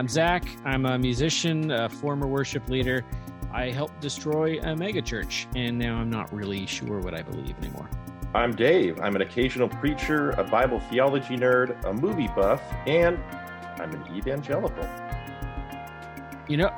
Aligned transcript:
I'm 0.00 0.08
Zach. 0.08 0.48
I'm 0.64 0.86
a 0.86 0.98
musician, 0.98 1.70
a 1.72 1.86
former 1.86 2.26
worship 2.26 2.70
leader. 2.70 3.04
I 3.52 3.68
helped 3.68 4.00
destroy 4.00 4.58
a 4.60 4.74
megachurch, 4.74 5.44
and 5.54 5.78
now 5.78 5.96
I'm 5.96 6.08
not 6.08 6.32
really 6.32 6.64
sure 6.64 7.00
what 7.00 7.12
I 7.12 7.20
believe 7.20 7.54
anymore. 7.58 7.86
I'm 8.34 8.56
Dave. 8.56 8.98
I'm 8.98 9.14
an 9.14 9.20
occasional 9.20 9.68
preacher, 9.68 10.30
a 10.30 10.44
Bible 10.44 10.80
theology 10.88 11.36
nerd, 11.36 11.84
a 11.84 11.92
movie 11.92 12.28
buff, 12.28 12.62
and 12.86 13.18
I'm 13.78 13.92
an 13.92 14.16
evangelical. 14.16 14.88
You 16.48 16.56
know, 16.56 16.68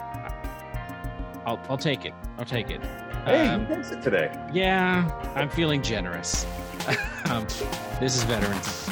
I'll, 1.46 1.64
I'll 1.70 1.78
take 1.78 2.04
it. 2.04 2.14
I'll 2.38 2.44
take 2.44 2.72
it. 2.72 2.82
Hey, 3.24 3.46
um, 3.46 3.66
who 3.66 3.74
it 3.74 4.02
today? 4.02 4.36
Yeah, 4.52 5.32
I'm 5.36 5.48
feeling 5.48 5.80
generous. 5.80 6.44
um, 7.26 7.44
this 8.00 8.16
is 8.16 8.24
Veterans. 8.24 8.88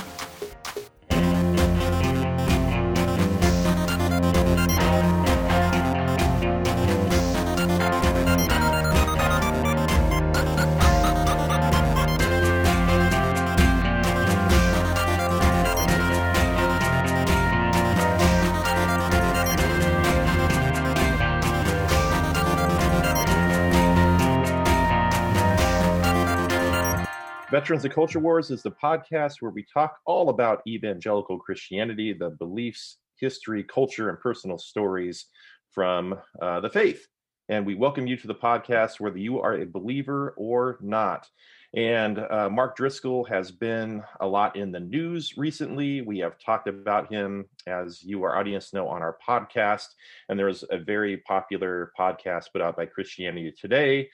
Veterans 27.70 27.84
of 27.84 27.94
Culture 27.94 28.18
Wars 28.18 28.50
is 28.50 28.64
the 28.64 28.72
podcast 28.72 29.34
where 29.38 29.52
we 29.52 29.64
talk 29.72 30.00
all 30.04 30.30
about 30.30 30.60
evangelical 30.66 31.38
Christianity, 31.38 32.12
the 32.12 32.30
beliefs, 32.30 32.98
history, 33.20 33.62
culture, 33.62 34.08
and 34.08 34.18
personal 34.18 34.58
stories 34.58 35.26
from 35.70 36.18
uh, 36.42 36.58
the 36.58 36.68
faith. 36.68 37.06
And 37.48 37.64
we 37.64 37.76
welcome 37.76 38.08
you 38.08 38.16
to 38.16 38.26
the 38.26 38.34
podcast 38.34 38.98
whether 38.98 39.18
you 39.18 39.38
are 39.38 39.54
a 39.54 39.66
believer 39.66 40.34
or 40.36 40.78
not. 40.80 41.28
And 41.76 42.18
uh, 42.18 42.50
Mark 42.50 42.76
Driscoll 42.76 43.22
has 43.26 43.52
been 43.52 44.02
a 44.18 44.26
lot 44.26 44.56
in 44.56 44.72
the 44.72 44.80
news 44.80 45.38
recently. 45.38 46.00
We 46.00 46.18
have 46.18 46.40
talked 46.44 46.66
about 46.66 47.12
him, 47.12 47.44
as 47.68 48.02
you, 48.02 48.24
our 48.24 48.36
audience, 48.36 48.72
know, 48.74 48.88
on 48.88 49.00
our 49.00 49.16
podcast. 49.24 49.86
And 50.28 50.36
there's 50.36 50.64
a 50.70 50.78
very 50.78 51.18
popular 51.18 51.92
podcast 51.96 52.46
put 52.52 52.62
out 52.62 52.76
by 52.76 52.86
Christianity 52.86 53.54
Today 53.56 54.08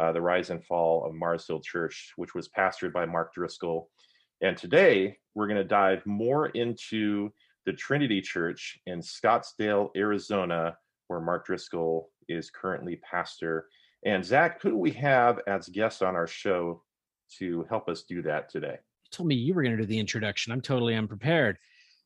uh, 0.00 0.12
the 0.12 0.20
rise 0.20 0.50
and 0.50 0.64
fall 0.64 1.04
of 1.04 1.14
Mars 1.14 1.46
Hill 1.46 1.60
Church, 1.60 2.12
which 2.16 2.34
was 2.34 2.48
pastored 2.48 2.92
by 2.92 3.04
Mark 3.04 3.34
Driscoll. 3.34 3.90
And 4.40 4.56
today 4.56 5.18
we're 5.34 5.46
going 5.46 5.58
to 5.58 5.64
dive 5.64 6.04
more 6.06 6.46
into 6.48 7.30
the 7.66 7.72
Trinity 7.74 8.22
Church 8.22 8.78
in 8.86 9.00
Scottsdale, 9.00 9.90
Arizona, 9.94 10.76
where 11.08 11.20
Mark 11.20 11.44
Driscoll 11.46 12.10
is 12.28 12.50
currently 12.50 12.96
pastor. 13.08 13.68
And 14.06 14.24
Zach, 14.24 14.62
who 14.62 14.70
do 14.70 14.76
we 14.76 14.92
have 14.92 15.40
as 15.46 15.68
guests 15.68 16.00
on 16.00 16.16
our 16.16 16.26
show 16.26 16.82
to 17.38 17.66
help 17.68 17.88
us 17.90 18.04
do 18.04 18.22
that 18.22 18.48
today? 18.48 18.78
You 18.78 19.10
told 19.10 19.28
me 19.28 19.34
you 19.34 19.52
were 19.52 19.62
going 19.62 19.76
to 19.76 19.82
do 19.82 19.86
the 19.86 19.98
introduction. 19.98 20.52
I'm 20.52 20.62
totally 20.62 20.94
unprepared. 20.94 21.58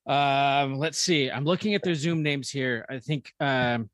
Um, 0.06 0.79
let's 0.79 0.98
see. 0.98 1.31
I'm 1.31 1.45
looking 1.45 1.75
at 1.75 1.84
their 1.84 1.95
Zoom 1.95 2.25
names 2.25 2.51
here. 2.51 2.84
I 2.91 2.98
think 2.98 3.33
um, 3.39 3.89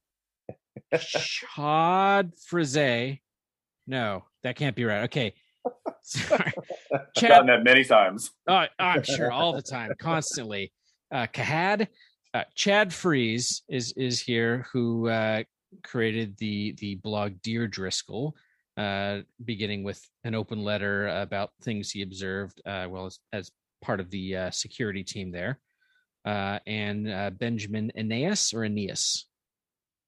Chad 0.98 2.32
Frise 2.48 3.18
no, 3.90 4.24
that 4.44 4.56
can't 4.56 4.76
be 4.76 4.84
right. 4.84 5.02
Okay. 5.04 5.34
Sorry. 6.02 6.52
Chad, 7.16 7.28
gotten 7.28 7.46
that 7.48 7.64
many 7.64 7.84
times. 7.84 8.30
Oh, 8.48 8.64
I'm 8.78 9.02
sure 9.02 9.30
all 9.32 9.52
the 9.52 9.62
time, 9.62 9.90
constantly. 9.98 10.72
Uh, 11.12 11.26
Kahad, 11.26 11.88
uh, 12.32 12.44
Chad 12.54 12.94
Freeze 12.94 13.62
is 13.68 13.92
is 13.96 14.20
here, 14.20 14.64
who 14.72 15.08
uh, 15.08 15.42
created 15.82 16.36
the 16.38 16.72
the 16.78 16.94
blog 16.96 17.32
Dear 17.42 17.66
Driscoll, 17.66 18.36
uh, 18.76 19.18
beginning 19.44 19.82
with 19.82 20.00
an 20.22 20.36
open 20.36 20.62
letter 20.62 21.08
about 21.08 21.50
things 21.62 21.90
he 21.90 22.02
observed, 22.02 22.62
uh, 22.64 22.86
well 22.88 23.06
as, 23.06 23.18
as 23.32 23.50
part 23.82 23.98
of 23.98 24.08
the 24.10 24.36
uh, 24.36 24.50
security 24.52 25.02
team 25.02 25.32
there, 25.32 25.58
uh, 26.24 26.60
and 26.64 27.10
uh, 27.10 27.30
Benjamin 27.30 27.90
Aeneas 27.96 28.54
or 28.54 28.64
Aeneas. 28.64 29.26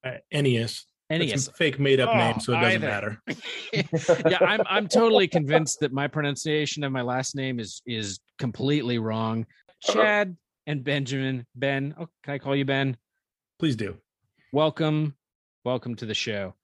Uh, 0.05 0.19
Aeneas. 0.33 0.87
It's 1.21 1.49
a 1.49 1.53
fake 1.53 1.79
made 1.79 2.01
up 2.01 2.11
oh, 2.11 2.17
name, 2.17 2.41
so 2.41 2.53
it 2.53 2.61
doesn't 2.61 2.85
either. 2.85 2.87
matter. 2.87 3.23
yeah, 4.31 4.39
I'm 4.41 4.61
I'm 4.67 4.89
totally 4.89 5.29
convinced 5.29 5.81
that 5.81 5.93
my 5.93 6.09
pronunciation 6.09 6.85
of 6.85 6.93
my 6.93 7.03
last 7.03 7.37
name 7.37 7.61
is 7.61 7.83
is 7.87 8.21
completely 8.39 8.99
wrong. 8.99 9.47
Chad 9.83 10.37
and 10.67 10.83
Benjamin. 10.83 11.47
Ben, 11.55 11.95
oh, 11.99 12.09
can 12.23 12.35
I 12.35 12.39
call 12.39 12.57
you 12.57 12.65
Ben? 12.65 12.97
Please 13.59 13.77
do. 13.77 13.97
Welcome. 14.53 15.15
Welcome 15.65 15.97
to 15.97 16.07
the 16.07 16.15
show. 16.15 16.55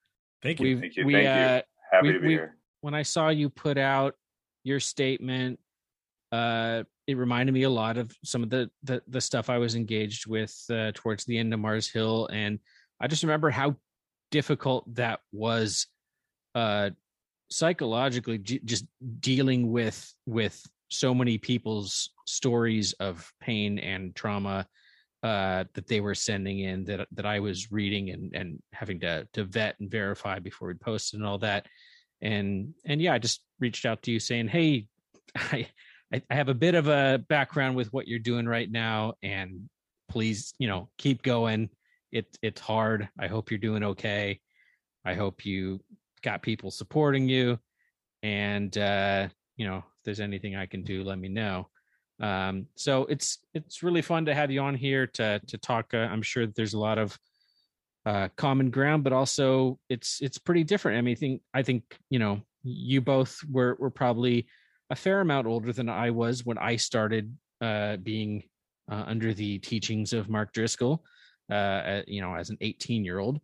Thank 0.43 0.61
you. 0.61 0.67
We've, 0.67 0.81
Thank 0.81 0.97
you. 0.97 1.07
We, 1.07 1.13
Thank 1.15 1.27
uh, 1.27 1.31
you. 1.31 1.63
Happy 1.93 2.07
we, 2.07 2.13
to 2.13 2.21
be 2.21 2.27
we, 2.27 2.33
here. 2.33 2.57
When 2.81 2.95
I 2.95 3.03
saw 3.03 3.29
you 3.29 3.51
put 3.51 3.77
out 3.77 4.15
your 4.65 4.81
statement, 4.81 5.59
uh, 6.33 6.85
it 7.07 7.17
reminded 7.17 7.53
me 7.53 7.63
a 7.65 7.71
lot 7.71 7.97
of 7.97 8.15
some 8.25 8.43
of 8.43 8.51
the 8.51 8.71
the, 8.83 9.03
the 9.09 9.21
stuff 9.21 9.51
I 9.51 9.59
was 9.59 9.75
engaged 9.75 10.27
with 10.27 10.55
uh, 10.71 10.93
towards 10.95 11.25
the 11.25 11.39
end 11.39 11.53
of 11.53 11.61
Mars 11.61 11.89
Hill, 11.89 12.29
and 12.33 12.59
I 13.01 13.07
just 13.09 13.23
remember 13.23 13.51
how 13.51 13.77
difficult 14.31 14.85
that 14.95 15.21
was 15.33 15.87
uh 16.55 16.91
psychologically 17.51 18.39
just 18.39 18.85
dealing 19.21 19.73
with 19.73 20.15
with 20.27 20.63
so 20.91 21.15
many 21.15 21.39
people's 21.39 22.11
stories 22.27 22.93
of 22.95 23.31
pain 23.41 23.79
and 23.79 24.15
trauma 24.15 24.67
uh 25.23 25.65
that 25.75 25.87
they 25.87 26.01
were 26.01 26.15
sending 26.15 26.61
in 26.61 26.85
that 26.85 27.09
that 27.13 27.27
I 27.27 27.41
was 27.41 27.73
reading 27.73 28.11
and 28.11 28.35
and 28.35 28.63
having 28.73 29.01
to 29.01 29.27
to 29.33 29.45
vet 29.45 29.77
and 29.81 29.91
verify 29.91 30.39
before 30.39 30.69
we 30.69 30.75
posted 30.75 31.21
and 31.21 31.27
all 31.27 31.39
that. 31.39 31.67
And 32.21 32.75
and 32.85 33.01
yeah 33.01 33.15
I 33.15 33.19
just 33.19 33.43
reached 33.59 33.87
out 33.87 34.03
to 34.03 34.13
you 34.13 34.21
saying 34.21 34.49
hey 34.49 34.87
I 35.37 35.69
I 36.13 36.23
have 36.31 36.49
a 36.49 36.55
bit 36.55 36.75
of 36.75 36.89
a 36.89 37.23
background 37.29 37.77
with 37.77 37.93
what 37.93 38.09
you're 38.09 38.19
doing 38.19 38.47
right 38.47 38.71
now 38.71 39.15
and 39.23 39.69
please 40.09 40.55
you 40.59 40.69
know 40.69 40.89
keep 40.99 41.23
going 41.23 41.69
it 42.13 42.39
it's 42.43 42.61
hard. 42.61 43.09
I 43.19 43.27
hope 43.27 43.51
you're 43.51 43.59
doing 43.59 43.85
okay. 43.85 44.41
I 45.05 45.15
hope 45.15 45.45
you 45.45 45.81
got 46.23 46.43
people 46.43 46.71
supporting 46.71 47.29
you. 47.29 47.59
And 48.23 48.77
uh, 48.77 49.29
you 49.57 49.67
know, 49.67 49.79
if 49.79 50.05
there's 50.05 50.21
anything 50.21 50.57
I 50.57 50.67
can 50.67 50.83
do, 50.83 51.05
let 51.05 51.19
me 51.19 51.29
know. 51.29 51.69
Um, 52.21 52.67
so 52.75 53.05
it's 53.05 53.39
it's 53.55 53.83
really 53.83 54.03
fun 54.03 54.27
to 54.27 54.35
have 54.35 54.51
you 54.51 54.61
on 54.61 54.75
here 54.75 55.07
to 55.07 55.41
to 55.47 55.59
talk. 55.59 55.95
Uh, 55.95 55.99
I'm 55.99 56.23
sure 56.23 56.47
that 56.47 56.55
there's 56.55 56.75
a 56.75 56.79
lot 56.79 56.99
of 56.99 57.19
uh, 58.07 58.29
common 58.37 58.71
ground, 58.71 59.05
but 59.05 59.13
also 59.13 59.79
it's 59.89 60.21
it's 60.21 60.39
pretty 60.39 60.65
different. 60.65 60.99
I 60.99 61.01
mean, 61.03 61.13
I 61.13 61.15
think 61.15 61.43
I 61.55 61.63
think 61.63 61.85
you 62.11 62.19
know 62.19 62.43
you 62.63 63.01
both 63.01 63.39
were 63.51 63.77
were 63.79 63.91
probably 63.91 64.49
a 64.91 64.97
fair 64.97 65.21
amount 65.21 65.47
older 65.47 65.73
than 65.73 65.89
I 65.89 66.11
was 66.11 66.45
when 66.45 66.59
I 66.59 66.77
started 66.77 67.37
uh, 67.61 67.99
being 67.99 68.45
uh, 68.91 69.05
under 69.07 69.35
the 69.35 69.59
teachings 69.59 70.13
of 70.13 70.29
Mark 70.29 70.53
Driscoll 70.53 71.05
uh, 71.51 72.03
you 72.07 72.21
know, 72.21 72.35
as 72.35 72.51
an 72.51 72.59
18 72.61 73.05
year 73.05 73.19
old, 73.19 73.41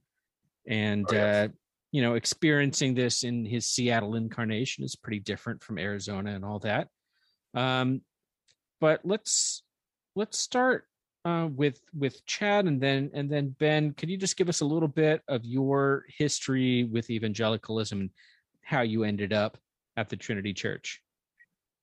and 0.66 1.06
oh, 1.10 1.14
yes. 1.14 1.48
uh, 1.48 1.52
you 1.92 2.02
know, 2.02 2.14
experiencing 2.14 2.94
this 2.94 3.22
in 3.22 3.44
his 3.44 3.66
Seattle 3.66 4.16
incarnation 4.16 4.84
is 4.84 4.96
pretty 4.96 5.20
different 5.20 5.62
from 5.62 5.78
Arizona 5.78 6.34
and 6.34 6.44
all 6.44 6.58
that. 6.60 6.88
Um, 7.54 8.00
but 8.80 9.00
let's 9.04 9.62
let's 10.16 10.38
start 10.38 10.86
uh, 11.24 11.48
with 11.54 11.80
with 11.96 12.24
Chad 12.26 12.66
and 12.66 12.80
then 12.80 13.10
and 13.14 13.30
then 13.30 13.54
Ben. 13.58 13.92
Could 13.92 14.10
you 14.10 14.16
just 14.16 14.36
give 14.36 14.48
us 14.48 14.60
a 14.60 14.66
little 14.66 14.88
bit 14.88 15.22
of 15.28 15.44
your 15.44 16.04
history 16.08 16.84
with 16.84 17.10
evangelicalism 17.10 18.00
and 18.00 18.10
how 18.62 18.82
you 18.82 19.04
ended 19.04 19.32
up 19.32 19.56
at 19.96 20.08
the 20.08 20.16
Trinity 20.16 20.52
Church? 20.52 21.00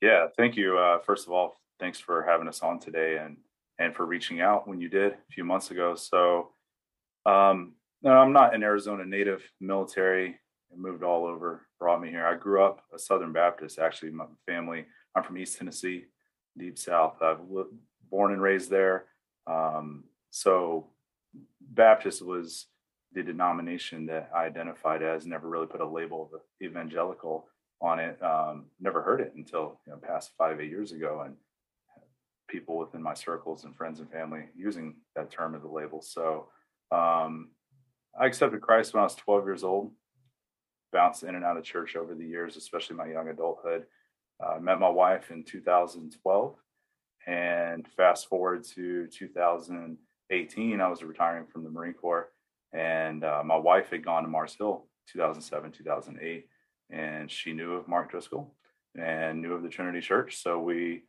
Yeah, 0.02 0.28
thank 0.38 0.56
you. 0.58 0.78
Uh, 0.78 1.00
first 1.00 1.28
of 1.28 1.34
all, 1.34 1.62
thanks 1.80 2.00
for 2.00 2.24
having 2.24 2.48
us 2.48 2.62
on 2.62 2.80
today, 2.80 3.18
and 3.18 3.38
and 3.80 3.96
for 3.96 4.06
reaching 4.06 4.42
out 4.42 4.68
when 4.68 4.80
you 4.80 4.90
did 4.90 5.14
a 5.14 5.32
few 5.32 5.44
months 5.44 5.72
ago. 5.72 5.96
So, 5.96 6.52
um, 7.26 7.74
no, 8.02 8.12
I'm 8.12 8.34
not 8.34 8.56
an 8.56 8.64
Arizona 8.64 9.06
native 9.06 9.44
military. 9.60 10.40
I 10.72 10.76
moved 10.78 11.04
all 11.04 11.26
over, 11.26 11.68
brought 11.80 12.02
me 12.02 12.10
here. 12.10 12.26
I 12.26 12.36
grew 12.36 12.64
up 12.64 12.84
a 12.94 13.00
Southern 13.00 13.32
Baptist, 13.32 13.80
actually. 13.80 14.12
My 14.12 14.26
family, 14.46 14.86
I'm 15.16 15.24
from 15.24 15.38
East 15.38 15.58
Tennessee, 15.58 16.06
deep 16.58 16.78
South. 16.78 17.22
I've 17.22 17.42
lived, 17.50 17.74
born 18.10 18.34
and 18.34 18.42
raised 18.42 18.70
there. 18.70 19.06
Um, 19.48 20.06
so, 20.30 20.88
Baptist 21.60 22.26
was 22.26 22.68
the 23.14 23.24
denomination 23.24 24.06
that 24.08 24.30
I 24.36 24.46
identified 24.46 25.02
as. 25.04 25.26
Never 25.26 25.50
really 25.50 25.68
put 25.68 25.82
a 25.82 25.88
label 25.88 26.30
of 26.34 26.42
evangelical 26.62 27.48
on 27.82 28.00
it. 28.00 28.22
Um, 28.24 28.66
never 28.80 29.02
heard 29.02 29.22
it 29.22 29.34
until 29.36 29.80
you 29.86 29.94
know, 29.94 30.00
past 30.00 30.32
five, 30.38 30.60
eight 30.60 30.70
years 30.70 30.92
ago, 30.92 31.24
and 31.26 31.36
people 32.52 32.78
within 32.78 33.02
my 33.02 33.14
circles 33.14 33.64
and 33.64 33.76
friends 33.76 34.00
and 34.00 34.12
family 34.12 34.44
using 34.56 34.96
that 35.16 35.32
term 35.32 35.56
as 35.56 35.64
a 35.64 35.68
label. 35.68 36.02
So 36.02 36.48
um, 36.92 37.50
I 38.20 38.26
accepted 38.26 38.62
Christ 38.62 38.94
when 38.94 39.02
I 39.02 39.06
was 39.06 39.16
12 39.16 39.46
years 39.46 39.64
old, 39.64 39.92
bounced 40.92 41.24
in 41.24 41.36
and 41.36 41.46
out 41.46 41.58
of 41.58 41.64
church 41.64 41.96
over 41.96 42.14
the 42.14 42.26
years, 42.26 42.58
especially 42.58 42.98
my 42.98 43.08
young 43.08 43.30
adulthood. 43.30 43.86
Uh, 44.44 44.60
met 44.60 44.80
my 44.80 44.90
wife 44.90 45.32
in 45.32 45.44
2012 45.44 46.56
and 47.28 47.88
fast 47.96 48.28
forward 48.28 48.64
to 48.64 49.08
2018 49.08 50.82
I 50.82 50.88
was 50.88 51.04
retiring 51.04 51.46
from 51.46 51.64
the 51.64 51.70
Marine 51.70 51.94
Corps, 51.94 52.30
and 52.74 53.24
uh, 53.24 53.44
my 53.46 53.58
wife 53.58 53.90
had 53.92 54.04
gone 54.04 54.24
to 54.24 54.30
Mars 54.30 54.56
Hill 54.58 54.88
2007, 55.12 55.72
2008, 55.72 56.48
and 56.90 57.30
she 57.30 57.54
knew 57.54 57.74
of 57.74 57.88
Mark 57.88 58.12
Driscoll 58.12 58.56
and 59.00 59.42
knew 59.42 59.54
of 59.54 59.64
the 59.64 59.70
Trinity 59.70 60.02
Church. 60.02 60.42
So 60.42 60.60
we 60.60 61.04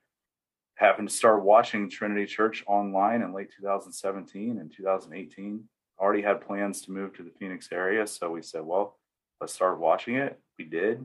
happened 0.83 1.09
to 1.09 1.15
start 1.15 1.45
watching 1.45 1.89
Trinity 1.89 2.27
Church 2.27 2.65
online 2.67 3.23
in 3.23 3.33
late 3.33 3.51
2017 3.57 4.59
and 4.59 4.73
2018. 4.73 5.63
Already 6.01 6.23
had 6.23 6.41
plans 6.41 6.83
to 6.83 6.91
move 6.91 7.15
to 7.15 7.23
the 7.23 7.31
Phoenix 7.31 7.69
area, 7.71 8.05
so 8.07 8.31
we 8.31 8.43
said, 8.43 8.63
"Well, 8.63 8.99
let's 9.41 9.55
start 9.55 9.79
watching 9.79 10.17
it." 10.17 10.41
We 10.59 10.65
did. 10.65 11.01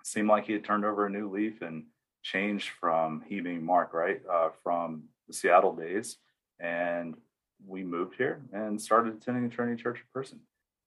It 0.00 0.06
seemed 0.06 0.28
like 0.28 0.46
he 0.46 0.52
had 0.52 0.64
turned 0.64 0.84
over 0.84 1.06
a 1.06 1.10
new 1.10 1.30
leaf 1.30 1.62
and 1.62 1.86
changed 2.22 2.70
from 2.70 3.22
he 3.28 3.40
being 3.40 3.64
Mark, 3.64 3.94
right, 3.94 4.20
uh, 4.28 4.50
from 4.64 5.04
the 5.28 5.32
Seattle 5.32 5.76
days, 5.76 6.18
and 6.58 7.16
we 7.64 7.84
moved 7.84 8.16
here 8.16 8.42
and 8.52 8.80
started 8.80 9.14
attending 9.14 9.48
Trinity 9.48 9.80
Church 9.80 9.98
in 9.98 10.06
person. 10.12 10.40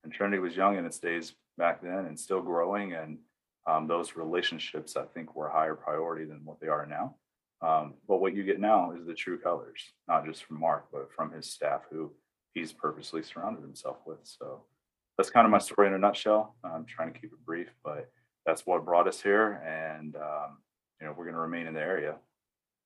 And 0.03 0.11
Trinity 0.11 0.39
was 0.39 0.57
young 0.57 0.77
in 0.77 0.85
its 0.85 0.99
days 0.99 1.33
back 1.57 1.81
then 1.81 2.05
and 2.07 2.19
still 2.19 2.41
growing, 2.41 2.91
and 2.93 3.19
um, 3.65 3.87
those 3.87 4.17
relationships 4.17 4.97
I 4.97 5.05
think 5.05 5.33
were 5.33 5.47
a 5.47 5.53
higher 5.53 5.75
priority 5.75 6.25
than 6.25 6.43
what 6.43 6.59
they 6.59 6.67
are 6.67 6.85
now. 6.85 7.15
Um, 7.61 7.93
but 8.07 8.21
what 8.21 8.35
you 8.35 8.43
get 8.43 8.59
now 8.59 8.91
is 8.91 9.05
the 9.05 9.13
true 9.13 9.37
colors, 9.37 9.93
not 10.07 10.25
just 10.25 10.43
from 10.43 10.59
Mark, 10.59 10.87
but 10.91 11.11
from 11.11 11.31
his 11.31 11.47
staff 11.47 11.81
who 11.91 12.11
he's 12.53 12.73
purposely 12.73 13.21
surrounded 13.21 13.61
himself 13.61 13.97
with. 14.05 14.19
So 14.23 14.63
that's 15.17 15.29
kind 15.29 15.45
of 15.45 15.51
my 15.51 15.59
story 15.59 15.87
in 15.87 15.93
a 15.93 15.99
nutshell. 15.99 16.55
I'm 16.63 16.85
trying 16.85 17.13
to 17.13 17.19
keep 17.19 17.31
it 17.31 17.45
brief, 17.45 17.69
but 17.83 18.09
that's 18.45 18.65
what 18.65 18.85
brought 18.85 19.07
us 19.07 19.21
here. 19.21 19.61
And, 19.65 20.15
um, 20.15 20.57
you 20.99 21.07
know, 21.07 21.13
we're 21.15 21.25
going 21.25 21.35
to 21.35 21.41
remain 21.41 21.67
in 21.67 21.73
the 21.73 21.81
area, 21.81 22.15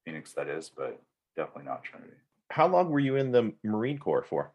Phoenix, 0.04 0.34
that 0.34 0.50
is, 0.50 0.70
but 0.76 1.02
definitely 1.38 1.66
not 1.66 1.84
Trinity. 1.84 2.14
How 2.52 2.68
long 2.68 2.90
were 2.90 3.00
you 3.00 3.16
in 3.16 3.32
the 3.32 3.54
Marine 3.64 3.98
Corps 3.98 4.24
for? 4.24 4.52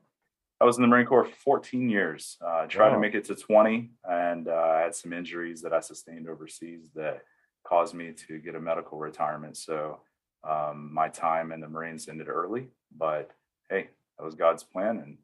I 0.60 0.64
was 0.66 0.76
in 0.76 0.82
the 0.82 0.88
Marine 0.88 1.06
Corps 1.06 1.24
for 1.24 1.36
14 1.36 1.88
years. 1.88 2.36
Uh, 2.46 2.66
tried 2.66 2.88
wow. 2.88 2.94
to 2.94 3.00
make 3.00 3.14
it 3.14 3.24
to 3.24 3.34
20, 3.34 3.90
and 4.04 4.48
uh, 4.48 4.52
I 4.52 4.80
had 4.82 4.94
some 4.94 5.14
injuries 5.14 5.62
that 5.62 5.72
I 5.72 5.80
sustained 5.80 6.28
overseas 6.28 6.90
that 6.94 7.22
caused 7.66 7.94
me 7.94 8.12
to 8.28 8.38
get 8.38 8.54
a 8.54 8.60
medical 8.60 8.98
retirement. 8.98 9.56
So 9.56 10.00
um, 10.48 10.90
my 10.92 11.08
time 11.08 11.52
in 11.52 11.60
the 11.60 11.68
Marines 11.68 12.08
ended 12.08 12.28
early, 12.28 12.68
but 12.96 13.30
hey, 13.68 13.88
that 14.18 14.24
was 14.24 14.34
God's 14.34 14.62
plan, 14.62 14.98
and 14.98 15.18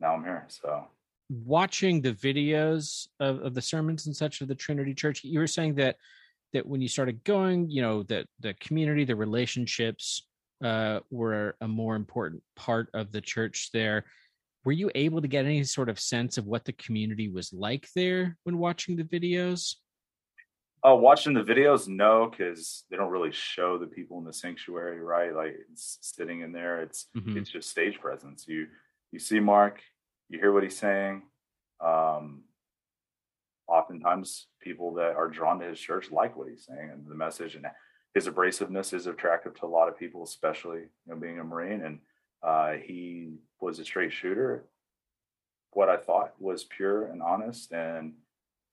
now 0.00 0.14
I'm 0.14 0.24
here. 0.24 0.44
So, 0.48 0.86
watching 1.28 2.00
the 2.00 2.12
videos 2.12 3.08
of, 3.20 3.40
of 3.40 3.54
the 3.54 3.62
sermons 3.62 4.06
and 4.06 4.16
such 4.16 4.40
of 4.40 4.48
the 4.48 4.54
Trinity 4.54 4.94
Church, 4.94 5.24
you 5.24 5.38
were 5.38 5.46
saying 5.46 5.74
that 5.76 5.96
that 6.52 6.66
when 6.66 6.80
you 6.80 6.88
started 6.88 7.24
going, 7.24 7.70
you 7.70 7.80
know, 7.80 8.02
that 8.04 8.26
the 8.40 8.54
community, 8.54 9.04
the 9.04 9.16
relationships 9.16 10.26
uh, 10.62 11.00
were 11.10 11.56
a 11.60 11.68
more 11.68 11.96
important 11.96 12.42
part 12.56 12.88
of 12.94 13.10
the 13.10 13.20
church 13.20 13.70
there. 13.72 14.04
Were 14.64 14.72
you 14.72 14.90
able 14.94 15.20
to 15.20 15.28
get 15.28 15.44
any 15.44 15.64
sort 15.64 15.88
of 15.88 15.98
sense 15.98 16.38
of 16.38 16.46
what 16.46 16.64
the 16.64 16.74
community 16.74 17.28
was 17.28 17.52
like 17.52 17.88
there 17.96 18.36
when 18.44 18.58
watching 18.58 18.96
the 18.96 19.04
videos? 19.04 19.76
Uh, 20.84 20.96
watching 20.96 21.32
the 21.32 21.42
videos, 21.42 21.86
no, 21.86 22.28
because 22.28 22.84
they 22.90 22.96
don't 22.96 23.10
really 23.10 23.30
show 23.30 23.78
the 23.78 23.86
people 23.86 24.18
in 24.18 24.24
the 24.24 24.32
sanctuary, 24.32 25.00
right? 25.00 25.34
Like 25.34 25.54
it's 25.70 25.98
sitting 26.00 26.40
in 26.40 26.50
there. 26.50 26.82
It's 26.82 27.06
mm-hmm. 27.16 27.38
it's 27.38 27.50
just 27.50 27.70
stage 27.70 28.00
presence. 28.00 28.46
You 28.48 28.66
you 29.12 29.20
see 29.20 29.38
Mark, 29.38 29.80
you 30.28 30.40
hear 30.40 30.52
what 30.52 30.64
he's 30.64 30.76
saying. 30.76 31.22
Um, 31.80 32.42
oftentimes, 33.68 34.48
people 34.60 34.94
that 34.94 35.14
are 35.14 35.28
drawn 35.28 35.60
to 35.60 35.66
his 35.66 35.78
church 35.78 36.10
like 36.10 36.36
what 36.36 36.48
he's 36.48 36.66
saying 36.66 36.90
and 36.92 37.06
the 37.06 37.14
message, 37.14 37.54
and 37.54 37.66
his 38.14 38.26
abrasiveness 38.26 38.92
is 38.92 39.06
attractive 39.06 39.54
to 39.60 39.66
a 39.66 39.68
lot 39.68 39.88
of 39.88 39.98
people, 39.98 40.24
especially 40.24 40.80
you 40.80 40.88
know 41.06 41.16
being 41.16 41.38
a 41.38 41.44
Marine. 41.44 41.82
And 41.82 42.00
uh, 42.42 42.72
he 42.72 43.36
was 43.60 43.78
a 43.78 43.84
straight 43.84 44.12
shooter. 44.12 44.64
What 45.70 45.88
I 45.88 45.96
thought 45.96 46.34
was 46.40 46.64
pure 46.64 47.06
and 47.06 47.22
honest, 47.22 47.72
and 47.72 48.14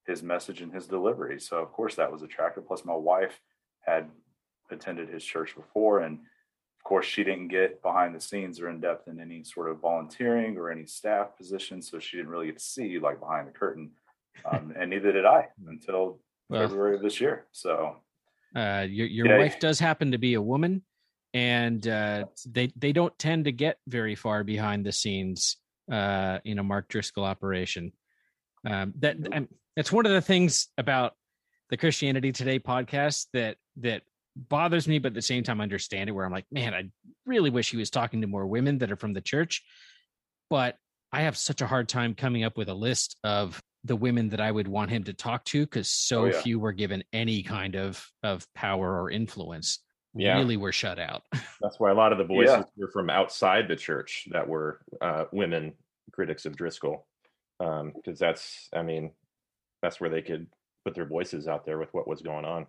his 0.10 0.24
message 0.24 0.62
and 0.62 0.74
his 0.74 0.88
delivery. 0.88 1.40
So 1.40 1.58
of 1.58 1.72
course 1.72 1.96
that 1.96 2.12
was 2.12 2.24
attractive. 2.24 2.68
Plus 2.68 2.84
my 2.84 2.96
wife 2.96 3.40
had 3.82 4.10
attended 4.72 5.10
his 5.10 5.24
church 5.24 5.56
before 5.56 6.00
and 6.00 6.20
of 6.20 6.84
course 6.84 7.06
she 7.06 7.24
didn't 7.24 7.48
get 7.48 7.82
behind 7.82 8.16
the 8.16 8.22
scenes 8.22 8.60
or 8.60 8.70
in 8.70 8.80
depth 8.80 9.08
in 9.08 9.20
any 9.20 9.44
sort 9.44 9.70
of 9.70 9.80
volunteering 9.80 10.58
or 10.58 10.70
any 10.70 10.86
staff 10.86 11.36
position 11.38 11.82
so 11.82 12.00
she 12.00 12.18
didn't 12.18 12.32
really 12.32 12.48
get 12.48 12.58
to 12.58 12.64
see 12.64 13.00
like 13.00 13.20
behind 13.20 13.48
the 13.48 13.52
curtain 13.52 13.92
um, 14.46 14.74
and 14.80 14.90
neither 14.90 15.12
did 15.12 15.26
i 15.26 15.48
until 15.68 16.20
well, 16.50 16.62
february 16.62 16.96
of 16.96 17.02
this 17.02 17.20
year 17.20 17.48
so 17.52 17.96
uh, 18.56 18.86
your, 18.88 19.08
your 19.08 19.28
yeah. 19.28 19.38
wife 19.38 19.60
does 19.60 19.80
happen 19.80 20.12
to 20.12 20.18
be 20.18 20.36
a 20.36 20.42
woman 20.42 20.82
and 21.34 21.88
uh, 21.88 22.26
they 22.48 22.72
they 22.76 22.92
don't 22.92 23.18
tend 23.20 23.46
to 23.46 23.52
get 23.52 23.78
very 23.88 24.16
far 24.16 24.44
behind 24.44 24.86
the 24.86 24.92
scenes 24.92 25.58
uh, 25.92 26.40
in 26.46 26.60
a 26.60 26.64
mark 26.64 26.88
driscoll 26.88 27.24
operation 27.24 27.92
um, 28.66 28.94
that 29.00 29.18
I'm, 29.32 29.48
that's 29.80 29.94
one 29.94 30.06
of 30.06 30.12
the 30.12 30.20
things 30.20 30.68
about 30.78 31.14
the 31.70 31.78
Christianity 31.78 32.34
Today 32.34 32.60
podcast 32.60 33.28
that 33.32 33.56
that 33.78 34.02
bothers 34.36 34.90
me, 34.90 35.00
but 35.00 35.12
at 35.12 35.14
the 35.14 35.22
same 35.22 35.42
time 35.42 35.62
I 35.62 35.64
understand 35.64 36.10
it. 36.10 36.12
Where 36.12 36.26
I'm 36.26 36.34
like, 36.34 36.48
man, 36.52 36.74
I 36.74 36.90
really 37.26 37.50
wish 37.50 37.72
he 37.72 37.78
was 37.78 37.90
talking 37.90 38.20
to 38.20 38.28
more 38.28 38.46
women 38.46 38.80
that 38.80 38.92
are 38.92 38.98
from 38.98 39.14
the 39.14 39.22
church, 39.22 39.64
but 40.50 40.76
I 41.14 41.22
have 41.22 41.38
such 41.38 41.62
a 41.62 41.68
hard 41.68 41.88
time 41.88 42.14
coming 42.14 42.44
up 42.44 42.58
with 42.58 42.68
a 42.68 42.74
list 42.74 43.16
of 43.24 43.58
the 43.86 43.96
women 43.96 44.28
that 44.32 44.42
I 44.42 44.52
would 44.52 44.68
want 44.68 44.92
him 44.92 45.06
to 45.06 45.14
talk 45.14 45.46
to 45.46 45.62
because 45.62 45.90
so 45.90 46.24
oh, 46.24 46.26
yeah. 46.26 46.42
few 46.42 46.60
were 46.60 46.74
given 46.74 47.02
any 47.14 47.42
kind 47.42 47.78
of 47.78 48.06
of 48.22 48.46
power 48.54 49.02
or 49.02 49.10
influence. 49.10 49.80
Yeah. 50.14 50.40
Really 50.40 50.58
were 50.58 50.74
shut 50.74 51.00
out. 51.00 51.24
That's 51.62 51.80
why 51.80 51.92
a 51.92 51.96
lot 51.96 52.12
of 52.12 52.18
the 52.18 52.26
voices 52.26 52.52
yeah. 52.54 52.64
were 52.76 52.92
from 52.92 53.10
outside 53.10 53.70
the 53.70 53.78
church 53.78 54.28
that 54.32 54.50
were 54.50 54.82
uh, 55.00 55.24
women 55.32 55.76
critics 56.12 56.46
of 56.46 56.58
Driscoll. 56.58 57.08
Because 57.60 57.82
um, 57.82 58.16
that's, 58.18 58.70
I 58.74 58.84
mean, 58.84 59.12
that's 59.82 60.00
where 60.00 60.10
they 60.10 60.22
could 60.22 60.48
put 60.86 60.96
their 60.96 61.06
voices 61.06 61.48
out 61.48 61.66
there 61.66 61.78
with 61.78 61.94
what 61.94 62.08
was 62.08 62.22
going 62.22 62.46
on. 62.46 62.68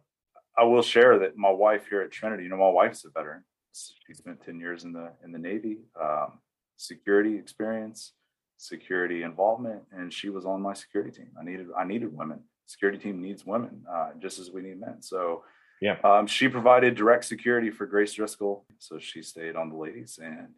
I 0.59 0.65
will 0.65 0.83
share 0.83 1.19
that 1.21 1.37
my 1.37 1.51
wife 1.51 1.87
here 1.89 2.03
at 2.03 2.11
Trinity, 2.11 2.45
you 2.45 2.49
know, 2.49 2.57
my 2.57 2.69
wife's 2.69 3.05
a 3.05 3.11
veteran. 3.11 3.45
She 3.73 4.15
spent 4.15 4.45
10 4.45 4.59
years 4.59 4.85
in 4.85 4.93
the 4.93 5.13
in 5.25 5.31
the 5.31 5.39
Navy, 5.39 5.79
um, 6.01 6.41
security 6.77 7.37
experience, 7.37 8.13
security 8.57 9.23
involvement, 9.23 9.83
and 9.93 10.13
she 10.13 10.29
was 10.29 10.45
on 10.45 10.61
my 10.61 10.75
security 10.75 11.13
team. 11.13 11.31
I 11.41 11.45
needed 11.45 11.69
I 11.77 11.85
needed 11.85 12.17
women. 12.17 12.41
Security 12.67 12.99
team 12.99 13.23
needs 13.23 13.47
women 13.47 13.85
uh, 13.93 14.11
just 14.19 14.39
as 14.39 14.51
we 14.51 14.63
need 14.63 14.81
men. 14.81 15.03
So 15.03 15.45
yeah, 15.81 15.97
um, 16.03 16.27
she 16.27 16.49
provided 16.49 16.97
direct 16.97 17.25
security 17.25 17.71
for 17.71 17.87
Grace 17.87 18.13
Driscoll, 18.13 18.65
so 18.79 18.99
she 18.99 19.23
stayed 19.23 19.57
on 19.57 19.71
the 19.71 19.77
ladies, 19.77 20.19
and 20.23 20.49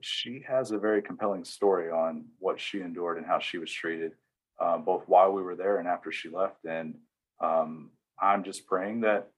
she 0.00 0.44
has 0.46 0.70
a 0.70 0.78
very 0.78 1.02
compelling 1.02 1.44
story 1.44 1.90
on 1.90 2.26
what 2.38 2.60
she 2.60 2.80
endured 2.80 3.16
and 3.16 3.26
how 3.26 3.38
she 3.38 3.58
was 3.58 3.72
treated 3.72 4.12
uh, 4.60 4.78
both 4.78 5.04
while 5.06 5.32
we 5.32 5.42
were 5.42 5.56
there 5.56 5.78
and 5.78 5.88
after 5.88 6.10
she 6.10 6.28
left. 6.28 6.64
And 6.64 6.94
um, 7.40 7.90
I'm 8.20 8.42
just 8.42 8.66
praying 8.66 9.02
that 9.02 9.28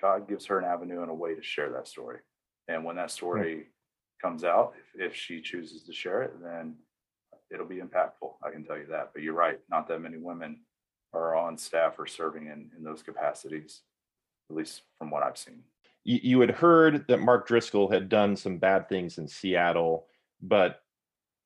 God 0.00 0.28
gives 0.28 0.46
her 0.46 0.58
an 0.58 0.64
avenue 0.64 1.02
and 1.02 1.10
a 1.10 1.14
way 1.14 1.34
to 1.34 1.42
share 1.42 1.70
that 1.72 1.88
story. 1.88 2.18
And 2.68 2.84
when 2.84 2.96
that 2.96 3.10
story 3.10 3.54
right. 3.54 3.66
comes 4.22 4.44
out, 4.44 4.74
if, 4.94 5.12
if 5.12 5.16
she 5.16 5.40
chooses 5.40 5.82
to 5.84 5.92
share 5.92 6.22
it, 6.22 6.34
then 6.42 6.76
it'll 7.52 7.66
be 7.66 7.76
impactful. 7.76 8.34
I 8.42 8.50
can 8.50 8.64
tell 8.64 8.76
you 8.76 8.86
that. 8.90 9.10
But 9.12 9.22
you're 9.22 9.34
right, 9.34 9.58
not 9.70 9.88
that 9.88 10.00
many 10.00 10.18
women 10.18 10.60
are 11.12 11.36
on 11.36 11.56
staff 11.56 11.98
or 11.98 12.06
serving 12.06 12.46
in, 12.46 12.70
in 12.76 12.84
those 12.84 13.02
capacities, 13.02 13.82
at 14.50 14.56
least 14.56 14.82
from 14.98 15.10
what 15.10 15.22
I've 15.22 15.38
seen. 15.38 15.62
You, 16.04 16.20
you 16.22 16.40
had 16.40 16.50
heard 16.50 17.06
that 17.08 17.20
Mark 17.20 17.46
Driscoll 17.46 17.90
had 17.90 18.08
done 18.08 18.36
some 18.36 18.58
bad 18.58 18.88
things 18.88 19.18
in 19.18 19.26
Seattle, 19.26 20.06
but 20.42 20.82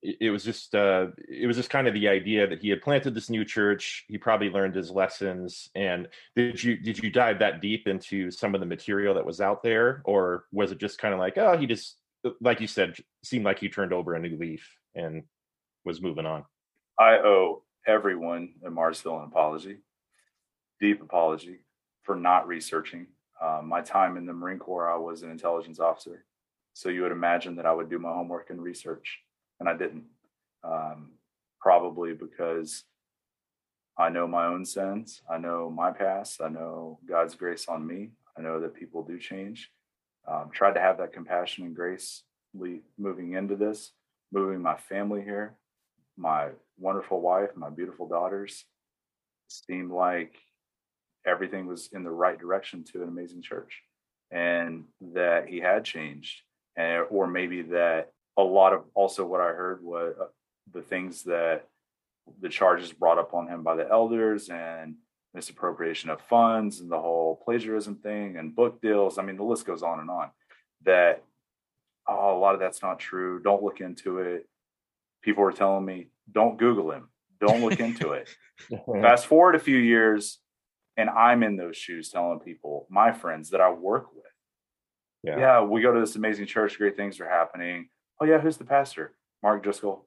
it 0.02 0.30
was 0.30 0.44
just 0.44 0.74
uh, 0.74 1.08
it 1.28 1.46
was 1.46 1.56
just 1.56 1.68
kind 1.68 1.86
of 1.86 1.92
the 1.92 2.08
idea 2.08 2.46
that 2.46 2.60
he 2.60 2.70
had 2.70 2.80
planted 2.80 3.14
this 3.14 3.28
new 3.28 3.44
church. 3.44 4.04
He 4.08 4.16
probably 4.16 4.48
learned 4.48 4.74
his 4.74 4.90
lessons. 4.90 5.68
And 5.74 6.08
did 6.34 6.62
you 6.62 6.76
did 6.76 6.98
you 7.02 7.10
dive 7.10 7.40
that 7.40 7.60
deep 7.60 7.86
into 7.86 8.30
some 8.30 8.54
of 8.54 8.60
the 8.60 8.66
material 8.66 9.14
that 9.14 9.26
was 9.26 9.40
out 9.40 9.62
there, 9.62 10.00
or 10.04 10.44
was 10.52 10.72
it 10.72 10.78
just 10.78 10.98
kind 10.98 11.12
of 11.12 11.20
like 11.20 11.36
oh 11.36 11.56
he 11.56 11.66
just 11.66 11.96
like 12.40 12.60
you 12.60 12.66
said 12.66 12.96
seemed 13.22 13.44
like 13.44 13.58
he 13.58 13.68
turned 13.68 13.92
over 13.92 14.14
a 14.14 14.20
new 14.20 14.36
leaf 14.38 14.78
and 14.94 15.24
was 15.84 16.00
moving 16.00 16.26
on? 16.26 16.44
I 16.98 17.18
owe 17.18 17.62
everyone 17.86 18.54
in 18.64 18.72
Mars 18.72 19.02
Hill 19.02 19.18
an 19.18 19.24
apology, 19.24 19.78
deep 20.80 21.02
apology 21.02 21.58
for 22.04 22.16
not 22.16 22.48
researching. 22.48 23.06
Um, 23.42 23.68
my 23.68 23.82
time 23.82 24.16
in 24.16 24.26
the 24.26 24.32
Marine 24.34 24.58
Corps, 24.58 24.90
I 24.90 24.96
was 24.96 25.22
an 25.22 25.30
intelligence 25.30 25.78
officer, 25.78 26.24
so 26.72 26.88
you 26.88 27.02
would 27.02 27.12
imagine 27.12 27.56
that 27.56 27.66
I 27.66 27.72
would 27.72 27.90
do 27.90 27.98
my 27.98 28.10
homework 28.10 28.48
and 28.48 28.62
research 28.62 29.20
and 29.60 29.68
I 29.68 29.76
didn't. 29.76 30.04
Um, 30.64 31.12
probably 31.60 32.14
because 32.14 32.84
I 33.98 34.08
know 34.08 34.26
my 34.26 34.46
own 34.46 34.64
sins. 34.64 35.20
I 35.30 35.38
know 35.38 35.70
my 35.70 35.90
past. 35.92 36.40
I 36.42 36.48
know 36.48 36.98
God's 37.06 37.34
grace 37.34 37.66
on 37.68 37.86
me. 37.86 38.10
I 38.36 38.40
know 38.40 38.60
that 38.60 38.74
people 38.74 39.02
do 39.04 39.18
change. 39.18 39.70
Um, 40.26 40.50
tried 40.52 40.74
to 40.74 40.80
have 40.80 40.98
that 40.98 41.12
compassion 41.12 41.64
and 41.64 41.76
grace 41.76 42.22
moving 42.98 43.34
into 43.34 43.56
this, 43.56 43.92
moving 44.32 44.60
my 44.62 44.76
family 44.76 45.22
here, 45.22 45.54
my 46.16 46.48
wonderful 46.78 47.20
wife, 47.20 47.50
my 47.54 47.70
beautiful 47.70 48.08
daughters. 48.08 48.64
Seemed 49.48 49.90
like 49.90 50.36
everything 51.26 51.66
was 51.66 51.88
in 51.92 52.04
the 52.04 52.10
right 52.10 52.38
direction 52.38 52.84
to 52.84 53.02
an 53.02 53.08
amazing 53.08 53.42
church 53.42 53.82
and 54.30 54.84
that 55.00 55.48
he 55.48 55.60
had 55.60 55.84
changed 55.84 56.42
and, 56.76 57.04
or 57.10 57.26
maybe 57.26 57.62
that 57.62 58.12
a 58.36 58.42
lot 58.42 58.72
of 58.72 58.84
also 58.94 59.26
what 59.26 59.40
I 59.40 59.48
heard 59.48 59.82
was 59.82 60.14
uh, 60.20 60.24
the 60.72 60.82
things 60.82 61.24
that 61.24 61.66
the 62.40 62.48
charges 62.48 62.92
brought 62.92 63.18
up 63.18 63.34
on 63.34 63.48
him 63.48 63.62
by 63.62 63.76
the 63.76 63.88
elders 63.88 64.48
and 64.48 64.94
misappropriation 65.34 66.10
of 66.10 66.20
funds 66.22 66.80
and 66.80 66.90
the 66.90 66.98
whole 66.98 67.40
plagiarism 67.44 67.96
thing 67.96 68.36
and 68.36 68.54
book 68.54 68.80
deals. 68.80 69.18
I 69.18 69.22
mean, 69.22 69.36
the 69.36 69.44
list 69.44 69.66
goes 69.66 69.82
on 69.82 70.00
and 70.00 70.10
on. 70.10 70.30
That 70.84 71.22
oh, 72.08 72.36
a 72.36 72.38
lot 72.38 72.54
of 72.54 72.60
that's 72.60 72.82
not 72.82 72.98
true. 72.98 73.40
Don't 73.42 73.62
look 73.62 73.80
into 73.80 74.18
it. 74.18 74.48
People 75.22 75.42
were 75.42 75.52
telling 75.52 75.84
me, 75.84 76.08
don't 76.32 76.58
Google 76.58 76.90
him. 76.92 77.08
Don't 77.40 77.62
look 77.62 77.80
into 77.80 78.12
it. 78.12 78.28
Fast 79.00 79.26
forward 79.26 79.54
a 79.54 79.60
few 79.60 79.76
years, 79.76 80.38
and 80.96 81.08
I'm 81.08 81.42
in 81.42 81.56
those 81.56 81.76
shoes 81.76 82.10
telling 82.10 82.40
people, 82.40 82.86
my 82.90 83.12
friends 83.12 83.50
that 83.50 83.60
I 83.60 83.70
work 83.70 84.14
with, 84.14 84.24
yeah. 85.22 85.38
yeah, 85.38 85.62
we 85.62 85.82
go 85.82 85.92
to 85.92 86.00
this 86.00 86.16
amazing 86.16 86.46
church, 86.46 86.78
great 86.78 86.96
things 86.96 87.20
are 87.20 87.28
happening. 87.28 87.88
Oh, 88.20 88.26
yeah, 88.26 88.38
who's 88.38 88.58
the 88.58 88.64
pastor? 88.64 89.14
Mark 89.42 89.62
Driscoll, 89.62 90.06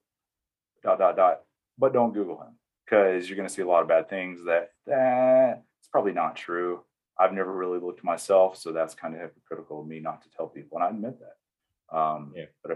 dot, 0.84 1.00
dot, 1.00 1.16
dot. 1.16 1.42
But 1.78 1.94
don't 1.94 2.14
Google 2.14 2.40
him 2.42 2.56
because 2.86 3.28
you're 3.28 3.36
going 3.36 3.48
to 3.48 3.54
see 3.54 3.64
a 3.64 3.68
lot 3.68 3.82
of 3.82 3.88
bad 3.88 4.10
things 4.10 4.42
that 4.46 4.70
eh, 4.92 5.56
it's 5.80 5.88
probably 5.92 6.12
not 6.12 6.36
true. 6.36 6.82
I've 7.18 7.34
never 7.34 7.52
really 7.52 7.80
looked 7.80 8.04
myself, 8.04 8.58
so 8.58 8.72
that's 8.72 8.94
kind 8.94 9.16
of 9.16 9.22
hypocritical 9.22 9.82
of 9.82 9.88
me 9.88 10.00
not 10.00 10.22
to 10.24 10.30
tell 10.30 10.48
people, 10.48 10.78
and 10.78 10.86
I 10.86 10.90
admit 10.90 11.18
that. 11.20 11.98
Um, 11.98 12.34
yeah. 12.36 12.46
But 12.62 12.72
uh, 12.72 12.76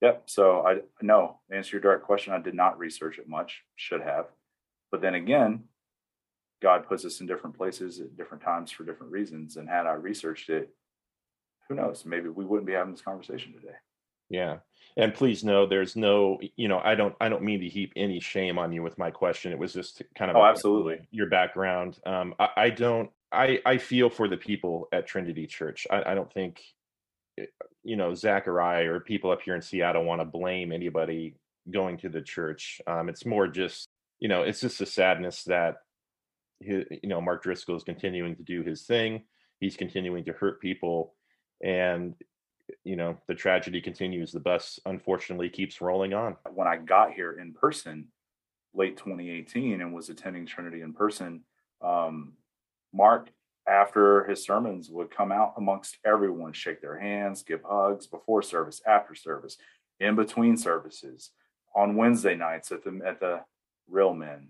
yep. 0.00 0.22
So 0.26 0.66
I 0.66 0.78
no 1.00 1.40
answer 1.50 1.76
your 1.76 1.80
direct 1.80 2.04
question. 2.04 2.32
I 2.32 2.38
did 2.38 2.54
not 2.54 2.78
research 2.78 3.18
it 3.18 3.28
much. 3.28 3.62
Should 3.76 4.02
have, 4.02 4.26
but 4.90 5.00
then 5.00 5.14
again, 5.14 5.64
God 6.60 6.88
puts 6.88 7.04
us 7.04 7.20
in 7.20 7.26
different 7.26 7.56
places 7.56 8.00
at 8.00 8.16
different 8.16 8.42
times 8.42 8.70
for 8.70 8.84
different 8.84 9.12
reasons. 9.12 9.56
And 9.56 9.68
had 9.68 9.86
I 9.86 9.92
researched 9.92 10.48
it, 10.50 10.70
who 11.68 11.76
knows? 11.76 12.04
Maybe 12.04 12.28
we 12.28 12.44
wouldn't 12.44 12.66
be 12.66 12.72
having 12.72 12.92
this 12.92 13.02
conversation 13.02 13.52
today. 13.52 13.76
Yeah. 14.30 14.58
And 14.96 15.14
please 15.14 15.44
know 15.44 15.66
there's 15.66 15.94
no, 15.94 16.38
you 16.56 16.66
know, 16.66 16.80
I 16.82 16.94
don't 16.94 17.14
I 17.20 17.28
don't 17.28 17.42
mean 17.42 17.60
to 17.60 17.68
heap 17.68 17.92
any 17.94 18.20
shame 18.20 18.58
on 18.58 18.72
you 18.72 18.82
with 18.82 18.98
my 18.98 19.10
question. 19.10 19.52
It 19.52 19.58
was 19.58 19.72
just 19.72 20.02
kind 20.16 20.30
of 20.30 20.36
Oh, 20.36 20.44
absolutely. 20.44 21.06
Your 21.10 21.28
background. 21.28 21.98
Um 22.04 22.34
I, 22.38 22.48
I 22.56 22.70
don't 22.70 23.10
I 23.30 23.60
I 23.64 23.78
feel 23.78 24.10
for 24.10 24.28
the 24.28 24.36
people 24.36 24.88
at 24.92 25.06
Trinity 25.06 25.46
Church. 25.46 25.86
I, 25.90 26.12
I 26.12 26.14
don't 26.14 26.32
think 26.32 26.60
eh, 27.38 27.46
you 27.84 27.96
know, 27.96 28.14
Zachariah 28.14 28.90
or 28.90 29.00
people 29.00 29.30
up 29.30 29.42
here 29.42 29.54
in 29.54 29.62
Seattle 29.62 30.04
want 30.04 30.20
to 30.20 30.24
blame 30.24 30.72
anybody 30.72 31.36
going 31.70 31.96
to 31.98 32.08
the 32.08 32.22
church. 32.22 32.80
Um, 32.86 33.08
it's 33.08 33.26
more 33.26 33.46
just, 33.46 33.88
you 34.20 34.28
know, 34.28 34.42
it's 34.42 34.60
just 34.60 34.80
a 34.80 34.86
sadness 34.86 35.44
that 35.44 35.76
his, 36.60 36.84
you 37.02 37.08
know, 37.08 37.20
Mark 37.20 37.42
Driscoll 37.42 37.76
is 37.76 37.84
continuing 37.84 38.36
to 38.36 38.42
do 38.42 38.62
his 38.62 38.82
thing. 38.82 39.24
He's 39.60 39.76
continuing 39.76 40.24
to 40.24 40.32
hurt 40.32 40.60
people, 40.60 41.14
and 41.62 42.14
you 42.84 42.96
know 42.96 43.16
the 43.26 43.34
tragedy 43.34 43.80
continues. 43.80 44.32
The 44.32 44.40
bus 44.40 44.78
unfortunately 44.86 45.48
keeps 45.48 45.80
rolling 45.80 46.14
on. 46.14 46.36
When 46.54 46.68
I 46.68 46.76
got 46.76 47.12
here 47.12 47.32
in 47.32 47.52
person, 47.52 48.08
late 48.74 48.96
2018, 48.96 49.80
and 49.80 49.94
was 49.94 50.08
attending 50.08 50.46
Trinity 50.46 50.82
in 50.82 50.92
person, 50.92 51.42
um, 51.82 52.34
Mark 52.92 53.30
after 53.66 54.24
his 54.24 54.42
sermons 54.42 54.88
would 54.88 55.10
come 55.10 55.30
out 55.30 55.52
amongst 55.58 55.98
everyone, 56.04 56.54
shake 56.54 56.80
their 56.80 56.98
hands, 56.98 57.42
give 57.42 57.60
hugs 57.62 58.06
before 58.06 58.40
service, 58.40 58.80
after 58.86 59.14
service, 59.14 59.58
in 60.00 60.16
between 60.16 60.56
services, 60.56 61.32
on 61.74 61.96
Wednesday 61.96 62.34
nights 62.34 62.72
at 62.72 62.82
the 62.82 63.00
at 63.04 63.20
the 63.20 63.40
Real 63.88 64.14
Men 64.14 64.48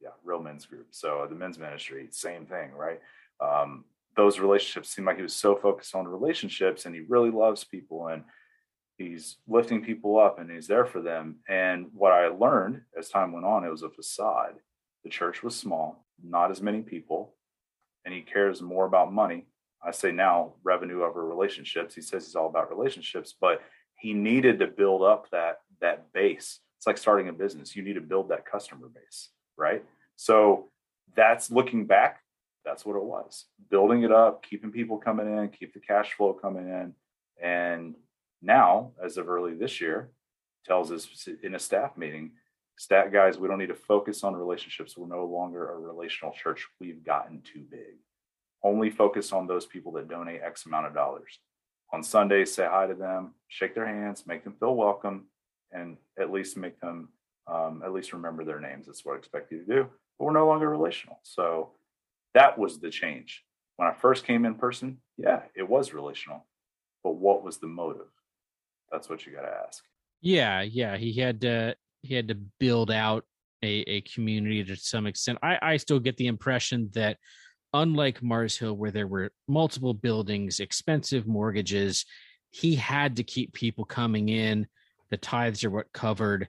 yeah, 0.00 0.10
real 0.24 0.42
men's 0.42 0.66
group. 0.66 0.88
So 0.90 1.26
the 1.28 1.34
men's 1.34 1.58
ministry, 1.58 2.08
same 2.10 2.46
thing, 2.46 2.72
right? 2.72 3.00
Um, 3.40 3.84
those 4.16 4.40
relationships 4.40 4.90
seem 4.90 5.04
like 5.04 5.16
he 5.16 5.22
was 5.22 5.36
so 5.36 5.56
focused 5.56 5.94
on 5.94 6.06
relationships 6.06 6.86
and 6.86 6.94
he 6.94 7.02
really 7.08 7.30
loves 7.30 7.64
people 7.64 8.08
and 8.08 8.24
he's 8.96 9.36
lifting 9.48 9.82
people 9.82 10.18
up 10.18 10.38
and 10.38 10.50
he's 10.50 10.66
there 10.66 10.84
for 10.84 11.00
them. 11.00 11.36
And 11.48 11.86
what 11.92 12.12
I 12.12 12.28
learned 12.28 12.82
as 12.98 13.08
time 13.08 13.32
went 13.32 13.46
on, 13.46 13.64
it 13.64 13.70
was 13.70 13.82
a 13.82 13.90
facade. 13.90 14.54
The 15.04 15.10
church 15.10 15.42
was 15.42 15.56
small, 15.56 16.04
not 16.22 16.50
as 16.50 16.60
many 16.60 16.82
people, 16.82 17.34
and 18.04 18.12
he 18.12 18.20
cares 18.20 18.60
more 18.60 18.84
about 18.84 19.12
money. 19.12 19.46
I 19.82 19.92
say 19.92 20.12
now 20.12 20.54
revenue 20.62 21.04
over 21.04 21.24
relationships. 21.24 21.94
He 21.94 22.02
says 22.02 22.26
he's 22.26 22.36
all 22.36 22.48
about 22.48 22.68
relationships, 22.68 23.34
but 23.40 23.62
he 23.96 24.12
needed 24.12 24.58
to 24.58 24.66
build 24.66 25.02
up 25.02 25.30
that 25.30 25.60
that 25.80 26.12
base. 26.12 26.60
It's 26.76 26.86
like 26.86 26.98
starting 26.98 27.28
a 27.28 27.32
business. 27.32 27.74
You 27.74 27.82
need 27.82 27.94
to 27.94 28.02
build 28.02 28.28
that 28.28 28.44
customer 28.44 28.88
base 28.88 29.30
right? 29.60 29.84
So 30.16 30.70
that's 31.14 31.50
looking 31.50 31.86
back, 31.86 32.22
that's 32.70 32.86
what 32.86 32.96
it 32.96 33.02
was. 33.02 33.46
Building 33.68 34.04
it 34.04 34.12
up, 34.12 34.44
keeping 34.44 34.70
people 34.70 34.96
coming 34.96 35.26
in, 35.26 35.48
keep 35.48 35.74
the 35.74 35.80
cash 35.80 36.12
flow 36.12 36.32
coming 36.32 36.68
in. 36.68 36.94
And 37.42 37.96
now, 38.40 38.92
as 39.04 39.16
of 39.16 39.28
early 39.28 39.54
this 39.54 39.80
year, 39.80 40.10
tells 40.64 40.92
us 40.92 41.28
in 41.42 41.56
a 41.56 41.58
staff 41.58 41.96
meeting, 41.96 42.32
stat 42.76 43.12
guys, 43.12 43.38
we 43.38 43.48
don't 43.48 43.58
need 43.58 43.68
to 43.68 43.74
focus 43.74 44.22
on 44.22 44.36
relationships. 44.36 44.96
We're 44.96 45.08
no 45.08 45.24
longer 45.24 45.68
a 45.68 45.78
relational 45.78 46.32
church. 46.32 46.64
We've 46.80 47.04
gotten 47.04 47.42
too 47.42 47.64
big. 47.68 47.98
Only 48.62 48.90
focus 48.90 49.32
on 49.32 49.48
those 49.48 49.66
people 49.66 49.90
that 49.92 50.08
donate 50.08 50.42
X 50.42 50.66
amount 50.66 50.86
of 50.86 50.94
dollars. 50.94 51.40
On 51.92 52.04
Sundays, 52.04 52.54
say 52.54 52.68
hi 52.70 52.86
to 52.86 52.94
them, 52.94 53.34
shake 53.48 53.74
their 53.74 53.86
hands, 53.86 54.26
make 54.28 54.44
them 54.44 54.54
feel 54.60 54.76
welcome, 54.76 55.26
and 55.72 55.96
at 56.20 56.30
least 56.30 56.56
make 56.56 56.78
them 56.80 57.08
um, 57.48 57.82
at 57.84 57.92
least 57.92 58.12
remember 58.12 58.44
their 58.44 58.60
names. 58.60 58.86
That's 58.86 59.04
what 59.04 59.14
I 59.14 59.18
expect 59.18 59.50
you 59.50 59.58
to 59.58 59.64
do. 59.64 59.88
But 60.18 60.26
we're 60.26 60.32
no 60.32 60.46
longer 60.46 60.68
relational. 60.68 61.18
So 61.24 61.72
that 62.34 62.58
was 62.58 62.78
the 62.78 62.90
change. 62.90 63.42
When 63.76 63.88
I 63.88 63.94
first 63.94 64.26
came 64.26 64.44
in 64.44 64.54
person, 64.56 64.98
yeah, 65.16 65.42
it 65.54 65.68
was 65.68 65.94
relational. 65.94 66.46
But 67.02 67.12
what 67.12 67.42
was 67.42 67.58
the 67.58 67.66
motive? 67.66 68.08
That's 68.92 69.08
what 69.08 69.24
you 69.24 69.32
got 69.32 69.42
to 69.42 69.54
ask. 69.66 69.82
Yeah, 70.20 70.62
yeah. 70.62 70.96
He 70.96 71.14
had 71.14 71.40
to 71.42 71.76
he 72.02 72.14
had 72.14 72.28
to 72.28 72.34
build 72.34 72.90
out 72.90 73.24
a, 73.62 73.80
a 73.86 74.00
community 74.02 74.64
to 74.64 74.76
some 74.76 75.06
extent. 75.06 75.38
I, 75.42 75.58
I 75.60 75.76
still 75.76 75.98
get 75.98 76.16
the 76.16 76.26
impression 76.26 76.90
that 76.94 77.18
unlike 77.72 78.22
Mars 78.22 78.56
Hill, 78.56 78.74
where 78.74 78.90
there 78.90 79.06
were 79.06 79.32
multiple 79.48 79.94
buildings, 79.94 80.60
expensive 80.60 81.26
mortgages, 81.26 82.04
he 82.50 82.74
had 82.74 83.16
to 83.16 83.22
keep 83.22 83.52
people 83.52 83.84
coming 83.84 84.28
in. 84.28 84.66
The 85.10 85.16
tithes 85.16 85.64
are 85.64 85.70
what 85.70 85.92
covered 85.92 86.48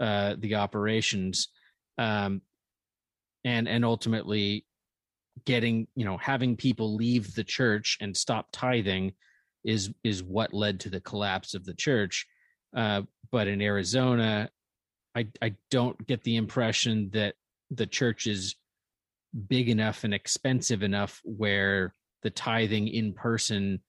uh, 0.00 0.36
the 0.38 0.56
operations, 0.56 1.48
um, 1.96 2.42
and 3.44 3.68
and 3.68 3.84
ultimately 3.84 4.64
getting 5.44 5.86
you 5.94 6.04
know 6.04 6.16
having 6.16 6.56
people 6.56 6.94
leave 6.94 7.34
the 7.34 7.44
church 7.44 7.98
and 8.00 8.16
stop 8.16 8.48
tithing 8.52 9.12
is 9.64 9.90
is 10.04 10.22
what 10.22 10.54
led 10.54 10.80
to 10.80 10.90
the 10.90 11.00
collapse 11.00 11.54
of 11.54 11.64
the 11.64 11.74
church. 11.74 12.26
Uh, 12.76 13.02
but 13.30 13.48
in 13.48 13.60
Arizona, 13.60 14.50
I 15.14 15.28
I 15.42 15.54
don't 15.70 16.06
get 16.06 16.22
the 16.22 16.36
impression 16.36 17.10
that 17.12 17.34
the 17.70 17.86
church 17.86 18.26
is 18.26 18.56
big 19.48 19.68
enough 19.68 20.04
and 20.04 20.14
expensive 20.14 20.82
enough 20.82 21.20
where 21.24 21.94
the 22.22 22.30
tithing 22.30 22.88
in 22.88 23.12
person 23.12 23.80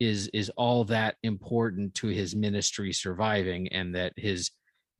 is 0.00 0.28
is 0.32 0.50
all 0.56 0.84
that 0.84 1.16
important 1.22 1.94
to 1.94 2.08
his 2.08 2.34
ministry 2.34 2.92
surviving 2.92 3.68
and 3.68 3.94
that 3.94 4.12
his 4.16 4.50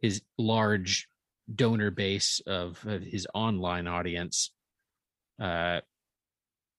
his 0.01 0.23
large 0.39 1.09
donor 1.53 1.91
base 1.91 2.41
of, 2.47 2.79
of 2.87 3.03
his 3.03 3.27
online 3.35 3.87
audience 3.87 4.51
uh, 5.41 5.81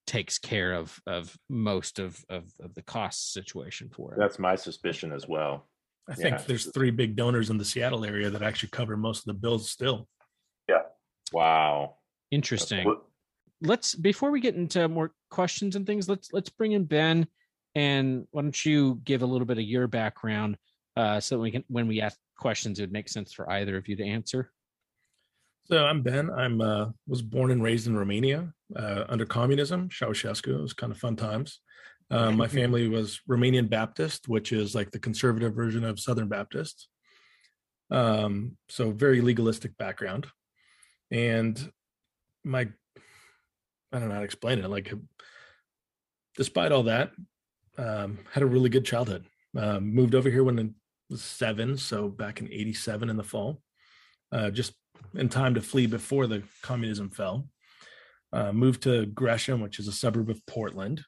takes 0.06 0.38
care 0.38 0.72
of 0.72 0.98
of 1.06 1.36
most 1.48 1.98
of, 1.98 2.24
of, 2.28 2.44
of 2.60 2.74
the 2.74 2.82
cost 2.82 3.32
situation 3.32 3.90
for 3.92 4.14
it. 4.14 4.18
That's 4.18 4.38
my 4.38 4.54
suspicion 4.54 5.12
as 5.12 5.26
well. 5.26 5.66
I 6.08 6.14
think 6.14 6.36
yeah. 6.36 6.44
there's 6.46 6.70
three 6.72 6.90
big 6.90 7.16
donors 7.16 7.50
in 7.50 7.58
the 7.58 7.64
Seattle 7.64 8.04
area 8.04 8.30
that 8.30 8.42
actually 8.42 8.68
cover 8.68 8.96
most 8.96 9.20
of 9.20 9.24
the 9.26 9.34
bills 9.34 9.70
still. 9.70 10.06
Yeah. 10.68 10.82
Wow. 11.32 11.96
Interesting. 12.30 12.94
Let's 13.62 13.94
before 13.94 14.30
we 14.30 14.40
get 14.40 14.54
into 14.54 14.86
more 14.88 15.12
questions 15.30 15.76
and 15.76 15.86
things, 15.86 16.08
let's 16.08 16.32
let's 16.32 16.50
bring 16.50 16.72
in 16.72 16.84
Ben 16.84 17.26
and 17.74 18.26
why 18.30 18.42
don't 18.42 18.64
you 18.64 19.00
give 19.04 19.22
a 19.22 19.26
little 19.26 19.46
bit 19.46 19.58
of 19.58 19.64
your 19.64 19.86
background 19.86 20.56
uh, 20.96 21.20
so 21.20 21.36
that 21.36 21.40
we 21.40 21.50
can 21.50 21.64
when 21.68 21.88
we 21.88 22.00
ask 22.00 22.18
questions, 22.38 22.78
it 22.78 22.82
would 22.82 22.92
make 22.92 23.08
sense 23.08 23.32
for 23.32 23.50
either 23.50 23.76
of 23.76 23.88
you 23.88 23.96
to 23.96 24.04
answer. 24.04 24.52
So 25.68 25.84
I'm 25.84 26.02
Ben. 26.02 26.30
I'm 26.30 26.60
uh, 26.60 26.90
was 27.08 27.22
born 27.22 27.50
and 27.50 27.60
raised 27.60 27.88
in 27.88 27.96
Romania 27.96 28.52
uh, 28.76 29.02
under 29.08 29.26
communism, 29.26 29.88
Ceausescu. 29.88 30.56
It 30.56 30.62
was 30.62 30.72
kind 30.72 30.92
of 30.92 30.98
fun 30.98 31.16
times. 31.16 31.58
Uh, 32.08 32.30
my 32.30 32.46
family 32.58 32.86
was 32.86 33.20
Romanian 33.28 33.68
Baptist, 33.68 34.28
which 34.28 34.52
is 34.52 34.76
like 34.76 34.92
the 34.92 35.00
conservative 35.00 35.54
version 35.54 35.84
of 35.84 35.98
Southern 35.98 36.28
Baptist. 36.28 36.86
Um, 37.90 38.56
so 38.68 38.92
very 38.92 39.20
legalistic 39.20 39.76
background, 39.76 40.28
and 41.10 41.72
my 42.44 42.68
I 43.92 43.98
don't 43.98 44.08
know 44.08 44.14
how 44.14 44.20
to 44.20 44.24
explain 44.24 44.60
it. 44.60 44.70
Like, 44.70 44.92
despite 46.36 46.70
all 46.70 46.84
that, 46.84 47.10
um, 47.76 48.20
had 48.30 48.44
a 48.44 48.46
really 48.46 48.68
good 48.68 48.84
childhood. 48.84 49.26
Uh, 49.56 49.80
moved 49.80 50.14
over 50.14 50.30
here 50.30 50.44
when 50.44 50.60
I 50.60 50.68
was 51.10 51.22
seven, 51.22 51.76
so 51.76 52.08
back 52.08 52.40
in 52.40 52.52
'87 52.52 53.10
in 53.10 53.16
the 53.16 53.24
fall, 53.24 53.62
uh, 54.30 54.50
just 54.50 54.72
in 55.14 55.28
time 55.28 55.54
to 55.54 55.60
flee 55.60 55.86
before 55.86 56.26
the 56.26 56.42
communism 56.62 57.10
fell. 57.10 57.48
Uh, 58.32 58.52
moved 58.52 58.82
to 58.82 59.06
Gresham, 59.06 59.60
which 59.60 59.78
is 59.78 59.88
a 59.88 59.92
suburb 59.92 60.28
of 60.28 60.44
Portland, 60.46 61.04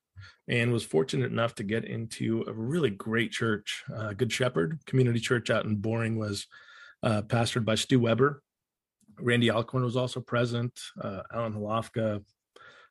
and 0.49 0.73
was 0.73 0.85
fortunate 0.85 1.31
enough 1.31 1.55
to 1.57 1.63
get 1.63 1.85
into 1.85 2.45
a 2.47 2.53
really 2.53 2.91
great 2.91 3.33
church, 3.33 3.85
uh, 3.95 4.13
Good 4.13 4.33
Shepherd 4.33 4.79
Community 4.87 5.21
Church 5.21 5.51
out 5.51 5.65
in 5.65 5.77
Boring 5.77 6.17
was 6.17 6.47
uh, 7.03 7.23
pastored 7.23 7.65
by 7.65 7.75
Stu 7.75 8.01
Weber. 8.01 8.43
Randy 9.21 9.51
Alcorn 9.51 9.85
was 9.85 9.97
also 9.97 10.21
present, 10.21 10.79
uh, 11.01 11.23
Alan 11.35 11.55
Hlavka, 11.55 12.23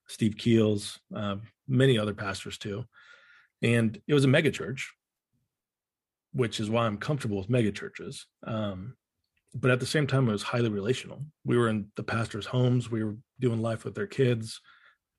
Steve 0.07 0.35
Keels, 0.37 0.99
uh, 1.15 1.37
many 1.67 1.97
other 1.97 2.13
pastors 2.13 2.57
too. 2.57 2.85
And 3.61 3.99
it 4.07 4.13
was 4.13 4.25
a 4.25 4.29
mega 4.29 4.51
church, 4.51 4.93
which 6.33 6.59
is 6.59 6.69
why 6.69 6.85
I'm 6.85 6.97
comfortable 6.97 7.37
with 7.37 7.49
mega 7.49 7.71
churches. 7.71 8.27
Um, 8.45 8.95
but 9.59 9.71
at 9.71 9.79
the 9.79 9.85
same 9.85 10.07
time, 10.07 10.27
it 10.27 10.31
was 10.31 10.43
highly 10.43 10.69
relational. 10.69 11.23
We 11.45 11.57
were 11.57 11.69
in 11.69 11.87
the 11.95 12.03
pastors' 12.03 12.45
homes, 12.45 12.91
we 12.91 13.03
were 13.03 13.17
doing 13.39 13.61
life 13.61 13.85
with 13.85 13.95
their 13.95 14.07
kids. 14.07 14.61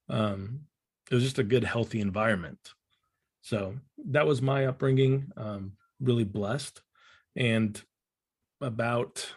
Um, 0.09 0.61
it 1.11 1.15
was 1.15 1.25
just 1.25 1.39
a 1.39 1.45
good, 1.45 1.65
healthy 1.65 2.01
environment. 2.01 2.59
So 3.43 3.77
that 4.11 4.27
was 4.27 4.43
my 4.43 4.67
upbringing. 4.67 5.33
Um, 5.37 5.73
really 6.01 6.25
blessed. 6.25 6.81
And 7.37 7.81
about, 8.61 9.33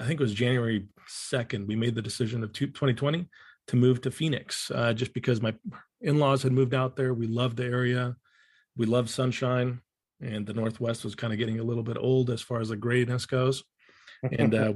I 0.00 0.06
think 0.06 0.20
it 0.20 0.22
was 0.22 0.34
January 0.34 0.86
2nd, 1.08 1.66
we 1.66 1.76
made 1.76 1.94
the 1.94 2.02
decision 2.02 2.42
of 2.42 2.52
2020 2.52 3.26
to 3.68 3.76
move 3.76 4.00
to 4.02 4.10
Phoenix 4.10 4.70
uh, 4.74 4.92
just 4.92 5.12
because 5.14 5.40
my 5.40 5.54
in 6.00 6.18
laws 6.18 6.42
had 6.42 6.52
moved 6.52 6.74
out 6.74 6.96
there. 6.96 7.12
We 7.12 7.26
loved 7.26 7.56
the 7.56 7.64
area, 7.64 8.16
we 8.76 8.86
loved 8.86 9.10
sunshine, 9.10 9.80
and 10.20 10.46
the 10.46 10.54
Northwest 10.54 11.04
was 11.04 11.14
kind 11.14 11.32
of 11.32 11.38
getting 11.38 11.60
a 11.60 11.64
little 11.64 11.82
bit 11.82 11.98
old 11.98 12.30
as 12.30 12.40
far 12.40 12.60
as 12.60 12.70
the 12.70 12.76
grayness 12.76 13.26
goes. 13.26 13.64
And 14.22 14.54
uh, 14.54 14.72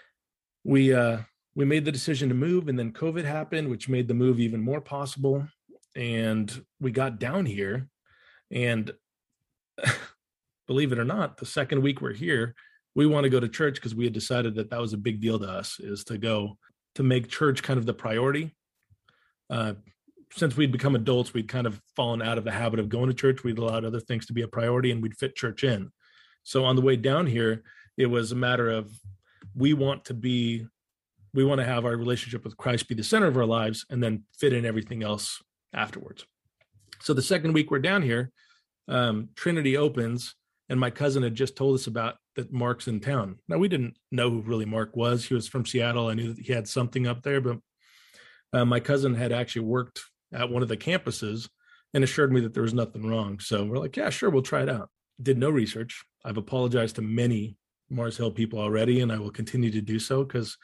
we, 0.64 0.94
uh, 0.94 1.18
we 1.54 1.64
made 1.64 1.84
the 1.84 1.92
decision 1.92 2.28
to 2.28 2.34
move, 2.34 2.68
and 2.68 2.78
then 2.78 2.92
COVID 2.92 3.24
happened, 3.24 3.68
which 3.68 3.88
made 3.88 4.08
the 4.08 4.14
move 4.14 4.40
even 4.40 4.60
more 4.60 4.80
possible. 4.80 5.46
And 5.94 6.64
we 6.80 6.90
got 6.90 7.18
down 7.18 7.46
here 7.46 7.88
and 8.50 8.92
believe 10.66 10.92
it 10.92 10.98
or 10.98 11.04
not 11.04 11.36
the 11.36 11.46
second 11.46 11.82
week 11.82 12.00
we're 12.00 12.12
here 12.12 12.54
we 12.96 13.06
want 13.06 13.24
to 13.24 13.30
go 13.30 13.38
to 13.38 13.48
church 13.48 13.74
because 13.74 13.94
we 13.94 14.04
had 14.04 14.14
decided 14.14 14.54
that 14.54 14.70
that 14.70 14.80
was 14.80 14.94
a 14.94 14.98
big 14.98 15.20
deal 15.20 15.38
to 15.38 15.46
us 15.46 15.78
is 15.78 16.02
to 16.04 16.16
go 16.16 16.56
to 16.94 17.02
make 17.02 17.28
church 17.28 17.62
kind 17.62 17.78
of 17.78 17.84
the 17.84 17.92
priority. 17.92 18.56
Uh, 19.50 19.74
since 20.32 20.56
we'd 20.56 20.72
become 20.72 20.96
adults 20.96 21.32
we'd 21.32 21.46
kind 21.46 21.66
of 21.66 21.80
fallen 21.94 22.20
out 22.22 22.38
of 22.38 22.44
the 22.44 22.50
habit 22.50 22.80
of 22.80 22.88
going 22.88 23.08
to 23.08 23.14
church. 23.14 23.44
We'd 23.44 23.58
allowed 23.58 23.84
other 23.84 24.00
things 24.00 24.26
to 24.26 24.32
be 24.32 24.42
a 24.42 24.48
priority 24.48 24.90
and 24.90 25.02
we'd 25.02 25.16
fit 25.16 25.36
church 25.36 25.62
in. 25.62 25.92
So 26.42 26.64
on 26.64 26.74
the 26.74 26.82
way 26.82 26.96
down 26.96 27.26
here 27.26 27.62
it 27.96 28.06
was 28.06 28.32
a 28.32 28.36
matter 28.36 28.68
of 28.68 28.90
we 29.54 29.72
want 29.72 30.04
to 30.06 30.14
be 30.14 30.66
we 31.34 31.44
want 31.44 31.60
to 31.60 31.66
have 31.66 31.84
our 31.84 31.96
relationship 31.96 32.44
with 32.44 32.56
christ 32.56 32.88
be 32.88 32.94
the 32.94 33.04
center 33.04 33.26
of 33.26 33.36
our 33.36 33.46
lives 33.46 33.84
and 33.90 34.02
then 34.02 34.24
fit 34.38 34.52
in 34.52 34.64
everything 34.64 35.02
else 35.02 35.42
afterwards. 35.76 36.26
So 37.00 37.14
the 37.14 37.22
second 37.22 37.52
week 37.52 37.70
we're 37.70 37.78
down 37.78 38.02
here, 38.02 38.32
um, 38.88 39.28
Trinity 39.36 39.76
opens, 39.76 40.34
and 40.68 40.80
my 40.80 40.90
cousin 40.90 41.22
had 41.22 41.34
just 41.34 41.56
told 41.56 41.74
us 41.76 41.86
about 41.86 42.16
that 42.34 42.52
Mark's 42.52 42.88
in 42.88 43.00
town. 43.00 43.38
Now 43.48 43.58
we 43.58 43.68
didn't 43.68 43.96
know 44.10 44.30
who 44.30 44.40
really 44.40 44.64
Mark 44.64 44.96
was. 44.96 45.24
He 45.24 45.34
was 45.34 45.46
from 45.46 45.66
Seattle. 45.66 46.08
I 46.08 46.14
knew 46.14 46.32
that 46.32 46.44
he 46.44 46.52
had 46.52 46.66
something 46.66 47.06
up 47.06 47.22
there, 47.22 47.40
but 47.40 47.58
uh, 48.52 48.64
my 48.64 48.80
cousin 48.80 49.14
had 49.14 49.32
actually 49.32 49.66
worked 49.66 50.00
at 50.32 50.50
one 50.50 50.62
of 50.62 50.68
the 50.68 50.76
campuses 50.76 51.48
and 51.94 52.02
assured 52.02 52.32
me 52.32 52.40
that 52.40 52.54
there 52.54 52.62
was 52.62 52.74
nothing 52.74 53.06
wrong. 53.06 53.38
So 53.38 53.64
we're 53.64 53.78
like, 53.78 53.96
yeah, 53.96 54.10
sure, 54.10 54.30
we'll 54.30 54.42
try 54.42 54.62
it 54.62 54.68
out. 54.68 54.90
Did 55.22 55.38
no 55.38 55.50
research. 55.50 56.04
I've 56.24 56.36
apologized 56.36 56.96
to 56.96 57.02
many 57.02 57.56
Mars 57.90 58.16
Hill 58.16 58.30
people 58.30 58.58
already, 58.58 59.00
and 59.00 59.12
I 59.12 59.18
will 59.18 59.30
continue 59.30 59.70
to 59.70 59.80
do 59.80 59.98
so 59.98 60.24
because 60.24 60.56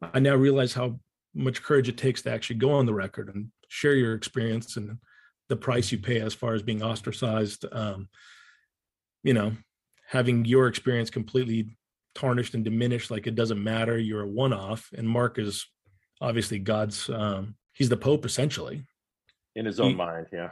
I 0.00 0.18
now 0.18 0.34
realize 0.34 0.74
how 0.74 0.98
much 1.34 1.62
courage 1.62 1.88
it 1.88 1.98
takes 1.98 2.22
to 2.22 2.30
actually 2.30 2.56
go 2.56 2.72
on 2.72 2.86
the 2.86 2.94
record 2.94 3.34
and 3.34 3.48
share 3.68 3.94
your 3.94 4.14
experience 4.14 4.76
and 4.76 4.98
the 5.48 5.56
price 5.56 5.92
you 5.92 5.98
pay 5.98 6.20
as 6.20 6.34
far 6.34 6.54
as 6.54 6.62
being 6.62 6.82
ostracized 6.82 7.64
um, 7.72 8.08
you 9.22 9.34
know 9.34 9.52
having 10.08 10.44
your 10.44 10.66
experience 10.66 11.10
completely 11.10 11.76
tarnished 12.14 12.54
and 12.54 12.64
diminished 12.64 13.10
like 13.10 13.26
it 13.26 13.34
doesn't 13.34 13.62
matter 13.62 13.98
you're 13.98 14.22
a 14.22 14.28
one-off 14.28 14.88
and 14.96 15.06
mark 15.06 15.38
is 15.38 15.66
obviously 16.20 16.58
god's 16.58 17.10
um, 17.10 17.54
he's 17.72 17.88
the 17.88 17.96
pope 17.96 18.24
essentially. 18.24 18.84
In 19.54 19.66
his 19.66 19.80
own 19.80 19.90
he, 19.90 19.94
mind 19.94 20.26
yeah. 20.32 20.50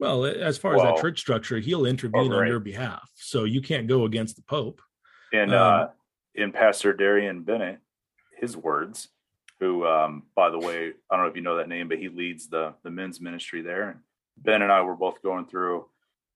Well 0.00 0.24
as 0.24 0.58
far 0.58 0.76
well, 0.76 0.88
as 0.88 0.94
that 0.94 1.00
church 1.00 1.20
structure 1.20 1.58
he'll 1.58 1.86
intervene 1.86 2.32
oh, 2.32 2.36
right. 2.36 2.42
on 2.42 2.48
your 2.48 2.60
behalf 2.60 3.08
so 3.14 3.44
you 3.44 3.60
can't 3.60 3.86
go 3.86 4.04
against 4.04 4.36
the 4.36 4.42
pope 4.42 4.80
and 5.34 5.54
um, 5.54 5.80
uh 5.80 5.86
in 6.34 6.52
pastor 6.52 6.92
darian 6.92 7.42
bennett 7.42 7.78
his 8.36 8.56
words 8.56 9.08
who, 9.60 9.86
um, 9.86 10.24
by 10.34 10.50
the 10.50 10.58
way, 10.58 10.92
I 11.10 11.16
don't 11.16 11.24
know 11.24 11.30
if 11.30 11.36
you 11.36 11.42
know 11.42 11.56
that 11.56 11.68
name, 11.68 11.88
but 11.88 11.98
he 11.98 12.08
leads 12.08 12.48
the 12.48 12.74
the 12.82 12.90
men's 12.90 13.20
ministry 13.20 13.62
there. 13.62 13.90
And 13.90 14.00
Ben 14.36 14.62
and 14.62 14.72
I 14.72 14.82
were 14.82 14.96
both 14.96 15.22
going 15.22 15.46
through 15.46 15.86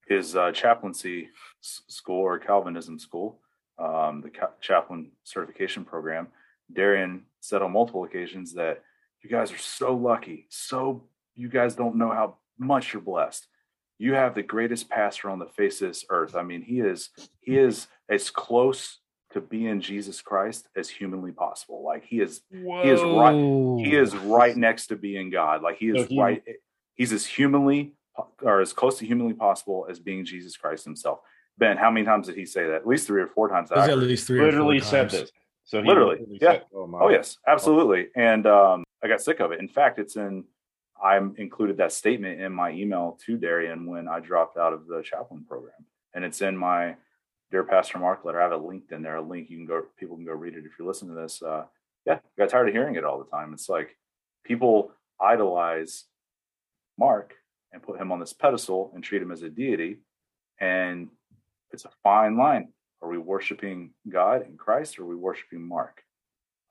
his 0.06 0.36
uh, 0.36 0.52
chaplaincy 0.52 1.28
school 1.60 2.20
or 2.20 2.38
Calvinism 2.38 2.98
school, 2.98 3.40
um, 3.78 4.22
the 4.22 4.30
ca- 4.30 4.52
chaplain 4.60 5.10
certification 5.24 5.84
program. 5.84 6.28
Darian 6.72 7.24
said 7.40 7.62
on 7.62 7.72
multiple 7.72 8.04
occasions 8.04 8.54
that 8.54 8.82
you 9.22 9.28
guys 9.28 9.52
are 9.52 9.58
so 9.58 9.94
lucky, 9.94 10.46
so 10.48 11.02
you 11.34 11.48
guys 11.48 11.74
don't 11.74 11.96
know 11.96 12.10
how 12.10 12.36
much 12.58 12.92
you're 12.92 13.02
blessed. 13.02 13.46
You 13.98 14.14
have 14.14 14.34
the 14.34 14.42
greatest 14.42 14.88
pastor 14.88 15.28
on 15.28 15.38
the 15.38 15.46
face 15.46 15.82
of 15.82 15.88
this 15.88 16.04
earth. 16.08 16.36
I 16.36 16.42
mean, 16.42 16.62
he 16.62 16.80
is 16.80 17.10
he 17.40 17.58
is 17.58 17.88
as 18.08 18.30
close 18.30 18.98
to 19.32 19.40
being 19.40 19.80
Jesus 19.80 20.22
Christ 20.22 20.68
as 20.76 20.88
humanly 20.88 21.32
possible. 21.32 21.84
Like 21.84 22.04
he 22.04 22.20
is, 22.20 22.40
Whoa. 22.50 22.82
he 22.82 22.90
is 22.90 23.02
right. 23.02 23.34
He 23.84 23.96
is 23.96 24.16
right 24.16 24.56
next 24.56 24.86
to 24.86 24.96
being 24.96 25.30
God. 25.30 25.62
Like 25.62 25.78
he 25.78 25.88
is 25.88 26.02
so 26.02 26.06
he, 26.08 26.20
right. 26.20 26.42
He's 26.94 27.12
as 27.12 27.26
humanly 27.26 27.94
or 28.42 28.60
as 28.60 28.72
close 28.72 28.98
to 28.98 29.06
humanly 29.06 29.34
possible 29.34 29.86
as 29.90 30.00
being 30.00 30.24
Jesus 30.24 30.56
Christ 30.56 30.84
himself. 30.84 31.20
Ben, 31.58 31.76
how 31.76 31.90
many 31.90 32.06
times 32.06 32.26
did 32.26 32.36
he 32.36 32.46
say 32.46 32.66
that? 32.66 32.74
At 32.76 32.86
least 32.86 33.06
three 33.06 33.20
or 33.20 33.26
four 33.26 33.48
times. 33.48 33.70
At 33.72 33.98
least 33.98 34.26
three. 34.26 34.40
Literally 34.40 34.80
said 34.80 35.10
this. 35.10 35.30
So 35.64 35.80
literally, 35.80 36.16
literally, 36.20 36.38
yeah. 36.40 36.52
Said, 36.52 36.64
oh, 36.74 36.98
oh, 36.98 37.08
yes, 37.10 37.36
absolutely. 37.46 38.06
And 38.16 38.46
um, 38.46 38.84
I 39.02 39.08
got 39.08 39.20
sick 39.20 39.40
of 39.40 39.52
it. 39.52 39.60
In 39.60 39.68
fact, 39.68 39.98
it's 39.98 40.16
in. 40.16 40.44
I 41.02 41.18
included 41.36 41.76
that 41.78 41.92
statement 41.92 42.40
in 42.40 42.52
my 42.52 42.70
email 42.70 43.18
to 43.26 43.36
Darian 43.36 43.86
when 43.86 44.08
I 44.08 44.20
dropped 44.20 44.56
out 44.56 44.72
of 44.72 44.86
the 44.86 45.02
chaplain 45.02 45.44
program, 45.48 45.84
and 46.14 46.24
it's 46.24 46.42
in 46.42 46.56
my 46.56 46.96
Dear 47.50 47.64
Pastor 47.64 47.98
Mark 47.98 48.24
letter. 48.24 48.40
I 48.40 48.42
have 48.42 48.52
a 48.52 48.66
link 48.66 48.84
in 48.90 49.02
there, 49.02 49.16
a 49.16 49.22
link 49.22 49.48
you 49.48 49.56
can 49.56 49.66
go, 49.66 49.82
people 49.98 50.16
can 50.16 50.26
go 50.26 50.32
read 50.32 50.54
it 50.54 50.64
if 50.66 50.72
you're 50.78 50.88
listening 50.88 51.14
to 51.14 51.20
this. 51.22 51.42
Uh, 51.42 51.64
yeah, 52.04 52.14
I 52.14 52.18
got 52.38 52.50
tired 52.50 52.68
of 52.68 52.74
hearing 52.74 52.96
it 52.96 53.04
all 53.04 53.18
the 53.18 53.30
time. 53.30 53.52
It's 53.52 53.68
like 53.68 53.96
people 54.44 54.92
idolize 55.20 56.04
Mark 56.98 57.34
and 57.72 57.82
put 57.82 58.00
him 58.00 58.12
on 58.12 58.20
this 58.20 58.32
pedestal 58.32 58.90
and 58.94 59.02
treat 59.02 59.22
him 59.22 59.30
as 59.30 59.42
a 59.42 59.50
deity. 59.50 59.98
And 60.60 61.08
it's 61.70 61.84
a 61.84 61.90
fine 62.02 62.36
line. 62.36 62.68
Are 63.00 63.08
we 63.08 63.18
worshiping 63.18 63.92
God 64.08 64.42
and 64.42 64.58
Christ 64.58 64.98
or 64.98 65.02
are 65.02 65.06
we 65.06 65.16
worshiping 65.16 65.66
Mark? 65.66 66.02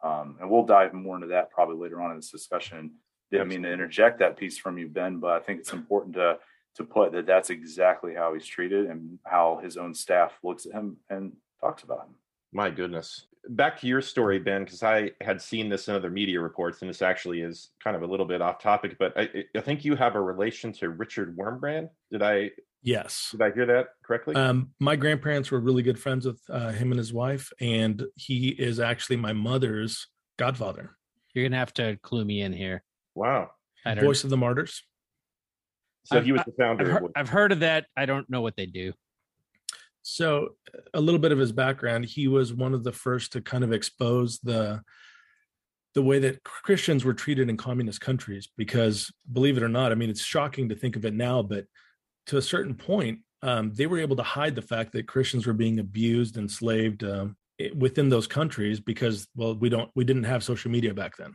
Um, 0.04 0.38
and 0.40 0.50
we'll 0.50 0.66
dive 0.66 0.94
more 0.94 1.16
into 1.16 1.28
that 1.28 1.52
probably 1.52 1.78
later 1.78 2.02
on 2.02 2.12
in 2.12 2.18
this 2.18 2.32
discussion. 2.32 2.94
Didn't 3.32 3.50
mean 3.50 3.64
to 3.64 3.72
interject 3.72 4.20
that 4.20 4.38
piece 4.38 4.58
from 4.58 4.78
you, 4.78 4.88
Ben, 4.88 5.20
but 5.20 5.32
I 5.32 5.40
think 5.40 5.60
it's 5.60 5.74
important 5.74 6.16
to 6.16 6.40
to 6.78 6.84
put 6.84 7.12
that 7.12 7.26
that's 7.26 7.50
exactly 7.50 8.14
how 8.14 8.34
he's 8.34 8.46
treated 8.46 8.86
and 8.86 9.18
how 9.26 9.60
his 9.64 9.78
own 9.78 9.94
staff 9.96 10.38
looks 10.44 10.68
at 10.68 10.74
him 10.74 10.98
and 11.10 11.34
talks 11.60 11.84
about 11.84 12.06
him. 12.06 12.16
My 12.54 12.70
goodness. 12.70 13.26
Back 13.50 13.80
to 13.82 13.88
your 13.88 14.02
story, 14.02 14.40
Ben, 14.40 14.64
because 14.64 14.84
I 14.84 15.12
had 15.22 15.42
seen 15.42 15.70
this 15.70 15.88
in 15.88 15.96
other 15.96 16.10
media 16.10 16.40
reports, 16.40 16.82
and 16.82 16.90
this 16.90 17.02
actually 17.02 17.42
is 17.42 17.72
kind 17.84 17.96
of 17.96 18.04
a 18.04 18.06
little 18.06 18.26
bit 18.26 18.42
off 18.42 18.60
topic, 18.60 18.96
but 19.00 19.14
I, 19.18 19.44
I 19.56 19.62
think 19.62 19.86
you 19.86 19.96
have 19.96 20.16
a 20.16 20.22
relation 20.22 20.72
to 20.74 20.90
Richard 20.90 21.36
Wurmbrand. 21.36 21.90
Did 22.12 22.22
I? 22.22 22.52
Yes. 22.84 23.30
Did 23.32 23.42
I 23.42 23.52
hear 23.52 23.66
that 23.66 23.88
correctly? 24.06 24.36
Um, 24.36 24.70
my 24.80 24.96
grandparents 24.96 25.50
were 25.50 25.60
really 25.60 25.82
good 25.82 26.00
friends 26.00 26.26
with 26.26 26.42
uh, 26.50 26.72
him 26.72 26.92
and 26.92 27.00
his 27.00 27.14
wife, 27.14 27.52
and 27.60 28.06
he 28.16 28.50
is 28.50 28.80
actually 28.80 29.16
my 29.16 29.34
mother's 29.34 30.08
godfather. 30.38 30.96
You're 31.34 31.46
gonna 31.48 31.58
have 31.58 31.74
to 31.76 31.98
clue 32.04 32.26
me 32.26 32.42
in 32.42 32.54
here. 32.54 32.84
Wow. 33.18 33.50
Voice 34.04 34.24
of 34.24 34.30
the 34.30 34.38
Martyrs. 34.38 34.84
So 36.06 36.22
he 36.22 36.32
was 36.32 36.42
the 36.46 36.54
founder. 36.58 36.86
I've 36.86 36.92
heard, 36.92 37.12
I've 37.16 37.30
heard 37.30 37.52
of 37.52 37.60
that. 37.62 37.86
I 37.98 38.06
don't 38.06 38.30
know 38.30 38.42
what 38.42 38.56
they 38.56 38.66
do. 38.66 38.94
So, 40.04 40.56
a 40.94 41.02
little 41.02 41.20
bit 41.20 41.34
of 41.34 41.38
his 41.38 41.52
background. 41.52 42.06
He 42.06 42.30
was 42.30 42.54
one 42.54 42.74
of 42.74 42.86
the 42.86 42.94
first 42.94 43.34
to 43.34 43.42
kind 43.42 43.64
of 43.64 43.74
expose 43.74 44.40
the 44.40 44.82
the 45.96 46.02
way 46.02 46.20
that 46.20 46.44
Christians 46.44 47.04
were 47.04 47.14
treated 47.14 47.50
in 47.50 47.58
communist 47.58 48.00
countries. 48.00 48.48
Because, 48.56 49.12
believe 49.30 49.58
it 49.58 49.64
or 49.64 49.70
not, 49.70 49.92
I 49.92 49.96
mean, 49.96 50.10
it's 50.10 50.24
shocking 50.24 50.70
to 50.70 50.76
think 50.76 50.96
of 50.96 51.04
it 51.04 51.14
now, 51.14 51.42
but 51.42 51.66
to 52.28 52.38
a 52.38 52.42
certain 52.42 52.76
point, 52.76 53.20
um, 53.42 53.74
they 53.74 53.88
were 53.88 54.00
able 54.00 54.16
to 54.16 54.24
hide 54.24 54.56
the 54.56 54.62
fact 54.62 54.94
that 54.94 55.08
Christians 55.08 55.46
were 55.46 55.54
being 55.54 55.80
abused, 55.80 56.38
enslaved 56.38 57.04
um, 57.04 57.36
within 57.76 58.08
those 58.08 58.28
countries 58.28 58.80
because, 58.80 59.28
well, 59.36 59.56
we 59.56 59.68
don't, 59.70 59.90
we 59.96 60.06
didn't 60.06 60.24
have 60.24 60.44
social 60.44 60.72
media 60.72 60.94
back 60.94 61.18
then, 61.18 61.34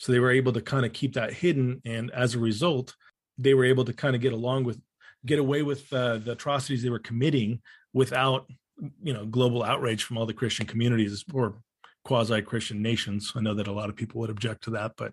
so 0.00 0.10
they 0.10 0.18
were 0.18 0.30
able 0.30 0.52
to 0.54 0.60
kind 0.60 0.86
of 0.86 0.92
keep 0.92 1.14
that 1.14 1.32
hidden, 1.32 1.80
and 1.84 2.10
as 2.10 2.34
a 2.34 2.38
result, 2.38 2.96
they 3.38 3.54
were 3.54 3.64
able 3.64 3.84
to 3.84 3.92
kind 3.92 4.16
of 4.16 4.22
get 4.22 4.32
along 4.32 4.64
with 4.64 4.80
get 5.26 5.38
away 5.38 5.62
with 5.62 5.92
uh, 5.92 6.16
the 6.18 6.32
atrocities 6.32 6.82
they 6.82 6.90
were 6.90 6.98
committing 6.98 7.60
without 7.92 8.46
you 9.02 9.12
know 9.12 9.26
global 9.26 9.62
outrage 9.62 10.04
from 10.04 10.16
all 10.16 10.24
the 10.24 10.32
christian 10.32 10.64
communities 10.64 11.22
or 11.34 11.60
quasi 12.02 12.40
christian 12.40 12.80
nations 12.80 13.30
i 13.36 13.40
know 13.40 13.52
that 13.52 13.68
a 13.68 13.72
lot 13.72 13.90
of 13.90 13.96
people 13.96 14.18
would 14.18 14.30
object 14.30 14.64
to 14.64 14.70
that 14.70 14.92
but 14.96 15.12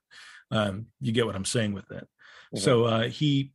um, 0.51 0.85
you 1.01 1.11
get 1.11 1.25
what 1.25 1.35
i'm 1.35 1.43
saying 1.43 1.73
with 1.73 1.85
that 1.89 2.03
mm-hmm. 2.03 2.59
so 2.59 2.85
uh, 2.85 3.03
he 3.09 3.51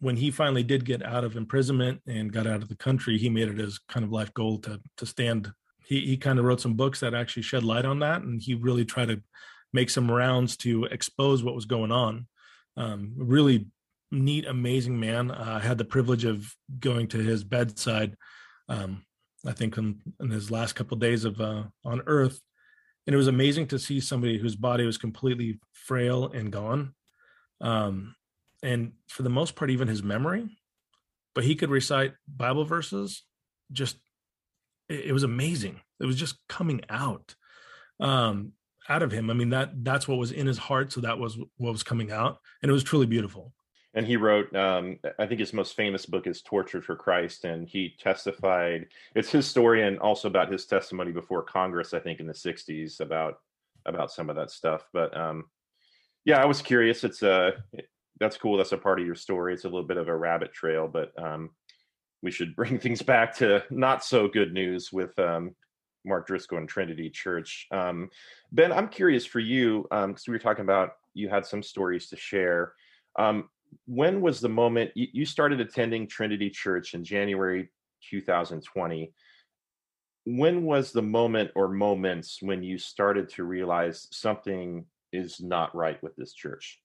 when 0.00 0.16
he 0.16 0.30
finally 0.30 0.62
did 0.62 0.84
get 0.84 1.02
out 1.02 1.24
of 1.24 1.36
imprisonment 1.36 2.00
and 2.06 2.32
got 2.32 2.46
out 2.46 2.62
of 2.62 2.68
the 2.68 2.76
country, 2.76 3.16
he 3.18 3.30
made 3.30 3.48
it 3.48 3.58
his 3.58 3.78
kind 3.88 4.04
of 4.04 4.12
life 4.12 4.32
goal 4.34 4.58
to 4.58 4.80
to 4.98 5.06
stand. 5.06 5.52
He 5.86 6.00
he 6.00 6.16
kind 6.16 6.38
of 6.38 6.44
wrote 6.44 6.60
some 6.60 6.74
books 6.74 7.00
that 7.00 7.14
actually 7.14 7.42
shed 7.42 7.64
light 7.64 7.84
on 7.84 8.00
that, 8.00 8.22
and 8.22 8.40
he 8.40 8.54
really 8.54 8.84
tried 8.84 9.08
to 9.08 9.22
make 9.76 9.90
some 9.90 10.10
rounds 10.10 10.56
to 10.56 10.86
expose 10.86 11.44
what 11.44 11.54
was 11.54 11.66
going 11.66 11.92
on. 11.92 12.26
Um, 12.76 13.12
really 13.16 13.66
neat, 14.10 14.46
amazing 14.46 14.98
man. 14.98 15.30
Uh, 15.30 15.60
I 15.62 15.66
had 15.66 15.78
the 15.78 15.84
privilege 15.84 16.24
of 16.24 16.52
going 16.80 17.08
to 17.08 17.18
his 17.18 17.44
bedside. 17.44 18.16
Um, 18.68 19.04
I 19.46 19.52
think 19.52 19.76
in, 19.76 20.00
in, 20.18 20.30
his 20.30 20.50
last 20.50 20.72
couple 20.72 20.96
of 20.96 21.00
days 21.00 21.24
of 21.24 21.40
uh, 21.40 21.64
on 21.84 22.02
Earth, 22.06 22.40
and 23.06 23.14
it 23.14 23.16
was 23.16 23.28
amazing 23.28 23.68
to 23.68 23.78
see 23.78 24.00
somebody 24.00 24.38
whose 24.38 24.56
body 24.56 24.84
was 24.84 24.98
completely 24.98 25.60
frail 25.72 26.32
and 26.32 26.50
gone. 26.50 26.94
Um, 27.60 28.16
and 28.62 28.92
for 29.08 29.22
the 29.22 29.28
most 29.28 29.54
part, 29.54 29.70
even 29.70 29.88
his 29.88 30.02
memory, 30.02 30.48
but 31.34 31.44
he 31.44 31.54
could 31.54 31.70
recite 31.70 32.14
Bible 32.26 32.64
verses. 32.64 33.22
Just 33.70 33.98
it, 34.88 35.06
it 35.06 35.12
was 35.12 35.22
amazing. 35.22 35.80
It 36.00 36.06
was 36.06 36.16
just 36.16 36.36
coming 36.48 36.80
out. 36.88 37.36
Um, 38.00 38.52
out 38.88 39.02
of 39.02 39.12
him. 39.12 39.30
I 39.30 39.34
mean 39.34 39.50
that 39.50 39.84
that's 39.84 40.08
what 40.08 40.18
was 40.18 40.32
in 40.32 40.46
his 40.46 40.58
heart, 40.58 40.92
so 40.92 41.00
that 41.00 41.18
was 41.18 41.38
what 41.56 41.72
was 41.72 41.82
coming 41.82 42.10
out, 42.10 42.40
and 42.62 42.70
it 42.70 42.72
was 42.72 42.84
truly 42.84 43.06
beautiful. 43.06 43.52
And 43.94 44.06
he 44.06 44.16
wrote, 44.18 44.54
um, 44.54 44.98
I 45.18 45.26
think 45.26 45.40
his 45.40 45.54
most 45.54 45.74
famous 45.74 46.04
book 46.04 46.26
is 46.26 46.42
"Tortured 46.42 46.84
for 46.84 46.96
Christ," 46.96 47.44
and 47.44 47.66
he 47.66 47.94
testified. 47.98 48.86
It's 49.14 49.30
his 49.30 49.46
story, 49.46 49.82
and 49.82 49.98
also 49.98 50.28
about 50.28 50.52
his 50.52 50.66
testimony 50.66 51.12
before 51.12 51.42
Congress. 51.42 51.94
I 51.94 52.00
think 52.00 52.20
in 52.20 52.26
the 52.26 52.34
'60s 52.34 53.00
about 53.00 53.38
about 53.86 54.12
some 54.12 54.28
of 54.28 54.36
that 54.36 54.50
stuff. 54.50 54.86
But 54.92 55.16
um, 55.16 55.44
yeah, 56.24 56.42
I 56.42 56.44
was 56.44 56.60
curious. 56.60 57.04
It's 57.04 57.22
uh, 57.22 57.52
that's 58.20 58.36
cool. 58.36 58.56
That's 58.56 58.72
a 58.72 58.78
part 58.78 59.00
of 59.00 59.06
your 59.06 59.14
story. 59.14 59.54
It's 59.54 59.64
a 59.64 59.68
little 59.68 59.86
bit 59.86 59.96
of 59.96 60.08
a 60.08 60.16
rabbit 60.16 60.52
trail, 60.52 60.88
but 60.88 61.12
um, 61.22 61.50
we 62.22 62.30
should 62.30 62.54
bring 62.56 62.78
things 62.78 63.02
back 63.02 63.34
to 63.36 63.62
not 63.70 64.04
so 64.04 64.28
good 64.28 64.52
news 64.52 64.92
with 64.92 65.18
um, 65.18 65.54
Mark 66.06 66.26
Driscoll 66.26 66.58
and 66.58 66.68
Trinity 66.68 67.10
Church. 67.10 67.66
Um, 67.70 68.08
ben, 68.52 68.72
I'm 68.72 68.88
curious 68.88 69.26
for 69.26 69.40
you 69.40 69.82
because 69.90 70.04
um, 70.04 70.14
we 70.26 70.32
were 70.32 70.38
talking 70.38 70.64
about 70.64 70.92
you 71.14 71.28
had 71.28 71.44
some 71.44 71.62
stories 71.62 72.08
to 72.08 72.16
share. 72.16 72.72
Um, 73.18 73.48
when 73.86 74.20
was 74.20 74.40
the 74.40 74.48
moment 74.48 74.92
you, 74.94 75.08
you 75.12 75.24
started 75.26 75.60
attending 75.60 76.06
Trinity 76.06 76.50
Church 76.50 76.94
in 76.94 77.04
January 77.04 77.70
2020? 78.10 79.12
When 80.24 80.64
was 80.64 80.92
the 80.92 81.02
moment 81.02 81.50
or 81.54 81.68
moments 81.68 82.38
when 82.42 82.62
you 82.62 82.78
started 82.78 83.28
to 83.30 83.44
realize 83.44 84.08
something 84.10 84.84
is 85.12 85.40
not 85.40 85.74
right 85.74 86.02
with 86.02 86.16
this 86.16 86.32
church? 86.32 86.80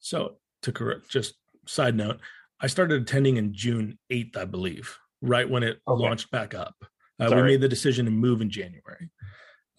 So, 0.00 0.36
to 0.62 0.72
correct, 0.72 1.08
just 1.08 1.34
side 1.66 1.96
note, 1.96 2.18
I 2.60 2.66
started 2.66 3.02
attending 3.02 3.36
in 3.36 3.52
June 3.52 3.98
8th, 4.10 4.36
I 4.36 4.44
believe, 4.44 4.98
right 5.20 5.48
when 5.48 5.62
it 5.62 5.80
okay. 5.86 6.02
launched 6.02 6.30
back 6.30 6.54
up. 6.54 6.74
Uh, 7.22 7.36
we 7.36 7.42
made 7.42 7.60
the 7.60 7.68
decision 7.68 8.04
to 8.06 8.10
move 8.10 8.40
in 8.40 8.50
January. 8.50 9.10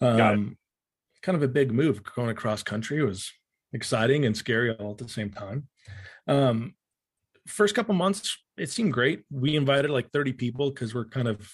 Um, 0.00 0.56
kind 1.22 1.36
of 1.36 1.42
a 1.42 1.48
big 1.48 1.72
move 1.72 2.02
going 2.02 2.30
across 2.30 2.62
country. 2.62 2.98
It 2.98 3.04
was 3.04 3.32
exciting 3.72 4.24
and 4.24 4.36
scary 4.36 4.70
all 4.72 4.92
at 4.92 4.98
the 4.98 5.08
same 5.08 5.30
time. 5.30 5.68
Um, 6.26 6.74
first 7.46 7.74
couple 7.74 7.94
months, 7.94 8.38
it 8.56 8.70
seemed 8.70 8.92
great. 8.92 9.22
We 9.30 9.56
invited 9.56 9.90
like 9.90 10.10
30 10.10 10.32
people 10.34 10.70
because 10.70 10.94
we're 10.94 11.06
kind 11.06 11.28
of 11.28 11.50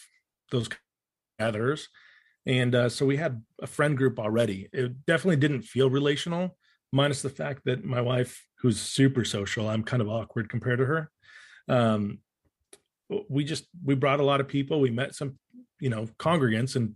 those 0.50 0.68
gatherers. 1.38 1.88
And 2.46 2.74
uh, 2.74 2.88
so 2.88 3.06
we 3.06 3.16
had 3.16 3.42
a 3.60 3.66
friend 3.66 3.96
group 3.96 4.18
already. 4.18 4.68
It 4.72 5.06
definitely 5.06 5.36
didn't 5.36 5.62
feel 5.62 5.90
relational, 5.90 6.56
minus 6.92 7.22
the 7.22 7.30
fact 7.30 7.62
that 7.66 7.84
my 7.84 8.00
wife, 8.00 8.44
who's 8.58 8.80
super 8.80 9.24
social, 9.24 9.68
I'm 9.68 9.84
kind 9.84 10.02
of 10.02 10.08
awkward 10.08 10.48
compared 10.48 10.78
to 10.78 10.86
her. 10.86 11.10
Um, 11.68 12.18
we 13.28 13.44
just 13.44 13.66
we 13.84 13.94
brought 13.94 14.20
a 14.20 14.24
lot 14.24 14.40
of 14.40 14.48
people. 14.48 14.80
We 14.80 14.90
met 14.90 15.14
some 15.14 15.38
you 15.80 15.90
know 15.90 16.06
congregants 16.18 16.76
and 16.76 16.94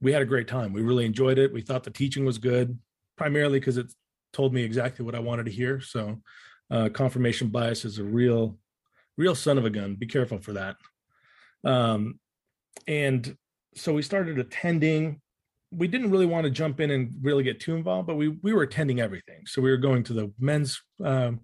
we 0.00 0.12
had 0.12 0.22
a 0.22 0.26
great 0.26 0.48
time. 0.48 0.72
We 0.72 0.82
really 0.82 1.06
enjoyed 1.06 1.38
it. 1.38 1.52
We 1.52 1.62
thought 1.62 1.84
the 1.84 1.90
teaching 1.90 2.24
was 2.24 2.38
good 2.38 2.78
primarily 3.16 3.60
because 3.60 3.76
it 3.76 3.92
told 4.32 4.54
me 4.54 4.62
exactly 4.62 5.04
what 5.04 5.14
i 5.14 5.18
wanted 5.18 5.44
to 5.46 5.52
hear. 5.52 5.80
So 5.80 6.20
uh, 6.70 6.88
confirmation 6.88 7.48
bias 7.48 7.84
is 7.84 7.98
a 7.98 8.04
real 8.04 8.58
real 9.16 9.34
son 9.34 9.58
of 9.58 9.64
a 9.64 9.70
gun. 9.70 9.94
Be 9.94 10.06
careful 10.06 10.38
for 10.38 10.54
that. 10.54 10.76
Um, 11.64 12.18
and 12.86 13.36
so 13.74 13.92
we 13.92 14.02
started 14.02 14.38
attending. 14.38 15.20
We 15.70 15.88
didn't 15.88 16.10
really 16.10 16.26
want 16.26 16.44
to 16.44 16.50
jump 16.50 16.80
in 16.80 16.90
and 16.90 17.12
really 17.22 17.44
get 17.44 17.60
too 17.60 17.74
involved 17.74 18.06
but 18.06 18.16
we 18.16 18.28
we 18.28 18.52
were 18.52 18.62
attending 18.62 19.00
everything. 19.00 19.42
So 19.46 19.62
we 19.62 19.70
were 19.70 19.76
going 19.78 20.02
to 20.04 20.12
the 20.12 20.32
men's 20.38 20.80
um, 21.02 21.40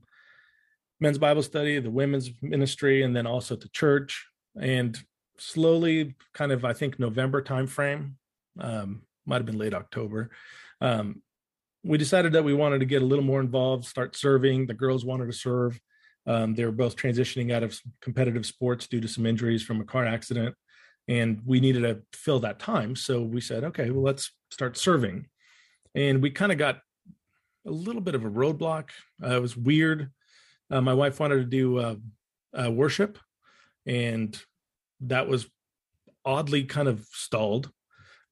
men's 1.00 1.18
bible 1.18 1.42
study 1.42 1.78
the 1.78 1.90
women's 1.90 2.30
ministry 2.42 3.02
and 3.02 3.14
then 3.14 3.26
also 3.26 3.56
to 3.56 3.68
church. 3.70 4.26
And 4.60 4.98
slowly 5.40 6.16
kind 6.34 6.50
of 6.50 6.64
i 6.64 6.72
think 6.72 6.98
november 6.98 7.40
timeframe 7.40 8.14
um, 8.58 9.02
might 9.24 9.36
have 9.36 9.46
been 9.46 9.58
late 9.58 9.72
october 9.72 10.30
um, 10.80 11.22
we 11.84 11.98
decided 11.98 12.32
that 12.32 12.44
we 12.44 12.54
wanted 12.54 12.80
to 12.80 12.86
get 12.86 13.02
a 13.02 13.06
little 13.06 13.24
more 13.24 13.40
involved 13.40 13.84
start 13.84 14.16
serving. 14.16 14.66
The 14.66 14.74
girls 14.74 15.04
wanted 15.04 15.26
to 15.26 15.32
serve. 15.32 15.80
Um, 16.26 16.54
they 16.54 16.64
were 16.64 16.72
both 16.72 16.96
transitioning 16.96 17.52
out 17.52 17.62
of 17.62 17.78
competitive 18.02 18.44
sports 18.44 18.86
due 18.86 19.00
to 19.00 19.08
some 19.08 19.24
injuries 19.24 19.62
from 19.62 19.80
a 19.80 19.84
car 19.84 20.04
accident 20.04 20.54
and 21.06 21.40
we 21.46 21.58
needed 21.60 21.82
to 21.82 22.02
fill 22.12 22.40
that 22.40 22.58
time. 22.58 22.94
So 22.96 23.22
we 23.22 23.40
said 23.40 23.64
okay 23.64 23.90
well 23.90 24.02
let's 24.02 24.32
start 24.50 24.76
serving. 24.76 25.26
And 25.94 26.22
we 26.22 26.30
kind 26.30 26.52
of 26.52 26.58
got 26.58 26.80
a 27.66 27.70
little 27.70 28.02
bit 28.02 28.14
of 28.14 28.24
a 28.24 28.30
roadblock. 28.30 28.90
Uh, 29.22 29.36
it 29.36 29.42
was 29.42 29.56
weird 29.56 30.10
uh, 30.70 30.80
my 30.80 30.94
wife 30.94 31.20
wanted 31.20 31.36
to 31.36 31.44
do 31.44 31.78
uh, 31.78 31.94
uh 32.58 32.70
worship 32.70 33.18
and 33.88 34.40
that 35.00 35.26
was 35.26 35.48
oddly 36.24 36.64
kind 36.64 36.88
of 36.88 37.06
stalled. 37.10 37.70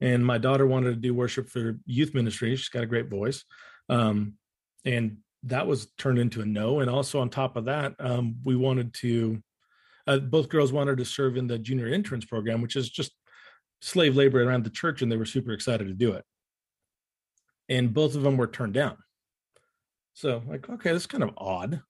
And 0.00 0.24
my 0.24 0.36
daughter 0.36 0.66
wanted 0.66 0.90
to 0.90 1.00
do 1.00 1.14
worship 1.14 1.48
for 1.48 1.78
youth 1.86 2.14
ministry. 2.14 2.54
She's 2.54 2.68
got 2.68 2.82
a 2.82 2.86
great 2.86 3.08
voice. 3.08 3.44
Um, 3.88 4.34
and 4.84 5.18
that 5.44 5.66
was 5.66 5.88
turned 5.96 6.18
into 6.18 6.42
a 6.42 6.46
no. 6.46 6.80
And 6.80 6.90
also 6.90 7.20
on 7.20 7.30
top 7.30 7.56
of 7.56 7.64
that, 7.64 7.94
um, 7.98 8.36
we 8.44 8.54
wanted 8.54 8.92
to, 8.94 9.42
uh, 10.06 10.18
both 10.18 10.50
girls 10.50 10.72
wanted 10.72 10.98
to 10.98 11.04
serve 11.06 11.38
in 11.38 11.46
the 11.46 11.58
junior 11.58 11.88
interns 11.88 12.26
program, 12.26 12.60
which 12.60 12.76
is 12.76 12.90
just 12.90 13.12
slave 13.80 14.16
labor 14.16 14.42
around 14.42 14.64
the 14.64 14.70
church. 14.70 15.00
And 15.00 15.10
they 15.10 15.16
were 15.16 15.24
super 15.24 15.52
excited 15.52 15.86
to 15.86 15.94
do 15.94 16.12
it. 16.12 16.24
And 17.70 17.94
both 17.94 18.14
of 18.14 18.22
them 18.22 18.36
were 18.36 18.46
turned 18.46 18.74
down. 18.74 18.98
So 20.12 20.42
like, 20.46 20.68
okay, 20.68 20.92
that's 20.92 21.06
kind 21.06 21.24
of 21.24 21.30
odd. 21.38 21.80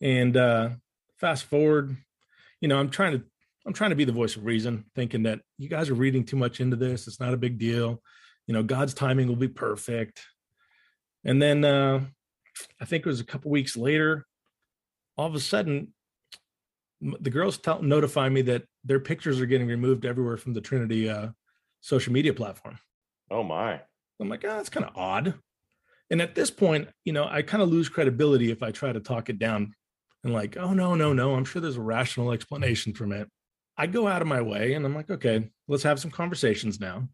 And 0.00 0.36
uh, 0.36 0.70
fast 1.18 1.44
forward, 1.44 1.96
you 2.60 2.68
know, 2.68 2.78
I'm 2.78 2.90
trying 2.90 3.18
to 3.18 3.24
I'm 3.66 3.74
trying 3.74 3.90
to 3.90 3.96
be 3.96 4.04
the 4.04 4.12
voice 4.12 4.36
of 4.36 4.46
reason, 4.46 4.86
thinking 4.94 5.24
that 5.24 5.40
you 5.58 5.68
guys 5.68 5.90
are 5.90 5.94
reading 5.94 6.24
too 6.24 6.36
much 6.36 6.60
into 6.60 6.76
this. 6.76 7.06
It's 7.06 7.20
not 7.20 7.34
a 7.34 7.38
big 7.38 7.58
deal. 7.58 8.02
You 8.46 8.54
know, 8.54 8.62
God's 8.62 8.94
timing 8.94 9.28
will 9.28 9.36
be 9.36 9.48
perfect. 9.48 10.22
And 11.22 11.42
then 11.42 11.64
uh, 11.64 12.00
I 12.80 12.84
think 12.86 13.04
it 13.04 13.08
was 13.08 13.20
a 13.20 13.24
couple 13.24 13.50
weeks 13.50 13.76
later, 13.76 14.26
all 15.18 15.26
of 15.26 15.34
a 15.34 15.40
sudden, 15.40 15.92
the 17.00 17.30
girls 17.30 17.58
tell, 17.58 17.82
notify 17.82 18.28
me 18.28 18.42
that 18.42 18.64
their 18.84 19.00
pictures 19.00 19.40
are 19.40 19.46
getting 19.46 19.66
removed 19.66 20.06
everywhere 20.06 20.38
from 20.38 20.54
the 20.54 20.60
Trinity 20.60 21.10
uh, 21.10 21.28
social 21.80 22.12
media 22.12 22.32
platform. 22.32 22.78
Oh 23.30 23.42
my! 23.42 23.80
I'm 24.18 24.28
like, 24.28 24.44
oh, 24.44 24.48
that's 24.48 24.70
kind 24.70 24.86
of 24.86 24.96
odd. 24.96 25.34
And 26.10 26.22
at 26.22 26.34
this 26.34 26.50
point, 26.50 26.88
you 27.04 27.12
know, 27.12 27.28
I 27.28 27.42
kind 27.42 27.62
of 27.62 27.68
lose 27.68 27.88
credibility 27.88 28.50
if 28.50 28.62
I 28.62 28.70
try 28.70 28.92
to 28.92 29.00
talk 29.00 29.28
it 29.28 29.38
down 29.38 29.74
and 30.28 30.34
like, 30.34 30.56
oh 30.58 30.74
no, 30.74 30.94
no, 30.94 31.12
no, 31.12 31.34
I'm 31.34 31.44
sure 31.44 31.62
there's 31.62 31.78
a 31.78 31.80
rational 31.80 32.32
explanation 32.32 32.92
from 32.92 33.12
it. 33.12 33.28
I 33.76 33.86
go 33.86 34.06
out 34.06 34.22
of 34.22 34.28
my 34.28 34.42
way 34.42 34.74
and 34.74 34.84
I'm 34.84 34.94
like, 34.94 35.10
okay, 35.10 35.48
let's 35.68 35.84
have 35.84 35.98
some 35.98 36.10
conversations 36.10 36.78
now. 36.78 37.08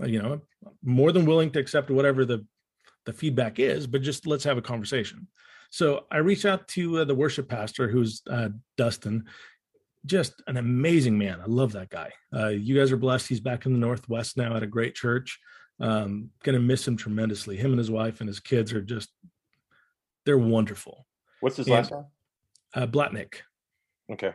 You 0.00 0.20
know, 0.20 0.40
more 0.82 1.12
than 1.12 1.26
willing 1.26 1.52
to 1.52 1.60
accept 1.60 1.90
whatever 1.90 2.24
the 2.24 2.44
the 3.06 3.12
feedback 3.12 3.58
is, 3.58 3.86
but 3.86 4.02
just 4.02 4.26
let's 4.26 4.44
have 4.44 4.58
a 4.58 4.62
conversation. 4.62 5.28
So 5.70 6.06
I 6.10 6.18
reach 6.18 6.44
out 6.44 6.66
to 6.68 6.98
uh, 6.98 7.04
the 7.04 7.14
worship 7.14 7.48
pastor, 7.48 7.88
who's 7.88 8.22
uh, 8.28 8.48
Dustin, 8.76 9.24
just 10.04 10.42
an 10.46 10.56
amazing 10.56 11.16
man. 11.16 11.40
I 11.40 11.46
love 11.46 11.72
that 11.72 11.90
guy. 11.90 12.12
Uh, 12.34 12.48
you 12.48 12.76
guys 12.76 12.90
are 12.90 12.96
blessed. 12.96 13.28
He's 13.28 13.40
back 13.40 13.66
in 13.66 13.72
the 13.72 13.78
Northwest 13.78 14.36
now 14.36 14.56
at 14.56 14.62
a 14.62 14.66
great 14.66 14.94
church. 14.94 15.38
Um, 15.80 16.30
gonna 16.42 16.60
miss 16.60 16.86
him 16.86 16.96
tremendously. 16.96 17.56
Him 17.56 17.70
and 17.70 17.78
his 17.78 17.90
wife 17.90 18.20
and 18.20 18.28
his 18.28 18.40
kids 18.40 18.72
are 18.72 18.82
just, 18.82 19.10
they're 20.24 20.38
wonderful. 20.38 21.06
What's 21.40 21.56
his 21.56 21.66
and, 21.66 21.74
last 21.74 21.92
name? 21.92 22.04
Uh, 22.74 22.86
Blatnick. 22.86 23.34
Okay. 24.10 24.32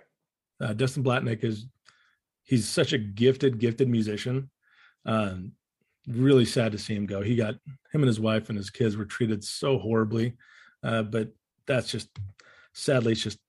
Uh, 0.61 0.73
Dustin 0.73 1.03
Blatnick 1.03 1.43
is 1.43 1.67
he's 2.43 2.67
such 2.67 2.93
a 2.93 2.97
gifted, 2.97 3.59
gifted 3.59 3.89
musician. 3.89 4.49
Um, 5.05 5.53
really 6.07 6.45
sad 6.45 6.71
to 6.71 6.77
see 6.77 6.95
him 6.95 7.05
go. 7.05 7.21
He 7.21 7.35
got 7.35 7.55
him 7.55 8.01
and 8.01 8.05
his 8.05 8.19
wife 8.19 8.49
and 8.49 8.57
his 8.57 8.69
kids 8.69 8.95
were 8.97 9.05
treated 9.05 9.43
so 9.43 9.77
horribly, 9.77 10.33
uh, 10.83 11.03
but 11.03 11.29
that's 11.65 11.91
just 11.91 12.09
sadly 12.73 13.11
it's 13.11 13.21
just 13.21 13.39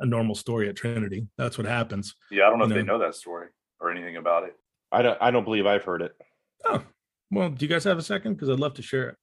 a 0.00 0.06
normal 0.06 0.34
story 0.34 0.68
at 0.68 0.76
Trinity. 0.76 1.26
That's 1.36 1.58
what 1.58 1.66
happens. 1.66 2.14
Yeah, 2.30 2.46
I 2.46 2.50
don't 2.50 2.58
know 2.58 2.64
you 2.66 2.70
if 2.72 2.76
know. 2.76 2.82
they 2.82 2.86
know 2.86 2.98
that 3.06 3.14
story 3.14 3.48
or 3.80 3.90
anything 3.90 4.16
about 4.16 4.44
it. 4.44 4.54
I 4.92 5.02
don't. 5.02 5.18
I 5.20 5.30
don't 5.30 5.44
believe 5.44 5.66
I've 5.66 5.84
heard 5.84 6.02
it. 6.02 6.12
Oh, 6.64 6.82
well, 7.30 7.50
do 7.50 7.64
you 7.64 7.70
guys 7.70 7.84
have 7.84 7.98
a 7.98 8.02
second? 8.02 8.34
Because 8.34 8.48
I'd 8.48 8.58
love 8.58 8.74
to 8.74 8.82
share 8.82 9.10
it. 9.10 9.16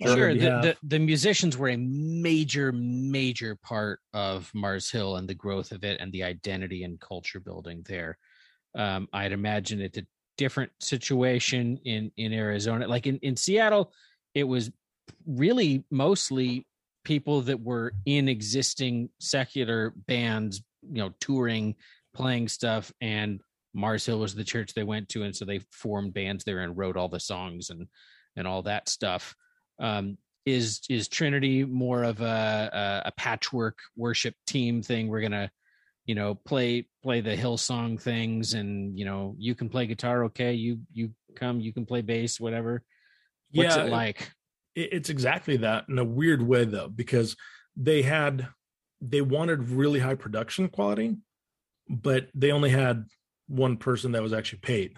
Sure, 0.00 0.32
the, 0.32 0.50
the, 0.60 0.76
the 0.84 0.98
musicians 0.98 1.56
were 1.58 1.70
a 1.70 1.76
major, 1.76 2.70
major 2.72 3.56
part 3.56 4.00
of 4.14 4.50
Mars 4.54 4.90
Hill 4.90 5.16
and 5.16 5.28
the 5.28 5.34
growth 5.34 5.72
of 5.72 5.82
it 5.82 6.00
and 6.00 6.12
the 6.12 6.22
identity 6.22 6.84
and 6.84 7.00
culture 7.00 7.40
building 7.40 7.84
there. 7.88 8.16
Um, 8.76 9.08
I'd 9.12 9.32
imagine 9.32 9.80
it's 9.80 9.98
a 9.98 10.06
different 10.36 10.70
situation 10.80 11.78
in 11.84 12.12
in 12.16 12.32
Arizona. 12.32 12.86
Like 12.86 13.06
in 13.06 13.18
in 13.18 13.36
Seattle, 13.36 13.92
it 14.34 14.44
was 14.44 14.70
really 15.26 15.84
mostly 15.90 16.66
people 17.04 17.40
that 17.42 17.60
were 17.60 17.92
in 18.06 18.28
existing 18.28 19.08
secular 19.18 19.92
bands, 20.06 20.62
you 20.82 20.98
know, 20.98 21.12
touring, 21.20 21.74
playing 22.14 22.48
stuff, 22.48 22.92
and 23.00 23.40
Mars 23.74 24.06
Hill 24.06 24.20
was 24.20 24.34
the 24.34 24.44
church 24.44 24.74
they 24.74 24.84
went 24.84 25.08
to, 25.10 25.24
and 25.24 25.34
so 25.34 25.44
they 25.44 25.60
formed 25.72 26.14
bands 26.14 26.44
there 26.44 26.60
and 26.60 26.76
wrote 26.76 26.96
all 26.96 27.08
the 27.08 27.18
songs 27.20 27.70
and 27.70 27.88
and 28.36 28.46
all 28.46 28.62
that 28.62 28.88
stuff. 28.88 29.34
Um, 29.78 30.18
is 30.46 30.80
is 30.88 31.08
Trinity 31.08 31.64
more 31.64 32.04
of 32.04 32.20
a, 32.20 33.02
a, 33.04 33.08
a 33.08 33.12
patchwork 33.12 33.78
worship 33.96 34.34
team 34.46 34.82
thing? 34.82 35.08
We're 35.08 35.20
gonna, 35.20 35.50
you 36.06 36.14
know, 36.14 36.34
play 36.34 36.88
play 37.02 37.20
the 37.20 37.36
Hillsong 37.36 38.00
things, 38.00 38.54
and 38.54 38.98
you 38.98 39.04
know, 39.04 39.34
you 39.38 39.54
can 39.54 39.68
play 39.68 39.86
guitar, 39.86 40.24
okay? 40.24 40.54
You 40.54 40.80
you 40.92 41.10
come, 41.36 41.60
you 41.60 41.72
can 41.72 41.86
play 41.86 42.00
bass, 42.00 42.40
whatever. 42.40 42.82
What's 43.52 43.76
yeah, 43.76 43.84
it 43.84 43.90
like? 43.90 44.30
It's 44.74 45.10
exactly 45.10 45.58
that 45.58 45.86
in 45.88 45.98
a 45.98 46.04
weird 46.04 46.42
way, 46.42 46.64
though, 46.64 46.88
because 46.88 47.36
they 47.76 48.02
had 48.02 48.48
they 49.00 49.20
wanted 49.20 49.68
really 49.68 50.00
high 50.00 50.14
production 50.14 50.68
quality, 50.68 51.16
but 51.88 52.28
they 52.34 52.52
only 52.52 52.70
had 52.70 53.04
one 53.48 53.76
person 53.76 54.12
that 54.12 54.22
was 54.22 54.32
actually 54.32 54.60
paid. 54.60 54.96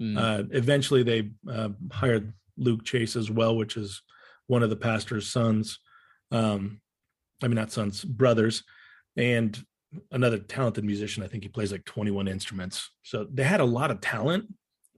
Mm. 0.00 0.18
Uh, 0.18 0.44
eventually, 0.50 1.02
they 1.02 1.30
uh, 1.50 1.70
hired 1.92 2.32
Luke 2.56 2.84
Chase 2.84 3.16
as 3.16 3.30
well, 3.30 3.56
which 3.56 3.76
is 3.76 4.02
one 4.50 4.64
of 4.64 4.70
the 4.70 4.76
pastor's 4.76 5.28
sons. 5.28 5.78
Um, 6.32 6.80
I 7.40 7.46
mean, 7.46 7.54
not 7.54 7.70
sons, 7.70 8.04
brothers, 8.04 8.64
and 9.16 9.56
another 10.10 10.38
talented 10.38 10.84
musician. 10.84 11.22
I 11.22 11.28
think 11.28 11.44
he 11.44 11.48
plays 11.48 11.70
like 11.70 11.84
21 11.84 12.26
instruments. 12.26 12.90
So 13.04 13.28
they 13.32 13.44
had 13.44 13.60
a 13.60 13.64
lot 13.64 13.92
of 13.92 14.00
talent, 14.00 14.52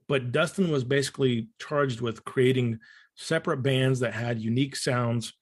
but 0.08 0.32
Dustin 0.32 0.70
was 0.70 0.84
basically 0.84 1.48
charged 1.60 2.00
with 2.00 2.24
creating 2.24 2.78
separate 3.14 3.58
bands 3.58 4.00
that 4.00 4.14
had 4.14 4.40
unique 4.40 4.74
sounds 4.74 5.34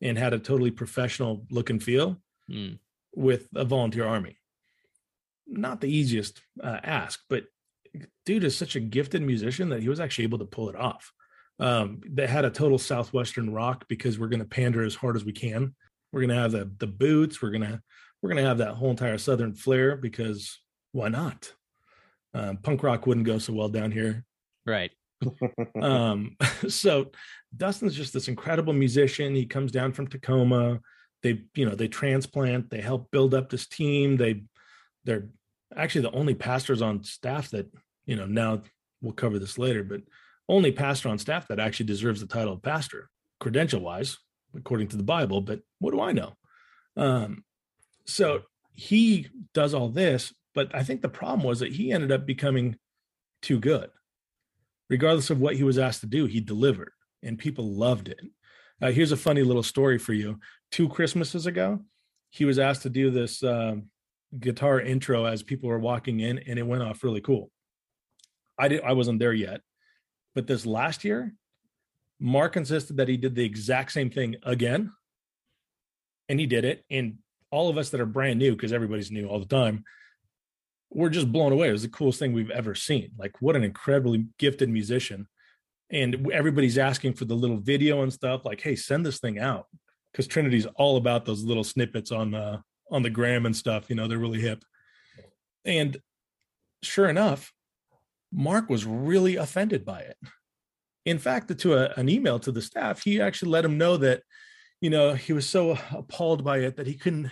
and 0.00 0.16
had 0.16 0.32
a 0.32 0.38
totally 0.38 0.70
professional 0.70 1.44
look 1.50 1.68
and 1.68 1.82
feel 1.82 2.16
mm. 2.50 2.78
with 3.14 3.48
a 3.54 3.66
volunteer 3.66 4.06
army. 4.06 4.38
Not 5.46 5.82
the 5.82 5.94
easiest 5.94 6.40
uh, 6.62 6.80
ask, 6.82 7.20
but 7.28 7.44
dude 8.24 8.44
is 8.44 8.56
such 8.56 8.76
a 8.76 8.80
gifted 8.80 9.20
musician 9.20 9.68
that 9.68 9.82
he 9.82 9.90
was 9.90 10.00
actually 10.00 10.24
able 10.24 10.38
to 10.38 10.46
pull 10.46 10.70
it 10.70 10.76
off 10.76 11.12
um, 11.60 12.00
that 12.12 12.28
had 12.28 12.44
a 12.44 12.50
total 12.50 12.78
southwestern 12.78 13.52
rock 13.52 13.84
because 13.88 14.18
we're 14.18 14.28
going 14.28 14.40
to 14.40 14.46
pander 14.46 14.84
as 14.84 14.94
hard 14.94 15.16
as 15.16 15.24
we 15.24 15.32
can. 15.32 15.74
We're 16.12 16.20
going 16.20 16.34
to 16.34 16.42
have 16.42 16.52
the 16.52 16.70
the 16.78 16.86
boots. 16.86 17.42
We're 17.42 17.50
gonna 17.50 17.82
we're 18.22 18.30
gonna 18.30 18.42
have 18.42 18.58
that 18.58 18.74
whole 18.74 18.90
entire 18.90 19.18
southern 19.18 19.54
flair 19.54 19.96
because 19.96 20.58
why 20.92 21.08
not? 21.08 21.52
Um, 22.34 22.58
punk 22.58 22.82
rock 22.82 23.06
wouldn't 23.06 23.26
go 23.26 23.38
so 23.38 23.52
well 23.52 23.68
down 23.68 23.90
here, 23.90 24.24
right? 24.66 24.90
um, 25.82 26.36
so 26.68 27.10
Dustin's 27.56 27.94
just 27.94 28.12
this 28.12 28.28
incredible 28.28 28.72
musician. 28.72 29.34
He 29.34 29.46
comes 29.46 29.72
down 29.72 29.92
from 29.92 30.06
Tacoma. 30.06 30.80
They 31.22 31.42
you 31.54 31.66
know 31.66 31.74
they 31.74 31.88
transplant. 31.88 32.70
They 32.70 32.80
help 32.80 33.10
build 33.10 33.34
up 33.34 33.50
this 33.50 33.66
team. 33.66 34.16
They 34.16 34.44
they're 35.04 35.28
actually 35.76 36.02
the 36.02 36.12
only 36.12 36.34
pastors 36.34 36.80
on 36.80 37.04
staff 37.04 37.50
that 37.50 37.70
you 38.06 38.16
know 38.16 38.26
now 38.26 38.62
we'll 39.02 39.12
cover 39.12 39.38
this 39.38 39.58
later, 39.58 39.84
but 39.84 40.02
only 40.48 40.72
pastor 40.72 41.08
on 41.08 41.18
staff 41.18 41.48
that 41.48 41.60
actually 41.60 41.86
deserves 41.86 42.20
the 42.20 42.26
title 42.26 42.54
of 42.54 42.62
pastor, 42.62 43.08
credential 43.40 43.80
wise, 43.80 44.18
according 44.56 44.88
to 44.88 44.96
the 44.96 45.02
Bible. 45.02 45.40
But 45.40 45.60
what 45.78 45.92
do 45.92 46.00
I 46.00 46.12
know? 46.12 46.34
Um, 46.96 47.44
so 48.06 48.42
he 48.72 49.28
does 49.54 49.74
all 49.74 49.88
this, 49.88 50.32
but 50.54 50.74
I 50.74 50.82
think 50.82 51.02
the 51.02 51.08
problem 51.08 51.46
was 51.46 51.60
that 51.60 51.72
he 51.72 51.92
ended 51.92 52.12
up 52.12 52.26
becoming 52.26 52.76
too 53.42 53.58
good. 53.58 53.90
Regardless 54.88 55.30
of 55.30 55.40
what 55.40 55.56
he 55.56 55.64
was 55.64 55.78
asked 55.78 56.00
to 56.00 56.06
do, 56.06 56.26
he 56.26 56.40
delivered 56.40 56.92
and 57.22 57.38
people 57.38 57.72
loved 57.72 58.08
it. 58.08 58.20
Uh, 58.80 58.90
here's 58.90 59.12
a 59.12 59.16
funny 59.16 59.42
little 59.42 59.62
story 59.62 59.98
for 59.98 60.12
you. 60.12 60.38
Two 60.70 60.88
Christmases 60.88 61.46
ago, 61.46 61.80
he 62.30 62.44
was 62.44 62.58
asked 62.58 62.82
to 62.82 62.90
do 62.90 63.10
this 63.10 63.42
um, 63.42 63.84
guitar 64.38 64.80
intro 64.80 65.24
as 65.24 65.42
people 65.42 65.68
were 65.68 65.78
walking 65.78 66.20
in, 66.20 66.38
and 66.38 66.58
it 66.58 66.66
went 66.66 66.82
off 66.82 67.02
really 67.02 67.20
cool. 67.20 67.50
I 68.58 68.68
did. 68.68 68.82
I 68.82 68.92
wasn't 68.92 69.18
there 69.18 69.32
yet, 69.32 69.60
but 70.38 70.46
this 70.46 70.64
last 70.64 71.02
year, 71.02 71.34
Mark 72.20 72.56
insisted 72.56 72.98
that 72.98 73.08
he 73.08 73.16
did 73.16 73.34
the 73.34 73.44
exact 73.44 73.90
same 73.90 74.08
thing 74.08 74.36
again. 74.44 74.92
And 76.28 76.38
he 76.38 76.46
did 76.46 76.64
it. 76.64 76.84
And 76.88 77.18
all 77.50 77.68
of 77.68 77.76
us 77.76 77.90
that 77.90 78.00
are 78.00 78.06
brand 78.06 78.38
new, 78.38 78.52
because 78.52 78.72
everybody's 78.72 79.10
new 79.10 79.26
all 79.26 79.40
the 79.40 79.46
time, 79.46 79.82
we're 80.90 81.08
just 81.08 81.32
blown 81.32 81.50
away. 81.50 81.70
It 81.70 81.72
was 81.72 81.82
the 81.82 81.88
coolest 81.88 82.20
thing 82.20 82.32
we've 82.32 82.52
ever 82.52 82.76
seen. 82.76 83.10
Like, 83.18 83.42
what 83.42 83.56
an 83.56 83.64
incredibly 83.64 84.28
gifted 84.38 84.68
musician. 84.68 85.26
And 85.90 86.30
everybody's 86.30 86.78
asking 86.78 87.14
for 87.14 87.24
the 87.24 87.34
little 87.34 87.58
video 87.58 88.02
and 88.04 88.12
stuff, 88.12 88.44
like, 88.44 88.60
hey, 88.60 88.76
send 88.76 89.04
this 89.04 89.18
thing 89.18 89.40
out. 89.40 89.66
Because 90.12 90.28
Trinity's 90.28 90.66
all 90.76 90.98
about 90.98 91.24
those 91.24 91.42
little 91.42 91.64
snippets 91.64 92.12
on 92.12 92.32
uh 92.32 92.60
on 92.92 93.02
the 93.02 93.10
gram 93.10 93.44
and 93.44 93.56
stuff. 93.56 93.90
You 93.90 93.96
know, 93.96 94.06
they're 94.06 94.18
really 94.18 94.40
hip. 94.40 94.62
And 95.64 95.96
sure 96.84 97.08
enough, 97.08 97.52
Mark 98.32 98.68
was 98.68 98.84
really 98.84 99.36
offended 99.36 99.84
by 99.84 100.00
it. 100.00 100.16
In 101.06 101.18
fact, 101.18 101.56
to 101.58 101.74
a, 101.74 101.92
an 101.96 102.08
email 102.08 102.38
to 102.40 102.52
the 102.52 102.62
staff, 102.62 103.02
he 103.02 103.20
actually 103.20 103.50
let 103.50 103.64
him 103.64 103.78
know 103.78 103.96
that, 103.96 104.22
you 104.80 104.90
know, 104.90 105.14
he 105.14 105.32
was 105.32 105.48
so 105.48 105.78
appalled 105.92 106.44
by 106.44 106.58
it 106.58 106.76
that 106.76 106.86
he 106.86 106.94
couldn't, 106.94 107.30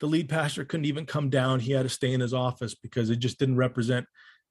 the 0.00 0.06
lead 0.06 0.28
pastor 0.28 0.64
couldn't 0.64 0.86
even 0.86 1.06
come 1.06 1.30
down. 1.30 1.60
He 1.60 1.72
had 1.72 1.84
to 1.84 1.88
stay 1.88 2.12
in 2.12 2.20
his 2.20 2.34
office 2.34 2.74
because 2.74 3.10
it 3.10 3.16
just 3.16 3.38
didn't 3.38 3.56
represent 3.56 4.06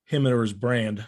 him 0.05 0.25
or 0.25 0.41
his 0.41 0.53
brand. 0.53 1.05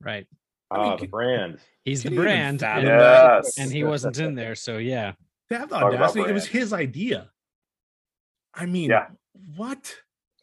Right. 0.00 0.26
Ah, 0.70 0.80
I 0.80 0.88
mean, 0.88 0.98
the 1.00 1.06
brand. 1.06 1.58
He's 1.84 2.02
the 2.02 2.10
brand. 2.10 2.62
And, 2.62 2.86
yes. 2.86 3.58
and 3.58 3.70
he 3.70 3.84
wasn't 3.84 4.18
in 4.18 4.34
there. 4.34 4.54
So, 4.54 4.78
yeah. 4.78 5.12
They 5.48 5.56
have 5.56 5.68
the 5.68 5.76
audacity. 5.76 6.28
It 6.28 6.32
was 6.32 6.46
his 6.46 6.72
idea. 6.72 7.30
I 8.52 8.64
mean, 8.66 8.90
yeah. 8.90 9.08
what? 9.54 9.94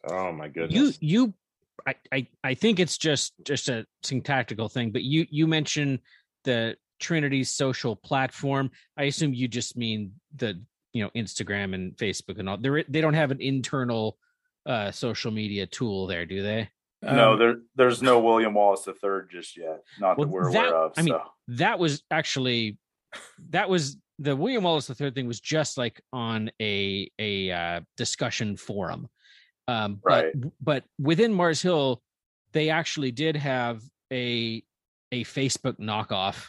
Oh 0.08 0.32
my 0.32 0.48
goodness. 0.48 0.98
You 1.00 1.24
you 1.24 1.34
I, 1.86 1.94
I 2.12 2.26
I 2.42 2.54
think 2.54 2.80
it's 2.80 2.96
just 2.96 3.32
just 3.44 3.68
a 3.68 3.86
syntactical 4.02 4.68
thing, 4.68 4.90
but 4.90 5.02
you 5.02 5.26
you 5.30 5.46
mentioned 5.46 6.00
the 6.44 6.76
Trinity's 7.00 7.52
social 7.52 7.96
platform. 7.96 8.70
I 8.96 9.04
assume 9.04 9.34
you 9.34 9.48
just 9.48 9.76
mean 9.76 10.12
the 10.36 10.60
you 10.92 11.02
know 11.04 11.10
Instagram 11.14 11.74
and 11.74 11.96
Facebook 11.96 12.38
and 12.38 12.48
all. 12.48 12.56
They 12.56 12.84
they 12.88 13.00
don't 13.00 13.14
have 13.14 13.30
an 13.30 13.40
internal 13.40 14.18
uh 14.66 14.90
social 14.90 15.30
media 15.30 15.66
tool 15.66 16.06
there, 16.06 16.24
do 16.24 16.42
they? 16.42 16.70
No, 17.02 17.32
um, 17.32 17.38
there 17.38 17.56
there's 17.76 18.02
no 18.02 18.20
William 18.20 18.54
Wallace 18.54 18.88
III 18.88 19.20
just 19.30 19.56
yet. 19.56 19.82
Not 20.00 20.16
well, 20.16 20.26
that 20.26 20.32
we're 20.32 20.52
that, 20.52 20.68
aware 20.68 20.76
of. 20.76 20.92
I 20.96 21.02
mean, 21.02 21.14
that 21.48 21.78
was 21.78 22.02
actually 22.10 22.78
that 23.50 23.68
was 23.68 23.96
the 24.18 24.34
William 24.34 24.62
Wallace 24.62 24.88
III 24.88 25.10
thing 25.10 25.26
was 25.26 25.40
just 25.40 25.76
like 25.76 26.00
on 26.12 26.50
a 26.60 27.10
a 27.18 27.50
uh, 27.50 27.80
discussion 27.96 28.56
forum 28.56 29.08
um, 29.68 30.00
right. 30.02 30.26
But, 30.34 30.52
but 30.60 30.84
within 30.98 31.32
Mars 31.32 31.62
Hill, 31.62 32.02
they 32.52 32.70
actually 32.70 33.10
did 33.12 33.36
have 33.36 33.82
a 34.12 34.62
a 35.12 35.24
Facebook 35.24 35.78
knockoff 35.78 36.48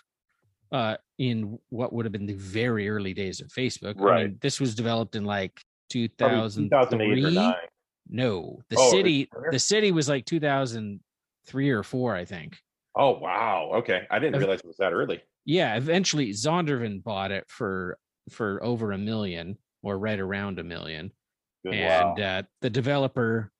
uh, 0.72 0.98
in 1.18 1.60
what 1.70 1.94
would 1.94 2.06
have 2.06 2.12
been 2.12 2.26
the 2.26 2.34
very 2.34 2.90
early 2.90 3.14
days 3.14 3.42
of 3.42 3.48
Facebook. 3.48 4.00
Right. 4.00 4.18
I 4.20 4.24
mean, 4.26 4.38
this 4.42 4.60
was 4.60 4.76
developed 4.76 5.16
in 5.16 5.24
like 5.24 5.62
2003. 5.90 7.54
No, 8.08 8.62
the 8.70 8.76
oh, 8.78 8.92
city 8.92 9.28
the 9.52 9.60
city 9.60 9.92
was 9.92 10.08
like 10.08 10.26
2003 10.26 11.70
or 11.70 11.84
four, 11.84 12.16
I 12.16 12.26
think. 12.26 12.58
Oh 12.96 13.18
wow. 13.18 13.72
Okay, 13.76 14.04
I 14.12 14.20
didn't 14.20 14.40
realize 14.40 14.60
it 14.60 14.68
was 14.68 14.78
that 14.78 14.94
early. 14.94 15.22
Yeah, 15.44 15.76
eventually 15.76 16.30
Zondervan 16.32 17.04
bought 17.04 17.32
it 17.32 17.46
for 17.48 17.98
for 18.30 18.64
over 18.64 18.92
a 18.92 18.98
million 18.98 19.58
or 19.82 19.98
right 19.98 20.20
around 20.20 20.60
a 20.60 20.64
million. 20.64 21.12
Good, 21.66 21.74
and 21.74 22.20
wow. 22.20 22.24
uh, 22.24 22.42
the 22.62 22.70
developer 22.70 23.52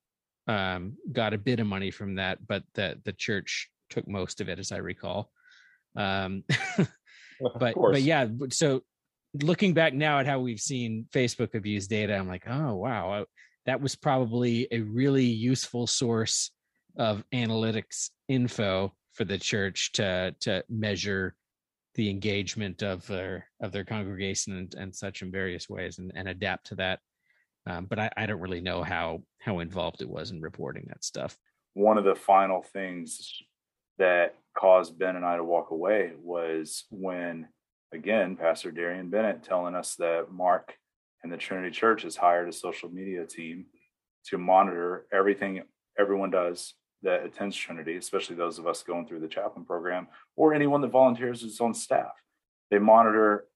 um, 0.46 0.96
got 1.12 1.34
a 1.34 1.38
bit 1.38 1.58
of 1.58 1.66
money 1.66 1.90
from 1.90 2.14
that, 2.16 2.46
but 2.46 2.62
the 2.74 3.00
the 3.04 3.12
church 3.12 3.68
took 3.90 4.06
most 4.06 4.40
of 4.40 4.48
it, 4.48 4.58
as 4.58 4.70
I 4.70 4.76
recall. 4.76 5.30
Um, 5.96 6.44
but 7.58 7.74
but 7.74 8.02
yeah, 8.02 8.28
so 8.50 8.82
looking 9.42 9.74
back 9.74 9.92
now 9.92 10.20
at 10.20 10.26
how 10.26 10.38
we've 10.38 10.60
seen 10.60 11.06
Facebook 11.12 11.54
abuse 11.54 11.88
data, 11.88 12.14
I'm 12.14 12.28
like, 12.28 12.44
oh 12.46 12.76
wow, 12.76 13.26
that 13.66 13.80
was 13.80 13.96
probably 13.96 14.68
a 14.70 14.80
really 14.80 15.24
useful 15.24 15.86
source 15.86 16.52
of 16.96 17.24
analytics 17.34 18.10
info 18.28 18.94
for 19.14 19.24
the 19.24 19.38
church 19.38 19.92
to 19.92 20.34
to 20.40 20.62
measure 20.68 21.34
the 21.96 22.08
engagement 22.08 22.82
of 22.82 23.06
their 23.06 23.48
of 23.60 23.72
their 23.72 23.84
congregation 23.84 24.56
and, 24.56 24.74
and 24.74 24.94
such 24.94 25.22
in 25.22 25.32
various 25.32 25.68
ways 25.68 25.98
and, 25.98 26.12
and 26.14 26.28
adapt 26.28 26.68
to 26.68 26.74
that 26.76 27.00
um, 27.66 27.86
but 27.86 27.98
I, 27.98 28.10
I 28.16 28.26
don't 28.26 28.40
really 28.40 28.60
know 28.60 28.82
how 28.82 29.22
how 29.38 29.60
involved 29.60 30.02
it 30.02 30.08
was 30.08 30.30
in 30.30 30.40
reporting 30.40 30.84
that 30.88 31.04
stuff. 31.04 31.36
One 31.74 31.98
of 31.98 32.04
the 32.04 32.14
final 32.14 32.62
things 32.62 33.32
that 33.98 34.34
caused 34.56 34.98
Ben 34.98 35.16
and 35.16 35.24
I 35.24 35.36
to 35.36 35.44
walk 35.44 35.70
away 35.70 36.12
was 36.20 36.84
when 36.90 37.48
again, 37.92 38.36
Pastor 38.36 38.70
Darian 38.70 39.10
Bennett 39.10 39.42
telling 39.42 39.74
us 39.74 39.94
that 39.96 40.30
Mark 40.30 40.76
and 41.22 41.32
the 41.32 41.36
Trinity 41.36 41.70
Church 41.70 42.02
has 42.02 42.16
hired 42.16 42.48
a 42.48 42.52
social 42.52 42.88
media 42.88 43.24
team 43.24 43.66
to 44.26 44.38
monitor 44.38 45.06
everything 45.12 45.62
everyone 45.98 46.30
does 46.30 46.74
that 47.02 47.24
attends 47.24 47.56
Trinity, 47.56 47.96
especially 47.96 48.36
those 48.36 48.58
of 48.58 48.66
us 48.66 48.82
going 48.82 49.06
through 49.06 49.20
the 49.20 49.28
chaplain 49.28 49.64
program 49.64 50.08
or 50.36 50.52
anyone 50.52 50.80
that 50.80 50.88
volunteers 50.88 51.42
as 51.44 51.60
on 51.60 51.74
staff. 51.74 52.12
They 52.70 52.78
monitor 52.78 53.46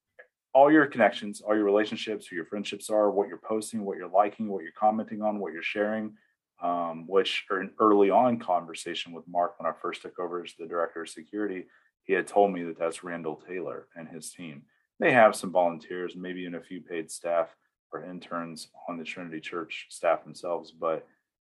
all 0.53 0.71
your 0.71 0.85
connections, 0.85 1.41
all 1.41 1.55
your 1.55 1.63
relationships, 1.63 2.27
who 2.27 2.35
your 2.35 2.45
friendships 2.45 2.89
are, 2.89 3.09
what 3.09 3.27
you're 3.27 3.37
posting, 3.37 3.85
what 3.85 3.97
you're 3.97 4.09
liking, 4.09 4.49
what 4.49 4.63
you're 4.63 4.73
commenting 4.73 5.21
on, 5.21 5.39
what 5.39 5.53
you're 5.53 5.63
sharing, 5.63 6.13
um, 6.61 7.05
which 7.07 7.45
an 7.49 7.71
early 7.79 8.09
on 8.09 8.37
conversation 8.37 9.13
with 9.13 9.27
Mark 9.27 9.59
when 9.59 9.71
I 9.71 9.75
first 9.81 10.01
took 10.01 10.19
over 10.19 10.43
as 10.43 10.53
the 10.59 10.67
director 10.67 11.03
of 11.03 11.09
security. 11.09 11.65
He 12.03 12.13
had 12.13 12.27
told 12.27 12.51
me 12.51 12.63
that 12.63 12.77
that's 12.77 13.03
Randall 13.03 13.41
Taylor 13.47 13.87
and 13.95 14.07
his 14.07 14.31
team. 14.31 14.63
They 14.99 15.13
have 15.13 15.35
some 15.35 15.51
volunteers, 15.51 16.15
maybe 16.15 16.45
in 16.45 16.55
a 16.55 16.61
few 16.61 16.81
paid 16.81 17.09
staff 17.09 17.55
or 17.91 18.03
interns 18.03 18.67
on 18.87 18.97
the 18.97 19.03
Trinity 19.03 19.39
Church 19.39 19.87
staff 19.89 20.23
themselves, 20.23 20.71
but 20.71 21.07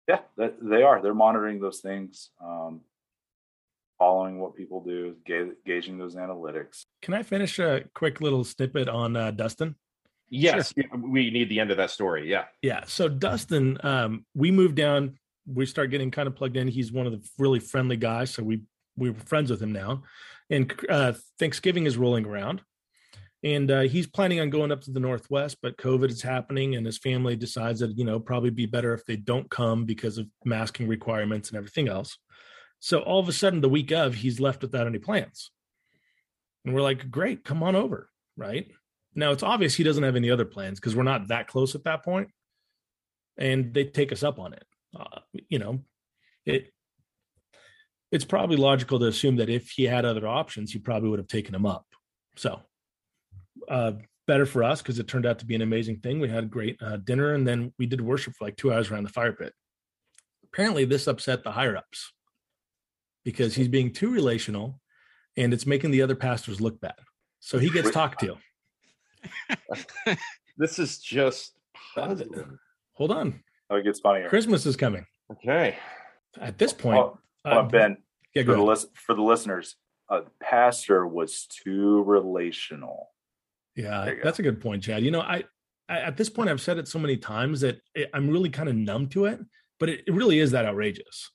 yeah, 0.09 0.21
they 0.37 0.83
are. 0.83 1.03
They're 1.03 1.15
monitoring 1.15 1.61
those 1.61 1.81
things, 1.81 2.31
um, 2.43 2.81
following 3.99 4.39
what 4.39 4.55
people 4.55 4.83
do, 4.83 5.17
ga- 5.27 5.55
gauging 5.67 5.99
those 5.99 6.15
analytics. 6.15 6.85
Can 7.03 7.15
I 7.15 7.23
finish 7.23 7.59
a 7.59 7.85
quick 7.95 8.21
little 8.21 8.45
snippet 8.45 8.89
on 8.89 9.17
uh, 9.17 9.31
Dustin? 9.33 9.75
Yes, 10.31 10.75
sure. 10.75 10.99
we 10.99 11.31
need 11.31 11.49
the 11.49 11.59
end 11.59 11.71
of 11.71 11.77
that 11.79 11.91
story. 11.91 12.31
Yeah. 12.31 12.45
Yeah. 12.63 12.85
So 12.87 13.09
Dustin, 13.09 13.79
um, 13.83 14.27
we 14.35 14.51
moved 14.51 14.77
down. 14.77 15.19
We 15.47 15.65
start 15.65 15.91
getting 15.91 16.11
kind 16.11 16.27
of 16.27 16.37
plugged 16.37 16.57
in. 16.57 16.69
He's 16.69 16.93
one 16.93 17.07
of 17.07 17.13
the 17.13 17.27
really 17.39 17.61
friendly 17.61 17.97
guys, 17.97 18.31
so 18.33 18.43
we 18.43 18.63
we 18.97 19.11
were 19.11 19.21
friends 19.21 19.51
with 19.51 19.63
him 19.63 19.73
now. 19.73 20.03
And 20.51 20.73
uh, 20.89 21.13
Thanksgiving 21.39 21.87
is 21.87 21.97
rolling 21.97 22.27
around, 22.27 22.63
and 23.43 23.71
uh, 23.71 23.81
he's 23.83 24.07
planning 24.07 24.41
on 24.41 24.51
going 24.51 24.73
up 24.73 24.83
to 24.83 24.91
the 24.91 25.01
Northwest, 25.01 25.59
but 25.63 25.79
COVID 25.79 26.11
is 26.11 26.21
happening, 26.21 26.75
and 26.75 26.85
his 26.85 26.99
family 26.99 27.37
decides 27.37 27.81
that 27.81 27.97
you 27.97 28.05
know 28.05 28.21
probably 28.21 28.51
be 28.51 28.67
better 28.67 28.93
if 28.93 29.05
they 29.07 29.17
don't 29.17 29.51
come 29.51 29.87
because 29.87 30.19
of 30.19 30.27
masking 30.45 30.89
requirements 30.89 31.49
and 31.49 31.57
everything 31.57 31.89
else. 31.89 32.19
So 32.81 33.01
all 33.01 33.21
of 33.21 33.29
a 33.29 33.33
sudden, 33.33 33.61
the 33.61 33.69
week 33.69 33.91
of, 33.91 34.15
he's 34.15 34.41
left 34.41 34.63
without 34.63 34.87
any 34.87 34.99
plans, 34.99 35.51
and 36.65 36.75
we're 36.75 36.83
like, 36.83 37.11
"Great, 37.11 37.45
come 37.45 37.63
on 37.63 37.75
over." 37.77 38.11
Right 38.37 38.71
now, 39.15 39.33
it's 39.33 39.43
obvious 39.43 39.75
he 39.75 39.83
doesn't 39.83 40.05
have 40.05 40.17
any 40.17 40.31
other 40.31 40.45
plans 40.45 40.79
because 40.79 40.95
we're 40.95 41.03
not 41.03 41.29
that 41.29 41.49
close 41.49 41.75
at 41.75 41.85
that 41.85 42.05
point, 42.05 42.29
and 43.37 43.75
they 43.75 43.85
take 43.85 44.13
us 44.13 44.23
up 44.23 44.39
on 44.39 44.53
it. 44.53 44.65
Uh, 44.99 45.21
you 45.49 45.59
know, 45.59 45.81
it 46.47 46.73
it's 48.11 48.25
probably 48.25 48.57
logical 48.57 48.99
to 48.99 49.07
assume 49.07 49.37
that 49.37 49.51
if 49.51 49.71
he 49.71 49.85
had 49.85 50.05
other 50.05 50.27
options, 50.27 50.73
he 50.73 50.79
probably 50.79 51.11
would 51.11 51.19
have 51.19 51.29
taken 51.29 51.53
them 51.53 51.67
up. 51.67 51.87
So 52.37 52.61
uh, 53.69 53.93
better 54.27 54.47
for 54.47 54.65
us 54.65 54.81
because 54.81 54.99
it 54.99 55.09
turned 55.09 55.27
out 55.27 55.41
to 55.41 55.47
be 55.47 55.55
an 55.55 55.63
amazing 55.63 55.99
thing. 55.99 56.21
We 56.21 56.29
had 56.29 56.45
a 56.45 56.49
great 56.49 56.81
uh, 56.83 56.99
dinner 56.99 57.35
and 57.35 57.47
then 57.47 57.73
we 57.79 57.87
did 57.87 58.01
worship 58.01 58.35
for 58.35 58.45
like 58.47 58.57
two 58.57 58.73
hours 58.73 58.91
around 58.91 59.03
the 59.03 59.11
fire 59.11 59.33
pit. 59.33 59.53
Apparently, 60.45 60.85
this 60.85 61.07
upset 61.07 61.45
the 61.45 61.53
higher 61.53 61.77
ups 61.77 62.13
because 63.29 63.55
he's 63.55 63.69
being 63.69 63.93
too 63.93 64.09
relational 64.09 64.81
and 65.37 65.53
it's 65.53 65.67
making 65.67 65.91
the 65.91 66.01
other 66.01 66.15
pastors 66.15 66.63
look 66.63 66.81
bad. 66.81 66.95
So 67.41 67.59
he 67.59 67.69
gets 67.69 67.91
talked 67.91 68.21
to. 68.21 68.39
this 70.57 70.79
is 70.79 70.97
just 70.97 71.53
puzzling. 71.95 72.59
Hold 72.95 73.11
on. 73.11 73.43
Oh, 73.69 73.77
it 73.77 73.83
gets 73.83 74.01
funnier. 74.01 74.31
Christmas 74.31 74.65
is 74.65 74.77
coming. 74.77 75.05
Okay. 75.31 75.77
At 76.41 76.57
this 76.57 76.73
point, 76.73 77.01
oh, 77.01 77.19
uh, 77.45 77.65
Ben, 77.65 77.99
yeah, 78.35 78.45
for, 78.45 78.55
the 78.55 78.63
list, 78.63 78.87
for 78.95 79.15
the 79.15 79.21
listeners, 79.21 79.77
uh, 80.09 80.23
pastor 80.41 81.07
was 81.07 81.47
too 81.49 82.03
relational. 82.05 83.11
Yeah, 83.77 84.15
that's 84.25 84.39
a 84.39 84.43
good 84.43 84.59
point, 84.59 84.85
Chad. 84.85 85.03
You 85.03 85.11
know, 85.11 85.21
I, 85.21 85.45
I, 85.87 85.99
at 85.99 86.17
this 86.17 86.31
point 86.31 86.49
I've 86.49 86.63
said 86.63 86.79
it 86.79 86.89
so 86.89 86.99
many 86.99 87.19
times 87.19 87.61
that 87.61 87.83
it, 87.95 88.09
I'm 88.15 88.31
really 88.31 88.49
kind 88.49 88.71
of 88.71 88.75
numb 88.75 89.07
to 89.11 89.27
it, 89.27 89.39
but 89.79 89.91
it, 89.91 90.05
it 90.07 90.15
really 90.15 90.39
is 90.39 90.53
that 90.53 90.65
outrageous. 90.65 91.31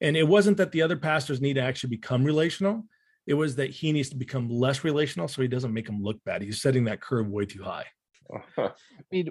And 0.00 0.16
it 0.16 0.26
wasn't 0.26 0.56
that 0.56 0.72
the 0.72 0.82
other 0.82 0.96
pastors 0.96 1.40
need 1.40 1.54
to 1.54 1.62
actually 1.62 1.90
become 1.90 2.24
relational. 2.24 2.84
It 3.26 3.34
was 3.34 3.56
that 3.56 3.70
he 3.70 3.92
needs 3.92 4.08
to 4.10 4.16
become 4.16 4.48
less 4.48 4.82
relational 4.82 5.28
so 5.28 5.42
he 5.42 5.48
doesn't 5.48 5.74
make 5.74 5.86
them 5.86 6.02
look 6.02 6.18
bad. 6.24 6.42
He's 6.42 6.62
setting 6.62 6.84
that 6.84 7.00
curve 7.00 7.28
way 7.28 7.44
too 7.44 7.62
high. 7.62 7.86
I 8.58 8.70
mean, 9.10 9.28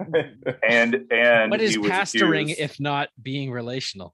and 0.68 1.06
and 1.10 1.52
what 1.52 1.62
is 1.62 1.78
pastoring 1.78 2.52
accused... 2.52 2.60
if 2.60 2.80
not 2.80 3.10
being 3.22 3.52
relational? 3.52 4.14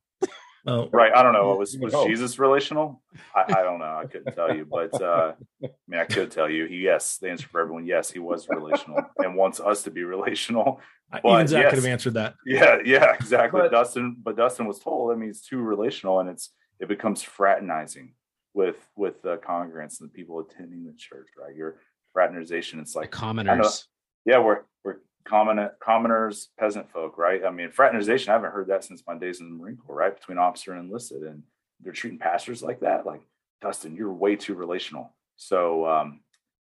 Oh, 0.68 0.90
right. 0.92 1.12
I 1.14 1.22
don't 1.22 1.34
know. 1.34 1.56
Was 1.56 1.78
was 1.78 1.94
oh. 1.94 2.08
Jesus 2.08 2.40
relational? 2.40 3.02
I, 3.36 3.44
I, 3.48 3.64
don't 3.64 3.80
know. 3.80 3.86
I 3.86 4.06
couldn't 4.06 4.34
tell 4.34 4.56
you, 4.56 4.66
but 4.66 5.00
uh, 5.00 5.34
I 5.64 5.68
mean, 5.88 6.00
I 6.00 6.06
could 6.06 6.32
tell 6.32 6.50
you. 6.50 6.66
He, 6.66 6.78
yes, 6.78 7.18
the 7.18 7.30
answer 7.30 7.48
for 7.48 7.62
everyone, 7.62 7.86
yes, 7.86 8.10
he 8.10 8.20
was 8.20 8.48
relational 8.50 9.02
and 9.20 9.36
wants 9.36 9.60
us 9.60 9.84
to 9.84 9.92
be 9.92 10.04
relational. 10.04 10.82
But, 11.12 11.24
Even 11.24 11.48
Zach 11.48 11.64
yes, 11.64 11.70
could 11.70 11.84
have 11.84 11.92
answered 11.92 12.14
that. 12.16 12.36
Yeah, 12.46 12.80
yeah, 12.84 13.14
exactly. 13.14 13.62
But, 13.62 13.72
Dustin, 13.72 14.18
but 14.22 14.36
Dustin 14.36 14.66
was 14.66 14.80
told 14.80 15.12
that 15.12 15.18
means 15.18 15.42
too 15.42 15.60
relational, 15.60 16.20
and 16.20 16.30
it's 16.30 16.50
it 16.80 16.88
becomes 16.88 17.22
fraternizing 17.22 18.14
with 18.54 18.78
with 18.96 19.22
the 19.22 19.38
congregants 19.38 20.00
and 20.00 20.10
the 20.10 20.14
people 20.14 20.40
attending 20.40 20.84
the 20.84 20.94
church. 20.98 21.28
Right, 21.40 21.56
your 21.56 21.78
fraternization. 22.12 22.80
It's 22.80 22.96
like 22.96 23.12
the 23.12 23.18
commoners. 23.18 23.88
Yeah, 24.26 24.40
we're 24.40 24.62
we're 24.84 24.98
common 25.26 25.70
commoners, 25.80 26.50
peasant 26.58 26.90
folk, 26.92 27.18
right? 27.18 27.44
I 27.44 27.52
mean, 27.52 27.72
fraternization. 27.72 28.30
I 28.30 28.34
haven't 28.34 28.52
heard 28.52 28.68
that 28.68 28.84
since 28.84 29.04
my 29.06 29.18
days 29.18 29.42
in 29.42 29.50
the 29.50 29.56
Marine 29.56 29.78
Corps, 29.78 29.96
right? 29.96 30.16
Between 30.16 30.38
officer 30.38 30.74
and 30.74 30.86
enlisted, 30.86 31.24
and 31.24 31.44
they're 31.82 31.94
treating 31.94 32.20
pastors 32.20 32.64
like 32.64 32.80
that. 32.82 33.06
Like 33.06 33.22
Dustin, 33.62 33.96
you're 33.96 34.14
way 34.14 34.36
too 34.36 34.54
relational. 34.54 35.12
So, 35.36 35.88
um, 35.88 36.22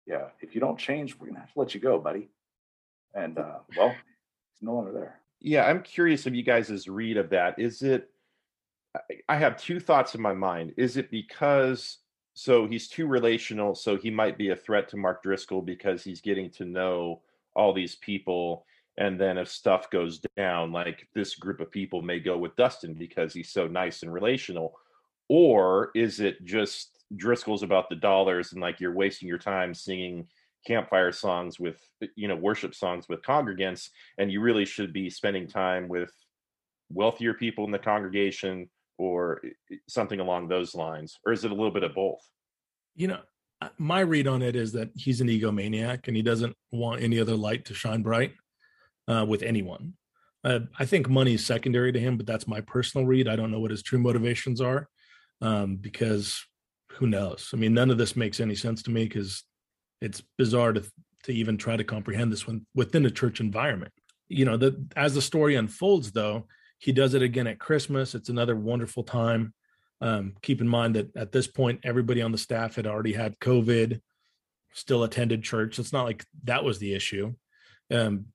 yeah, 0.06 0.28
if 0.40 0.54
you 0.54 0.60
don't 0.60 0.78
change, 0.78 1.18
we're 1.18 1.26
gonna 1.26 1.40
have 1.40 1.52
to 1.52 1.58
let 1.58 1.74
you 1.74 1.80
go, 1.80 1.98
buddy. 1.98 2.28
And 3.14 3.38
uh, 3.38 3.58
well, 3.76 3.94
no 4.62 4.74
longer 4.74 4.92
there. 4.92 5.20
Yeah, 5.40 5.66
I'm 5.66 5.82
curious 5.82 6.26
of 6.26 6.34
you 6.34 6.42
guys' 6.42 6.88
read 6.88 7.16
of 7.16 7.30
that. 7.30 7.58
Is 7.58 7.82
it? 7.82 8.10
I 9.28 9.36
have 9.36 9.56
two 9.56 9.80
thoughts 9.80 10.14
in 10.14 10.22
my 10.22 10.32
mind. 10.32 10.72
Is 10.76 10.96
it 10.96 11.10
because 11.10 11.98
so 12.34 12.66
he's 12.66 12.88
too 12.88 13.06
relational, 13.06 13.74
so 13.74 13.96
he 13.96 14.10
might 14.10 14.36
be 14.36 14.50
a 14.50 14.56
threat 14.56 14.88
to 14.88 14.96
Mark 14.96 15.22
Driscoll 15.22 15.62
because 15.62 16.02
he's 16.02 16.20
getting 16.20 16.50
to 16.50 16.64
know 16.64 17.22
all 17.54 17.72
these 17.72 17.96
people 17.96 18.64
and 18.96 19.20
then 19.20 19.38
if 19.38 19.48
stuff 19.48 19.90
goes 19.90 20.20
down 20.36 20.72
like 20.72 21.08
this 21.14 21.34
group 21.34 21.60
of 21.60 21.70
people 21.70 22.02
may 22.02 22.20
go 22.20 22.38
with 22.38 22.54
dustin 22.56 22.94
because 22.94 23.32
he's 23.34 23.50
so 23.50 23.66
nice 23.66 24.02
and 24.02 24.12
relational. 24.12 24.74
Or 25.28 25.90
is 25.94 26.20
it 26.20 26.44
just 26.44 27.04
driscoll's 27.16 27.62
about 27.62 27.88
the 27.88 27.96
dollars 27.96 28.52
and 28.52 28.60
like 28.60 28.80
you're 28.80 28.94
wasting 28.94 29.28
your 29.28 29.38
time 29.38 29.74
singing 29.74 30.26
campfire 30.66 31.12
songs 31.12 31.60
with 31.60 31.76
you 32.14 32.28
know 32.28 32.36
worship 32.36 32.74
songs 32.74 33.08
with 33.08 33.22
congregants 33.22 33.90
and 34.18 34.30
you 34.30 34.40
really 34.40 34.64
should 34.64 34.92
be 34.92 35.10
spending 35.10 35.46
time 35.46 35.88
with 35.88 36.10
wealthier 36.90 37.34
people 37.34 37.64
in 37.64 37.70
the 37.70 37.78
congregation 37.78 38.68
or 38.96 39.40
eh, 39.44 39.48
eh, 39.72 39.76
something 39.88 40.20
along 40.20 40.46
those 40.46 40.74
lines? 40.74 41.18
Or 41.26 41.32
is 41.32 41.44
it 41.44 41.50
a 41.50 41.54
little 41.54 41.72
bit 41.72 41.82
of 41.82 41.94
both? 41.94 42.20
You 42.94 43.08
know 43.08 43.20
my 43.78 44.00
read 44.00 44.26
on 44.26 44.42
it 44.42 44.56
is 44.56 44.72
that 44.72 44.90
he's 44.94 45.20
an 45.20 45.28
egomaniac 45.28 46.08
and 46.08 46.16
he 46.16 46.22
doesn't 46.22 46.56
want 46.72 47.02
any 47.02 47.20
other 47.20 47.36
light 47.36 47.64
to 47.66 47.74
shine 47.74 48.02
bright 48.02 48.32
uh, 49.08 49.24
with 49.28 49.42
anyone. 49.42 49.94
Uh, 50.42 50.60
I 50.78 50.84
think 50.84 51.08
money 51.08 51.34
is 51.34 51.46
secondary 51.46 51.92
to 51.92 52.00
him, 52.00 52.16
but 52.16 52.26
that's 52.26 52.46
my 52.46 52.60
personal 52.60 53.06
read. 53.06 53.28
I 53.28 53.36
don't 53.36 53.50
know 53.50 53.60
what 53.60 53.70
his 53.70 53.82
true 53.82 53.98
motivations 53.98 54.60
are 54.60 54.88
um, 55.40 55.76
because 55.76 56.44
who 56.92 57.06
knows? 57.06 57.50
I 57.52 57.56
mean, 57.56 57.74
none 57.74 57.90
of 57.90 57.98
this 57.98 58.16
makes 58.16 58.40
any 58.40 58.54
sense 58.54 58.82
to 58.84 58.90
me 58.90 59.04
because 59.04 59.42
it's 60.00 60.22
bizarre 60.36 60.72
to 60.74 60.84
to 61.24 61.32
even 61.32 61.56
try 61.56 61.76
to 61.76 61.84
comprehend 61.84 62.30
this 62.30 62.46
one 62.46 62.66
within 62.74 63.06
a 63.06 63.10
church 63.10 63.40
environment. 63.40 63.92
You 64.28 64.44
know, 64.44 64.56
the, 64.56 64.86
as 64.94 65.14
the 65.14 65.22
story 65.22 65.54
unfolds, 65.54 66.12
though, 66.12 66.46
he 66.78 66.92
does 66.92 67.14
it 67.14 67.22
again 67.22 67.46
at 67.46 67.58
Christmas. 67.58 68.14
It's 68.14 68.28
another 68.28 68.56
wonderful 68.56 69.04
time. 69.04 69.54
Um, 70.00 70.34
keep 70.42 70.60
in 70.60 70.68
mind 70.68 70.96
that 70.96 71.16
at 71.16 71.32
this 71.32 71.46
point, 71.46 71.80
everybody 71.84 72.20
on 72.20 72.32
the 72.32 72.38
staff 72.38 72.76
had 72.76 72.86
already 72.86 73.12
had 73.12 73.38
COVID, 73.38 74.00
still 74.72 75.04
attended 75.04 75.42
church. 75.42 75.78
It's 75.78 75.92
not 75.92 76.04
like 76.04 76.24
that 76.44 76.64
was 76.64 76.78
the 76.78 76.94
issue. 76.94 77.34
Um, 77.90 78.26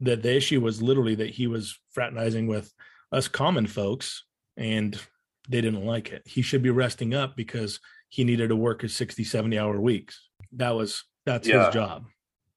that 0.00 0.22
the 0.22 0.34
issue 0.34 0.60
was 0.60 0.82
literally 0.82 1.14
that 1.16 1.30
he 1.30 1.46
was 1.46 1.78
fraternizing 1.90 2.46
with 2.46 2.72
us 3.12 3.28
common 3.28 3.66
folks 3.66 4.24
and 4.56 5.00
they 5.48 5.60
didn't 5.60 5.84
like 5.84 6.10
it. 6.10 6.22
He 6.26 6.42
should 6.42 6.62
be 6.62 6.70
resting 6.70 7.14
up 7.14 7.36
because 7.36 7.80
he 8.08 8.24
needed 8.24 8.48
to 8.48 8.56
work 8.56 8.82
his 8.82 8.94
60, 8.94 9.24
70 9.24 9.58
hour 9.58 9.80
weeks. 9.80 10.28
That 10.52 10.74
was, 10.74 11.04
that's 11.24 11.48
yeah. 11.48 11.66
his 11.66 11.74
job. 11.74 12.06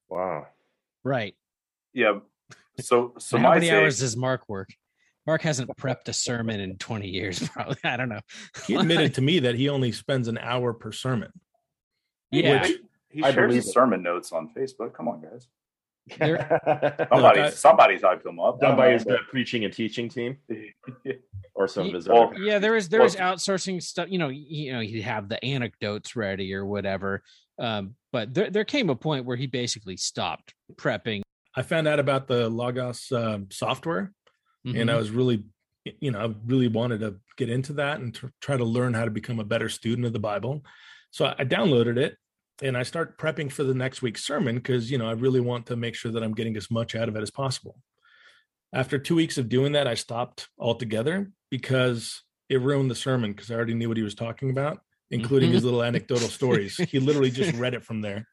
Wow. 0.10 0.48
Right. 1.04 1.36
Yeah. 1.94 2.20
So, 2.80 3.14
so 3.20 3.38
how 3.38 3.54
many 3.54 3.72
hours 3.72 4.00
does 4.00 4.18
Mark 4.18 4.44
work? 4.48 4.70
Mark 5.30 5.44
hasn't 5.44 5.70
prepped 5.78 6.08
a 6.08 6.14
sermon 6.14 6.60
in 6.60 6.76
20 6.78 7.08
years, 7.08 7.48
probably. 7.54 7.78
I 7.84 7.98
don't 7.98 8.10
know. 8.10 8.22
he 8.66 8.74
admitted 8.74 9.14
to 9.16 9.22
me 9.22 9.38
that 9.42 9.54
he 9.54 9.70
only 9.70 9.92
spends 9.92 10.28
an 10.28 10.40
hour 10.40 10.74
per 10.74 10.92
sermon. 10.92 11.32
Yeah. 12.32 12.64
Which, 12.64 12.78
he 13.12 13.22
shares 13.22 13.54
his 13.54 13.72
sermon 13.72 14.02
notes 14.02 14.32
on 14.32 14.50
Facebook. 14.58 14.94
Come 14.94 15.08
on, 15.08 15.22
guys. 15.22 15.48
somebody, 17.12 17.42
Look, 17.42 17.54
somebody 17.54 18.00
typed 18.00 18.24
them 18.24 18.40
up. 18.40 18.60
Done 18.60 18.76
by 18.76 18.94
his 18.94 19.06
preaching 19.30 19.66
and 19.66 19.72
teaching 19.74 20.10
team, 20.10 20.38
or 21.54 21.68
some 21.68 21.86
of 21.90 21.94
his. 21.94 22.08
Well, 22.08 22.34
yeah, 22.36 22.58
there 22.58 22.72
was 22.72 22.90
there 22.90 23.02
outsourcing 23.02 23.84
stuff. 23.84 24.08
You 24.10 24.18
know, 24.18 24.30
you 24.30 24.74
know, 24.74 24.80
he'd 24.80 25.02
have 25.02 25.30
the 25.30 25.44
anecdotes 25.46 26.16
ready 26.16 26.56
or 26.56 26.66
whatever. 26.66 27.22
Um, 27.60 27.94
but 28.12 28.34
there, 28.34 28.50
there 28.50 28.66
came 28.66 28.90
a 28.90 28.96
point 28.96 29.26
where 29.26 29.38
he 29.38 29.46
basically 29.46 29.98
stopped 29.98 30.56
prepping. 30.74 31.22
I 31.56 31.62
found 31.62 31.88
out 31.88 32.00
about 32.00 32.28
the 32.28 32.50
Logos 32.50 33.12
um, 33.12 33.48
software, 33.52 34.12
mm-hmm. 34.66 34.80
and 34.80 34.91
I 34.91 34.95
was 34.95 35.12
really, 35.12 35.43
you 35.99 36.12
know, 36.12 36.20
I 36.20 36.34
really 36.45 36.68
wanted 36.68 36.99
to 37.01 37.16
get 37.38 37.49
into 37.49 37.74
that 37.74 37.99
and 37.99 38.18
try 38.41 38.57
to 38.57 38.66
learn 38.66 38.93
how 38.93 39.05
to 39.05 39.12
become 39.12 39.39
a 39.39 39.45
better 39.45 39.70
student 39.70 40.05
of 40.05 40.14
the 40.14 40.20
Bible. 40.20 40.64
So 41.12 41.26
I 41.26 41.45
downloaded 41.45 41.97
it 41.97 42.18
and 42.62 42.78
I 42.78 42.84
start 42.84 43.18
prepping 43.18 43.51
for 43.51 43.64
the 43.64 43.74
next 43.74 44.01
week's 44.01 44.26
sermon 44.26 44.55
because, 44.55 44.91
you 44.91 44.97
know, 44.97 45.07
I 45.07 45.14
really 45.14 45.39
want 45.39 45.68
to 45.68 45.76
make 45.76 45.95
sure 45.95 46.12
that 46.12 46.24
I'm 46.24 46.34
getting 46.34 46.57
as 46.57 46.70
much 46.70 46.95
out 46.95 47.10
of 47.10 47.16
it 47.16 47.22
as 47.22 47.32
possible. 47.32 47.80
After 48.74 48.99
two 48.99 49.16
weeks 49.16 49.38
of 49.38 49.49
doing 49.49 49.72
that, 49.72 49.88
I 49.88 49.95
stopped 49.95 50.47
altogether 50.60 51.32
because 51.49 52.22
it 52.49 52.62
ruined 52.62 52.91
the 52.91 52.95
sermon 52.95 53.32
because 53.32 53.49
I 53.49 53.55
already 53.55 53.74
knew 53.74 53.88
what 53.88 53.97
he 53.97 54.03
was 54.03 54.16
talking 54.16 54.49
about, 54.51 54.80
including 55.10 55.51
his 55.51 55.60
mm-hmm. 55.60 55.66
little 55.66 55.84
anecdotal 55.84 56.28
stories. 56.28 56.78
He 56.78 56.99
literally 56.99 57.32
just 57.32 57.53
read 57.57 57.74
it 57.74 57.84
from 57.84 58.01
there. 58.01 58.28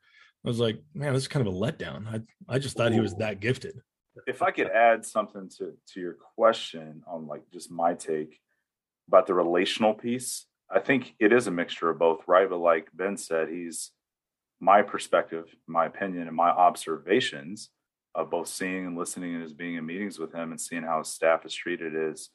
I 0.44 0.48
was 0.48 0.60
like, 0.60 0.80
man, 0.94 1.12
this 1.12 1.22
is 1.22 1.28
kind 1.28 1.46
of 1.46 1.52
a 1.52 1.56
letdown. 1.56 2.06
I 2.06 2.54
I 2.54 2.58
just 2.58 2.76
thought 2.76 2.92
Ooh. 2.92 2.94
he 2.94 3.00
was 3.00 3.14
that 3.16 3.40
gifted. 3.40 3.80
If 4.26 4.42
I 4.42 4.50
could 4.50 4.68
add 4.68 5.04
something 5.04 5.48
to 5.58 5.74
to 5.92 6.00
your 6.00 6.16
question 6.34 7.02
on 7.06 7.26
like 7.26 7.42
just 7.52 7.70
my 7.70 7.94
take 7.94 8.40
about 9.08 9.26
the 9.26 9.34
relational 9.34 9.94
piece, 9.94 10.46
I 10.70 10.80
think 10.80 11.14
it 11.20 11.32
is 11.32 11.46
a 11.46 11.50
mixture 11.50 11.90
of 11.90 11.98
both, 11.98 12.22
right? 12.26 12.48
But 12.48 12.58
like 12.58 12.88
Ben 12.94 13.16
said, 13.16 13.48
he's 13.48 13.92
my 14.60 14.82
perspective, 14.82 15.54
my 15.66 15.86
opinion, 15.86 16.26
and 16.26 16.36
my 16.36 16.48
observations 16.50 17.70
of 18.14 18.30
both 18.30 18.48
seeing 18.48 18.86
and 18.86 18.96
listening 18.96 19.34
and 19.34 19.44
just 19.44 19.58
being 19.58 19.74
in 19.74 19.84
meetings 19.84 20.18
with 20.18 20.32
him 20.34 20.50
and 20.50 20.60
seeing 20.60 20.82
how 20.82 20.98
his 20.98 21.08
staff 21.08 21.44
is 21.44 21.54
treated 21.54 21.94
is 21.94 22.30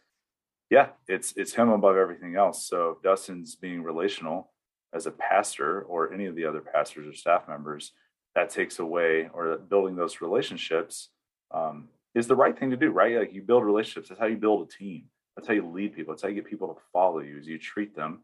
yeah, 0.70 0.90
it's 1.08 1.34
it's 1.36 1.54
him 1.54 1.70
above 1.70 1.98
everything 1.98 2.36
else. 2.38 2.66
So 2.66 3.00
Dustin's 3.04 3.56
being 3.56 3.84
relational 3.84 4.52
as 4.94 5.06
a 5.06 5.12
pastor 5.12 5.82
or 5.82 6.14
any 6.14 6.26
of 6.26 6.36
the 6.36 6.46
other 6.46 6.62
pastors 6.62 7.08
or 7.08 7.14
staff 7.14 7.48
members, 7.48 7.92
that 8.36 8.50
takes 8.50 8.80
away 8.80 9.30
or 9.34 9.58
building 9.58 9.96
those 9.96 10.22
relationships 10.22 11.10
um, 11.54 11.90
is 12.16 12.28
the 12.28 12.36
right 12.36 12.58
thing 12.58 12.72
to 12.72 12.78
do, 12.78 12.92
right? 12.92 13.18
Like 13.18 13.34
you 13.34 13.42
build 13.42 13.64
relationships. 13.64 14.10
That's 14.10 14.20
how 14.20 14.28
you 14.28 14.38
build 14.38 14.68
a 14.68 14.78
team. 14.78 15.06
That's 15.36 15.48
how 15.48 15.54
you 15.54 15.68
lead 15.68 15.96
people. 15.96 16.14
That's 16.14 16.24
how 16.24 16.30
you 16.30 16.36
get 16.36 16.46
people 16.46 16.68
to 16.68 16.82
follow 16.92 17.20
you. 17.20 17.38
Is 17.38 17.48
you 17.48 17.58
treat 17.58 17.96
them 17.96 18.22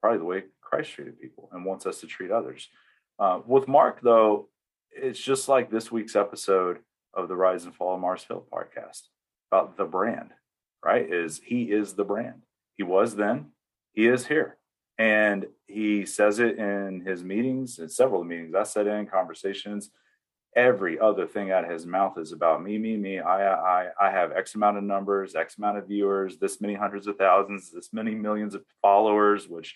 probably 0.00 0.18
the 0.18 0.24
way 0.24 0.44
Christ 0.60 0.92
treated 0.92 1.20
people 1.20 1.48
and 1.52 1.64
wants 1.64 1.86
us 1.86 2.00
to 2.00 2.06
treat 2.06 2.30
others. 2.30 2.68
Uh, 3.18 3.40
with 3.46 3.68
Mark, 3.68 4.00
though, 4.02 4.48
it's 4.90 5.20
just 5.20 5.48
like 5.48 5.70
this 5.70 5.92
week's 5.92 6.16
episode 6.16 6.78
of 7.14 7.28
the 7.28 7.36
Rise 7.36 7.64
and 7.64 7.74
Fall 7.74 7.94
of 7.94 8.00
Mars 8.00 8.24
Hill 8.24 8.44
podcast 8.52 9.02
about 9.50 9.76
the 9.76 9.84
brand 9.84 10.30
right? 10.84 11.12
Is 11.12 11.40
he 11.44 11.64
is 11.70 11.94
the 11.94 12.04
brand. 12.04 12.42
He 12.76 12.82
was 12.82 13.16
then, 13.16 13.46
he 13.92 14.06
is 14.06 14.26
here. 14.26 14.56
And 14.98 15.46
he 15.66 16.04
says 16.04 16.38
it 16.38 16.58
in 16.58 17.02
his 17.06 17.24
meetings, 17.24 17.78
in 17.78 17.88
several 17.88 18.24
meetings 18.24 18.54
I 18.54 18.64
said 18.64 18.86
in 18.86 19.06
conversations. 19.06 19.90
Every 20.54 20.98
other 20.98 21.26
thing 21.26 21.50
out 21.50 21.64
of 21.64 21.70
his 21.70 21.86
mouth 21.86 22.18
is 22.18 22.32
about 22.32 22.62
me, 22.62 22.76
me, 22.76 22.96
me. 22.96 23.20
I, 23.20 23.54
I, 23.54 23.88
I 24.00 24.10
have 24.10 24.32
X 24.32 24.54
amount 24.54 24.76
of 24.76 24.84
numbers, 24.84 25.34
X 25.34 25.56
amount 25.56 25.78
of 25.78 25.88
viewers, 25.88 26.36
this 26.36 26.60
many 26.60 26.74
hundreds 26.74 27.06
of 27.06 27.16
thousands, 27.16 27.70
this 27.70 27.92
many 27.92 28.14
millions 28.14 28.54
of 28.54 28.64
followers. 28.82 29.48
Which 29.48 29.74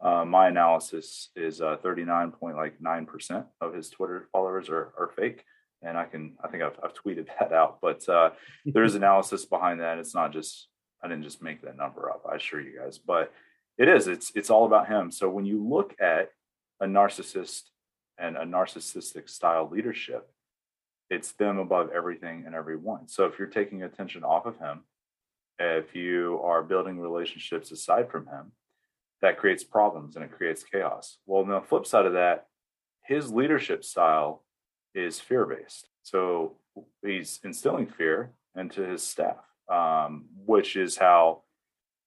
uh, 0.00 0.24
my 0.24 0.48
analysis 0.48 1.30
is 1.34 1.60
uh, 1.60 1.76
39.9 1.82 3.06
percent 3.06 3.46
of 3.60 3.74
his 3.74 3.90
Twitter 3.90 4.28
followers 4.32 4.68
are, 4.68 4.92
are 4.98 5.10
fake 5.16 5.44
and 5.82 5.98
I 5.98 6.04
can 6.04 6.34
I 6.42 6.48
think 6.48 6.62
I've, 6.62 6.78
I've 6.82 6.94
tweeted 6.94 7.26
that 7.40 7.52
out, 7.52 7.78
but 7.80 8.08
uh, 8.08 8.30
there 8.64 8.84
is 8.84 8.94
analysis 9.02 9.44
behind 9.44 9.80
that. 9.80 9.98
It's 9.98 10.14
not 10.14 10.32
just 10.32 10.68
I 11.02 11.08
didn't 11.08 11.24
just 11.24 11.42
make 11.42 11.62
that 11.62 11.76
number 11.76 12.10
up. 12.10 12.22
I 12.30 12.36
assure 12.36 12.60
you 12.60 12.78
guys, 12.78 12.98
but 12.98 13.32
it 13.78 13.88
is. 13.88 14.06
It's 14.06 14.32
it's 14.34 14.50
all 14.50 14.64
about 14.64 14.88
him. 14.88 15.10
So 15.10 15.28
when 15.28 15.44
you 15.44 15.66
look 15.66 15.94
at 16.00 16.30
a 16.80 16.86
narcissist 16.86 17.62
and 18.18 18.36
a 18.36 18.44
narcissistic 18.44 19.28
style 19.28 19.68
leadership, 19.70 20.30
it's 21.10 21.32
them 21.32 21.58
above 21.58 21.90
everything 21.94 22.44
and 22.46 22.54
everyone. 22.54 23.08
So 23.08 23.26
if 23.26 23.38
you're 23.38 23.48
taking 23.48 23.82
attention 23.82 24.24
off 24.24 24.46
of 24.46 24.58
him, 24.58 24.80
if 25.58 25.94
you 25.94 26.40
are 26.42 26.62
building 26.62 26.98
relationships 26.98 27.70
aside 27.70 28.10
from 28.10 28.26
him, 28.26 28.52
that 29.20 29.38
creates 29.38 29.62
problems 29.62 30.16
and 30.16 30.24
it 30.24 30.32
creates 30.32 30.64
chaos. 30.64 31.18
Well, 31.26 31.42
on 31.42 31.48
the 31.48 31.60
flip 31.60 31.86
side 31.86 32.06
of 32.06 32.14
that, 32.14 32.46
his 33.04 33.32
leadership 33.32 33.84
style 33.84 34.44
is 34.94 35.20
fear 35.20 35.46
based. 35.46 35.88
So 36.02 36.56
he's 37.04 37.40
instilling 37.44 37.86
fear 37.86 38.32
into 38.56 38.82
his 38.82 39.02
staff, 39.02 39.36
um, 39.70 40.26
which 40.44 40.76
is 40.76 40.96
how 40.96 41.42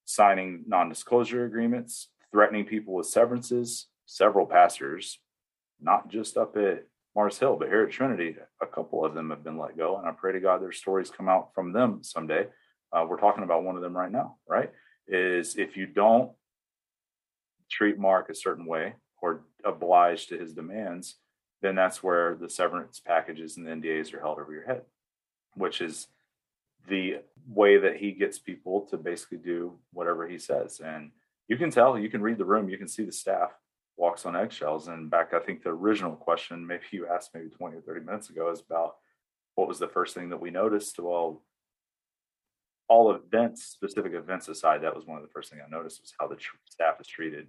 signing 0.06 0.64
non 0.68 0.90
disclosure 0.90 1.46
agreements, 1.46 2.10
threatening 2.32 2.66
people 2.66 2.94
with 2.94 3.08
severances, 3.08 3.88
several 4.06 4.46
pastors, 4.46 5.20
not 5.82 6.10
just 6.10 6.38
up 6.38 6.56
at 6.58 6.86
Mars 7.16 7.40
Hill, 7.40 7.56
but 7.58 7.70
here 7.70 7.84
at 7.84 7.92
Trinity, 7.92 8.36
a 8.62 8.66
couple 8.66 9.06
of 9.06 9.14
them 9.14 9.30
have 9.30 9.44
been 9.44 9.58
let 9.58 9.78
go. 9.78 9.98
And 9.98 10.08
I 10.08 10.12
pray 10.12 10.34
to 10.34 10.40
God 10.40 10.62
their 10.62 10.72
stories 10.72 11.10
come 11.10 11.30
out 11.30 11.54
from 11.56 11.72
them 11.72 12.00
someday. 12.04 12.48
Uh, 12.92 13.06
we're 13.08 13.20
talking 13.20 13.44
about 13.44 13.64
one 13.64 13.76
of 13.76 13.82
them 13.82 13.96
right 13.96 14.12
now, 14.12 14.36
right? 14.48 14.72
Is 15.08 15.56
if 15.56 15.78
you 15.78 15.86
don't 15.86 16.32
treat 17.70 17.98
Mark 17.98 18.30
a 18.30 18.36
certain 18.36 18.66
way 18.66 18.96
or 19.22 19.42
oblige 19.64 20.28
to 20.28 20.38
his 20.38 20.54
demands, 20.54 21.16
then 21.62 21.76
that's 21.76 22.04
where 22.04 22.36
the 22.36 22.50
severance 22.50 23.00
packages 23.00 23.58
and 23.58 23.66
the 23.66 23.72
NDAs 23.72 24.14
are 24.14 24.20
held 24.20 24.40
over 24.40 24.52
your 24.52 24.66
head, 24.66 24.82
which 25.56 25.82
is 25.82 26.08
the 26.88 27.20
way 27.48 27.78
that 27.78 27.98
he 27.98 28.12
gets 28.12 28.38
people 28.38 28.82
to 28.90 28.98
basically 28.98 29.38
do 29.38 29.80
whatever 29.92 30.28
he 30.28 30.38
says. 30.38 30.80
And 30.80 31.12
you 31.48 31.58
can 31.58 31.72
tell, 31.72 31.98
you 31.98 32.10
can 32.10 32.22
read 32.22 32.38
the 32.38 32.46
room, 32.46 32.70
you 32.70 32.78
can 32.78 32.88
see 32.88 33.04
the 33.04 33.12
staff 33.12 33.52
walks 33.98 34.26
on 34.26 34.36
eggshells. 34.36 34.88
And 34.88 35.10
back, 35.10 35.34
I 35.34 35.40
think 35.40 35.64
the 35.64 35.70
original 35.70 36.16
question, 36.16 36.66
maybe 36.66 36.84
you 36.92 37.08
asked 37.08 37.32
maybe 37.34 37.50
20 37.50 37.78
or 37.78 37.82
30 37.82 38.06
minutes 38.06 38.30
ago, 38.30 38.50
is 38.52 38.62
about 38.62 38.96
what 39.56 39.68
was 39.68 39.80
the 39.80 39.88
first 39.88 40.14
thing 40.14 40.30
that 40.30 40.42
we 40.42 40.52
noticed? 40.52 41.00
Well, 41.00 41.44
all 42.88 43.12
events, 43.12 43.64
specific 43.64 44.14
events 44.14 44.48
aside, 44.48 44.84
that 44.84 44.96
was 44.96 45.06
one 45.06 45.18
of 45.18 45.24
the 45.24 45.32
first 45.32 45.50
things 45.50 45.64
I 45.66 45.70
noticed 45.70 46.02
was 46.02 46.14
how 46.20 46.28
the 46.28 46.36
tr- 46.36 46.56
staff 46.70 47.00
is 47.00 47.08
treated 47.08 47.48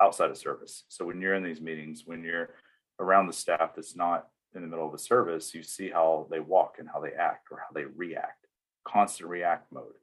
outside 0.00 0.30
of 0.30 0.38
service. 0.38 0.84
So 0.88 1.04
when 1.04 1.20
you're 1.20 1.34
in 1.34 1.42
these 1.42 1.60
meetings, 1.60 2.02
when 2.06 2.22
you're 2.22 2.50
around 2.98 3.26
the 3.26 3.32
staff 3.32 3.72
that's 3.74 3.96
not 3.96 4.28
in 4.54 4.62
the 4.62 4.68
middle 4.68 4.86
of 4.86 4.94
a 4.94 4.98
service, 4.98 5.54
you 5.54 5.62
see 5.62 5.90
how 5.90 6.26
they 6.30 6.40
walk 6.40 6.76
and 6.78 6.88
how 6.88 7.00
they 7.00 7.12
act 7.12 7.48
or 7.50 7.58
how 7.58 7.72
they 7.74 7.84
react. 7.84 8.46
Constant 8.84 9.28
react 9.28 9.72
mode. 9.72 9.94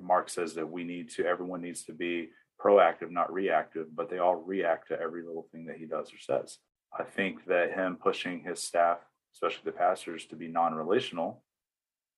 Mark 0.00 0.28
says 0.28 0.54
that 0.54 0.70
we 0.70 0.84
need 0.84 1.10
to, 1.10 1.26
everyone 1.26 1.62
needs 1.62 1.84
to 1.84 1.92
be 1.92 2.30
proactive, 2.64 3.10
not 3.10 3.32
reactive, 3.32 3.94
but 3.94 4.08
they 4.08 4.18
all 4.18 4.36
react 4.36 4.88
to 4.88 5.00
every 5.00 5.22
little 5.22 5.46
thing 5.52 5.66
that 5.66 5.76
he 5.76 5.86
does 5.86 6.12
or 6.12 6.18
says. 6.18 6.58
I 6.98 7.02
think 7.02 7.44
that 7.46 7.72
him 7.72 7.98
pushing 8.00 8.42
his 8.42 8.62
staff, 8.62 8.98
especially 9.34 9.62
the 9.64 9.72
pastors, 9.72 10.26
to 10.26 10.36
be 10.36 10.48
non 10.48 10.74
relational, 10.74 11.42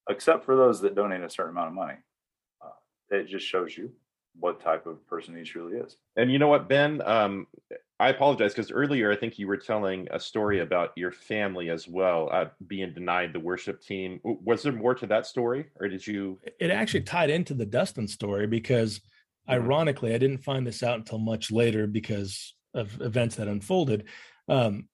except 0.08 0.44
for 0.44 0.54
those 0.54 0.80
that 0.82 0.94
donate 0.94 1.22
a 1.22 1.30
certain 1.30 1.52
amount 1.52 1.68
of 1.68 1.74
money, 1.74 1.94
uh, 2.64 3.16
it 3.16 3.26
just 3.26 3.46
shows 3.46 3.76
you 3.76 3.90
what 4.38 4.60
type 4.60 4.86
of 4.86 5.06
person 5.06 5.36
he 5.36 5.42
truly 5.42 5.78
is. 5.78 5.96
And 6.16 6.30
you 6.30 6.38
know 6.38 6.48
what, 6.48 6.68
Ben? 6.68 7.00
Um, 7.06 7.46
I 7.98 8.10
apologize 8.10 8.52
because 8.52 8.70
earlier 8.70 9.10
I 9.10 9.16
think 9.16 9.38
you 9.38 9.46
were 9.46 9.56
telling 9.56 10.06
a 10.10 10.20
story 10.20 10.60
about 10.60 10.90
your 10.96 11.10
family 11.10 11.70
as 11.70 11.88
well, 11.88 12.28
uh, 12.30 12.46
being 12.66 12.92
denied 12.92 13.32
the 13.32 13.40
worship 13.40 13.80
team. 13.80 14.20
Was 14.22 14.62
there 14.62 14.72
more 14.72 14.94
to 14.94 15.06
that 15.06 15.26
story, 15.26 15.66
or 15.80 15.88
did 15.88 16.06
you? 16.06 16.38
It 16.60 16.70
actually 16.70 17.02
tied 17.02 17.30
into 17.30 17.54
the 17.54 17.66
Dustin 17.66 18.08
story 18.08 18.46
because. 18.46 19.00
Ironically, 19.48 20.14
I 20.14 20.18
didn't 20.18 20.44
find 20.44 20.66
this 20.66 20.82
out 20.82 20.98
until 20.98 21.18
much 21.18 21.50
later 21.50 21.86
because 21.86 22.54
of 22.74 23.00
events 23.00 23.36
that 23.36 23.48
unfolded. 23.48 24.04
Um, 24.48 24.88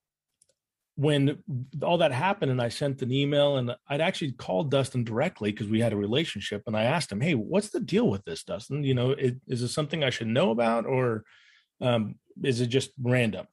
when 0.94 1.42
all 1.82 1.98
that 1.98 2.12
happened, 2.12 2.50
and 2.50 2.60
I 2.60 2.68
sent 2.68 3.00
an 3.00 3.10
email, 3.10 3.56
and 3.56 3.74
I'd 3.88 4.02
actually 4.02 4.32
called 4.32 4.70
Dustin 4.70 5.04
directly 5.04 5.50
because 5.50 5.68
we 5.68 5.80
had 5.80 5.94
a 5.94 5.96
relationship, 5.96 6.62
and 6.66 6.76
I 6.76 6.84
asked 6.84 7.10
him, 7.10 7.20
"Hey, 7.20 7.34
what's 7.34 7.70
the 7.70 7.80
deal 7.80 8.08
with 8.08 8.24
this, 8.24 8.44
Dustin? 8.44 8.84
You 8.84 8.94
know, 8.94 9.10
it, 9.12 9.36
is 9.48 9.62
this 9.62 9.72
something 9.72 10.04
I 10.04 10.10
should 10.10 10.28
know 10.28 10.50
about, 10.50 10.86
or?" 10.86 11.24
Um, 11.80 12.16
is 12.42 12.60
it 12.60 12.68
just 12.68 12.90
random? 13.02 13.46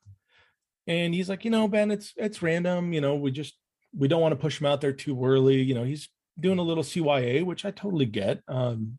And 0.87 1.13
he's 1.13 1.29
like, 1.29 1.45
you 1.45 1.51
know, 1.51 1.67
Ben, 1.67 1.91
it's 1.91 2.13
it's 2.17 2.41
random. 2.41 2.93
You 2.93 3.01
know, 3.01 3.15
we 3.15 3.31
just 3.31 3.55
we 3.95 4.07
don't 4.07 4.21
want 4.21 4.31
to 4.33 4.41
push 4.41 4.59
him 4.59 4.67
out 4.67 4.81
there 4.81 4.93
too 4.93 5.23
early. 5.23 5.61
You 5.61 5.75
know, 5.75 5.83
he's 5.83 6.09
doing 6.39 6.59
a 6.59 6.63
little 6.63 6.83
CYA, 6.83 7.43
which 7.45 7.65
I 7.65 7.71
totally 7.71 8.05
get. 8.05 8.41
Um, 8.47 8.97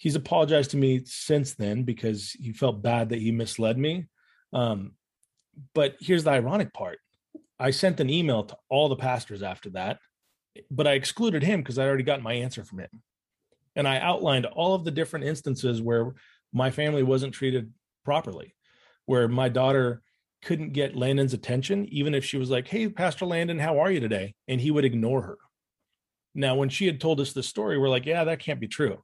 he's 0.00 0.14
apologized 0.14 0.70
to 0.70 0.78
me 0.78 1.02
since 1.04 1.54
then 1.54 1.82
because 1.82 2.30
he 2.30 2.54
felt 2.54 2.82
bad 2.82 3.10
that 3.10 3.20
he 3.20 3.30
misled 3.30 3.76
me. 3.76 4.06
Um, 4.50 4.92
but 5.74 5.96
here's 6.00 6.24
the 6.24 6.30
ironic 6.30 6.72
part: 6.72 6.98
I 7.58 7.70
sent 7.70 8.00
an 8.00 8.10
email 8.10 8.44
to 8.44 8.56
all 8.68 8.88
the 8.88 8.96
pastors 8.96 9.42
after 9.42 9.70
that, 9.70 9.98
but 10.70 10.86
I 10.86 10.94
excluded 10.94 11.42
him 11.42 11.60
because 11.60 11.78
I 11.78 11.86
already 11.86 12.02
got 12.02 12.22
my 12.22 12.32
answer 12.32 12.64
from 12.64 12.80
him, 12.80 13.02
and 13.76 13.86
I 13.86 13.98
outlined 13.98 14.46
all 14.46 14.74
of 14.74 14.84
the 14.84 14.90
different 14.90 15.26
instances 15.26 15.80
where 15.82 16.14
my 16.52 16.70
family 16.70 17.02
wasn't 17.02 17.34
treated 17.34 17.70
properly, 18.04 18.56
where 19.04 19.28
my 19.28 19.50
daughter 19.50 20.02
couldn't 20.42 20.72
get 20.72 20.96
Landon's 20.96 21.34
attention, 21.34 21.86
even 21.90 22.14
if 22.14 22.24
she 22.24 22.38
was 22.38 22.48
like, 22.50 22.66
Hey, 22.66 22.88
Pastor 22.88 23.26
Landon, 23.26 23.58
how 23.58 23.78
are 23.80 23.90
you 23.90 24.00
today? 24.00 24.34
And 24.48 24.60
he 24.60 24.70
would 24.70 24.86
ignore 24.86 25.20
her. 25.20 25.38
Now, 26.34 26.54
when 26.54 26.70
she 26.70 26.86
had 26.86 27.00
told 27.00 27.20
us 27.20 27.34
the 27.34 27.42
story, 27.42 27.76
we're 27.76 27.90
like, 27.90 28.06
Yeah, 28.06 28.24
that 28.24 28.40
can't 28.40 28.58
be 28.58 28.66
true. 28.66 29.02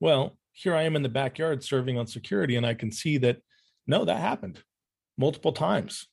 Well, 0.00 0.36
here 0.52 0.74
I 0.74 0.82
am 0.82 0.96
in 0.96 1.02
the 1.02 1.08
backyard 1.08 1.64
serving 1.64 1.98
on 1.98 2.06
security, 2.06 2.56
and 2.56 2.66
I 2.66 2.74
can 2.74 2.92
see 2.92 3.18
that 3.18 3.38
no, 3.86 4.04
that 4.04 4.20
happened. 4.20 4.62
multiple 5.16 5.52
times. 5.52 6.06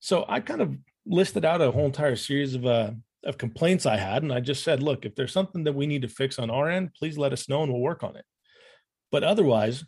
So 0.00 0.24
I 0.28 0.40
kind 0.40 0.60
of 0.60 0.76
listed 1.06 1.44
out 1.44 1.60
a 1.60 1.70
whole 1.70 1.86
entire 1.86 2.16
series 2.16 2.54
of 2.54 2.66
uh, 2.66 2.92
of 3.24 3.36
complaints 3.36 3.84
I 3.84 3.96
had, 3.96 4.22
and 4.22 4.32
I 4.32 4.40
just 4.40 4.64
said, 4.64 4.82
look, 4.82 5.04
if 5.04 5.14
there's 5.14 5.32
something 5.32 5.64
that 5.64 5.74
we 5.74 5.86
need 5.86 6.02
to 6.02 6.08
fix 6.08 6.38
on 6.38 6.48
our 6.50 6.70
end, 6.70 6.94
please 6.94 7.18
let 7.18 7.32
us 7.32 7.48
know 7.48 7.62
and 7.62 7.70
we'll 7.70 7.82
work 7.82 8.02
on 8.02 8.16
it. 8.16 8.24
But 9.12 9.24
otherwise, 9.24 9.84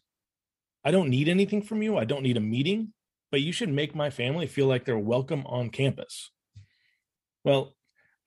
I 0.85 0.91
don't 0.91 1.09
need 1.09 1.29
anything 1.29 1.63
from 1.63 1.83
you. 1.83 1.97
I 1.97 2.05
don't 2.05 2.23
need 2.23 2.37
a 2.37 2.41
meeting, 2.41 2.93
but 3.31 3.41
you 3.41 3.53
should 3.53 3.71
make 3.71 3.95
my 3.95 4.11
family 4.11 4.47
feel 4.47 4.67
like 4.67 4.85
they're 4.85 4.99
welcome 4.99 5.47
on 5.47 5.71
campus. 5.71 6.31
Well, 7.45 7.75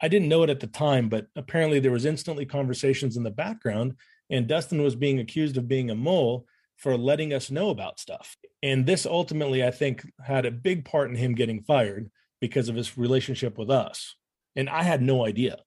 I 0.01 0.07
didn't 0.07 0.29
know 0.29 0.43
it 0.43 0.49
at 0.49 0.59
the 0.59 0.67
time, 0.67 1.07
but 1.07 1.27
apparently 1.35 1.79
there 1.79 1.91
was 1.91 2.05
instantly 2.05 2.45
conversations 2.45 3.15
in 3.15 3.23
the 3.23 3.29
background, 3.29 3.95
and 4.29 4.47
Dustin 4.47 4.81
was 4.81 4.95
being 4.95 5.19
accused 5.19 5.57
of 5.57 5.67
being 5.67 5.89
a 5.89 5.95
mole 5.95 6.45
for 6.77 6.97
letting 6.97 7.33
us 7.33 7.51
know 7.51 7.69
about 7.69 7.99
stuff. 7.99 8.35
And 8.61 8.85
this 8.85 9.05
ultimately, 9.05 9.63
I 9.63 9.71
think, 9.71 10.05
had 10.23 10.45
a 10.45 10.51
big 10.51 10.85
part 10.85 11.09
in 11.09 11.15
him 11.15 11.35
getting 11.35 11.61
fired 11.61 12.09
because 12.41 12.69
of 12.69 12.75
his 12.75 12.97
relationship 12.97 13.57
with 13.57 13.69
us. 13.69 14.15
And 14.55 14.69
I 14.69 14.83
had 14.83 15.01
no 15.01 15.25
idea. 15.25 15.57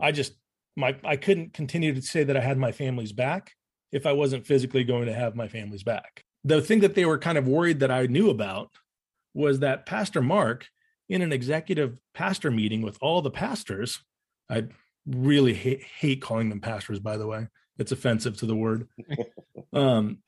I 0.00 0.12
just 0.12 0.34
my 0.76 0.96
I 1.04 1.16
couldn't 1.16 1.52
continue 1.52 1.94
to 1.94 2.02
say 2.02 2.24
that 2.24 2.36
I 2.36 2.40
had 2.40 2.58
my 2.58 2.72
family's 2.72 3.12
back 3.12 3.52
if 3.92 4.06
I 4.06 4.12
wasn't 4.12 4.46
physically 4.46 4.84
going 4.84 5.06
to 5.06 5.14
have 5.14 5.36
my 5.36 5.48
family's 5.48 5.82
back. 5.82 6.24
The 6.44 6.62
thing 6.62 6.80
that 6.80 6.94
they 6.94 7.04
were 7.04 7.18
kind 7.18 7.38
of 7.38 7.46
worried 7.46 7.80
that 7.80 7.90
I 7.90 8.06
knew 8.06 8.30
about 8.30 8.70
was 9.34 9.60
that 9.60 9.86
Pastor 9.86 10.22
Mark 10.22 10.66
in 11.08 11.22
an 11.22 11.32
executive 11.32 11.98
pastor 12.14 12.50
meeting 12.50 12.82
with 12.82 12.98
all 13.00 13.22
the 13.22 13.30
pastors. 13.30 14.02
I 14.50 14.64
really 15.06 15.54
hate, 15.54 15.82
hate 15.82 16.22
calling 16.22 16.48
them 16.48 16.60
pastors, 16.60 17.00
by 17.00 17.16
the 17.16 17.26
way. 17.26 17.48
It's 17.78 17.92
offensive 17.92 18.36
to 18.38 18.46
the 18.46 18.56
word. 18.56 18.88
um, 19.72 20.18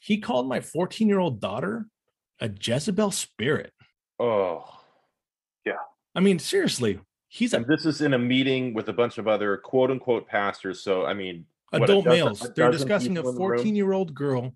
he 0.00 0.18
called 0.18 0.48
my 0.48 0.60
14 0.60 1.08
year 1.08 1.18
old 1.18 1.40
daughter 1.40 1.86
a 2.40 2.48
Jezebel 2.48 3.10
spirit. 3.10 3.72
Oh, 4.18 4.64
yeah. 5.64 5.74
I 6.14 6.20
mean, 6.20 6.38
seriously, 6.38 6.98
he's 7.28 7.54
a. 7.54 7.58
And 7.58 7.66
this 7.66 7.86
is 7.86 8.00
in 8.00 8.14
a 8.14 8.18
meeting 8.18 8.74
with 8.74 8.88
a 8.88 8.92
bunch 8.92 9.18
of 9.18 9.28
other 9.28 9.56
quote 9.58 9.90
unquote 9.90 10.26
pastors. 10.26 10.82
So, 10.82 11.04
I 11.06 11.14
mean, 11.14 11.46
adult 11.72 12.04
dozen, 12.04 12.18
males. 12.18 12.50
They're 12.56 12.70
discussing 12.70 13.18
a 13.18 13.22
14 13.22 13.76
year 13.76 13.92
old 13.92 14.14
girl, 14.14 14.54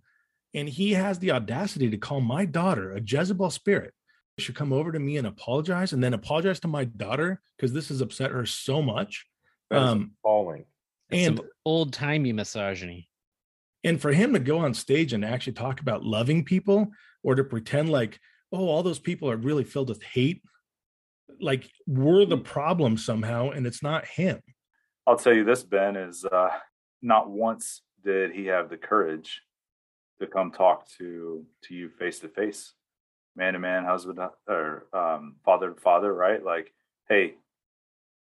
and 0.54 0.68
he 0.68 0.92
has 0.94 1.18
the 1.18 1.32
audacity 1.32 1.90
to 1.90 1.96
call 1.96 2.20
my 2.20 2.44
daughter 2.44 2.92
a 2.92 3.00
Jezebel 3.00 3.50
spirit 3.50 3.94
should 4.38 4.54
come 4.54 4.72
over 4.72 4.92
to 4.92 4.98
me 4.98 5.16
and 5.16 5.26
apologize 5.26 5.92
and 5.92 6.02
then 6.02 6.12
apologize 6.12 6.60
to 6.60 6.68
my 6.68 6.84
daughter 6.84 7.40
because 7.56 7.72
this 7.72 7.88
has 7.88 8.00
upset 8.00 8.30
her 8.30 8.44
so 8.44 8.82
much. 8.82 9.24
Um, 9.70 10.12
falling 10.22 10.64
and 11.10 11.40
old 11.64 11.92
timey 11.92 12.32
misogyny. 12.32 13.08
And 13.84 14.00
for 14.00 14.12
him 14.12 14.32
to 14.32 14.40
go 14.40 14.58
on 14.58 14.74
stage 14.74 15.12
and 15.12 15.24
actually 15.24 15.52
talk 15.52 15.80
about 15.80 16.04
loving 16.04 16.44
people 16.44 16.88
or 17.22 17.34
to 17.34 17.44
pretend 17.44 17.90
like, 17.90 18.18
oh, 18.52 18.68
all 18.68 18.82
those 18.82 18.98
people 18.98 19.30
are 19.30 19.36
really 19.36 19.64
filled 19.64 19.88
with 19.88 20.02
hate, 20.02 20.42
like 21.40 21.70
we're 21.86 22.24
the 22.24 22.38
problem 22.38 22.96
somehow, 22.96 23.50
and 23.50 23.66
it's 23.66 23.82
not 23.82 24.06
him. 24.06 24.40
I'll 25.06 25.18
tell 25.18 25.34
you 25.34 25.44
this, 25.44 25.62
Ben, 25.62 25.94
is 25.96 26.24
uh, 26.24 26.50
not 27.02 27.30
once 27.30 27.82
did 28.04 28.32
he 28.32 28.46
have 28.46 28.70
the 28.70 28.76
courage 28.76 29.42
to 30.20 30.26
come 30.26 30.50
talk 30.50 30.88
to 30.98 31.44
to 31.64 31.74
you 31.74 31.90
face 31.90 32.20
to 32.20 32.28
face 32.28 32.72
man 33.36 33.52
to 33.52 33.58
man, 33.58 33.84
husband 33.84 34.18
or 34.48 34.86
um, 34.92 35.36
father 35.44 35.70
to 35.70 35.80
father, 35.80 36.12
right? 36.12 36.42
Like, 36.42 36.72
hey, 37.08 37.34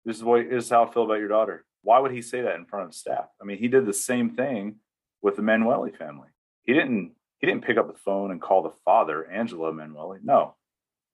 this 0.04 0.16
is 0.16 0.24
what 0.24 0.50
this 0.50 0.64
is 0.64 0.70
how 0.70 0.84
I 0.84 0.92
feel 0.92 1.04
about 1.04 1.20
your 1.20 1.28
daughter. 1.28 1.64
Why 1.86 2.00
would 2.00 2.10
he 2.10 2.20
say 2.20 2.40
that 2.42 2.56
in 2.56 2.64
front 2.64 2.86
of 2.86 2.94
staff? 2.94 3.28
I 3.40 3.44
mean, 3.44 3.58
he 3.58 3.68
did 3.68 3.86
the 3.86 3.92
same 3.92 4.30
thing 4.30 4.80
with 5.22 5.36
the 5.36 5.42
Manueli 5.42 5.96
family. 5.96 6.26
He 6.64 6.74
didn't 6.74 7.12
he 7.38 7.46
didn't 7.46 7.64
pick 7.64 7.76
up 7.76 7.86
the 7.86 7.96
phone 7.96 8.32
and 8.32 8.42
call 8.42 8.64
the 8.64 8.74
father, 8.84 9.24
Angelo 9.30 9.72
Manueli. 9.72 10.18
No. 10.20 10.56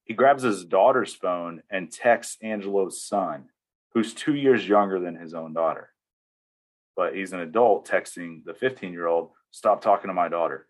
He 0.05 0.15
grabs 0.15 0.43
his 0.43 0.65
daughter's 0.65 1.15
phone 1.15 1.63
and 1.69 1.93
texts 1.93 2.39
Angelo's 2.41 3.03
son, 3.03 3.51
who's 3.93 4.15
two 4.15 4.35
years 4.35 4.67
younger 4.67 4.99
than 4.99 5.15
his 5.15 5.35
own 5.35 5.53
daughter. 5.53 5.91
But 6.97 7.15
he's 7.15 7.35
an 7.35 7.41
adult 7.41 7.87
texting 7.87 8.43
the 8.43 8.55
15 8.55 8.95
year 8.95 9.09
old, 9.09 9.33
stop 9.51 9.83
talking 9.83 10.09
to 10.09 10.15
my 10.15 10.29
daughter. 10.31 10.69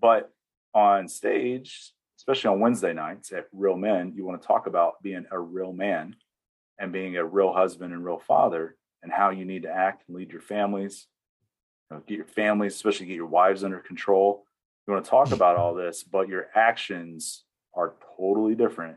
But 0.00 0.32
on 0.74 1.06
stage, 1.06 1.92
especially 2.16 2.48
on 2.48 2.58
Wednesday 2.58 2.92
nights 2.92 3.30
at 3.30 3.46
Real 3.52 3.76
Men, 3.76 4.14
you 4.16 4.24
want 4.24 4.42
to 4.42 4.48
talk 4.48 4.66
about 4.66 5.00
being 5.00 5.26
a 5.30 5.38
real 5.38 5.72
man 5.72 6.16
and 6.76 6.92
being 6.92 7.16
a 7.16 7.24
real 7.24 7.52
husband 7.52 7.92
and 7.92 8.04
real 8.04 8.18
father 8.18 8.74
and 9.02 9.12
how 9.12 9.30
you 9.30 9.44
need 9.44 9.62
to 9.62 9.70
act 9.70 10.04
and 10.06 10.16
lead 10.16 10.30
your 10.30 10.40
families, 10.40 11.06
you 11.90 11.96
know, 11.96 12.02
get 12.06 12.16
your 12.16 12.26
families, 12.26 12.74
especially 12.74 13.06
get 13.06 13.16
your 13.16 13.26
wives 13.26 13.64
under 13.64 13.78
control. 13.78 14.44
You 14.86 14.94
want 14.94 15.04
to 15.04 15.10
talk 15.10 15.32
about 15.32 15.56
all 15.56 15.74
this, 15.74 16.02
but 16.02 16.28
your 16.28 16.48
actions 16.54 17.44
are 17.74 17.94
totally 18.16 18.54
different 18.54 18.96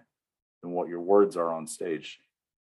than 0.62 0.72
what 0.72 0.88
your 0.88 1.02
words 1.02 1.36
are 1.38 1.54
on 1.54 1.68
stage. 1.68 2.20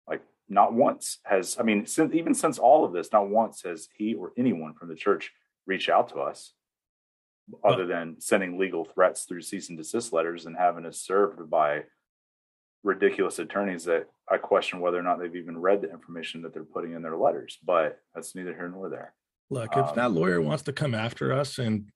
Like 0.08 0.22
not 0.48 0.72
once 0.72 1.18
has, 1.24 1.56
I 1.58 1.62
mean, 1.62 1.86
since, 1.86 2.14
even 2.14 2.34
since 2.34 2.58
all 2.58 2.84
of 2.84 2.92
this, 2.92 3.12
not 3.12 3.28
once 3.28 3.62
has 3.62 3.88
he 3.96 4.14
or 4.14 4.32
anyone 4.36 4.74
from 4.74 4.88
the 4.88 4.94
church 4.94 5.32
reached 5.66 5.88
out 5.88 6.08
to 6.10 6.16
us 6.16 6.52
other 7.64 7.86
than 7.86 8.16
sending 8.20 8.58
legal 8.58 8.84
threats 8.84 9.24
through 9.24 9.42
cease 9.42 9.68
and 9.68 9.78
desist 9.78 10.12
letters 10.12 10.46
and 10.46 10.56
having 10.56 10.86
us 10.86 10.98
served 10.98 11.48
by 11.50 11.84
ridiculous 12.82 13.38
attorneys 13.38 13.84
that 13.84 14.06
I 14.30 14.38
question 14.38 14.80
whether 14.80 14.98
or 14.98 15.02
not 15.02 15.18
they've 15.18 15.36
even 15.36 15.58
read 15.58 15.82
the 15.82 15.90
information 15.90 16.42
that 16.42 16.54
they're 16.54 16.64
putting 16.64 16.92
in 16.92 17.02
their 17.02 17.16
letters. 17.16 17.58
But 17.64 18.00
that's 18.14 18.34
neither 18.34 18.54
here 18.54 18.68
nor 18.68 18.88
there. 18.88 19.14
Look, 19.50 19.72
if 19.72 19.88
um, 19.88 19.96
that 19.96 20.12
lawyer 20.12 20.40
wants 20.40 20.62
to 20.64 20.72
come 20.72 20.94
after 20.94 21.32
us 21.32 21.58
and 21.58 21.90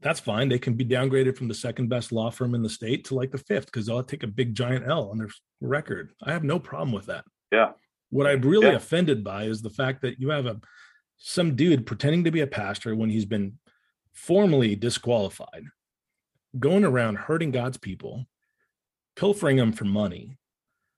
that's 0.00 0.20
fine. 0.20 0.48
They 0.48 0.58
can 0.58 0.74
be 0.74 0.84
downgraded 0.84 1.36
from 1.36 1.48
the 1.48 1.54
second 1.54 1.88
best 1.88 2.10
law 2.10 2.30
firm 2.30 2.54
in 2.54 2.62
the 2.62 2.68
state 2.68 3.04
to 3.06 3.14
like 3.14 3.30
the 3.30 3.38
fifth 3.38 3.66
because 3.66 3.86
they'll 3.86 4.02
take 4.02 4.22
a 4.22 4.28
big 4.28 4.54
giant 4.54 4.88
L 4.88 5.10
on 5.10 5.18
their 5.18 5.28
record. 5.60 6.12
I 6.22 6.32
have 6.32 6.44
no 6.44 6.58
problem 6.58 6.92
with 6.92 7.06
that. 7.06 7.24
Yeah. 7.52 7.72
What 8.10 8.26
I'm 8.26 8.40
really 8.40 8.68
yeah. 8.68 8.74
offended 8.74 9.22
by 9.22 9.44
is 9.44 9.62
the 9.62 9.70
fact 9.70 10.02
that 10.02 10.18
you 10.18 10.30
have 10.30 10.46
a 10.46 10.60
some 11.18 11.56
dude 11.56 11.86
pretending 11.86 12.24
to 12.24 12.30
be 12.30 12.40
a 12.40 12.46
pastor 12.46 12.94
when 12.94 13.10
he's 13.10 13.24
been 13.24 13.58
formally 14.12 14.76
disqualified, 14.76 15.64
going 16.58 16.84
around 16.84 17.18
hurting 17.18 17.50
God's 17.50 17.76
people, 17.76 18.24
pilfering 19.18 19.56
them 19.56 19.72
for 19.72 19.84
money 19.84 20.38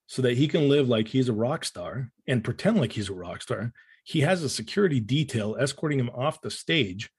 so 0.07 0.21
that 0.21 0.37
he 0.37 0.47
can 0.47 0.69
live 0.69 0.89
like 0.89 1.09
he's 1.09 1.31
a 1.31 1.33
rock 1.33 1.65
star 1.65 2.11
and 2.29 2.45
pretend 2.45 2.79
like 2.79 2.93
he's 2.93 3.09
a 3.09 3.15
rock 3.15 3.41
star. 3.41 3.73
He 4.05 4.21
has 4.21 4.43
a 4.43 4.49
security 4.49 5.01
detail 5.01 5.57
escorting 5.59 5.99
him 5.99 6.11
off 6.11 6.43
the 6.43 6.51
stage. 6.51 7.11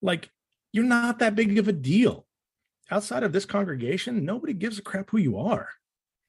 Like, 0.00 0.30
you're 0.72 0.84
not 0.84 1.18
that 1.18 1.34
big 1.34 1.58
of 1.58 1.68
a 1.68 1.72
deal. 1.72 2.26
Outside 2.90 3.24
of 3.24 3.32
this 3.32 3.44
congregation, 3.44 4.24
nobody 4.24 4.54
gives 4.54 4.78
a 4.78 4.82
crap 4.82 5.10
who 5.10 5.18
you 5.18 5.36
are. 5.38 5.68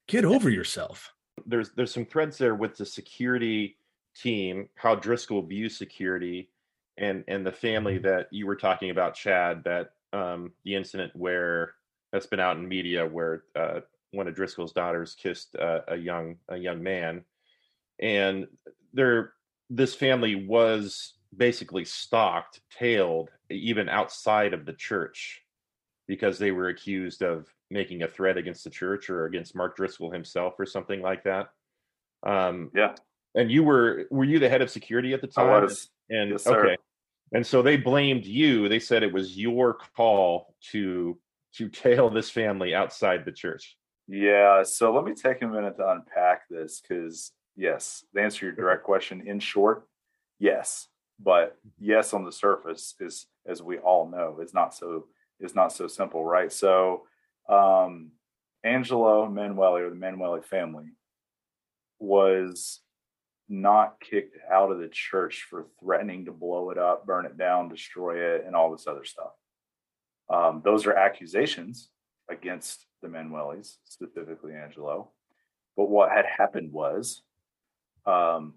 Get 0.08 0.26
over 0.26 0.49
yourself. 0.49 1.14
There's 1.45 1.72
there's 1.72 1.93
some 1.93 2.06
threads 2.06 2.38
there 2.38 2.56
with 2.56 2.76
the 2.76 2.86
security 2.86 3.78
team, 4.16 4.68
how 4.76 4.95
Driscoll 4.95 5.41
views 5.43 5.78
security, 5.78 6.49
and 6.97 7.24
and 7.28 7.45
the 7.45 7.51
family 7.51 7.95
mm-hmm. 7.95 8.08
that 8.08 8.28
you 8.32 8.47
were 8.47 8.56
talking 8.56 8.89
about, 8.89 9.16
Chad, 9.16 9.64
that 9.64 9.91
um, 10.12 10.51
the 10.66 10.76
incident 10.76 11.14
where 11.16 11.76
that's 12.12 12.28
been 12.28 12.39
out 12.39 12.58
in 12.58 12.68
media 12.68 13.06
where 13.06 13.43
uh, 13.56 13.80
one 14.14 14.28
of 14.28 14.36
Driscoll's 14.36 14.72
daughters 14.72 15.16
kissed 15.16 15.55
uh, 15.55 15.82
a 15.88 15.95
young 15.95 16.38
a 16.47 16.57
young 16.57 16.82
man, 16.82 17.24
and 17.99 18.47
there 18.93 19.34
this 19.70 19.95
family 19.95 20.36
was 20.36 21.14
basically 21.36 21.84
stalked, 21.84 22.61
tailed, 22.78 23.30
even 23.49 23.89
outside 23.89 24.53
of 24.53 24.66
the 24.66 24.74
church, 24.74 25.41
because 26.07 26.38
they 26.38 26.51
were 26.51 26.70
accused 26.70 27.24
of 27.24 27.47
making 27.70 28.03
a 28.03 28.07
threat 28.07 28.38
against 28.38 28.64
the 28.64 28.70
church 28.70 29.09
or 29.09 29.26
against 29.26 29.55
Mark 29.55 29.76
Driscoll 29.76 30.11
himself 30.11 30.53
or 30.59 30.66
something 30.66 31.01
like 31.01 31.24
that. 31.24 31.49
Um, 32.26 32.72
yeah. 32.76 32.93
And 33.36 33.51
you 33.51 33.64
were 33.64 34.05
were 34.11 34.24
you 34.24 34.39
the 34.39 34.49
head 34.49 34.61
of 34.61 34.70
security 34.70 35.14
at 35.14 35.22
the 35.22 35.28
time? 35.28 35.49
I 35.49 35.59
was. 35.59 35.89
And 36.09 36.32
yes, 36.32 36.45
okay. 36.45 36.78
And 37.34 37.45
so 37.45 37.64
they 37.64 37.78
blamed 37.78 38.26
you. 38.26 38.70
They 38.70 38.80
said 38.80 39.01
it 39.01 39.11
was 39.11 39.38
your 39.38 39.74
call 39.95 40.53
to 40.72 41.18
to 41.55 41.70
tail 41.70 42.09
this 42.09 42.30
family 42.30 42.76
outside 42.76 43.26
the 43.26 43.32
church. 43.32 43.76
Yeah. 44.08 44.64
So 44.64 44.93
let 44.93 45.06
me 45.06 45.14
take 45.14 45.41
a 45.41 45.47
minute 45.47 45.78
to 45.78 45.89
unpack 45.89 46.47
this 46.49 46.82
because 46.82 47.32
yes, 47.56 48.04
to 48.16 48.22
answer 48.22 48.45
your 48.45 48.56
direct 48.56 48.84
question, 48.84 49.28
in 49.28 49.39
short, 49.39 49.88
yes. 50.39 50.88
But 51.20 51.58
yes, 51.80 52.14
on 52.14 52.26
the 52.26 52.32
surface 52.32 52.95
is 52.99 53.28
as 53.47 53.62
we 53.62 53.78
all 53.78 54.10
know, 54.10 54.39
is 54.41 54.54
not 54.54 54.74
so 54.74 55.06
is 55.39 55.56
not 55.56 55.72
so 55.72 55.88
simple, 55.88 56.24
right? 56.24 56.51
So 56.51 57.04
um 57.49 58.12
Angelo 58.64 59.28
Manueli 59.28 59.82
or 59.82 59.89
the 59.89 59.95
Manueli 59.95 60.43
family 60.43 60.86
was 61.99 62.80
not 63.49 63.99
kicked 63.99 64.38
out 64.51 64.72
of 64.72 64.80
the 64.80 64.88
church 64.88 65.45
for 65.49 65.68
threatening 65.80 66.26
to 66.26 66.32
blow 66.32 66.70
it 66.70 66.78
up, 66.78 67.06
burn 67.06 67.26
it 67.26 67.38
down, 67.38 67.70
destroy 67.70 68.18
it, 68.36 68.45
and 68.45 68.56
all 68.56 68.72
this 68.72 68.88
other 68.88 69.04
stuff. 69.04 69.32
Um, 70.30 70.62
those 70.64 70.86
are 70.86 70.93
accusations 70.93 71.89
against 72.30 72.86
the 73.01 73.07
Manuelis, 73.07 73.78
specifically 73.84 74.53
Angelo. 74.53 75.09
But 75.76 75.89
what 75.89 76.11
had 76.11 76.26
happened 76.26 76.71
was 76.71 77.21
um, 78.05 78.55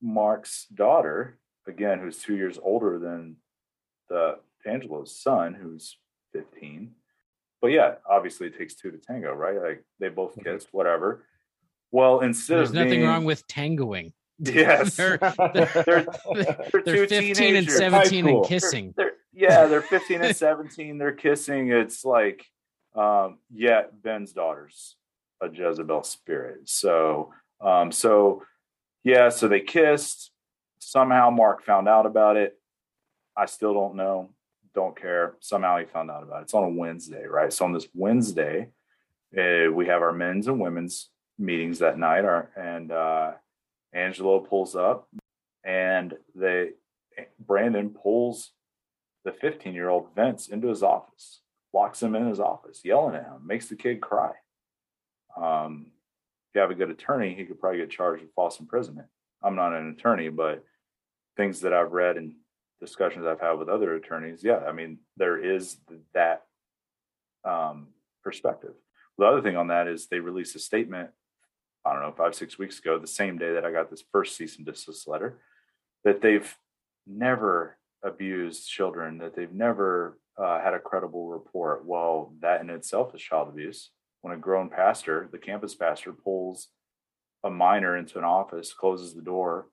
Mark's 0.00 0.66
daughter, 0.74 1.38
again, 1.66 1.98
who's 1.98 2.18
two 2.18 2.36
years 2.36 2.58
older 2.62 2.98
than 2.98 3.36
the 4.08 4.38
Angelo's 4.64 5.20
son, 5.20 5.54
who's 5.54 5.98
15, 6.32 6.92
but 7.60 7.68
yeah, 7.68 7.94
obviously 8.08 8.46
it 8.46 8.58
takes 8.58 8.74
two 8.74 8.90
to 8.90 8.98
tango, 8.98 9.32
right? 9.32 9.60
Like 9.60 9.84
they 9.98 10.08
both 10.08 10.32
mm-hmm. 10.32 10.42
kissed, 10.42 10.68
whatever. 10.72 11.24
Well, 11.90 12.20
instead 12.20 12.54
of 12.54 12.58
there's 12.58 12.68
of 12.70 12.74
nothing 12.74 12.90
being, 12.90 13.06
wrong 13.06 13.24
with 13.24 13.46
tangoing. 13.46 14.12
Yes, 14.38 14.96
they're, 14.96 15.18
they're, 15.18 16.06
they're, 16.34 16.82
they're 16.84 17.06
15 17.08 17.56
and 17.56 17.70
17 17.70 18.28
and 18.28 18.44
kissing. 18.46 18.94
They're, 18.96 19.12
yeah, 19.36 19.66
they're 19.66 19.82
15 19.82 20.22
and 20.22 20.34
17. 20.34 20.98
They're 20.98 21.12
kissing. 21.12 21.70
It's 21.70 22.04
like, 22.04 22.44
um, 22.94 23.38
yeah, 23.52 23.82
Ben's 24.02 24.32
daughter's 24.32 24.96
a 25.40 25.48
Jezebel 25.50 26.02
spirit. 26.02 26.68
So, 26.68 27.32
um, 27.60 27.92
so 27.92 28.42
yeah, 29.04 29.28
so 29.28 29.46
they 29.46 29.60
kissed. 29.60 30.32
Somehow 30.78 31.30
Mark 31.30 31.62
found 31.62 31.88
out 31.88 32.06
about 32.06 32.36
it. 32.36 32.58
I 33.36 33.46
still 33.46 33.74
don't 33.74 33.96
know. 33.96 34.30
Don't 34.74 34.98
care. 34.98 35.34
Somehow 35.40 35.78
he 35.78 35.84
found 35.84 36.10
out 36.10 36.22
about 36.22 36.40
it. 36.40 36.44
It's 36.44 36.54
on 36.54 36.64
a 36.64 36.70
Wednesday, 36.70 37.26
right? 37.26 37.52
So 37.52 37.66
on 37.66 37.72
this 37.72 37.88
Wednesday, 37.94 38.68
uh, 39.36 39.70
we 39.72 39.86
have 39.86 40.02
our 40.02 40.12
men's 40.12 40.48
and 40.48 40.60
women's 40.60 41.10
meetings 41.38 41.80
that 41.80 41.98
night. 41.98 42.24
Our, 42.24 42.50
and 42.56 42.90
uh, 42.90 43.32
Angelo 43.92 44.40
pulls 44.40 44.74
up, 44.74 45.08
and 45.64 46.14
they 46.34 46.70
Brandon 47.38 47.90
pulls 47.90 48.52
the 49.26 49.32
15 49.32 49.74
year 49.74 49.88
old 49.88 50.14
Vince 50.14 50.48
into 50.48 50.68
his 50.68 50.82
office, 50.82 51.40
locks 51.74 52.02
him 52.02 52.14
in 52.14 52.28
his 52.28 52.40
office, 52.40 52.80
yelling 52.84 53.16
at 53.16 53.24
him, 53.24 53.44
makes 53.44 53.68
the 53.68 53.74
kid 53.74 54.00
cry. 54.00 54.30
Um, 55.36 55.86
if 56.48 56.54
you 56.54 56.60
have 56.60 56.70
a 56.70 56.74
good 56.74 56.90
attorney, 56.90 57.34
he 57.34 57.44
could 57.44 57.60
probably 57.60 57.80
get 57.80 57.90
charged 57.90 58.22
with 58.22 58.32
false 58.34 58.60
imprisonment. 58.60 59.08
I'm 59.42 59.56
not 59.56 59.74
an 59.74 59.90
attorney, 59.90 60.28
but 60.28 60.64
things 61.36 61.60
that 61.60 61.74
I've 61.74 61.90
read 61.92 62.16
and 62.16 62.34
discussions 62.80 63.26
I've 63.26 63.40
had 63.40 63.58
with 63.58 63.68
other 63.68 63.96
attorneys, 63.96 64.44
yeah, 64.44 64.58
I 64.58 64.72
mean, 64.72 64.98
there 65.16 65.42
is 65.42 65.76
that 66.14 66.44
um, 67.44 67.88
perspective. 68.22 68.74
The 69.18 69.24
other 69.26 69.42
thing 69.42 69.56
on 69.56 69.66
that 69.68 69.88
is 69.88 70.06
they 70.06 70.20
released 70.20 70.56
a 70.56 70.60
statement 70.60 71.10
I 71.84 71.92
don't 71.92 72.02
know, 72.02 72.12
five, 72.12 72.34
six 72.34 72.58
weeks 72.58 72.80
ago, 72.80 72.98
the 72.98 73.06
same 73.06 73.38
day 73.38 73.52
that 73.52 73.64
I 73.64 73.70
got 73.70 73.90
this 73.90 74.02
first 74.10 74.36
cease 74.36 74.56
and 74.56 74.66
desist 74.66 75.06
letter, 75.06 75.38
that 76.02 76.20
they've 76.20 76.52
never 77.06 77.78
abused 78.06 78.68
children, 78.68 79.18
that 79.18 79.34
they've 79.34 79.52
never 79.52 80.18
uh, 80.38 80.60
had 80.60 80.74
a 80.74 80.78
credible 80.78 81.28
report. 81.28 81.84
Well, 81.84 82.32
that 82.40 82.60
in 82.60 82.70
itself 82.70 83.14
is 83.14 83.20
child 83.20 83.48
abuse. 83.48 83.90
When 84.22 84.34
a 84.34 84.38
grown 84.38 84.68
pastor, 84.68 85.28
the 85.30 85.38
campus 85.38 85.74
pastor, 85.74 86.12
pulls 86.12 86.68
a 87.44 87.50
minor 87.50 87.96
into 87.96 88.18
an 88.18 88.24
office, 88.24 88.72
closes 88.72 89.14
the 89.14 89.22
door, 89.22 89.68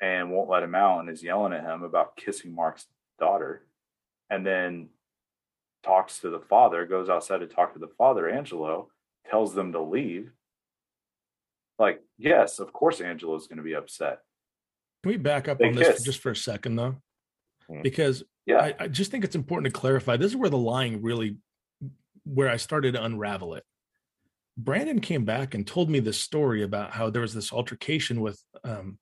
and 0.00 0.30
won't 0.30 0.50
let 0.50 0.62
him 0.62 0.74
out, 0.74 1.00
and 1.00 1.08
is 1.08 1.22
yelling 1.22 1.52
at 1.52 1.64
him 1.64 1.82
about 1.82 2.16
kissing 2.16 2.54
Mark's 2.54 2.86
daughter, 3.18 3.66
and 4.28 4.46
then 4.46 4.88
talks 5.82 6.18
to 6.20 6.30
the 6.30 6.40
father, 6.40 6.84
goes 6.84 7.08
outside 7.08 7.38
to 7.38 7.46
talk 7.46 7.72
to 7.72 7.78
the 7.78 7.88
father, 7.98 8.28
Angelo, 8.28 8.88
tells 9.30 9.54
them 9.54 9.72
to 9.72 9.80
leave 9.80 10.30
like, 11.80 12.02
yes, 12.18 12.60
of 12.60 12.72
course 12.72 13.00
Angelo's 13.00 13.48
going 13.48 13.56
to 13.56 13.64
be 13.64 13.74
upset. 13.74 14.20
Can 15.02 15.12
we 15.12 15.16
back 15.16 15.48
up 15.48 15.58
they 15.58 15.68
on 15.68 15.74
this 15.74 16.02
just 16.02 16.20
for 16.20 16.30
a 16.30 16.36
second, 16.36 16.76
though? 16.76 16.96
Hmm. 17.70 17.82
Because 17.82 18.22
yeah, 18.46 18.58
I, 18.58 18.74
I 18.80 18.88
just 18.88 19.10
think 19.10 19.24
it's 19.24 19.36
important 19.36 19.72
to 19.72 19.80
clarify. 19.80 20.16
This 20.16 20.32
is 20.32 20.36
where 20.36 20.50
the 20.50 20.58
lying 20.58 21.02
really, 21.02 21.36
where 22.24 22.48
I 22.48 22.56
started 22.56 22.94
to 22.94 23.04
unravel 23.04 23.54
it. 23.54 23.64
Brandon 24.56 25.00
came 25.00 25.24
back 25.24 25.54
and 25.54 25.66
told 25.66 25.88
me 25.88 26.00
this 26.00 26.20
story 26.20 26.62
about 26.62 26.90
how 26.90 27.08
there 27.08 27.22
was 27.22 27.32
this 27.32 27.52
altercation 27.52 28.20
with 28.20 28.42
um, 28.64 28.98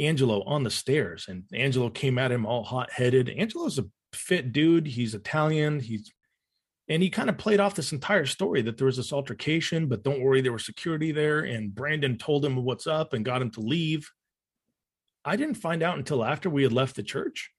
Angelo 0.00 0.42
on 0.44 0.64
the 0.64 0.70
stairs, 0.70 1.26
and 1.28 1.44
Angelo 1.52 1.90
came 1.90 2.18
at 2.18 2.32
him 2.32 2.46
all 2.46 2.64
hot 2.64 2.90
headed. 2.90 3.28
Angelo's 3.28 3.78
a 3.78 3.84
fit 4.12 4.52
dude. 4.52 4.86
He's 4.86 5.14
Italian. 5.14 5.80
He's 5.80 6.10
and 6.88 7.02
he 7.02 7.10
kind 7.10 7.28
of 7.28 7.36
played 7.36 7.60
off 7.60 7.74
this 7.74 7.92
entire 7.92 8.24
story 8.24 8.62
that 8.62 8.78
there 8.78 8.86
was 8.86 8.96
this 8.96 9.12
altercation, 9.12 9.88
but 9.88 10.02
don't 10.02 10.22
worry, 10.22 10.40
there 10.40 10.54
was 10.54 10.64
security 10.64 11.12
there. 11.12 11.40
And 11.40 11.74
Brandon 11.74 12.16
told 12.16 12.44
him 12.44 12.56
what's 12.64 12.86
up 12.86 13.12
and 13.12 13.24
got 13.24 13.42
him 13.42 13.50
to 13.52 13.60
leave. 13.60 14.10
I 15.22 15.36
didn't 15.36 15.56
find 15.56 15.82
out 15.82 15.98
until 15.98 16.24
after 16.24 16.48
we 16.48 16.62
had 16.62 16.72
left 16.72 16.96
the 16.96 17.02
church. 17.02 17.50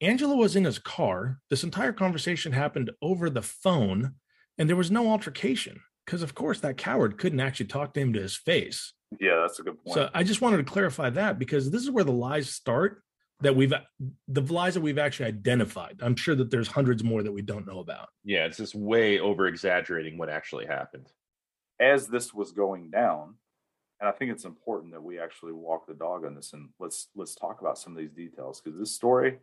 Angelo 0.00 0.34
was 0.36 0.56
in 0.56 0.64
his 0.64 0.78
car. 0.78 1.40
This 1.50 1.62
entire 1.62 1.92
conversation 1.92 2.52
happened 2.52 2.90
over 3.02 3.28
the 3.28 3.42
phone, 3.42 4.14
and 4.56 4.68
there 4.68 4.76
was 4.76 4.90
no 4.90 5.10
altercation 5.10 5.80
because, 6.06 6.22
of 6.22 6.34
course, 6.34 6.60
that 6.60 6.78
coward 6.78 7.18
couldn't 7.18 7.40
actually 7.40 7.66
talk 7.66 7.92
to 7.94 8.00
him 8.00 8.12
to 8.14 8.22
his 8.22 8.36
face. 8.36 8.94
Yeah, 9.20 9.40
that's 9.40 9.58
a 9.58 9.62
good 9.62 9.82
point. 9.84 9.94
So 9.94 10.08
I 10.14 10.22
just 10.22 10.40
wanted 10.40 10.58
to 10.58 10.64
clarify 10.64 11.10
that 11.10 11.38
because 11.38 11.70
this 11.70 11.82
is 11.82 11.90
where 11.90 12.04
the 12.04 12.12
lies 12.12 12.48
start 12.48 13.02
that 13.40 13.56
we've 13.56 13.72
the 14.28 14.40
lies 14.52 14.74
that 14.74 14.80
we've 14.80 14.98
actually 14.98 15.26
identified. 15.26 15.98
I'm 16.02 16.16
sure 16.16 16.34
that 16.34 16.50
there's 16.50 16.68
hundreds 16.68 17.02
more 17.02 17.22
that 17.22 17.32
we 17.32 17.42
don't 17.42 17.66
know 17.66 17.80
about. 17.80 18.08
Yeah, 18.24 18.46
it's 18.46 18.58
just 18.58 18.74
way 18.74 19.18
over 19.18 19.46
exaggerating 19.46 20.16
what 20.18 20.28
actually 20.28 20.66
happened. 20.66 21.08
As 21.80 22.06
this 22.06 22.32
was 22.32 22.52
going 22.52 22.90
down, 22.90 23.34
and 24.00 24.08
I 24.08 24.12
think 24.12 24.30
it's 24.30 24.44
important 24.44 24.92
that 24.92 25.02
we 25.02 25.18
actually 25.18 25.52
walk 25.52 25.86
the 25.86 25.94
dog 25.94 26.24
on 26.24 26.34
this 26.34 26.52
and 26.52 26.70
let's 26.78 27.08
let's 27.14 27.34
talk 27.34 27.60
about 27.60 27.78
some 27.78 27.92
of 27.92 27.98
these 27.98 28.12
details 28.12 28.60
because 28.60 28.78
this 28.78 28.94
story 28.94 29.38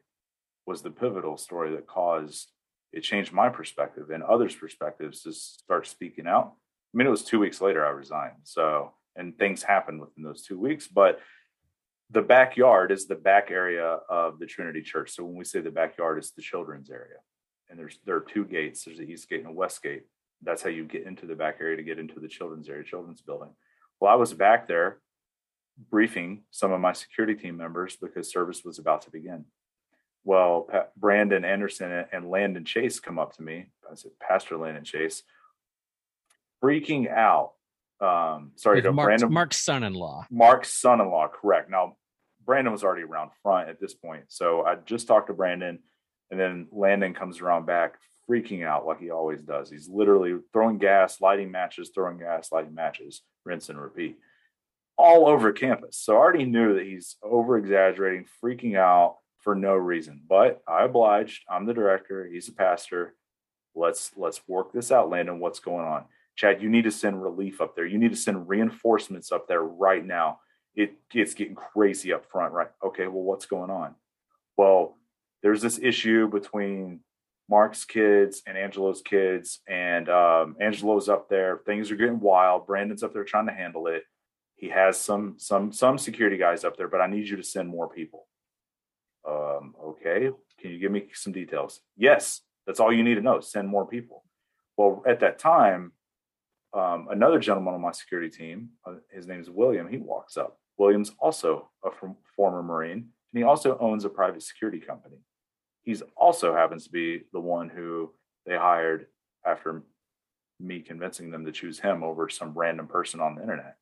was 0.67 0.81
the 0.81 0.91
pivotal 0.91 1.37
story 1.37 1.71
that 1.71 1.87
caused 1.87 2.51
it 2.93 3.01
changed 3.01 3.33
my 3.33 3.49
perspective 3.49 4.09
and 4.11 4.23
others' 4.23 4.55
perspectives 4.55 5.21
to 5.21 5.33
start 5.33 5.87
speaking 5.87 6.27
out. 6.27 6.53
I 6.93 6.97
mean, 6.97 7.07
it 7.07 7.11
was 7.11 7.23
two 7.23 7.39
weeks 7.39 7.59
later 7.59 7.85
I 7.85 7.89
resigned, 7.89 8.37
so 8.43 8.93
and 9.15 9.37
things 9.37 9.63
happened 9.63 9.99
within 9.99 10.23
those 10.23 10.43
two 10.43 10.59
weeks, 10.59 10.87
but 10.87 11.19
the 12.11 12.21
backyard 12.21 12.91
is 12.91 13.07
the 13.07 13.15
back 13.15 13.51
area 13.51 13.99
of 14.09 14.39
the 14.39 14.45
Trinity 14.45 14.81
Church. 14.81 15.11
So 15.11 15.25
when 15.25 15.35
we 15.35 15.43
say 15.43 15.59
the 15.59 15.71
backyard, 15.71 16.17
it's 16.17 16.31
the 16.31 16.41
children's 16.41 16.89
area. 16.89 17.17
And 17.69 17.77
there's 17.77 17.99
there 18.05 18.15
are 18.15 18.21
two 18.21 18.45
gates. 18.45 18.85
There's 18.85 18.99
the 18.99 19.03
east 19.03 19.27
gate 19.27 19.41
and 19.41 19.49
a 19.49 19.51
west 19.51 19.83
gate. 19.83 20.03
That's 20.41 20.61
how 20.61 20.69
you 20.69 20.85
get 20.85 21.05
into 21.05 21.25
the 21.25 21.35
back 21.35 21.57
area 21.59 21.75
to 21.75 21.83
get 21.83 21.99
into 21.99 22.19
the 22.19 22.27
children's 22.27 22.69
area, 22.69 22.83
children's 22.83 23.21
building. 23.21 23.49
Well, 23.99 24.11
I 24.11 24.15
was 24.15 24.33
back 24.33 24.67
there 24.67 24.99
briefing 25.89 26.43
some 26.51 26.71
of 26.71 26.79
my 26.79 26.93
security 26.93 27.35
team 27.35 27.57
members 27.57 27.97
because 27.97 28.31
service 28.31 28.63
was 28.63 28.79
about 28.79 29.01
to 29.03 29.11
begin. 29.11 29.45
Well, 30.27 30.67
Brandon 30.97 31.45
Anderson 31.45 32.05
and 32.11 32.29
Landon 32.29 32.65
Chase 32.65 32.99
come 32.99 33.17
up 33.17 33.37
to 33.37 33.41
me. 33.41 33.67
I 33.89 33.95
said, 33.95 34.11
Pastor 34.19 34.57
Landon 34.57 34.83
Chase, 34.83 35.23
freaking 36.61 37.09
out 37.09 37.53
um 37.99 38.51
sorry 38.57 38.79
no, 38.81 38.91
Mark's, 38.91 39.07
brandon 39.07 39.33
mark's 39.33 39.63
son-in-law. 39.63 40.25
Mark's 40.29 40.79
son-in-law 40.79 41.29
correct. 41.29 41.69
Now 41.71 41.95
brandon 42.45 42.71
was 42.71 42.83
already 42.83 43.01
around 43.03 43.31
front 43.41 43.69
at 43.69 43.79
this 43.79 43.95
point 43.95 44.25
so 44.27 44.63
i 44.63 44.75
just 44.85 45.07
talked 45.07 45.27
to 45.27 45.33
brandon 45.33 45.79
and 46.29 46.39
then 46.39 46.67
landon 46.71 47.15
comes 47.15 47.41
around 47.41 47.65
back 47.65 47.95
freaking 48.29 48.63
out 48.63 48.85
like 48.85 48.99
he 48.99 49.09
always 49.09 49.41
does. 49.41 49.69
He's 49.69 49.89
literally 49.89 50.37
throwing 50.53 50.77
gas 50.77 51.21
lighting 51.21 51.49
matches 51.49 51.91
throwing 51.93 52.19
gas 52.19 52.51
lighting 52.51 52.75
matches 52.75 53.21
rinse 53.45 53.69
and 53.69 53.79
repeat 53.79 54.17
all 54.97 55.27
over 55.27 55.51
campus. 55.51 55.97
So 55.97 56.15
i 56.15 56.17
already 56.17 56.45
knew 56.45 56.75
that 56.75 56.85
he's 56.85 57.15
over 57.23 57.57
exaggerating 57.57 58.25
freaking 58.43 58.75
out 58.77 59.17
for 59.39 59.55
no 59.55 59.73
reason 59.73 60.21
but 60.27 60.61
i 60.67 60.83
obliged 60.83 61.43
i'm 61.49 61.65
the 61.65 61.73
director 61.73 62.27
he's 62.27 62.47
a 62.47 62.53
pastor 62.53 63.15
let's 63.75 64.11
let's 64.15 64.41
work 64.47 64.73
this 64.73 64.91
out 64.91 65.09
landon 65.09 65.39
what's 65.39 65.59
going 65.59 65.85
on 65.85 66.03
Chad, 66.37 66.61
you 66.61 66.69
need 66.69 66.83
to 66.83 66.91
send 66.91 67.21
relief 67.21 67.59
up 67.59 67.75
there. 67.75 67.85
You 67.85 67.97
need 67.97 68.11
to 68.11 68.17
send 68.17 68.47
reinforcements 68.47 69.31
up 69.31 69.47
there 69.47 69.63
right 69.63 70.05
now. 70.05 70.39
It, 70.75 70.93
it's 71.11 71.33
getting 71.33 71.55
crazy 71.55 72.13
up 72.13 72.27
front, 72.27 72.53
right? 72.53 72.67
Okay, 72.85 73.07
well, 73.07 73.23
what's 73.23 73.47
going 73.47 73.71
on? 73.71 73.95
Well, 74.55 74.97
there's 75.41 75.63
this 75.63 75.79
issue 75.81 76.29
between 76.29 76.99
Mark's 77.49 77.85
kids 77.85 78.43
and 78.45 78.55
Angelo's 78.55 79.01
kids, 79.01 79.61
and 79.67 80.07
um, 80.09 80.55
Angelo's 80.61 81.09
up 81.09 81.27
there. 81.27 81.61
Things 81.65 81.89
are 81.89 81.95
getting 81.95 82.19
wild. 82.19 82.67
Brandon's 82.67 83.01
up 83.01 83.13
there 83.13 83.23
trying 83.23 83.47
to 83.47 83.53
handle 83.53 83.87
it. 83.87 84.03
He 84.55 84.69
has 84.69 84.99
some 84.99 85.35
some 85.37 85.71
some 85.71 85.97
security 85.97 86.37
guys 86.37 86.63
up 86.63 86.77
there, 86.77 86.87
but 86.87 87.01
I 87.01 87.07
need 87.07 87.27
you 87.27 87.37
to 87.37 87.43
send 87.43 87.67
more 87.67 87.89
people. 87.89 88.26
Um, 89.27 89.75
okay, 89.83 90.29
can 90.59 90.71
you 90.71 90.79
give 90.79 90.91
me 90.91 91.07
some 91.13 91.33
details? 91.33 91.81
Yes, 91.97 92.41
that's 92.65 92.79
all 92.79 92.93
you 92.93 93.03
need 93.03 93.15
to 93.15 93.21
know. 93.21 93.39
Send 93.39 93.67
more 93.67 93.85
people. 93.85 94.23
Well, 94.77 95.03
at 95.07 95.19
that 95.19 95.39
time, 95.39 95.91
um, 96.73 97.07
another 97.09 97.39
gentleman 97.39 97.73
on 97.73 97.81
my 97.81 97.91
security 97.91 98.29
team, 98.29 98.69
uh, 98.85 98.95
his 99.11 99.27
name 99.27 99.39
is 99.39 99.49
William, 99.49 99.87
he 99.87 99.97
walks 99.97 100.37
up. 100.37 100.59
William's 100.77 101.11
also 101.19 101.69
a 101.83 101.89
former 102.35 102.61
Marine, 102.61 103.09
and 103.31 103.37
he 103.37 103.43
also 103.43 103.77
owns 103.79 104.05
a 104.05 104.09
private 104.09 104.43
security 104.43 104.79
company. 104.79 105.17
He's 105.83 106.03
also 106.15 106.53
happens 106.53 106.83
to 106.85 106.91
be 106.91 107.23
the 107.33 107.39
one 107.39 107.69
who 107.69 108.13
they 108.45 108.55
hired 108.55 109.07
after 109.45 109.83
me 110.59 110.81
convincing 110.81 111.31
them 111.31 111.45
to 111.45 111.51
choose 111.51 111.79
him 111.79 112.03
over 112.03 112.29
some 112.29 112.53
random 112.53 112.87
person 112.87 113.19
on 113.19 113.35
the 113.35 113.41
internet 113.41 113.77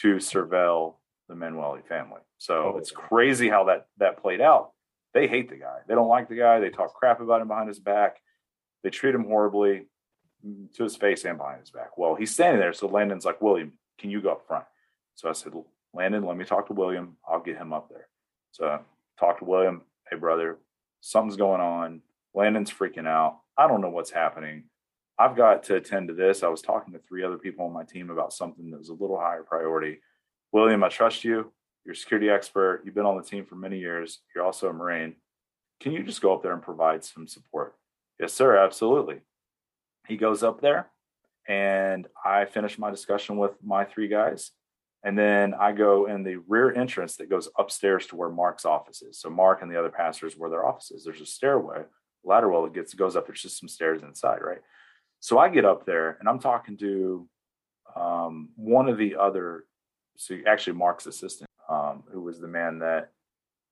to 0.00 0.16
surveil 0.16 0.96
the 1.28 1.34
Manueli 1.34 1.86
family. 1.86 2.20
So 2.38 2.74
oh, 2.74 2.78
it's 2.78 2.90
crazy 2.90 3.48
how 3.48 3.64
that 3.64 3.86
that 3.98 4.20
played 4.20 4.40
out. 4.40 4.72
They 5.12 5.26
hate 5.26 5.48
the 5.48 5.56
guy. 5.56 5.78
They 5.86 5.94
don't 5.94 6.08
like 6.08 6.28
the 6.28 6.36
guy. 6.36 6.60
They 6.60 6.70
talk 6.70 6.94
crap 6.94 7.20
about 7.20 7.40
him 7.40 7.48
behind 7.48 7.68
his 7.68 7.78
back. 7.78 8.16
They 8.82 8.90
treat 8.90 9.14
him 9.14 9.24
horribly 9.24 9.86
mm, 10.46 10.72
to 10.74 10.82
his 10.82 10.96
face 10.96 11.24
and 11.24 11.38
behind 11.38 11.60
his 11.60 11.70
back. 11.70 11.96
Well, 11.96 12.14
he's 12.14 12.32
standing 12.32 12.60
there. 12.60 12.72
So 12.72 12.88
Landon's 12.88 13.24
like, 13.24 13.40
William, 13.40 13.72
can 13.98 14.10
you 14.10 14.20
go 14.20 14.32
up 14.32 14.46
front? 14.46 14.64
So 15.14 15.28
I 15.28 15.32
said, 15.32 15.52
Landon, 15.94 16.26
let 16.26 16.36
me 16.36 16.44
talk 16.44 16.66
to 16.66 16.72
William. 16.72 17.16
I'll 17.26 17.40
get 17.40 17.56
him 17.56 17.72
up 17.72 17.88
there. 17.88 18.08
So 18.50 18.66
I 18.66 18.80
talked 19.18 19.38
to 19.38 19.44
William. 19.44 19.82
Hey, 20.10 20.16
brother, 20.16 20.58
something's 21.00 21.36
going 21.36 21.60
on. 21.60 22.02
Landon's 22.34 22.72
freaking 22.72 23.06
out. 23.06 23.38
I 23.56 23.68
don't 23.68 23.80
know 23.80 23.90
what's 23.90 24.10
happening. 24.10 24.64
I've 25.18 25.36
got 25.36 25.62
to 25.64 25.76
attend 25.76 26.08
to 26.08 26.14
this. 26.14 26.42
I 26.42 26.48
was 26.48 26.60
talking 26.60 26.92
to 26.92 26.98
three 26.98 27.22
other 27.22 27.38
people 27.38 27.64
on 27.64 27.72
my 27.72 27.84
team 27.84 28.10
about 28.10 28.32
something 28.32 28.70
that 28.70 28.78
was 28.78 28.88
a 28.88 28.94
little 28.94 29.18
higher 29.18 29.44
priority. 29.44 30.00
William, 30.54 30.84
I 30.84 30.88
trust 30.88 31.24
you. 31.24 31.50
You're 31.84 31.94
a 31.94 31.96
security 31.96 32.30
expert. 32.30 32.82
You've 32.84 32.94
been 32.94 33.06
on 33.06 33.16
the 33.16 33.24
team 33.24 33.44
for 33.44 33.56
many 33.56 33.76
years. 33.76 34.20
You're 34.32 34.44
also 34.44 34.68
a 34.68 34.72
Marine. 34.72 35.16
Can 35.80 35.90
you 35.90 36.04
just 36.04 36.22
go 36.22 36.32
up 36.32 36.44
there 36.44 36.52
and 36.52 36.62
provide 36.62 37.02
some 37.02 37.26
support? 37.26 37.74
Yes, 38.20 38.32
sir. 38.32 38.56
Absolutely. 38.56 39.18
He 40.06 40.16
goes 40.16 40.44
up 40.44 40.60
there 40.60 40.90
and 41.48 42.06
I 42.24 42.44
finish 42.44 42.78
my 42.78 42.92
discussion 42.92 43.36
with 43.36 43.50
my 43.64 43.84
three 43.84 44.06
guys. 44.06 44.52
And 45.02 45.18
then 45.18 45.54
I 45.54 45.72
go 45.72 46.06
in 46.06 46.22
the 46.22 46.36
rear 46.36 46.72
entrance 46.72 47.16
that 47.16 47.28
goes 47.28 47.48
upstairs 47.58 48.06
to 48.06 48.16
where 48.16 48.30
Mark's 48.30 48.64
office 48.64 49.02
is. 49.02 49.18
So 49.18 49.30
Mark 49.30 49.60
and 49.60 49.68
the 49.68 49.78
other 49.78 49.90
pastors 49.90 50.34
where 50.38 50.50
their 50.50 50.64
offices. 50.64 51.02
There's 51.02 51.20
a 51.20 51.26
stairway, 51.26 51.82
ladder 52.22 52.48
well 52.48 52.62
that 52.62 52.74
gets 52.74 52.94
goes 52.94 53.16
up. 53.16 53.26
There's 53.26 53.42
just 53.42 53.58
some 53.58 53.68
stairs 53.68 54.04
inside, 54.04 54.38
right? 54.40 54.60
So 55.18 55.36
I 55.36 55.48
get 55.48 55.64
up 55.64 55.84
there 55.84 56.16
and 56.20 56.28
I'm 56.28 56.38
talking 56.38 56.76
to 56.76 57.28
um, 57.96 58.50
one 58.54 58.88
of 58.88 58.98
the 58.98 59.16
other, 59.16 59.64
so 60.16 60.36
actually 60.46 60.74
Mark's 60.74 61.06
assistant, 61.06 61.48
um, 61.68 62.04
who 62.12 62.20
was 62.20 62.40
the 62.40 62.48
man 62.48 62.78
that 62.80 63.10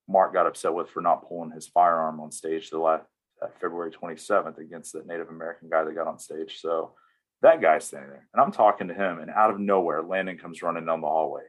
Mark 0.09 0.33
got 0.33 0.47
upset 0.47 0.75
with 0.75 0.91
for 0.91 1.01
not 1.01 1.29
pulling 1.29 1.51
his 1.51 1.67
firearm 1.67 2.21
on 2.21 2.31
stage 2.31 2.71
the 2.71 2.79
last 2.79 3.05
uh, 3.41 3.49
February 3.61 3.91
27th 3.91 4.59
against 4.59 4.93
the 4.93 5.03
Native 5.07 5.29
American 5.29 5.69
guy 5.69 5.85
that 5.85 5.95
got 5.95 6.07
on 6.07 6.19
stage. 6.19 6.61
So 6.61 6.93
that 7.43 7.61
guy's 7.61 7.85
standing 7.85 8.11
there, 8.11 8.29
and 8.33 8.43
I'm 8.43 8.53
talking 8.53 8.89
to 8.89 8.95
him, 8.95 9.19
and 9.19 9.31
out 9.31 9.51
of 9.51 9.59
nowhere, 9.59 10.03
Landon 10.03 10.39
comes 10.39 10.63
running 10.63 10.87
down 10.87 11.01
the 11.01 11.09
hallway. 11.09 11.43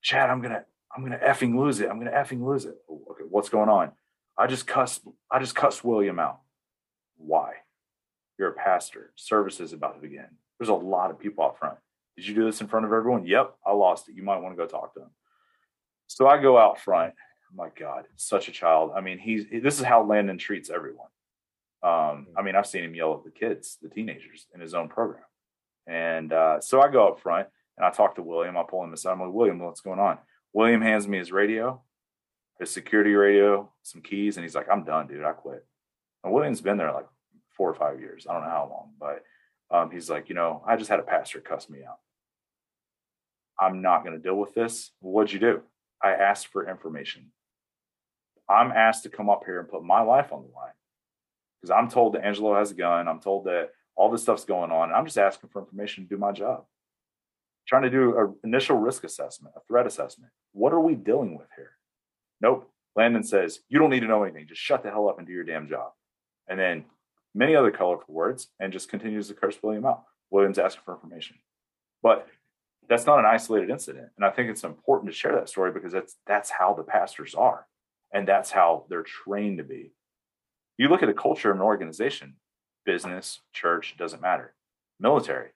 Chad, 0.00 0.30
I'm 0.30 0.40
gonna, 0.40 0.64
I'm 0.94 1.02
gonna 1.02 1.18
effing 1.18 1.58
lose 1.58 1.80
it. 1.80 1.88
I'm 1.88 1.98
gonna 1.98 2.12
effing 2.12 2.44
lose 2.44 2.64
it. 2.64 2.76
Okay, 2.88 3.24
what's 3.28 3.48
going 3.48 3.68
on? 3.68 3.92
I 4.36 4.46
just 4.46 4.66
cussed, 4.66 5.02
I 5.30 5.38
just 5.38 5.54
cussed 5.54 5.84
William 5.84 6.18
out. 6.18 6.40
Why? 7.16 7.52
You're 8.38 8.50
a 8.50 8.54
pastor. 8.54 9.12
Service 9.16 9.60
is 9.60 9.72
about 9.72 9.94
to 9.94 10.00
begin. 10.00 10.26
There's 10.58 10.68
a 10.68 10.74
lot 10.74 11.10
of 11.10 11.18
people 11.18 11.44
out 11.44 11.58
front. 11.58 11.78
Did 12.16 12.26
you 12.26 12.34
do 12.34 12.44
this 12.44 12.60
in 12.60 12.68
front 12.68 12.84
of 12.86 12.92
everyone? 12.92 13.26
Yep, 13.26 13.54
I 13.66 13.72
lost 13.72 14.08
it. 14.08 14.14
You 14.14 14.22
might 14.22 14.38
want 14.38 14.56
to 14.56 14.56
go 14.56 14.66
talk 14.66 14.94
to 14.94 15.00
him. 15.00 15.10
So 16.06 16.26
I 16.26 16.40
go 16.40 16.58
out 16.58 16.78
front. 16.78 17.14
my 17.54 17.68
God, 17.78 18.04
such 18.16 18.48
a 18.48 18.52
child. 18.52 18.92
I 18.94 19.00
mean, 19.00 19.18
he's 19.18 19.46
this 19.62 19.78
is 19.78 19.84
how 19.84 20.04
Landon 20.04 20.38
treats 20.38 20.70
everyone. 20.70 21.08
Um, 21.82 22.28
I 22.36 22.42
mean, 22.42 22.54
I've 22.54 22.66
seen 22.66 22.84
him 22.84 22.94
yell 22.94 23.14
at 23.14 23.24
the 23.24 23.30
kids, 23.30 23.78
the 23.82 23.88
teenagers 23.88 24.46
in 24.54 24.60
his 24.60 24.74
own 24.74 24.88
program. 24.88 25.24
And 25.86 26.32
uh, 26.32 26.60
so 26.60 26.80
I 26.80 26.88
go 26.88 27.08
up 27.08 27.20
front 27.20 27.48
and 27.76 27.84
I 27.84 27.90
talk 27.90 28.14
to 28.16 28.22
William. 28.22 28.56
I 28.56 28.62
pull 28.62 28.84
him 28.84 28.92
aside. 28.92 29.12
I'm 29.12 29.20
like, 29.20 29.32
William, 29.32 29.58
what's 29.58 29.80
going 29.80 29.98
on? 29.98 30.18
William 30.52 30.80
hands 30.80 31.08
me 31.08 31.18
his 31.18 31.32
radio, 31.32 31.80
his 32.60 32.70
security 32.70 33.14
radio, 33.14 33.70
some 33.82 34.02
keys, 34.02 34.36
and 34.36 34.44
he's 34.44 34.54
like, 34.54 34.68
I'm 34.70 34.84
done, 34.84 35.08
dude. 35.08 35.24
I 35.24 35.32
quit. 35.32 35.66
And 36.22 36.32
William's 36.32 36.60
been 36.60 36.76
there 36.76 36.92
like 36.92 37.06
four 37.56 37.68
or 37.68 37.74
five 37.74 38.00
years. 38.00 38.26
I 38.28 38.34
don't 38.34 38.42
know 38.42 38.50
how 38.50 38.68
long, 38.70 38.90
but 39.00 39.24
um, 39.72 39.90
he's 39.90 40.10
like, 40.10 40.28
you 40.28 40.34
know, 40.34 40.62
I 40.66 40.76
just 40.76 40.90
had 40.90 41.00
a 41.00 41.04
pastor 41.04 41.40
cuss 41.40 41.68
me 41.70 41.80
out. 41.84 41.98
I'm 43.58 43.80
not 43.80 44.04
going 44.04 44.16
to 44.16 44.22
deal 44.22 44.36
with 44.36 44.54
this. 44.54 44.90
What'd 45.00 45.32
you 45.32 45.40
do? 45.40 45.62
I 46.02 46.10
asked 46.10 46.48
for 46.48 46.68
information. 46.68 47.32
I'm 48.48 48.70
asked 48.70 49.04
to 49.04 49.08
come 49.08 49.30
up 49.30 49.44
here 49.44 49.60
and 49.60 49.68
put 49.68 49.84
my 49.84 50.00
life 50.02 50.32
on 50.32 50.42
the 50.42 50.54
line 50.54 50.72
because 51.60 51.70
I'm 51.70 51.88
told 51.88 52.14
that 52.14 52.24
Angelo 52.24 52.54
has 52.56 52.72
a 52.72 52.74
gun. 52.74 53.08
I'm 53.08 53.20
told 53.20 53.44
that 53.44 53.70
all 53.94 54.10
this 54.10 54.22
stuff's 54.22 54.44
going 54.44 54.70
on. 54.72 54.92
I'm 54.92 55.06
just 55.06 55.18
asking 55.18 55.50
for 55.50 55.60
information 55.60 56.04
to 56.04 56.10
do 56.10 56.18
my 56.18 56.32
job. 56.32 56.64
Trying 57.66 57.82
to 57.82 57.90
do 57.90 58.18
an 58.18 58.34
initial 58.44 58.76
risk 58.76 59.04
assessment, 59.04 59.54
a 59.56 59.60
threat 59.68 59.86
assessment. 59.86 60.32
What 60.52 60.72
are 60.72 60.80
we 60.80 60.96
dealing 60.96 61.38
with 61.38 61.46
here? 61.56 61.72
Nope. 62.40 62.68
Landon 62.96 63.22
says, 63.22 63.60
You 63.68 63.78
don't 63.78 63.90
need 63.90 64.00
to 64.00 64.08
know 64.08 64.24
anything. 64.24 64.48
Just 64.48 64.60
shut 64.60 64.82
the 64.82 64.90
hell 64.90 65.08
up 65.08 65.18
and 65.18 65.26
do 65.26 65.32
your 65.32 65.44
damn 65.44 65.68
job. 65.68 65.92
And 66.48 66.58
then 66.58 66.84
many 67.34 67.54
other 67.54 67.70
colorful 67.70 68.14
words 68.14 68.48
and 68.60 68.72
just 68.72 68.88
continues 68.88 69.28
to 69.28 69.34
curse 69.34 69.58
William 69.62 69.86
out. 69.86 70.04
William's 70.30 70.58
asking 70.58 70.82
for 70.84 70.94
information. 70.94 71.36
But 72.02 72.26
that's 72.88 73.06
not 73.06 73.18
an 73.18 73.26
isolated 73.26 73.70
incident. 73.70 74.08
And 74.16 74.24
I 74.24 74.30
think 74.30 74.50
it's 74.50 74.64
important 74.64 75.10
to 75.10 75.16
share 75.16 75.34
that 75.34 75.48
story 75.48 75.72
because 75.72 75.92
that's 75.92 76.16
that's 76.26 76.50
how 76.50 76.74
the 76.74 76.82
pastors 76.82 77.34
are. 77.34 77.66
And 78.12 78.26
that's 78.28 78.50
how 78.50 78.84
they're 78.88 79.04
trained 79.04 79.58
to 79.58 79.64
be. 79.64 79.92
You 80.76 80.88
look 80.88 81.02
at 81.02 81.08
a 81.08 81.14
culture 81.14 81.50
of 81.50 81.56
an 81.56 81.62
organization, 81.62 82.34
business, 82.84 83.40
church, 83.52 83.94
doesn't 83.98 84.20
matter. 84.20 84.54
Military, 85.00 85.50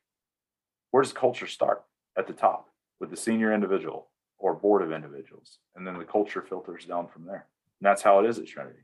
where 0.90 1.02
does 1.02 1.12
culture 1.12 1.46
start? 1.46 1.82
At 2.18 2.26
the 2.26 2.32
top 2.32 2.70
with 2.98 3.10
the 3.10 3.16
senior 3.16 3.52
individual 3.52 4.08
or 4.38 4.54
board 4.54 4.82
of 4.82 4.92
individuals. 4.92 5.58
And 5.74 5.86
then 5.86 5.98
the 5.98 6.04
culture 6.04 6.42
filters 6.42 6.86
down 6.86 7.08
from 7.08 7.26
there. 7.26 7.46
And 7.80 7.86
that's 7.86 8.02
how 8.02 8.20
it 8.20 8.28
is 8.28 8.38
at 8.38 8.46
Trinity. 8.46 8.80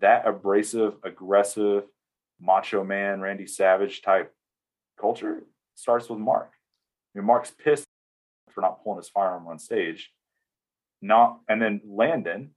That 0.00 0.26
abrasive, 0.26 0.96
aggressive, 1.02 1.84
macho 2.40 2.84
man, 2.84 3.20
Randy 3.20 3.46
Savage 3.46 4.02
type 4.02 4.32
culture 5.00 5.44
starts 5.74 6.08
with 6.08 6.18
Mark. 6.18 6.52
I 7.14 7.18
mean, 7.18 7.26
Mark's 7.26 7.50
pissed 7.50 7.86
for 8.50 8.60
not 8.60 8.82
pulling 8.82 8.98
his 8.98 9.08
firearm 9.08 9.46
on 9.46 9.58
stage. 9.58 10.12
Not 11.02 11.40
and 11.48 11.60
then 11.60 11.80
Landon, 11.86 12.50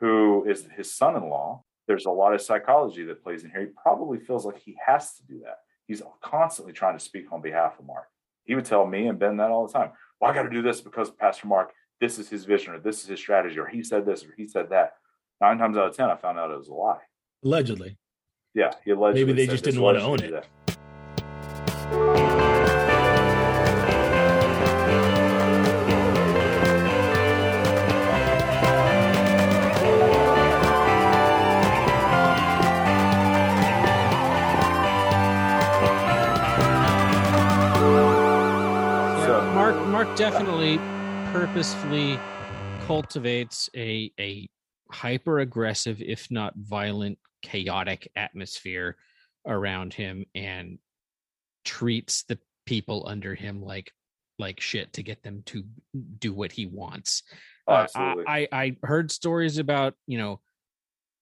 who 0.00 0.44
is 0.48 0.66
his 0.76 0.92
son-in-law, 0.94 1.64
there's 1.88 2.06
a 2.06 2.10
lot 2.10 2.34
of 2.34 2.40
psychology 2.40 3.04
that 3.04 3.22
plays 3.22 3.44
in 3.44 3.50
here. 3.50 3.60
He 3.60 3.66
probably 3.66 4.18
feels 4.18 4.46
like 4.46 4.58
he 4.58 4.76
has 4.86 5.14
to 5.16 5.26
do 5.26 5.40
that. 5.44 5.58
He's 5.86 6.02
constantly 6.22 6.72
trying 6.72 6.96
to 6.96 7.04
speak 7.04 7.32
on 7.32 7.42
behalf 7.42 7.78
of 7.78 7.86
Mark. 7.86 8.06
He 8.44 8.54
would 8.54 8.64
tell 8.64 8.86
me 8.86 9.08
and 9.08 9.18
Ben 9.18 9.36
that 9.38 9.50
all 9.50 9.66
the 9.66 9.72
time. 9.72 9.90
Well, 10.20 10.30
I 10.30 10.34
got 10.34 10.44
to 10.44 10.50
do 10.50 10.62
this 10.62 10.80
because 10.80 11.10
Pastor 11.10 11.48
Mark, 11.48 11.72
this 12.00 12.18
is 12.18 12.28
his 12.28 12.44
vision, 12.44 12.74
or 12.74 12.78
this 12.78 13.02
is 13.02 13.08
his 13.08 13.18
strategy, 13.18 13.58
or 13.58 13.66
he 13.66 13.82
said 13.82 14.06
this, 14.06 14.24
or 14.24 14.32
he 14.36 14.46
said 14.46 14.70
that. 14.70 14.94
Nine 15.40 15.58
times 15.58 15.76
out 15.76 15.88
of 15.88 15.96
ten, 15.96 16.08
I 16.08 16.16
found 16.16 16.38
out 16.38 16.52
it 16.52 16.58
was 16.58 16.68
a 16.68 16.74
lie. 16.74 17.00
Allegedly. 17.44 17.98
Yeah, 18.54 18.70
he 18.84 18.90
allegedly. 18.90 19.24
Maybe 19.24 19.46
they 19.46 19.50
just 19.50 19.64
didn't 19.64 19.80
want 19.80 19.98
to 19.98 20.04
own 20.04 20.20
it. 20.20 20.44
Mark 39.54 39.76
Mark 39.86 40.16
definitely 40.16 40.78
purposefully 41.32 42.18
cultivates 42.86 43.70
a 43.74 44.12
a 44.20 44.46
hyper 44.90 45.40
aggressive, 45.40 46.02
if 46.02 46.30
not 46.30 46.52
violent, 46.56 47.18
chaotic 47.42 48.10
atmosphere 48.16 48.96
around 49.46 49.92
him 49.92 50.24
and 50.34 50.78
treats 51.64 52.24
the 52.24 52.38
people 52.66 53.04
under 53.06 53.34
him 53.34 53.62
like 53.62 53.92
like 54.38 54.60
shit 54.60 54.92
to 54.94 55.02
get 55.02 55.22
them 55.22 55.42
to 55.46 55.62
do 56.18 56.32
what 56.32 56.50
he 56.50 56.66
wants. 56.66 57.22
Oh. 57.68 57.86
Uh, 57.94 58.14
I, 58.26 58.48
I 58.50 58.76
heard 58.82 59.10
stories 59.10 59.58
about 59.58 59.94
you 60.06 60.18
know, 60.18 60.40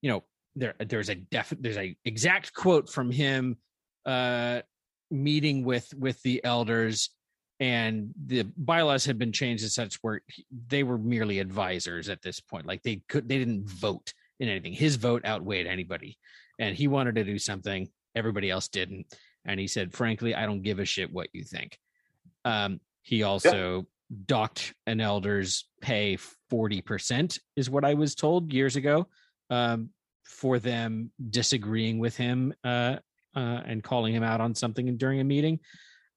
you 0.01 0.11
know 0.11 0.23
there 0.55 0.75
there's 0.79 1.09
a 1.09 1.15
def 1.15 1.53
there's 1.59 1.77
a 1.77 1.95
exact 2.03 2.53
quote 2.53 2.89
from 2.89 3.09
him 3.11 3.57
uh 4.05 4.61
meeting 5.09 5.63
with 5.63 5.93
with 5.97 6.21
the 6.23 6.43
elders 6.43 7.09
and 7.59 8.11
the 8.25 8.43
bylaws 8.57 9.05
had 9.05 9.17
been 9.17 9.31
changed 9.31 9.63
as 9.63 9.75
such 9.75 9.95
where 10.01 10.21
they 10.67 10.83
were 10.83 10.97
merely 10.97 11.39
advisors 11.39 12.09
at 12.09 12.21
this 12.21 12.39
point 12.39 12.65
like 12.65 12.81
they 12.83 13.01
could 13.07 13.29
they 13.29 13.37
didn't 13.37 13.69
vote 13.69 14.13
in 14.41 14.49
anything. 14.49 14.73
His 14.73 14.97
vote 14.97 15.23
outweighed 15.25 15.67
anybody 15.67 16.17
and 16.59 16.75
he 16.75 16.87
wanted 16.87 17.15
to 17.15 17.23
do 17.23 17.39
something 17.39 17.89
everybody 18.15 18.49
else 18.49 18.67
didn't. 18.67 19.05
And 19.45 19.59
he 19.59 19.67
said 19.67 19.93
frankly 19.93 20.35
i 20.35 20.45
don't 20.45 20.61
give 20.61 20.79
a 20.79 20.85
shit 20.85 21.13
what 21.13 21.29
you 21.31 21.43
think. 21.43 21.77
Um, 22.43 22.81
he 23.01 23.23
also 23.23 23.87
docked 24.25 24.73
an 24.85 24.99
elder's 24.99 25.69
pay 25.79 26.17
40% 26.51 27.39
is 27.55 27.69
what 27.69 27.85
i 27.85 27.93
was 27.93 28.13
told 28.13 28.51
years 28.51 28.75
ago 28.75 29.07
um, 29.49 29.91
for 30.25 30.59
them 30.59 31.11
disagreeing 31.29 31.99
with 31.99 32.17
him 32.17 32.53
uh, 32.63 32.97
uh, 33.35 33.61
and 33.65 33.83
calling 33.83 34.13
him 34.13 34.23
out 34.23 34.41
on 34.41 34.55
something 34.55 34.97
during 34.97 35.19
a 35.19 35.23
meeting. 35.23 35.59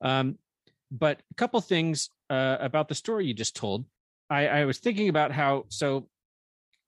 Um, 0.00 0.38
but 0.90 1.20
a 1.30 1.34
couple 1.34 1.60
things 1.60 2.10
uh, 2.30 2.56
about 2.60 2.88
the 2.88 2.94
story 2.94 3.26
you 3.26 3.34
just 3.34 3.56
told. 3.56 3.84
I, 4.30 4.46
I 4.46 4.64
was 4.64 4.78
thinking 4.78 5.08
about 5.08 5.32
how 5.32 5.64
so 5.68 6.08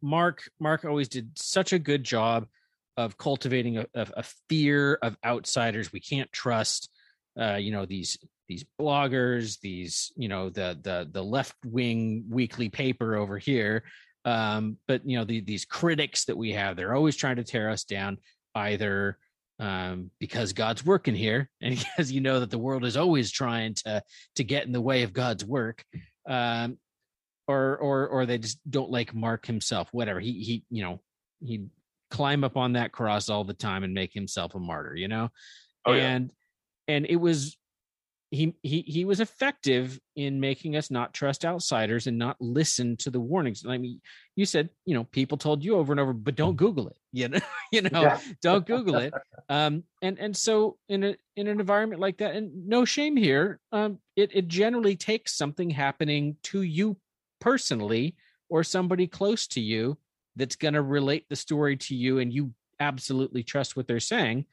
Mark 0.06 0.48
Mark 0.60 0.84
always 0.84 1.08
did 1.08 1.36
such 1.36 1.72
a 1.72 1.78
good 1.80 2.04
job 2.04 2.46
of 2.96 3.18
cultivating 3.18 3.78
a, 3.78 3.86
a, 3.94 4.22
fear 4.48 4.94
of 5.02 5.18
outsiders 5.24 5.92
we 5.92 6.00
can't 6.00 6.32
trust. 6.32 6.88
Uh, 7.38 7.56
you 7.56 7.72
know 7.72 7.84
these 7.84 8.16
these 8.48 8.64
bloggers, 8.80 9.58
these 9.60 10.12
you 10.16 10.28
know 10.28 10.48
the 10.48 10.78
the 10.80 11.08
the 11.10 11.22
left 11.22 11.56
wing 11.64 12.24
weekly 12.30 12.68
paper 12.68 13.16
over 13.16 13.36
here. 13.36 13.82
Um, 14.24 14.78
but 14.86 15.02
you 15.04 15.18
know 15.18 15.24
the, 15.24 15.40
these 15.40 15.64
critics 15.64 16.26
that 16.26 16.38
we 16.38 16.52
have, 16.52 16.76
they're 16.76 16.94
always 16.94 17.16
trying 17.16 17.36
to 17.36 17.44
tear 17.44 17.68
us 17.68 17.82
down, 17.82 18.18
either 18.54 19.18
um, 19.58 20.12
because 20.20 20.52
God's 20.52 20.86
working 20.86 21.16
here, 21.16 21.50
and 21.60 21.76
because 21.76 22.12
you 22.12 22.20
know 22.20 22.40
that 22.40 22.50
the 22.50 22.58
world 22.58 22.84
is 22.84 22.96
always 22.96 23.32
trying 23.32 23.74
to 23.84 24.02
to 24.36 24.44
get 24.44 24.66
in 24.66 24.72
the 24.72 24.80
way 24.80 25.02
of 25.02 25.12
God's 25.12 25.44
work, 25.44 25.84
um, 26.28 26.78
or 27.48 27.76
or 27.76 28.08
or 28.08 28.26
they 28.26 28.38
just 28.38 28.58
don't 28.68 28.90
like 28.90 29.14
Mark 29.14 29.46
himself. 29.46 29.88
Whatever 29.92 30.20
he 30.20 30.32
he 30.42 30.64
you 30.70 30.82
know 30.82 31.00
he 31.44 31.66
climb 32.10 32.44
up 32.44 32.56
on 32.56 32.74
that 32.74 32.92
cross 32.92 33.28
all 33.28 33.44
the 33.44 33.54
time 33.54 33.84
and 33.84 33.94
make 33.94 34.12
himself 34.12 34.54
a 34.54 34.58
martyr. 34.58 34.94
You 34.94 35.08
know, 35.08 35.28
oh, 35.84 35.92
and 35.92 36.30
and 36.88 37.06
it 37.06 37.16
was 37.16 37.56
he 38.30 38.54
he 38.62 38.82
he 38.82 39.04
was 39.04 39.20
effective 39.20 40.00
in 40.16 40.40
making 40.40 40.76
us 40.76 40.90
not 40.90 41.14
trust 41.14 41.44
outsiders 41.44 42.08
and 42.08 42.18
not 42.18 42.36
listen 42.40 42.96
to 42.96 43.10
the 43.10 43.20
warnings. 43.20 43.64
I 43.66 43.78
mean, 43.78 44.00
you 44.34 44.44
said 44.44 44.70
you 44.84 44.94
know 44.94 45.04
people 45.04 45.38
told 45.38 45.62
you 45.62 45.76
over 45.76 45.92
and 45.92 46.00
over, 46.00 46.12
but 46.12 46.34
don't 46.34 46.56
Google 46.56 46.88
it. 46.88 46.96
You 47.16 47.28
know, 47.28 47.40
you 47.72 47.80
know, 47.90 48.02
yeah. 48.02 48.20
don't 48.42 48.66
Google 48.66 48.96
it. 48.96 49.14
Um, 49.48 49.84
and 50.02 50.18
and 50.18 50.36
so 50.36 50.76
in 50.90 51.02
a 51.02 51.16
in 51.34 51.46
an 51.46 51.58
environment 51.58 51.98
like 51.98 52.18
that, 52.18 52.34
and 52.34 52.68
no 52.68 52.84
shame 52.84 53.16
here, 53.16 53.58
um, 53.72 54.00
it 54.16 54.32
it 54.34 54.48
generally 54.48 54.96
takes 54.96 55.34
something 55.34 55.70
happening 55.70 56.36
to 56.42 56.60
you 56.60 56.98
personally 57.40 58.16
or 58.48 58.62
somebody 58.62 59.06
close 59.06 59.46
to 59.48 59.60
you 59.60 59.98
that's 60.36 60.56
going 60.56 60.74
to 60.74 60.82
relate 60.82 61.24
the 61.28 61.36
story 61.36 61.76
to 61.76 61.94
you, 61.94 62.18
and 62.18 62.32
you 62.32 62.52
absolutely 62.78 63.42
trust 63.42 63.76
what 63.76 63.88
they're 63.88 64.00
saying 64.00 64.44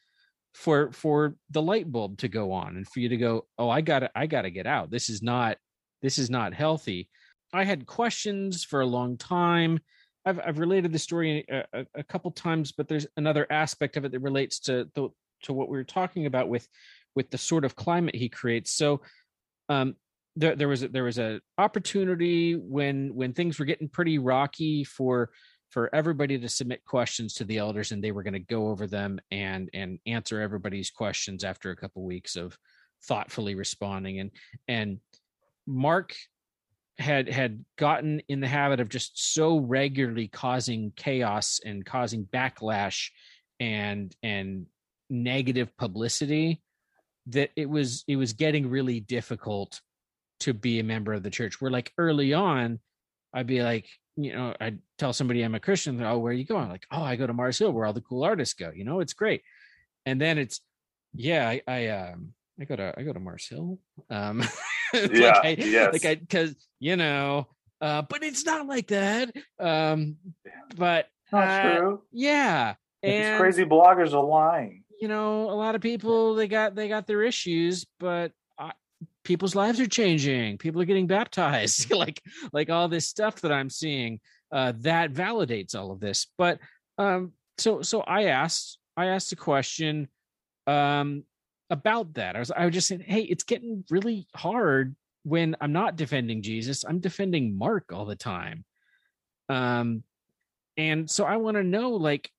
for 0.53 0.91
for 0.91 1.35
the 1.49 1.61
light 1.61 1.91
bulb 1.91 2.17
to 2.19 2.27
go 2.27 2.51
on 2.51 2.77
and 2.77 2.87
for 2.87 2.99
you 2.99 3.09
to 3.09 3.17
go 3.17 3.45
oh 3.57 3.69
i 3.69 3.81
gotta 3.81 4.09
i 4.15 4.27
gotta 4.27 4.49
get 4.49 4.67
out. 4.67 4.91
This 4.91 5.09
is 5.09 5.21
not 5.21 5.57
this 6.01 6.17
is 6.17 6.29
not 6.29 6.53
healthy. 6.53 7.09
I 7.53 7.63
had 7.63 7.85
questions 7.85 8.63
for 8.63 8.81
a 8.81 8.85
long 8.85 9.17
time. 9.17 9.79
I've, 10.25 10.39
I've 10.39 10.59
related 10.59 10.91
the 10.91 10.99
story 10.99 11.45
a, 11.49 11.63
a, 11.73 11.85
a 11.95 12.03
couple 12.03 12.31
times 12.31 12.71
but 12.71 12.87
there's 12.87 13.07
another 13.17 13.47
aspect 13.49 13.97
of 13.97 14.05
it 14.05 14.11
that 14.11 14.19
relates 14.19 14.59
to 14.61 14.89
the, 14.95 15.09
to 15.43 15.53
what 15.53 15.69
we 15.69 15.77
were 15.77 15.83
talking 15.83 16.25
about 16.25 16.47
with 16.47 16.67
with 17.15 17.29
the 17.29 17.37
sort 17.37 17.65
of 17.65 17.75
climate 17.75 18.15
he 18.15 18.29
creates. 18.29 18.71
So 18.71 19.01
um 19.69 19.95
there, 20.35 20.55
there 20.55 20.67
was 20.67 20.83
a, 20.83 20.87
there 20.87 21.03
was 21.03 21.17
an 21.17 21.41
opportunity 21.57 22.55
when 22.55 23.13
when 23.13 23.33
things 23.33 23.59
were 23.59 23.65
getting 23.65 23.89
pretty 23.89 24.17
rocky 24.17 24.83
for 24.83 25.29
for 25.69 25.93
everybody 25.93 26.37
to 26.37 26.47
submit 26.47 26.85
questions 26.85 27.33
to 27.33 27.43
the 27.43 27.57
elders 27.57 27.91
and 27.91 28.03
they 28.03 28.11
were 28.11 28.23
going 28.23 28.33
to 28.33 28.39
go 28.39 28.67
over 28.67 28.87
them 28.87 29.19
and 29.31 29.69
and 29.73 29.99
answer 30.05 30.39
everybody's 30.39 30.91
questions 30.91 31.43
after 31.43 31.71
a 31.71 31.75
couple 31.75 32.03
weeks 32.03 32.35
of 32.35 32.57
thoughtfully 33.03 33.55
responding. 33.55 34.19
And 34.19 34.31
and 34.67 34.99
mark 35.65 36.15
had 36.99 37.27
had 37.27 37.65
gotten 37.77 38.21
in 38.27 38.39
the 38.39 38.47
habit 38.47 38.79
of 38.79 38.89
just 38.89 39.33
so 39.33 39.57
regularly 39.57 40.27
causing 40.27 40.93
chaos 40.95 41.59
and 41.65 41.85
causing 41.85 42.25
backlash 42.25 43.09
and 43.59 44.15
and 44.21 44.67
negative 45.09 45.75
publicity 45.77 46.61
that 47.27 47.49
it 47.55 47.69
was 47.69 48.03
it 48.07 48.15
was 48.15 48.33
getting 48.33 48.69
really 48.69 48.99
difficult 48.99 49.81
to 50.43 50.53
be 50.53 50.79
a 50.79 50.83
member 50.83 51.13
of 51.13 51.23
the 51.23 51.29
church 51.29 51.59
where 51.59 51.71
like 51.71 51.91
early 51.97 52.33
on 52.33 52.79
i'd 53.33 53.47
be 53.47 53.63
like 53.63 53.87
you 54.15 54.33
know, 54.33 54.53
I'd 54.59 54.79
tell 54.97 55.13
somebody 55.13 55.41
I'm 55.41 55.55
a 55.55 55.59
Christian, 55.59 56.01
oh, 56.03 56.19
where 56.19 56.31
are 56.31 56.35
you 56.35 56.45
going? 56.45 56.69
Like, 56.69 56.85
oh, 56.91 57.01
I 57.01 57.15
go 57.15 57.25
to 57.25 57.33
Mars 57.33 57.57
Hill 57.57 57.71
where 57.71 57.85
all 57.85 57.93
the 57.93 58.01
cool 58.01 58.23
artists 58.23 58.53
go. 58.53 58.71
You 58.73 58.85
know, 58.85 58.99
it's 58.99 59.13
great. 59.13 59.41
And 60.05 60.19
then 60.21 60.37
it's, 60.37 60.61
yeah, 61.13 61.47
I, 61.47 61.61
I 61.67 61.87
um, 61.87 62.33
I 62.59 62.65
go 62.65 62.75
to 62.75 62.93
I 62.97 63.03
go 63.03 63.13
to 63.13 63.19
Mars 63.19 63.47
Hill. 63.47 63.79
Um, 64.09 64.43
yeah, 64.93 65.39
like 65.43 65.45
I, 65.45 65.55
yes. 65.59 65.93
like 65.93 66.05
I 66.05 66.15
because 66.15 66.55
you 66.79 66.95
know, 66.95 67.47
uh, 67.81 68.03
but 68.03 68.23
it's 68.23 68.45
not 68.45 68.67
like 68.67 68.87
that. 68.87 69.31
Um, 69.59 70.17
but 70.75 71.07
not 71.31 71.47
uh, 71.47 71.77
true. 71.77 72.01
Yeah, 72.11 72.75
and, 73.01 73.33
These 73.33 73.39
crazy 73.39 73.65
bloggers 73.65 74.13
are 74.13 74.23
lying. 74.23 74.83
You 74.99 75.07
know, 75.07 75.49
a 75.49 75.53
lot 75.53 75.75
of 75.75 75.81
people 75.81 76.35
they 76.35 76.47
got 76.47 76.75
they 76.75 76.87
got 76.87 77.07
their 77.07 77.21
issues, 77.23 77.85
but 77.99 78.31
people's 79.23 79.55
lives 79.55 79.79
are 79.79 79.87
changing 79.87 80.57
people 80.57 80.81
are 80.81 80.85
getting 80.85 81.07
baptized 81.07 81.91
like 82.03 82.21
like 82.51 82.69
all 82.69 82.87
this 82.87 83.07
stuff 83.07 83.41
that 83.41 83.51
i'm 83.51 83.69
seeing 83.69 84.19
uh 84.53 84.71
that 84.77 85.11
validates 85.11 85.75
all 85.75 85.91
of 85.91 85.99
this. 85.99 86.27
But 86.37 86.59
um 86.97 87.33
so 87.57 87.81
so 87.81 88.01
i 88.01 88.25
asked 88.25 88.77
i 88.95 89.07
asked 89.07 89.31
a 89.33 89.35
question 89.35 90.07
um 90.67 91.23
about 91.69 92.13
that. 92.13 92.35
I 92.35 92.39
was 92.39 92.51
i 92.51 92.65
was 92.65 92.73
just 92.73 92.87
saying 92.87 93.01
hey 93.01 93.21
it's 93.21 93.43
getting 93.43 93.83
really 93.89 94.27
hard 94.35 94.95
when 95.23 95.55
i'm 95.59 95.71
not 95.71 95.95
defending 95.95 96.41
jesus 96.41 96.83
i'm 96.83 96.99
defending 96.99 97.57
mark 97.57 97.91
all 97.91 98.05
the 98.05 98.15
time. 98.15 98.63
Um 99.49 100.03
and 100.77 101.09
so 101.09 101.25
i 101.25 101.37
want 101.37 101.57
to 101.57 101.63
know 101.63 101.91
like 101.91 102.31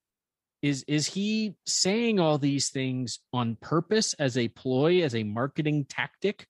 is 0.62 0.84
is 0.86 1.06
he 1.06 1.54
saying 1.66 2.20
all 2.20 2.38
these 2.38 2.70
things 2.70 3.18
on 3.32 3.56
purpose 3.60 4.14
as 4.14 4.38
a 4.38 4.48
ploy 4.48 5.02
as 5.02 5.14
a 5.16 5.24
marketing 5.24 5.84
tactic 5.84 6.46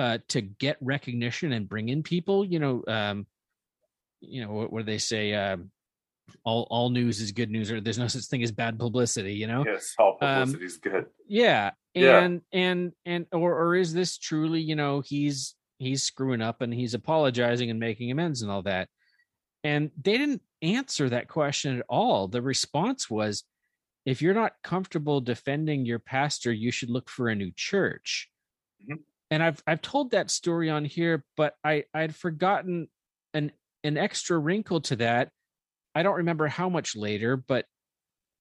uh, 0.00 0.18
to 0.28 0.40
get 0.40 0.78
recognition 0.80 1.52
and 1.52 1.68
bring 1.68 1.90
in 1.90 2.02
people. 2.02 2.42
You 2.42 2.58
know, 2.58 2.82
um, 2.88 3.26
you 4.22 4.42
know 4.42 4.50
what, 4.50 4.72
what 4.72 4.78
do 4.80 4.84
they 4.86 4.98
say? 4.98 5.34
Um, 5.34 5.70
all 6.42 6.66
all 6.70 6.88
news 6.88 7.20
is 7.20 7.32
good 7.32 7.50
news, 7.50 7.70
or 7.70 7.82
there's 7.82 7.98
no 7.98 8.08
such 8.08 8.24
thing 8.24 8.42
as 8.42 8.50
bad 8.50 8.78
publicity. 8.78 9.34
You 9.34 9.46
know, 9.46 9.64
yes, 9.66 9.94
all 9.98 10.16
publicity 10.18 10.64
is 10.64 10.80
um, 10.86 10.92
good. 10.92 11.06
Yeah, 11.28 11.72
and 11.94 12.40
yeah. 12.50 12.58
and 12.58 12.92
and 13.04 13.26
or 13.30 13.54
or 13.60 13.76
is 13.76 13.92
this 13.92 14.16
truly? 14.16 14.62
You 14.62 14.74
know, 14.74 15.00
he's 15.00 15.54
he's 15.78 16.02
screwing 16.02 16.40
up 16.40 16.62
and 16.62 16.72
he's 16.72 16.94
apologizing 16.94 17.68
and 17.68 17.78
making 17.78 18.10
amends 18.10 18.40
and 18.40 18.50
all 18.50 18.62
that. 18.62 18.88
And 19.64 19.90
they 20.00 20.16
didn't 20.16 20.42
answer 20.62 21.10
that 21.10 21.28
question 21.28 21.76
at 21.76 21.84
all. 21.90 22.26
The 22.26 22.40
response 22.40 23.10
was, 23.10 23.44
if 24.06 24.22
you're 24.22 24.32
not 24.32 24.54
comfortable 24.64 25.20
defending 25.20 25.84
your 25.84 25.98
pastor, 25.98 26.52
you 26.52 26.70
should 26.70 26.88
look 26.88 27.10
for 27.10 27.28
a 27.28 27.34
new 27.34 27.50
church. 27.54 28.30
Mm-hmm 28.82 28.94
and 29.30 29.42
I've 29.42 29.62
I've 29.66 29.82
told 29.82 30.10
that 30.10 30.30
story 30.30 30.70
on 30.70 30.84
here, 30.84 31.24
but 31.36 31.54
I 31.64 31.84
I'd 31.94 32.14
forgotten 32.14 32.88
an 33.32 33.52
an 33.84 33.96
extra 33.96 34.38
wrinkle 34.38 34.80
to 34.82 34.96
that. 34.96 35.30
I 35.94 36.02
don't 36.02 36.16
remember 36.16 36.48
how 36.48 36.68
much 36.68 36.96
later, 36.96 37.36
but 37.36 37.66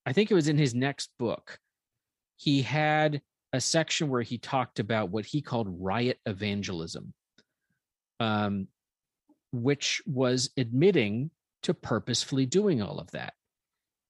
I 0.05 0.13
think 0.13 0.31
it 0.31 0.35
was 0.35 0.47
in 0.47 0.57
his 0.57 0.73
next 0.73 1.09
book. 1.19 1.59
He 2.37 2.61
had 2.61 3.21
a 3.53 3.61
section 3.61 4.09
where 4.09 4.21
he 4.21 4.37
talked 4.37 4.79
about 4.79 5.09
what 5.09 5.25
he 5.25 5.41
called 5.41 5.67
riot 5.79 6.19
evangelism, 6.25 7.13
um, 8.19 8.67
which 9.51 10.01
was 10.05 10.51
admitting 10.57 11.31
to 11.63 11.73
purposefully 11.73 12.45
doing 12.45 12.81
all 12.81 12.99
of 12.99 13.11
that. 13.11 13.33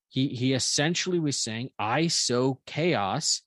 He 0.08 0.30
he 0.30 0.54
essentially 0.54 1.20
was 1.20 1.38
saying, 1.38 1.72
"I 1.78 2.08
sow 2.08 2.62
chaos 2.66 3.42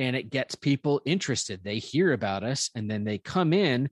and 0.00 0.16
it 0.16 0.30
gets 0.30 0.54
people 0.54 1.02
interested. 1.04 1.62
They 1.62 1.78
hear 1.78 2.14
about 2.14 2.42
us 2.42 2.70
and 2.74 2.90
then 2.90 3.04
they 3.04 3.18
come 3.18 3.52
in 3.52 3.90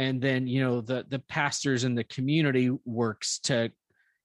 and 0.00 0.20
then 0.20 0.48
you 0.48 0.60
know 0.60 0.80
the 0.80 1.06
the 1.08 1.20
pastors 1.20 1.84
and 1.84 1.96
the 1.96 2.04
community 2.04 2.76
works 2.84 3.38
to 3.38 3.70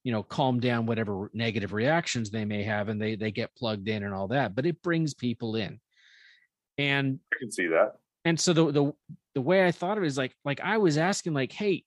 you 0.03 0.11
know 0.11 0.23
calm 0.23 0.59
down 0.59 0.87
whatever 0.87 1.29
negative 1.31 1.71
reactions 1.71 2.31
they 2.31 2.45
may 2.45 2.63
have 2.63 2.89
and 2.89 2.99
they 2.99 3.15
they 3.15 3.31
get 3.31 3.55
plugged 3.55 3.87
in 3.87 4.03
and 4.03 4.13
all 4.13 4.27
that 4.29 4.55
but 4.55 4.65
it 4.65 4.81
brings 4.81 5.13
people 5.13 5.55
in. 5.55 5.79
And 6.79 7.19
i 7.31 7.35
can 7.37 7.51
see 7.51 7.67
that. 7.67 7.97
and 8.25 8.39
so 8.39 8.51
the 8.51 8.71
the 8.71 8.93
the 9.35 9.41
way 9.41 9.65
i 9.65 9.71
thought 9.71 9.97
of 9.97 10.03
it 10.03 10.07
is 10.07 10.17
like 10.17 10.35
like 10.43 10.59
i 10.61 10.79
was 10.79 10.97
asking 10.97 11.35
like 11.35 11.51
hey 11.51 11.83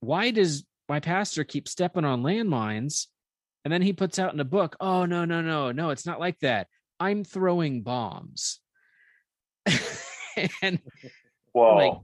why 0.00 0.32
does 0.32 0.64
my 0.88 0.98
pastor 0.98 1.44
keep 1.44 1.68
stepping 1.68 2.04
on 2.04 2.24
landmines? 2.24 3.06
And 3.64 3.72
then 3.72 3.82
he 3.82 3.92
puts 3.92 4.18
out 4.18 4.34
in 4.34 4.40
a 4.40 4.44
book 4.44 4.74
oh 4.80 5.04
no 5.04 5.24
no 5.24 5.40
no 5.40 5.70
no 5.70 5.90
it's 5.90 6.06
not 6.06 6.18
like 6.18 6.40
that 6.40 6.66
I'm 7.02 7.24
throwing 7.24 7.82
bombs. 7.82 8.60
and 10.62 10.78
well, 11.52 11.74
like, 11.74 11.98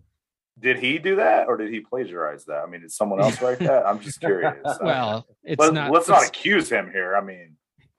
did 0.59 0.81
he 0.81 0.99
do 0.99 1.17
that 1.17 1.47
or 1.47 1.57
did 1.57 1.73
he 1.73 1.81
plagiarize 1.81 2.47
that? 2.47 2.65
I 2.65 2.67
mean, 2.67 2.81
did 2.81 2.91
someone 2.91 3.21
else 3.21 3.41
write 3.41 3.61
that? 3.61 3.87
I'm 3.87 4.01
just 4.01 4.19
curious. 4.19 4.57
well, 4.81 5.25
it's 5.45 5.61
Let, 5.61 5.73
not. 5.73 5.93
Let's 5.93 6.09
not 6.09 6.27
accuse 6.27 6.69
him 6.69 6.91
here. 6.91 7.15
I 7.15 7.21
mean, 7.21 7.55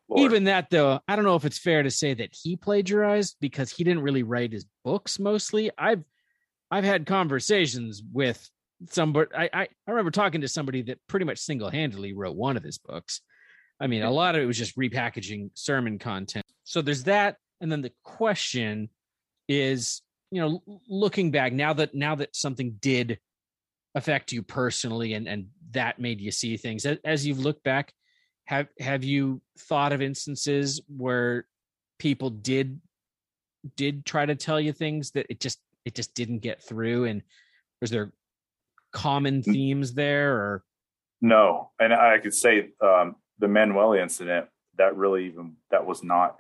Lord. 0.10 0.24
even 0.24 0.44
that 0.44 0.70
though, 0.70 1.00
I 1.08 1.16
don't 1.16 1.24
know 1.24 1.38
if 1.38 1.46
it's 1.46 1.58
fair 1.58 1.84
to 1.84 1.92
say 1.92 2.14
that 2.16 2.32
he 2.34 2.58
plagiarized 2.58 3.38
because 3.40 3.72
he 3.72 3.86
didn't 3.86 4.04
really 4.04 4.24
write 4.24 4.52
his 4.52 4.66
books. 4.84 5.20
Mostly, 5.20 5.72
I've 5.78 6.04
I've 6.70 6.84
had 6.84 7.06
conversations 7.06 8.04
with 8.12 8.46
somebody. 8.90 9.32
I 9.34 9.50
I, 9.54 9.62
I 9.62 9.92
remember 9.92 10.12
talking 10.12 10.42
to 10.42 10.50
somebody 10.50 10.82
that 10.82 11.00
pretty 11.08 11.26
much 11.26 11.40
single 11.40 11.70
handedly 11.70 12.12
wrote 12.12 12.36
one 12.36 12.58
of 12.58 12.64
his 12.64 12.78
books. 12.78 13.22
I 13.80 13.88
mean, 13.88 14.04
a 14.04 14.12
lot 14.12 14.36
of 14.36 14.42
it 14.42 14.46
was 14.46 14.58
just 14.58 14.78
repackaging 14.78 15.52
sermon 15.54 16.00
content. 16.00 16.46
So 16.64 16.82
there's 16.82 17.04
that. 17.04 17.38
And 17.62 17.72
then 17.72 17.82
the 17.82 17.92
question 18.04 18.90
is 19.48 20.02
you 20.32 20.40
know 20.40 20.62
looking 20.88 21.32
back 21.32 21.52
now 21.54 21.74
that 21.74 21.96
now 21.96 22.14
that 22.14 22.36
something 22.36 22.78
did 22.80 23.18
affect 23.96 24.32
you 24.32 24.44
personally 24.44 25.16
and 25.16 25.28
and 25.28 25.48
that 25.72 25.98
made 25.98 26.22
you 26.22 26.30
see 26.30 26.56
things 26.56 26.86
as, 26.86 27.00
as 27.04 27.26
you've 27.26 27.40
looked 27.40 27.64
back 27.64 27.92
have 28.50 28.68
have 28.80 29.04
you 29.04 29.42
thought 29.60 29.94
of 29.94 30.02
instances 30.02 30.82
where 30.88 31.46
people 32.00 32.32
did 32.32 32.80
did 33.76 34.06
try 34.06 34.26
to 34.26 34.36
tell 34.36 34.60
you 34.60 34.74
things 34.74 35.12
that 35.12 35.28
it 35.30 35.40
just 35.40 35.60
it 35.86 35.94
just 35.94 36.16
didn't 36.16 36.40
get 36.40 36.64
through? 36.64 37.06
And 37.06 37.22
was 37.80 37.92
there 37.92 38.12
common 38.92 39.44
themes 39.44 39.94
there 39.94 40.36
or? 40.36 40.64
No. 41.22 41.72
And 41.80 41.94
i 41.94 42.18
could 42.18 42.34
say 42.34 42.70
um 42.82 43.16
the 43.40 43.48
Manueli 43.48 44.02
incident 44.02 44.48
that 44.78 44.96
really 44.96 45.26
even 45.26 45.56
that 45.72 45.86
was 45.86 46.04
not 46.04 46.38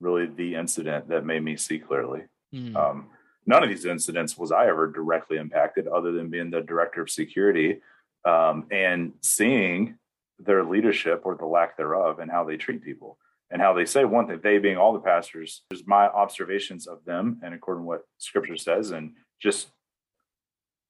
really 0.00 0.26
the 0.26 0.54
incident 0.54 1.08
that 1.08 1.24
made 1.24 1.42
me 1.42 1.56
see 1.56 1.78
clearly. 1.78 2.22
Mm. 2.52 2.74
Um, 2.76 3.08
none 3.46 3.62
of 3.62 3.68
these 3.68 3.84
incidents 3.84 4.36
was 4.36 4.52
I 4.52 4.66
ever 4.66 4.86
directly 4.90 5.36
impacted, 5.38 5.86
other 5.86 6.12
than 6.12 6.30
being 6.30 6.50
the 6.50 6.60
director 6.60 7.02
of 7.02 7.10
security 7.10 7.80
um, 8.24 8.66
and 8.70 9.12
seeing 9.22 9.98
their 10.38 10.64
leadership 10.64 11.22
or 11.24 11.36
the 11.36 11.46
lack 11.46 11.76
thereof 11.76 12.18
and 12.18 12.30
how 12.30 12.44
they 12.44 12.56
treat 12.56 12.82
people. 12.82 13.18
and 13.50 13.62
how 13.62 13.72
they 13.72 13.84
say 13.84 14.04
one 14.04 14.26
thing, 14.26 14.40
they 14.42 14.58
being 14.58 14.76
all 14.76 14.92
the 14.92 14.98
pastors, 14.98 15.62
there's 15.70 15.86
my 15.86 16.06
observations 16.08 16.88
of 16.88 17.04
them 17.04 17.40
and 17.44 17.54
according 17.54 17.84
to 17.84 17.86
what 17.86 18.02
scripture 18.18 18.56
says, 18.56 18.90
and 18.90 19.12
just 19.40 19.68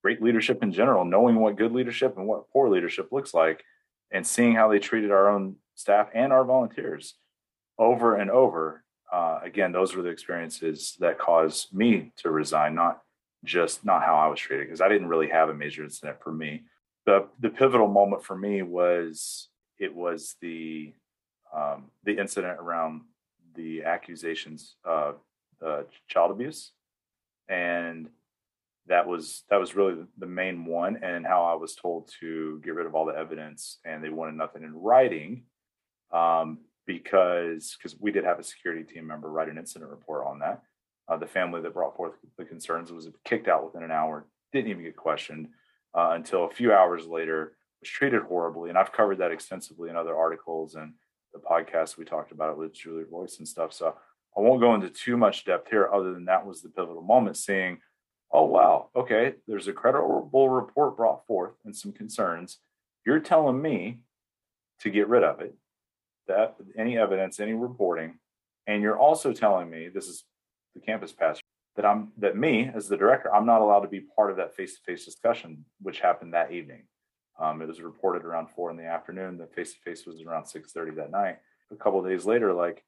great 0.02 0.22
leadership 0.22 0.62
in 0.62 0.72
general, 0.72 1.04
knowing 1.04 1.36
what 1.36 1.56
good 1.56 1.72
leadership 1.72 2.16
and 2.16 2.26
what 2.26 2.50
poor 2.50 2.68
leadership 2.70 3.08
looks 3.12 3.34
like, 3.34 3.62
and 4.10 4.26
seeing 4.26 4.54
how 4.54 4.68
they 4.68 4.78
treated 4.78 5.10
our 5.10 5.28
own 5.28 5.56
staff 5.74 6.08
and 6.14 6.32
our 6.32 6.44
volunteers 6.44 7.14
over 7.78 8.16
and 8.16 8.30
over. 8.30 8.84
Uh, 9.12 9.40
again, 9.42 9.72
those 9.72 9.94
were 9.94 10.02
the 10.02 10.08
experiences 10.08 10.96
that 11.00 11.18
caused 11.18 11.72
me 11.72 12.12
to 12.16 12.30
resign, 12.30 12.74
not 12.74 13.00
just 13.44 13.84
not 13.84 14.02
how 14.02 14.16
I 14.16 14.28
was 14.28 14.40
treated, 14.40 14.66
because 14.66 14.80
I 14.80 14.88
didn't 14.88 15.08
really 15.08 15.28
have 15.28 15.48
a 15.48 15.54
major 15.54 15.84
incident 15.84 16.18
for 16.22 16.32
me. 16.32 16.64
The 17.06 17.28
the 17.40 17.50
pivotal 17.50 17.88
moment 17.88 18.24
for 18.24 18.36
me 18.36 18.62
was 18.62 19.48
it 19.78 19.94
was 19.94 20.36
the 20.40 20.92
um, 21.54 21.90
the 22.04 22.18
incident 22.18 22.58
around 22.58 23.02
the 23.54 23.84
accusations 23.84 24.76
of 24.84 25.16
uh, 25.64 25.82
child 26.08 26.30
abuse, 26.30 26.72
and 27.48 28.08
that 28.86 29.06
was 29.06 29.44
that 29.50 29.58
was 29.58 29.74
really 29.74 30.04
the 30.18 30.26
main 30.26 30.66
one, 30.66 30.98
and 31.02 31.26
how 31.26 31.44
I 31.44 31.54
was 31.54 31.74
told 31.74 32.10
to 32.20 32.60
get 32.64 32.74
rid 32.74 32.86
of 32.86 32.94
all 32.94 33.06
the 33.06 33.16
evidence, 33.16 33.78
and 33.84 34.02
they 34.02 34.10
wanted 34.10 34.34
nothing 34.34 34.62
in 34.62 34.74
writing, 34.74 35.44
um, 36.12 36.58
because 36.86 37.76
because 37.76 37.98
we 38.00 38.12
did 38.12 38.24
have 38.24 38.38
a 38.38 38.44
security 38.44 38.84
team 38.84 39.06
member 39.06 39.30
write 39.30 39.48
an 39.48 39.58
incident 39.58 39.90
report 39.90 40.26
on 40.26 40.38
that. 40.40 40.62
Uh, 41.08 41.16
the 41.16 41.26
family 41.26 41.60
that 41.60 41.74
brought 41.74 41.96
forth 41.96 42.14
the 42.38 42.44
concerns 42.44 42.90
was 42.90 43.08
kicked 43.24 43.48
out 43.48 43.64
within 43.64 43.82
an 43.82 43.90
hour, 43.90 44.26
didn't 44.52 44.70
even 44.70 44.82
get 44.82 44.96
questioned 44.96 45.48
uh, 45.94 46.10
until 46.12 46.44
a 46.44 46.50
few 46.50 46.72
hours 46.72 47.06
later, 47.06 47.56
was 47.80 47.88
treated 47.88 48.22
horribly, 48.22 48.68
and 48.68 48.78
I've 48.78 48.92
covered 48.92 49.18
that 49.18 49.32
extensively 49.32 49.90
in 49.90 49.96
other 49.96 50.16
articles 50.16 50.74
and 50.74 50.94
the 51.32 51.40
podcast 51.40 51.96
we 51.96 52.04
talked 52.04 52.32
about 52.32 52.50
it 52.50 52.58
with 52.58 52.72
Julie 52.72 53.04
Roys 53.10 53.38
and 53.38 53.48
stuff. 53.48 53.72
So 53.72 53.94
I 54.36 54.40
won't 54.40 54.60
go 54.60 54.74
into 54.74 54.88
too 54.88 55.16
much 55.16 55.44
depth 55.44 55.68
here, 55.70 55.90
other 55.92 56.12
than 56.12 56.24
that 56.26 56.46
was 56.46 56.62
the 56.62 56.68
pivotal 56.68 57.02
moment, 57.02 57.36
seeing, 57.36 57.78
oh 58.34 58.44
wow, 58.44 58.90
okay, 58.94 59.34
there's 59.46 59.68
a 59.68 59.72
credible 59.72 60.50
report 60.50 60.96
brought 60.96 61.24
forth 61.26 61.54
and 61.64 61.74
some 61.74 61.92
concerns. 61.92 62.58
You're 63.06 63.20
telling 63.20 63.62
me 63.62 64.00
to 64.80 64.90
get 64.90 65.08
rid 65.08 65.22
of 65.22 65.40
it, 65.40 65.54
that 66.26 66.56
any 66.76 66.98
evidence, 66.98 67.38
any 67.38 67.54
reporting, 67.54 68.18
and 68.66 68.82
you're 68.82 68.98
also 68.98 69.32
telling 69.32 69.70
me 69.70 69.88
this 69.88 70.08
is 70.08 70.24
the 70.74 70.80
campus 70.80 71.12
pastor 71.12 71.44
that 71.76 71.86
I'm 71.86 72.12
that 72.18 72.36
me 72.36 72.70
as 72.74 72.88
the 72.88 72.96
director, 72.96 73.32
I'm 73.32 73.46
not 73.46 73.60
allowed 73.60 73.80
to 73.80 73.88
be 73.88 74.00
part 74.16 74.30
of 74.30 74.36
that 74.38 74.54
face-to-face 74.56 75.04
discussion, 75.04 75.64
which 75.80 76.00
happened 76.00 76.34
that 76.34 76.50
evening. 76.50 76.84
Um, 77.40 77.62
it 77.62 77.68
was 77.68 77.80
reported 77.80 78.24
around 78.24 78.48
four 78.50 78.70
in 78.70 78.76
the 78.76 78.86
afternoon. 78.86 79.38
The 79.38 79.46
face 79.46 79.74
to 79.74 79.80
face 79.80 80.06
was 80.06 80.22
around 80.22 80.46
six 80.46 80.72
thirty 80.72 80.92
that 80.96 81.10
night. 81.10 81.38
A 81.72 81.76
couple 81.76 82.02
days 82.02 82.26
later, 82.26 82.52
like, 82.52 82.84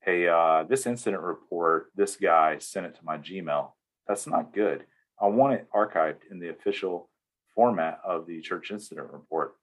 hey, 0.00 0.28
uh, 0.28 0.64
this 0.64 0.86
incident 0.86 1.22
report, 1.22 1.90
this 1.94 2.16
guy 2.16 2.58
sent 2.58 2.86
it 2.86 2.94
to 2.96 3.04
my 3.04 3.18
Gmail. 3.18 3.72
That's 4.08 4.26
not 4.26 4.54
good. 4.54 4.84
I 5.20 5.26
want 5.26 5.54
it 5.54 5.68
archived 5.74 6.30
in 6.30 6.38
the 6.38 6.48
official 6.48 7.10
format 7.54 8.00
of 8.04 8.26
the 8.26 8.40
church 8.40 8.70
incident 8.70 9.12
report. 9.12 9.54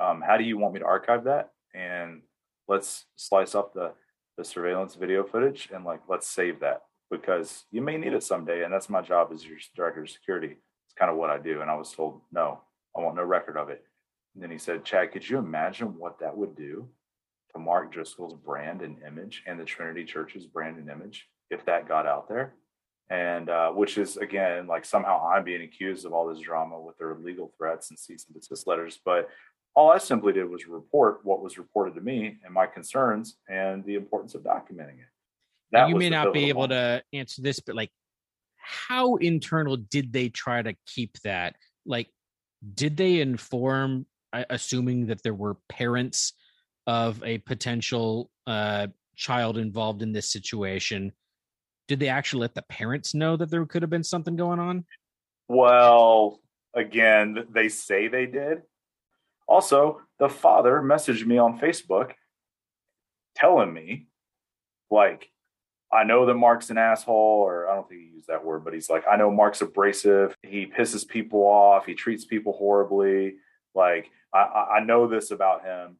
Um, 0.00 0.22
how 0.26 0.36
do 0.36 0.44
you 0.44 0.58
want 0.58 0.74
me 0.74 0.80
to 0.80 0.86
archive 0.86 1.24
that? 1.24 1.50
And 1.74 2.22
let's 2.68 3.06
slice 3.16 3.54
up 3.54 3.74
the 3.74 3.92
the 4.36 4.44
surveillance 4.44 4.94
video 4.94 5.24
footage 5.24 5.70
and 5.74 5.84
like 5.84 6.00
let's 6.08 6.28
save 6.28 6.60
that 6.60 6.82
because 7.10 7.64
you 7.70 7.80
may 7.80 7.96
need 7.96 8.12
it 8.12 8.22
someday. 8.22 8.64
And 8.64 8.72
that's 8.72 8.90
my 8.90 9.00
job 9.00 9.30
as 9.32 9.44
your 9.44 9.56
director 9.74 10.02
of 10.02 10.10
security. 10.10 10.56
It's 10.86 10.94
kind 10.98 11.10
of 11.10 11.16
what 11.16 11.30
I 11.30 11.38
do. 11.38 11.62
And 11.62 11.70
I 11.70 11.74
was 11.74 11.92
told 11.92 12.20
no, 12.32 12.60
I 12.96 13.00
want 13.00 13.16
no 13.16 13.24
record 13.24 13.56
of 13.56 13.70
it. 13.70 13.84
And 14.34 14.42
then 14.42 14.50
he 14.50 14.58
said, 14.58 14.84
Chad, 14.84 15.12
could 15.12 15.28
you 15.28 15.38
imagine 15.38 15.98
what 15.98 16.18
that 16.20 16.36
would 16.36 16.54
do 16.54 16.86
to 17.52 17.58
Mark 17.58 17.92
Driscoll's 17.92 18.34
brand 18.34 18.82
and 18.82 18.96
image 19.06 19.42
and 19.46 19.58
the 19.58 19.64
Trinity 19.64 20.04
Church's 20.04 20.44
brand 20.44 20.76
and 20.76 20.90
image 20.90 21.26
if 21.50 21.64
that 21.64 21.88
got 21.88 22.06
out 22.06 22.28
there? 22.28 22.52
And 23.08 23.48
uh, 23.48 23.70
which 23.70 23.98
is 23.98 24.16
again 24.16 24.66
like 24.66 24.84
somehow 24.84 25.28
I'm 25.28 25.44
being 25.44 25.62
accused 25.62 26.06
of 26.06 26.12
all 26.12 26.28
this 26.28 26.40
drama 26.40 26.80
with 26.80 26.98
their 26.98 27.14
legal 27.14 27.52
threats 27.56 27.90
and 27.90 27.98
cease 27.98 28.26
and 28.26 28.34
desist 28.34 28.66
letters. 28.66 28.98
But 29.04 29.28
all 29.76 29.90
I 29.90 29.98
simply 29.98 30.32
did 30.32 30.48
was 30.48 30.66
report 30.66 31.20
what 31.22 31.42
was 31.42 31.58
reported 31.58 31.94
to 31.94 32.00
me 32.00 32.38
and 32.44 32.52
my 32.52 32.66
concerns 32.66 33.36
and 33.48 33.84
the 33.84 33.94
importance 33.94 34.34
of 34.34 34.42
documenting 34.42 34.98
it. 34.98 35.10
That 35.70 35.88
you 35.88 35.96
may 35.96 36.08
not 36.08 36.32
be 36.32 36.48
able 36.48 36.62
moment. 36.62 37.04
to 37.12 37.18
answer 37.18 37.42
this, 37.42 37.60
but 37.60 37.76
like, 37.76 37.90
how 38.56 39.16
internal 39.16 39.76
did 39.76 40.12
they 40.12 40.28
try 40.30 40.62
to 40.62 40.74
keep 40.86 41.18
that? 41.22 41.56
Like, 41.84 42.08
did 42.74 42.96
they 42.96 43.20
inform 43.20 44.06
assuming 44.32 45.06
that 45.06 45.22
there 45.22 45.34
were 45.34 45.56
parents 45.68 46.32
of 46.86 47.22
a 47.22 47.38
potential 47.38 48.30
uh, 48.46 48.86
child 49.14 49.58
involved 49.58 50.02
in 50.02 50.12
this 50.12 50.30
situation 50.30 51.12
did 51.88 52.00
they 52.00 52.08
actually 52.08 52.40
let 52.40 52.54
the 52.54 52.62
parents 52.62 53.14
know 53.14 53.36
that 53.36 53.50
there 53.50 53.64
could 53.66 53.82
have 53.82 53.90
been 53.90 54.04
something 54.04 54.36
going 54.36 54.58
on 54.58 54.84
well 55.48 56.40
again 56.74 57.46
they 57.50 57.68
say 57.68 58.08
they 58.08 58.26
did 58.26 58.62
also 59.46 60.00
the 60.18 60.28
father 60.28 60.80
messaged 60.82 61.26
me 61.26 61.38
on 61.38 61.58
facebook 61.58 62.12
telling 63.34 63.72
me 63.72 64.06
like 64.90 65.30
I 65.92 66.04
know 66.04 66.26
that 66.26 66.34
Mark's 66.34 66.70
an 66.70 66.78
asshole, 66.78 67.14
or 67.14 67.68
I 67.68 67.74
don't 67.74 67.88
think 67.88 68.00
he 68.00 68.08
used 68.08 68.26
that 68.28 68.44
word, 68.44 68.64
but 68.64 68.74
he's 68.74 68.90
like, 68.90 69.04
I 69.10 69.16
know 69.16 69.30
Mark's 69.30 69.60
abrasive. 69.60 70.34
He 70.42 70.66
pisses 70.66 71.06
people 71.06 71.40
off. 71.40 71.86
He 71.86 71.94
treats 71.94 72.24
people 72.24 72.52
horribly. 72.52 73.36
Like, 73.74 74.10
I, 74.34 74.78
I 74.78 74.80
know 74.80 75.06
this 75.06 75.30
about 75.30 75.64
him, 75.64 75.96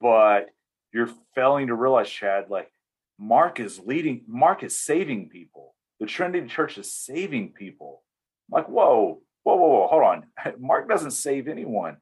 but 0.00 0.48
you're 0.92 1.10
failing 1.34 1.68
to 1.68 1.74
realize, 1.74 2.10
Chad, 2.10 2.50
like, 2.50 2.70
Mark 3.18 3.60
is 3.60 3.80
leading, 3.80 4.22
Mark 4.26 4.62
is 4.62 4.78
saving 4.78 5.28
people. 5.28 5.74
The 6.00 6.06
Trinity 6.06 6.46
Church 6.46 6.78
is 6.78 6.92
saving 6.92 7.52
people. 7.52 8.02
I'm 8.48 8.58
like, 8.58 8.68
whoa, 8.68 9.22
whoa, 9.42 9.56
whoa, 9.56 9.68
whoa, 9.68 9.86
hold 9.86 10.02
on. 10.02 10.24
Mark 10.60 10.88
doesn't 10.88 11.12
save 11.12 11.48
anyone. 11.48 11.96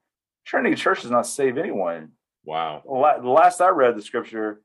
Trinity 0.44 0.76
Church 0.76 1.02
does 1.02 1.10
not 1.10 1.26
save 1.26 1.56
anyone. 1.56 2.12
Wow. 2.44 2.82
The 2.84 3.28
last 3.28 3.60
I 3.60 3.68
read 3.68 3.96
the 3.96 4.02
scripture, 4.02 4.60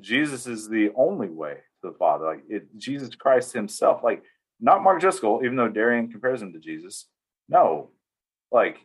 Jesus 0.00 0.46
is 0.46 0.68
the 0.68 0.90
only 0.96 1.28
way 1.28 1.58
the 1.82 1.92
Father. 1.98 2.26
Like 2.26 2.44
it, 2.48 2.76
Jesus 2.76 3.14
Christ 3.14 3.52
Himself, 3.52 4.02
like 4.02 4.22
not 4.60 4.82
Mark 4.82 5.00
Driscoll, 5.00 5.42
even 5.44 5.56
though 5.56 5.68
Darian 5.68 6.10
compares 6.10 6.42
him 6.42 6.52
to 6.52 6.58
Jesus. 6.58 7.08
No, 7.48 7.90
like 8.50 8.78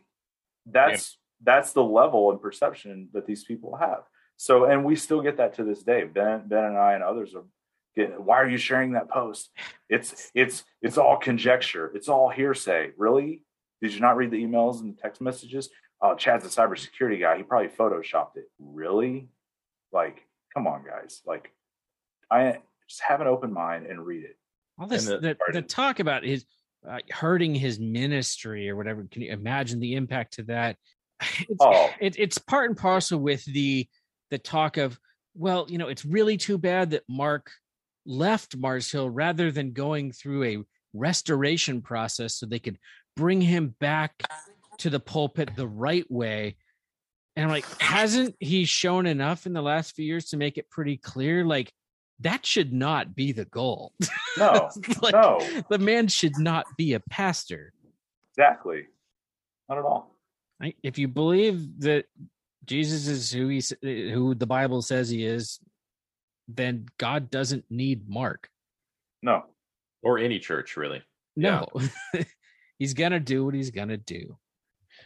that's 0.66 1.16
yeah. 1.40 1.52
that's 1.52 1.72
the 1.72 1.82
level 1.82 2.30
and 2.30 2.40
perception 2.40 3.08
that 3.12 3.26
these 3.26 3.44
people 3.44 3.76
have. 3.76 4.02
So, 4.38 4.64
and 4.66 4.84
we 4.84 4.94
still 4.94 5.20
get 5.20 5.36
that 5.38 5.54
to 5.56 5.64
this 5.64 5.82
day. 5.82 6.04
Ben, 6.04 6.44
Ben, 6.46 6.64
and 6.64 6.78
I, 6.78 6.94
and 6.94 7.02
others 7.02 7.34
are 7.34 7.44
getting. 7.96 8.24
Why 8.24 8.40
are 8.40 8.48
you 8.48 8.56
sharing 8.56 8.92
that 8.92 9.10
post? 9.10 9.50
It's 9.90 10.30
it's 10.32 10.64
it's 10.80 10.96
all 10.96 11.16
conjecture. 11.16 11.90
It's 11.92 12.08
all 12.08 12.28
hearsay. 12.30 12.92
Really? 12.96 13.42
Did 13.82 13.92
you 13.92 14.00
not 14.00 14.16
read 14.16 14.30
the 14.30 14.42
emails 14.42 14.80
and 14.80 14.96
the 14.96 15.02
text 15.02 15.20
messages? 15.20 15.70
Oh, 16.00 16.14
Chad's 16.14 16.44
a 16.44 16.48
cybersecurity 16.48 17.20
guy. 17.20 17.36
He 17.36 17.42
probably 17.42 17.68
photoshopped 17.68 18.36
it. 18.36 18.48
Really? 18.60 19.28
Like, 19.92 20.22
come 20.54 20.68
on, 20.68 20.84
guys. 20.84 21.20
Like, 21.26 21.50
I 22.30 22.58
just 22.88 23.02
have 23.02 23.20
an 23.20 23.26
open 23.26 23.52
mind 23.52 23.86
and 23.86 24.06
read 24.06 24.24
it. 24.24 24.36
All 24.78 24.86
this 24.86 25.06
the, 25.06 25.18
the, 25.18 25.36
the, 25.52 25.62
talk 25.62 25.98
about 25.98 26.22
his 26.22 26.44
uh, 26.88 26.98
hurting 27.10 27.56
his 27.56 27.80
ministry 27.80 28.70
or 28.70 28.76
whatever. 28.76 29.04
Can 29.10 29.22
you 29.22 29.32
imagine 29.32 29.80
the 29.80 29.94
impact 29.94 30.34
to 30.34 30.44
that? 30.44 30.76
It's, 31.40 31.58
oh. 31.60 31.90
It, 32.00 32.16
it's 32.16 32.38
part 32.38 32.70
and 32.70 32.78
parcel 32.78 33.18
with 33.18 33.44
the 33.44 33.88
the 34.30 34.38
talk 34.38 34.76
of 34.76 34.98
well, 35.34 35.66
you 35.68 35.78
know, 35.78 35.88
it's 35.88 36.04
really 36.04 36.36
too 36.36 36.58
bad 36.58 36.90
that 36.90 37.04
Mark 37.08 37.50
left 38.04 38.56
Mars 38.56 38.90
Hill 38.90 39.08
rather 39.08 39.52
than 39.52 39.72
going 39.72 40.10
through 40.10 40.44
a 40.44 40.58
restoration 40.92 41.80
process 41.80 42.34
so 42.34 42.46
they 42.46 42.58
could 42.58 42.78
bring 43.16 43.40
him 43.40 43.74
back 43.78 44.22
to 44.78 44.90
the 44.90 45.00
pulpit 45.00 45.50
the 45.54 45.68
right 45.68 46.10
way. 46.10 46.56
And 47.36 47.44
I'm 47.44 47.52
like, 47.52 47.66
hasn't 47.80 48.34
he 48.40 48.64
shown 48.64 49.06
enough 49.06 49.46
in 49.46 49.52
the 49.52 49.62
last 49.62 49.94
few 49.94 50.04
years 50.04 50.30
to 50.30 50.36
make 50.36 50.58
it 50.58 50.70
pretty 50.70 50.96
clear? 50.96 51.44
Like, 51.44 51.72
that 52.20 52.44
should 52.44 52.72
not 52.72 53.14
be 53.14 53.30
the 53.30 53.44
goal. 53.44 53.92
No, 54.36 54.70
like, 55.02 55.14
no. 55.14 55.40
The 55.70 55.78
man 55.78 56.08
should 56.08 56.38
not 56.38 56.66
be 56.76 56.94
a 56.94 57.00
pastor. 57.00 57.72
Exactly. 58.32 58.86
Not 59.68 59.78
at 59.78 59.84
all. 59.84 60.16
If 60.82 60.98
you 60.98 61.06
believe 61.06 61.80
that 61.80 62.06
Jesus 62.68 63.08
is 63.08 63.32
who 63.32 63.48
he 63.48 63.62
who 63.82 64.34
the 64.34 64.46
Bible 64.46 64.82
says 64.82 65.08
he 65.08 65.24
is, 65.24 65.58
then 66.46 66.86
God 66.98 67.30
doesn't 67.30 67.64
need 67.70 68.08
Mark. 68.08 68.50
No. 69.22 69.44
Or 70.02 70.18
any 70.18 70.38
church, 70.38 70.76
really. 70.76 71.02
No. 71.34 71.66
Yeah. 72.14 72.22
he's 72.78 72.94
gonna 72.94 73.20
do 73.20 73.44
what 73.44 73.54
he's 73.54 73.70
gonna 73.70 73.96
do. 73.96 74.36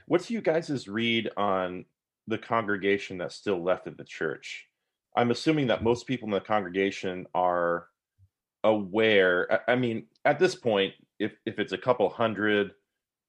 What's 0.07 0.31
you 0.31 0.41
guys' 0.41 0.89
read 0.89 1.31
on 1.37 1.85
the 2.27 2.39
congregation 2.39 3.19
that's 3.19 3.37
still 3.37 3.63
left 3.63 3.87
in 3.87 3.95
the 3.97 4.05
church? 4.05 4.67
I'm 5.17 5.31
assuming 5.31 5.69
that 5.69 5.85
most 5.85 6.07
people 6.07 6.27
in 6.27 6.33
the 6.33 6.41
congregation 6.41 7.27
are 7.35 7.87
aware. 8.65 9.63
I 9.69 9.77
mean, 9.77 10.07
at 10.25 10.39
this 10.39 10.57
point, 10.57 10.95
if 11.21 11.33
if 11.47 11.61
it's 11.61 11.73
a 11.73 11.79
couple 11.79 12.09
hundred, 12.09 12.73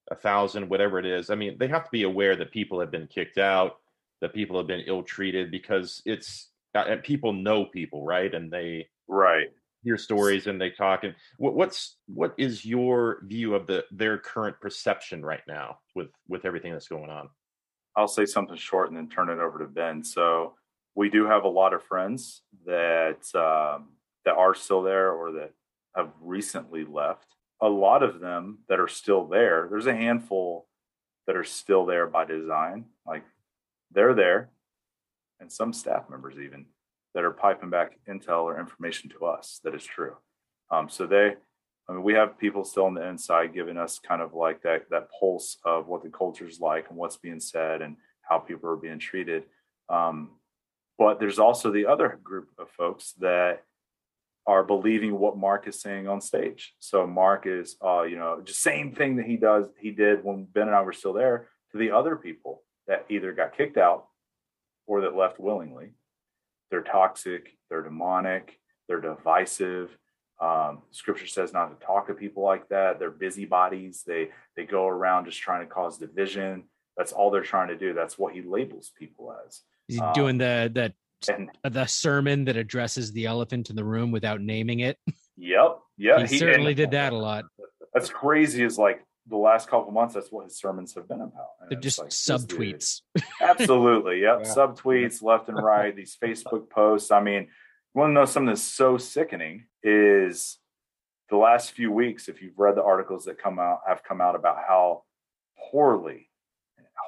a 0.09 0.15
thousand, 0.15 0.69
whatever 0.69 0.97
it 0.97 1.05
is, 1.05 1.29
I 1.29 1.35
mean, 1.35 1.57
they 1.59 1.67
have 1.67 1.83
to 1.83 1.91
be 1.91 2.03
aware 2.03 2.35
that 2.35 2.51
people 2.51 2.79
have 2.79 2.91
been 2.91 3.07
kicked 3.07 3.37
out, 3.37 3.77
that 4.23 4.33
people 4.33 4.57
have 4.57 4.67
been 4.67 4.85
ill 4.87 5.03
treated, 5.03 5.51
because 5.51 6.01
it's 6.05 6.49
uh, 6.73 6.95
people 7.03 7.33
know 7.33 7.65
people, 7.65 8.05
right? 8.05 8.33
And 8.33 8.49
they 8.49 8.87
right 9.09 9.49
hear 9.83 9.97
stories 9.97 10.47
and 10.47 10.59
they 10.59 10.69
talk. 10.69 11.03
And 11.03 11.13
what, 11.37 11.55
what's 11.55 11.97
what 12.07 12.33
is 12.37 12.63
your 12.63 13.19
view 13.25 13.53
of 13.53 13.67
the 13.67 13.83
their 13.91 14.17
current 14.17 14.55
perception 14.61 15.23
right 15.23 15.43
now 15.45 15.79
with 15.93 16.07
with 16.29 16.45
everything 16.45 16.71
that's 16.71 16.87
going 16.87 17.09
on? 17.09 17.29
I'll 17.97 18.07
say 18.07 18.25
something 18.25 18.55
short 18.55 18.87
and 18.87 18.97
then 18.97 19.09
turn 19.09 19.29
it 19.29 19.39
over 19.39 19.59
to 19.59 19.65
Ben. 19.65 20.03
So 20.03 20.55
we 20.95 21.09
do 21.09 21.25
have 21.25 21.43
a 21.43 21.49
lot 21.49 21.73
of 21.73 21.83
friends 21.83 22.43
that 22.65 23.23
um, 23.35 23.89
that 24.23 24.35
are 24.35 24.55
still 24.55 24.81
there 24.81 25.11
or 25.11 25.33
that 25.33 25.51
have 25.97 26.11
recently 26.21 26.85
left. 26.85 27.27
A 27.61 27.67
lot 27.67 28.03
of 28.03 28.21
them 28.21 28.59
that 28.69 28.79
are 28.79 28.87
still 28.87 29.27
there. 29.27 29.67
There's 29.69 29.85
a 29.85 29.95
handful 29.95 30.67
that 31.27 31.35
are 31.35 31.43
still 31.43 31.85
there 31.85 32.07
by 32.07 32.25
design. 32.25 32.85
Like 33.05 33.23
they're 33.93 34.13
there, 34.13 34.49
and 35.39 35.51
some 35.51 35.73
staff 35.73 36.09
members 36.09 36.35
even 36.37 36.65
that 37.13 37.23
are 37.23 37.31
piping 37.31 37.69
back 37.69 37.97
intel 38.09 38.43
or 38.43 38.59
information 38.59 39.09
to 39.11 39.25
us 39.25 39.59
that 39.63 39.75
is 39.75 39.83
true. 39.83 40.15
Um, 40.71 40.89
so 40.89 41.05
they, 41.05 41.35
I 41.87 41.91
mean, 41.91 42.03
we 42.03 42.13
have 42.13 42.37
people 42.39 42.63
still 42.63 42.85
on 42.85 42.95
the 42.95 43.07
inside 43.07 43.53
giving 43.53 43.77
us 43.77 43.99
kind 43.99 44.21
of 44.21 44.33
like 44.33 44.63
that 44.63 44.89
that 44.89 45.09
pulse 45.19 45.57
of 45.65 45.87
what 45.87 46.03
the 46.03 46.09
culture 46.09 46.47
is 46.47 46.59
like 46.59 46.89
and 46.89 46.97
what's 46.97 47.17
being 47.17 47.39
said 47.39 47.81
and 47.81 47.97
how 48.21 48.39
people 48.39 48.69
are 48.69 48.75
being 48.77 48.99
treated. 48.99 49.43
Um, 49.89 50.31
but 50.97 51.19
there's 51.19 51.39
also 51.39 51.71
the 51.71 51.87
other 51.87 52.19
group 52.23 52.49
of 52.57 52.69
folks 52.71 53.13
that 53.19 53.63
are 54.45 54.63
believing 54.63 55.17
what 55.17 55.37
Mark 55.37 55.67
is 55.67 55.81
saying 55.81 56.07
on 56.07 56.21
stage. 56.21 56.73
So 56.79 57.07
Mark 57.07 57.45
is, 57.45 57.77
uh, 57.83 58.03
you 58.03 58.17
know, 58.17 58.41
just 58.43 58.61
same 58.61 58.93
thing 58.93 59.15
that 59.17 59.25
he 59.25 59.37
does, 59.37 59.65
he 59.79 59.91
did 59.91 60.23
when 60.23 60.45
Ben 60.45 60.67
and 60.67 60.75
I 60.75 60.81
were 60.81 60.93
still 60.93 61.13
there 61.13 61.47
to 61.71 61.77
the 61.77 61.91
other 61.91 62.15
people 62.15 62.63
that 62.87 63.05
either 63.09 63.33
got 63.33 63.55
kicked 63.55 63.77
out 63.77 64.07
or 64.87 65.01
that 65.01 65.15
left 65.15 65.39
willingly. 65.39 65.93
They're 66.69 66.81
toxic, 66.81 67.57
they're 67.69 67.83
demonic, 67.83 68.59
they're 68.87 69.01
divisive. 69.01 69.95
Um, 70.41 70.81
scripture 70.91 71.27
says 71.27 71.53
not 71.53 71.79
to 71.79 71.85
talk 71.85 72.07
to 72.07 72.13
people 72.13 72.43
like 72.43 72.67
that. 72.69 72.99
They're 72.99 73.11
busybodies. 73.11 74.03
They 74.05 74.29
they 74.57 74.65
go 74.65 74.87
around 74.87 75.25
just 75.25 75.39
trying 75.39 75.61
to 75.61 75.73
cause 75.73 75.97
division. 75.97 76.63
That's 76.97 77.11
all 77.11 77.31
they're 77.31 77.43
trying 77.43 77.69
to 77.69 77.77
do. 77.77 77.93
That's 77.93 78.17
what 78.17 78.33
he 78.33 78.41
labels 78.41 78.91
people 78.97 79.33
as. 79.45 79.61
He's 79.87 80.01
um, 80.01 80.13
doing 80.13 80.37
the 80.37 80.71
the 80.73 80.93
and, 81.31 81.49
the 81.63 81.85
sermon 81.85 82.45
that 82.45 82.57
addresses 82.57 83.11
the 83.11 83.25
elephant 83.27 83.69
in 83.69 83.75
the 83.75 83.83
room 83.83 84.11
without 84.11 84.41
naming 84.41 84.81
it. 84.81 84.97
Yep. 85.37 85.79
Yeah. 85.97 86.21
He, 86.21 86.33
he 86.33 86.37
certainly 86.37 86.71
and, 86.71 86.77
did 86.77 86.91
that 86.91 87.13
a 87.13 87.17
lot. 87.17 87.45
That's 87.93 88.09
crazy. 88.09 88.63
Is 88.63 88.77
like 88.77 89.05
the 89.27 89.37
last 89.37 89.69
couple 89.69 89.91
months, 89.91 90.15
that's 90.15 90.31
what 90.31 90.45
his 90.45 90.57
sermons 90.57 90.93
have 90.95 91.07
been 91.07 91.21
about. 91.21 91.51
And 91.61 91.71
They're 91.71 91.79
just 91.79 91.99
like, 91.99 92.09
subtweets. 92.09 93.01
Absolutely. 93.41 94.21
Yep. 94.21 94.41
Yeah. 94.43 94.53
Subtweets 94.53 95.23
left 95.23 95.47
and 95.49 95.61
right, 95.61 95.95
these 95.95 96.17
Facebook 96.21 96.69
posts. 96.69 97.11
I 97.11 97.21
mean, 97.21 97.43
you 97.43 97.99
want 97.99 98.09
to 98.09 98.13
know 98.13 98.25
something 98.25 98.47
that's 98.47 98.61
so 98.61 98.97
sickening 98.97 99.65
is 99.81 100.57
the 101.29 101.37
last 101.37 101.71
few 101.71 101.91
weeks, 101.91 102.27
if 102.27 102.41
you've 102.41 102.59
read 102.59 102.75
the 102.75 102.83
articles 102.83 103.25
that 103.25 103.37
come 103.37 103.59
out, 103.59 103.79
have 103.87 104.03
come 104.03 104.19
out 104.19 104.35
about 104.35 104.57
how 104.67 105.03
poorly, 105.71 106.29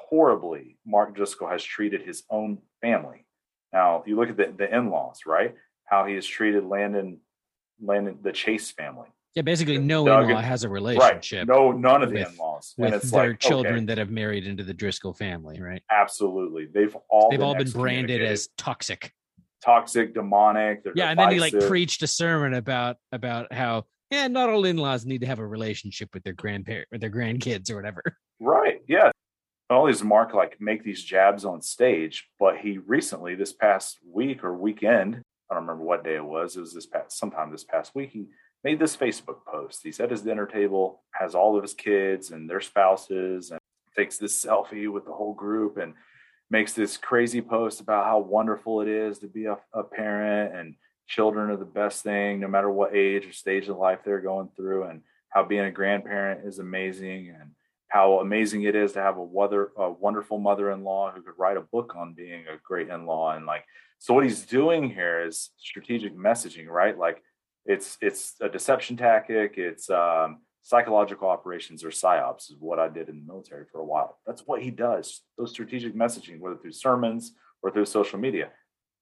horribly 0.09 0.77
Mark 0.85 1.15
Driscoll 1.15 1.49
has 1.49 1.63
treated 1.63 2.01
his 2.01 2.23
own 2.29 2.59
family. 2.81 3.25
Now, 3.73 4.03
you 4.05 4.15
look 4.15 4.29
at 4.29 4.37
the, 4.37 4.53
the 4.57 4.73
in-laws, 4.73 5.21
right? 5.25 5.55
How 5.83 6.05
he 6.05 6.15
has 6.15 6.25
treated 6.25 6.65
Landon, 6.65 7.19
Landon, 7.81 8.19
the 8.21 8.31
Chase 8.31 8.71
family 8.71 9.09
yeah, 9.35 9.41
basically, 9.41 9.77
no 9.77 10.05
Doug 10.05 10.29
in-law 10.29 10.41
has 10.41 10.63
a 10.63 10.69
relationship. 10.69 11.47
Right. 11.47 11.57
No, 11.57 11.71
none 11.71 12.01
of 12.01 12.09
the 12.09 12.27
in-laws 12.27 12.73
with 12.77 12.93
and 12.93 12.95
it's 12.95 13.11
their 13.11 13.29
like, 13.29 13.39
children 13.39 13.75
okay. 13.75 13.85
that 13.85 13.97
have 13.97 14.09
married 14.09 14.47
into 14.47 14.63
the 14.63 14.73
Driscoll 14.73 15.13
family, 15.13 15.61
right? 15.61 15.83
Absolutely, 15.91 16.67
they've 16.73 16.95
all 17.09 17.29
they've 17.29 17.39
been 17.39 17.47
all 17.47 17.55
been 17.55 17.69
branded 17.69 18.21
as 18.21 18.49
toxic, 18.57 19.13
toxic, 19.63 20.13
demonic. 20.13 20.81
yeah, 20.85 20.91
divisive. 20.91 21.09
and 21.09 21.19
then 21.19 21.31
he 21.31 21.39
like 21.39 21.67
preached 21.67 22.01
a 22.01 22.07
sermon 22.07 22.53
about 22.53 22.95
about 23.11 23.51
how 23.51 23.85
yeah, 24.09 24.27
not 24.27 24.49
all 24.49 24.65
in-laws 24.65 25.05
need 25.05 25.21
to 25.21 25.27
have 25.27 25.39
a 25.39 25.47
relationship 25.47 26.09
with 26.13 26.23
their 26.23 26.33
grandparent 26.33 26.87
or 26.91 26.97
their 26.97 27.09
grandkids 27.09 27.69
or 27.71 27.75
whatever. 27.75 28.01
Right. 28.39 28.81
Yeah. 28.87 29.11
Not 29.69 29.79
only 29.79 29.91
does 29.93 30.03
Mark 30.03 30.33
like 30.33 30.57
make 30.61 30.83
these 30.83 31.03
jabs 31.03 31.43
on 31.43 31.61
stage, 31.61 32.29
but 32.39 32.57
he 32.57 32.77
recently, 32.77 33.35
this 33.35 33.53
past 33.53 33.97
week 34.07 34.43
or 34.43 34.55
weekend, 34.55 35.21
I 35.49 35.55
don't 35.55 35.63
remember 35.63 35.83
what 35.83 36.03
day 36.03 36.15
it 36.15 36.25
was. 36.25 36.55
It 36.55 36.61
was 36.61 36.73
this 36.73 36.85
past 36.85 37.17
sometime 37.17 37.51
this 37.51 37.63
past 37.63 37.93
week. 37.95 38.11
He 38.11 38.27
made 38.65 38.79
this 38.79 38.97
Facebook 38.97 39.45
post. 39.45 39.81
He's 39.83 39.99
at 39.99 40.09
his 40.09 40.23
dinner 40.23 40.47
table, 40.47 41.03
has 41.11 41.35
all 41.35 41.55
of 41.55 41.61
his 41.61 41.75
kids 41.75 42.31
and 42.31 42.49
their 42.49 42.61
spouses, 42.61 43.51
and 43.51 43.59
takes 43.95 44.17
this 44.17 44.43
selfie 44.43 44.91
with 44.91 45.05
the 45.05 45.13
whole 45.13 45.35
group 45.35 45.77
and 45.77 45.93
makes 46.49 46.73
this 46.73 46.97
crazy 46.97 47.41
post 47.41 47.79
about 47.79 48.05
how 48.05 48.17
wonderful 48.17 48.81
it 48.81 48.87
is 48.87 49.19
to 49.19 49.27
be 49.27 49.45
a, 49.45 49.55
a 49.73 49.83
parent 49.83 50.55
and 50.55 50.75
children 51.07 51.51
are 51.51 51.57
the 51.57 51.63
best 51.63 52.01
thing, 52.01 52.39
no 52.39 52.47
matter 52.47 52.71
what 52.71 52.95
age 52.95 53.27
or 53.27 53.31
stage 53.31 53.69
of 53.69 53.77
life 53.77 53.99
they're 54.03 54.19
going 54.19 54.49
through, 54.55 54.85
and 54.85 55.03
how 55.29 55.45
being 55.45 55.65
a 55.65 55.71
grandparent 55.71 56.43
is 56.43 56.57
amazing 56.57 57.35
and 57.39 57.51
how 57.89 58.19
amazing 58.19 58.63
it 58.63 58.75
is 58.75 58.93
to 58.93 58.99
have 58.99 59.17
a, 59.17 59.23
weather, 59.23 59.73
a 59.77 59.91
wonderful 59.91 60.39
mother-in-law 60.39 61.11
who 61.11 61.21
could 61.21 61.37
write 61.37 61.57
a 61.57 61.61
book 61.61 61.93
on 61.95 62.15
being 62.15 62.45
a 62.47 62.57
great 62.63 62.89
in-law 62.89 63.35
and 63.35 63.45
like 63.45 63.63
so 63.99 64.13
what 64.13 64.23
he's 64.23 64.45
doing 64.45 64.89
here 64.89 65.23
is 65.23 65.51
strategic 65.57 66.17
messaging 66.17 66.67
right 66.67 66.97
like 66.97 67.21
it's 67.65 67.97
it's 68.01 68.35
a 68.41 68.49
deception 68.49 68.95
tactic. 68.95 69.55
It's 69.57 69.89
um, 69.89 70.39
psychological 70.61 71.27
operations 71.27 71.83
or 71.83 71.89
psyops 71.89 72.51
is 72.51 72.57
what 72.59 72.79
I 72.79 72.89
did 72.89 73.09
in 73.09 73.17
the 73.17 73.25
military 73.25 73.65
for 73.71 73.79
a 73.79 73.85
while. 73.85 74.19
That's 74.25 74.41
what 74.45 74.61
he 74.61 74.71
does. 74.71 75.21
Those 75.37 75.51
strategic 75.51 75.95
messaging, 75.95 76.39
whether 76.39 76.57
through 76.57 76.73
sermons 76.73 77.33
or 77.61 77.71
through 77.71 77.85
social 77.85 78.19
media, 78.19 78.49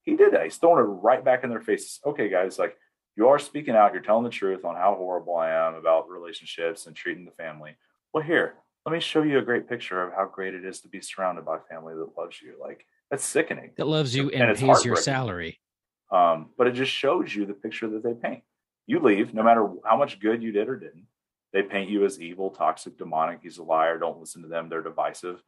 he 0.04 0.16
did 0.16 0.34
that. 0.34 0.44
He's 0.44 0.58
throwing 0.58 0.80
it 0.80 0.88
right 0.88 1.24
back 1.24 1.44
in 1.44 1.50
their 1.50 1.62
faces. 1.62 2.00
Okay, 2.06 2.30
guys, 2.30 2.58
like 2.58 2.78
you 3.16 3.28
are 3.28 3.40
speaking 3.40 3.76
out. 3.76 3.94
You're 3.94 4.02
telling 4.02 4.24
the 4.24 4.30
truth 4.30 4.66
on 4.66 4.76
how 4.76 4.96
horrible 4.96 5.36
I 5.36 5.52
am 5.52 5.76
about 5.76 6.10
relationships 6.10 6.88
and 6.88 6.96
treating 6.96 7.26
the 7.26 7.32
family. 7.32 7.76
Well, 8.14 8.24
here, 8.24 8.56
let 8.86 8.94
me 8.94 9.00
show 9.00 9.24
you 9.24 9.40
a 9.40 9.42
great 9.42 9.68
picture 9.68 10.02
of 10.02 10.14
how 10.14 10.26
great 10.26 10.54
it 10.54 10.66
is 10.66 10.82
to 10.82 10.88
be 10.88 11.02
surrounded 11.02 11.46
by 11.46 11.58
family 11.70 11.94
that 11.96 12.18
loves 12.18 12.42
you. 12.42 12.56
Like 12.62 12.86
that's 13.12 13.26
sickening. 13.26 13.72
That 13.78 13.88
loves 13.88 14.16
you 14.16 14.30
and, 14.30 14.44
and 14.44 14.58
pays 14.58 14.86
your 14.86 14.96
salary. 14.96 15.60
Um, 16.12 16.50
but 16.58 16.68
it 16.68 16.74
just 16.74 16.92
shows 16.92 17.34
you 17.34 17.46
the 17.46 17.54
picture 17.54 17.90
that 17.90 18.04
they 18.04 18.14
paint 18.14 18.44
you 18.88 19.00
leave 19.00 19.34
no 19.34 19.44
matter 19.44 19.68
how 19.86 19.98
much 19.98 20.20
good 20.20 20.44
you 20.44 20.52
did 20.52 20.70
or 20.70 20.78
didn't. 20.78 21.06
They 21.54 21.62
paint 21.62 21.90
you 21.90 22.04
as 22.06 22.20
evil, 22.20 22.50
toxic, 22.50 22.98
demonic. 22.98 23.40
He's 23.44 23.60
a 23.60 23.64
liar. 23.64 24.00
Don't 24.00 24.20
listen 24.20 24.42
to 24.42 24.48
them. 24.48 24.70
They're 24.70 24.82
divisive. 24.82 25.42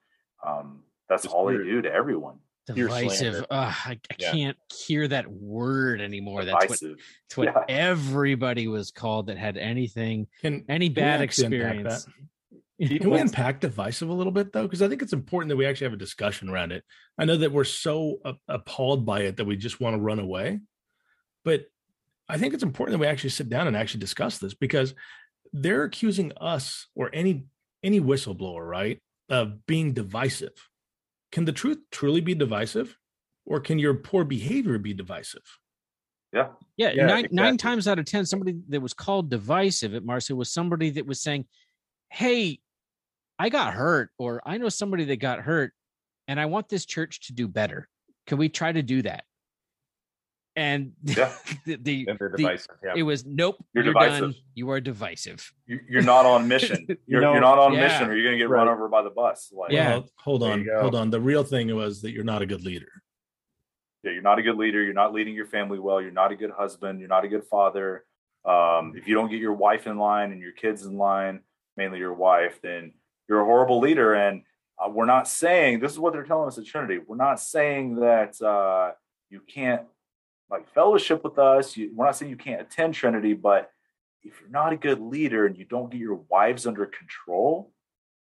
Um, 0.46 0.84
that's 1.10 1.26
all 1.26 1.46
they 1.48 1.58
do 1.58 1.82
to 1.82 1.92
everyone. 1.92 2.38
Divisive. 2.68 3.46
Ugh, 3.50 3.74
I, 3.86 3.92
I 3.92 4.00
yeah. 4.20 4.32
can't 4.32 4.58
hear 4.72 5.08
that 5.08 5.28
word 5.28 6.02
anymore. 6.02 6.46
That's 6.46 6.70
what, 6.70 6.80
that's 6.82 7.38
what 7.38 7.46
yeah. 7.46 7.64
everybody 7.68 8.68
was 8.68 8.92
called 8.92 9.28
that 9.28 9.38
had 9.38 9.58
anything, 9.58 10.28
can, 10.42 10.66
any 10.70 10.90
bad 10.90 11.22
experience. 11.22 12.08
Can 12.80 13.10
we 13.10 13.20
unpack 13.20 13.62
divisive 13.62 14.10
a 14.10 14.14
little 14.14 14.34
bit 14.34 14.52
though? 14.52 14.64
Because 14.64 14.82
I 14.82 14.90
think 14.90 15.02
it's 15.02 15.14
important 15.14 15.50
that 15.50 15.56
we 15.56 15.66
actually 15.66 15.86
have 15.86 15.94
a 15.94 15.98
discussion 15.98 16.50
around 16.50 16.72
it. 16.72 16.84
I 17.18 17.26
know 17.26 17.38
that 17.38 17.52
we're 17.52 17.64
so 17.64 18.20
appalled 18.48 19.06
by 19.06 19.22
it 19.22 19.38
that 19.38 19.46
we 19.46 19.56
just 19.56 19.80
want 19.80 19.96
to 19.96 20.02
run 20.02 20.20
away, 20.20 20.60
but 21.44 21.66
I 22.28 22.38
think 22.38 22.54
it's 22.54 22.64
important 22.64 22.94
that 22.94 23.02
we 23.02 23.08
actually 23.08 23.30
sit 23.30 23.50
down 23.50 23.68
and 23.68 23.78
actually 23.78 24.00
discuss 24.00 24.40
this 24.40 24.54
because 24.54 24.96
they're 25.54 25.84
accusing 25.84 26.32
us 26.40 26.88
or 26.96 27.10
any 27.14 27.46
any 27.84 28.02
whistleblower, 28.02 28.68
right, 28.68 29.00
of 29.30 29.66
being 29.68 29.94
divisive. 29.94 30.70
Can 31.32 31.46
the 31.46 31.52
truth 31.52 31.78
truly 31.92 32.22
be 32.22 32.34
divisive, 32.34 32.98
or 33.46 33.60
can 33.60 33.78
your 33.78 33.94
poor 33.94 34.24
behavior 34.24 34.80
be 34.80 34.94
divisive? 34.94 35.44
Yeah, 36.34 36.48
yeah. 36.78 36.92
yeah 36.94 37.06
nine, 37.06 37.26
exactly. 37.26 37.36
nine 37.36 37.58
times 37.58 37.88
out 37.88 38.00
of 38.00 38.06
ten, 38.06 38.26
somebody 38.26 38.56
that 38.70 38.82
was 38.82 38.94
called 38.94 39.30
divisive 39.30 39.94
at 39.94 40.04
Mars 40.04 40.28
Hill 40.28 40.38
was 40.38 40.52
somebody 40.52 40.90
that 40.92 41.06
was 41.06 41.22
saying, 41.22 41.46
"Hey, 42.10 42.60
I 43.38 43.50
got 43.50 43.74
hurt," 43.74 44.10
or 44.18 44.42
"I 44.46 44.58
know 44.58 44.70
somebody 44.70 45.06
that 45.06 45.18
got 45.18 45.40
hurt, 45.40 45.74
and 46.28 46.40
I 46.40 46.48
want 46.48 46.70
this 46.70 46.86
church 46.86 47.28
to 47.28 47.34
do 47.34 47.48
better. 47.48 47.88
Can 48.26 48.40
we 48.40 48.50
try 48.50 48.72
to 48.72 48.82
do 48.82 49.04
that?" 49.04 49.26
And 50.56 50.94
yeah. 51.04 51.34
the, 51.66 51.76
the, 51.76 52.06
the 52.06 52.68
yeah. 52.84 52.94
it 52.96 53.04
was 53.04 53.26
nope 53.26 53.58
you're, 53.74 53.86
you're 53.86 53.94
done. 53.94 54.34
you 54.54 54.70
are 54.70 54.80
divisive. 54.80 55.52
You're 55.68 56.02
not 56.02 56.26
on 56.26 56.48
mission. 56.48 56.86
You're, 57.08 57.22
you're 57.22 57.42
not 57.42 57.60
on 57.60 57.74
yeah. 57.74 57.88
mission 57.88 58.10
or 58.10 58.16
you're 58.16 58.26
gonna 58.26 58.38
get 58.38 58.50
right. 58.50 58.60
run 58.60 58.68
over 58.68 58.88
by 58.88 59.02
the 59.02 59.10
bus. 59.10 59.52
Like 59.54 59.72
yeah. 59.72 59.90
Well, 59.90 60.10
hold 60.18 60.44
on 60.44 60.68
hold 60.80 60.96
on. 60.96 61.10
The 61.10 61.20
real 61.20 61.44
thing 61.44 61.74
was 61.76 62.02
that 62.02 62.12
you're 62.12 62.24
not 62.24 62.42
a 62.42 62.46
good 62.46 62.64
leader. 62.64 62.88
Yeah 64.04 64.12
you're 64.12 64.22
not 64.22 64.40
a 64.40 64.44
good 64.44 64.58
leader. 64.58 64.84
You're 64.84 64.94
not 64.94 65.14
leading 65.14 65.36
your 65.36 65.48
family 65.48 65.80
well. 65.80 66.02
You're 66.02 66.12
not 66.12 66.32
a 66.32 66.36
good 66.36 66.52
husband. 66.52 67.00
You're 67.00 67.10
not 67.10 67.26
a 67.26 67.28
good 67.28 67.44
father. 67.46 68.06
Um, 68.46 68.94
if 68.96 69.08
you 69.08 69.16
don't 69.16 69.30
get 69.30 69.40
your 69.40 69.54
wife 69.54 69.88
in 69.88 69.98
line 69.98 70.32
and 70.32 70.42
your 70.42 70.52
kids 70.52 70.86
in 70.86 70.98
line 70.98 71.42
mainly 71.78 71.98
your 71.98 72.14
wife 72.14 72.62
then 72.62 72.94
you're 73.28 73.42
a 73.42 73.46
horrible 73.46 73.80
leader. 73.80 74.14
And 74.14 74.44
uh, 74.84 74.90
we're 74.90 75.06
not 75.06 75.28
saying 75.28 75.80
this 75.80 75.92
is 75.92 76.00
what 76.00 76.14
they're 76.14 76.24
telling 76.24 76.48
us 76.48 76.58
at 76.58 76.66
trinity. 76.66 77.00
We're 77.06 77.16
not 77.16 77.40
saying 77.40 77.96
that 77.98 78.42
uh, 78.42 78.92
you 79.30 79.42
can't 79.42 79.84
like 80.50 80.72
fellowship 80.74 81.24
with 81.24 81.38
us. 81.40 81.76
You, 81.76 81.92
we're 81.96 82.06
not 82.06 82.18
saying 82.18 82.30
you 82.30 82.38
can't 82.38 82.62
attend 82.62 82.94
Trinity, 82.94 83.34
but 83.34 83.72
if 84.24 84.40
you're 84.42 84.50
not 84.50 84.74
a 84.74 84.78
good 84.78 85.00
leader 85.00 85.46
and 85.46 85.58
you 85.58 85.66
don't 85.66 85.92
get 85.92 86.00
your 86.00 86.22
wives 86.30 86.66
under 86.66 86.86
control, 86.86 87.72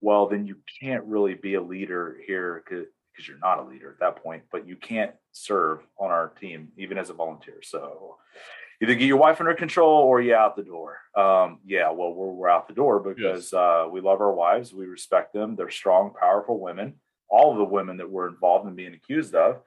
well, 0.01 0.27
then 0.27 0.47
you 0.47 0.57
can't 0.81 1.05
really 1.05 1.35
be 1.35 1.55
a 1.55 1.63
leader 1.63 2.19
here 2.27 2.63
because 2.65 2.87
you're 3.27 3.39
not 3.39 3.59
a 3.59 3.65
leader 3.65 3.91
at 3.91 4.01
that 4.01 4.23
point, 4.23 4.43
but 4.53 4.69
you 4.69 4.77
can't 4.77 5.13
serve 5.33 5.81
on 5.99 6.11
our 6.11 6.29
team 6.41 6.69
even 6.77 6.99
as 6.99 7.09
a 7.09 7.15
volunteer. 7.15 7.61
So 7.63 8.17
either 8.83 8.95
get 8.95 9.07
your 9.07 9.17
wife 9.17 9.41
under 9.41 9.55
control 9.55 10.03
or 10.03 10.21
you 10.21 10.35
out 10.35 10.55
the 10.55 10.63
door. 10.63 10.99
Um, 11.17 11.61
yeah, 11.65 11.91
well, 11.91 12.13
we're, 12.13 12.33
we're 12.33 12.49
out 12.49 12.69
the 12.69 12.75
door 12.75 13.01
because 13.01 13.51
yes. 13.51 13.53
uh, 13.55 13.89
we 13.91 14.01
love 14.01 14.21
our 14.21 14.33
wives, 14.33 14.75
we 14.75 14.87
respect 14.87 15.33
them. 15.33 15.57
They're 15.57 15.71
strong, 15.71 16.13
powerful 16.19 16.61
women. 16.61 16.95
All 17.29 17.53
of 17.53 17.59
the 17.59 17.65
women 17.65 17.97
that 17.97 18.11
were 18.11 18.29
involved 18.29 18.69
in 18.69 18.77
being 18.77 18.95
accused 18.95 19.35
of, 19.35 19.61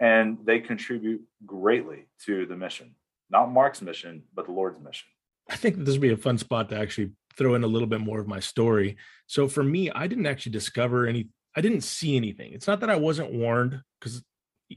and 0.00 0.38
they 0.44 0.60
contribute 0.60 1.22
greatly 1.44 2.06
to 2.26 2.46
the 2.46 2.56
mission. 2.56 2.94
Not 3.30 3.50
Mark's 3.50 3.82
mission, 3.82 4.24
but 4.34 4.46
the 4.46 4.52
Lord's 4.52 4.80
mission. 4.80 5.06
I 5.48 5.56
think 5.56 5.76
this 5.76 5.94
would 5.94 6.00
be 6.00 6.12
a 6.12 6.16
fun 6.16 6.38
spot 6.38 6.68
to 6.70 6.78
actually 6.78 7.12
throw 7.36 7.54
in 7.54 7.64
a 7.64 7.68
little 7.68 7.88
bit 7.88 8.00
more 8.00 8.20
of 8.20 8.28
my 8.28 8.40
story. 8.40 8.96
So 9.26 9.48
for 9.48 9.62
me, 9.62 9.90
I 9.90 10.06
didn't 10.06 10.26
actually 10.26 10.52
discover 10.52 11.06
any. 11.06 11.28
I 11.56 11.60
didn't 11.60 11.82
see 11.82 12.16
anything. 12.16 12.52
It's 12.52 12.66
not 12.66 12.80
that 12.80 12.90
I 12.90 12.96
wasn't 12.96 13.32
warned, 13.32 13.80
because 14.00 14.22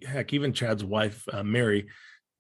heck, 0.06 0.34
even 0.34 0.54
Chad's 0.54 0.84
wife, 0.84 1.24
uh, 1.32 1.44
Mary, 1.44 1.88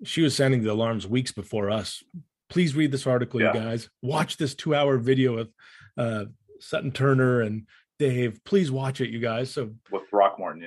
she 0.03 0.21
was 0.21 0.35
sending 0.35 0.63
the 0.63 0.71
alarms 0.71 1.07
weeks 1.07 1.31
before 1.31 1.71
us. 1.71 2.03
Please 2.49 2.75
read 2.75 2.91
this 2.91 3.07
article, 3.07 3.41
yeah. 3.41 3.53
you 3.53 3.59
guys. 3.59 3.89
Watch 4.01 4.37
this 4.37 4.55
two-hour 4.55 4.97
video 4.99 5.39
of 5.39 5.49
uh, 5.97 6.25
Sutton 6.59 6.91
Turner 6.91 7.41
and 7.41 7.67
Dave. 7.99 8.39
Please 8.45 8.71
watch 8.71 9.01
it, 9.01 9.09
you 9.09 9.19
guys. 9.19 9.51
So 9.51 9.71
with 9.91 10.03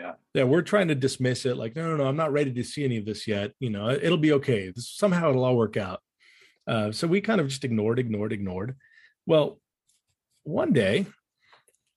yeah, 0.01 0.13
yeah, 0.35 0.45
we're 0.45 0.63
trying 0.63 0.89
to 0.89 0.95
dismiss 0.95 1.45
it. 1.45 1.57
Like, 1.57 1.77
no, 1.77 1.91
no, 1.91 1.97
no, 1.97 2.07
I'm 2.07 2.17
not 2.17 2.33
ready 2.33 2.53
to 2.53 2.65
see 2.65 2.85
any 2.85 2.97
of 2.97 3.05
this 3.05 3.29
yet. 3.29 3.53
You 3.61 3.71
know, 3.71 3.91
it'll 3.91 4.17
be 4.17 4.33
okay. 4.33 4.73
Somehow 4.77 5.31
it'll 5.31 5.45
all 5.45 5.57
work 5.57 5.77
out. 5.77 6.01
Uh, 6.67 6.93
so 6.93 7.07
we 7.07 7.21
kind 7.21 7.41
of 7.41 7.49
just 7.49 7.65
ignored, 7.65 7.99
ignored, 7.99 8.33
ignored. 8.33 8.77
Well, 9.27 9.61
one 10.45 10.73
day, 10.73 11.07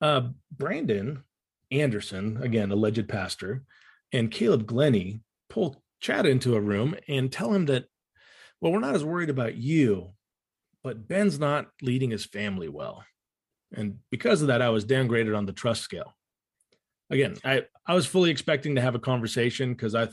uh, 0.01 0.29
Brandon 0.51 1.23
Anderson, 1.71 2.41
again, 2.41 2.71
alleged 2.71 3.07
pastor, 3.07 3.63
and 4.11 4.31
Caleb 4.31 4.65
Glennie 4.65 5.21
pull 5.49 5.81
Chad 6.01 6.25
into 6.25 6.55
a 6.55 6.61
room 6.61 6.95
and 7.07 7.31
tell 7.31 7.53
him 7.53 7.67
that, 7.67 7.85
well, 8.59 8.73
we're 8.73 8.79
not 8.79 8.95
as 8.95 9.05
worried 9.05 9.29
about 9.29 9.55
you, 9.55 10.11
but 10.83 11.07
Ben's 11.07 11.39
not 11.39 11.67
leading 11.81 12.11
his 12.11 12.25
family 12.25 12.67
well. 12.67 13.05
And 13.73 13.99
because 14.11 14.41
of 14.41 14.49
that, 14.49 14.61
I 14.61 14.69
was 14.69 14.85
downgraded 14.85 15.35
on 15.35 15.45
the 15.45 15.53
trust 15.53 15.81
scale. 15.81 16.13
Again, 17.09 17.37
I, 17.43 17.63
I 17.85 17.93
was 17.93 18.05
fully 18.05 18.31
expecting 18.31 18.75
to 18.75 18.81
have 18.81 18.95
a 18.95 18.99
conversation 18.99 19.73
because 19.73 19.95
I 19.95 20.07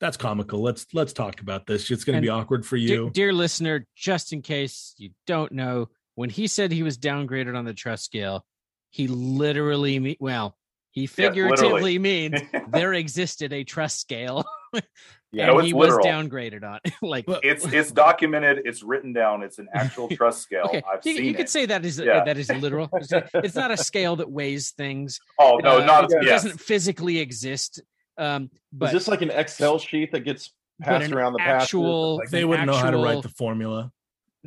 that's 0.00 0.16
comical. 0.16 0.60
Let's 0.60 0.86
let's 0.92 1.12
talk 1.12 1.40
about 1.40 1.66
this. 1.66 1.90
It's 1.90 2.04
going 2.04 2.16
to 2.16 2.22
be 2.22 2.28
awkward 2.28 2.66
for 2.66 2.76
you, 2.76 2.88
dear, 2.88 3.10
dear, 3.10 3.32
listener. 3.32 3.86
Just 3.96 4.32
in 4.32 4.42
case 4.42 4.94
you 4.98 5.10
don't 5.26 5.52
know, 5.52 5.88
when 6.14 6.30
he 6.30 6.46
said 6.46 6.72
he 6.72 6.82
was 6.82 6.98
downgraded 6.98 7.56
on 7.56 7.64
the 7.64 7.74
trust 7.74 8.04
scale, 8.04 8.44
he 8.90 9.08
literally 9.08 10.16
well, 10.20 10.56
he 10.90 11.06
figuratively 11.06 11.94
yeah, 11.94 11.98
means 11.98 12.40
there 12.68 12.92
existed 12.92 13.52
a 13.52 13.64
trust 13.64 14.00
scale. 14.00 14.44
yeah, 15.34 15.50
and 15.50 15.66
he 15.66 15.72
literal. 15.72 15.98
was 15.98 16.06
downgraded 16.06 16.64
on. 16.64 16.80
like 17.02 17.24
it's 17.42 17.64
it's 17.72 17.90
documented. 17.90 18.62
It's 18.64 18.82
written 18.82 19.12
down. 19.12 19.42
It's 19.42 19.58
an 19.58 19.68
actual 19.74 20.08
trust 20.16 20.42
scale. 20.42 20.64
Okay. 20.66 20.82
I've 20.90 21.04
you, 21.04 21.14
seen 21.14 21.24
you 21.24 21.30
it. 21.30 21.36
could 21.36 21.48
say 21.48 21.66
that 21.66 21.84
is 21.84 21.98
yeah. 21.98 22.24
that 22.24 22.38
is 22.38 22.48
literal. 22.50 22.88
It's 22.92 23.56
not 23.56 23.70
a 23.70 23.76
scale 23.76 24.16
that 24.16 24.30
weighs 24.30 24.70
things. 24.72 25.20
Oh 25.38 25.58
no, 25.62 25.80
uh, 25.80 25.84
not 25.84 26.04
it 26.12 26.18
yes. 26.22 26.42
doesn't 26.42 26.60
physically 26.60 27.18
exist. 27.18 27.82
Um, 28.16 28.50
but 28.72 28.86
is 28.86 28.92
this 28.92 29.08
like 29.08 29.22
an 29.22 29.30
Excel 29.30 29.78
sheet 29.78 30.12
that 30.12 30.20
gets 30.20 30.52
passed 30.80 31.10
around 31.10 31.32
the 31.34 31.42
actual? 31.42 32.18
Like, 32.18 32.30
they 32.30 32.44
wouldn't 32.44 32.66
know 32.66 32.76
how 32.76 32.90
to 32.90 32.98
write 32.98 33.22
the 33.22 33.28
formula. 33.28 33.92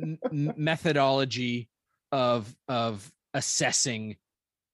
m- 0.00 0.18
methodology 0.56 1.68
of 2.12 2.54
of 2.68 3.10
assessing 3.34 4.16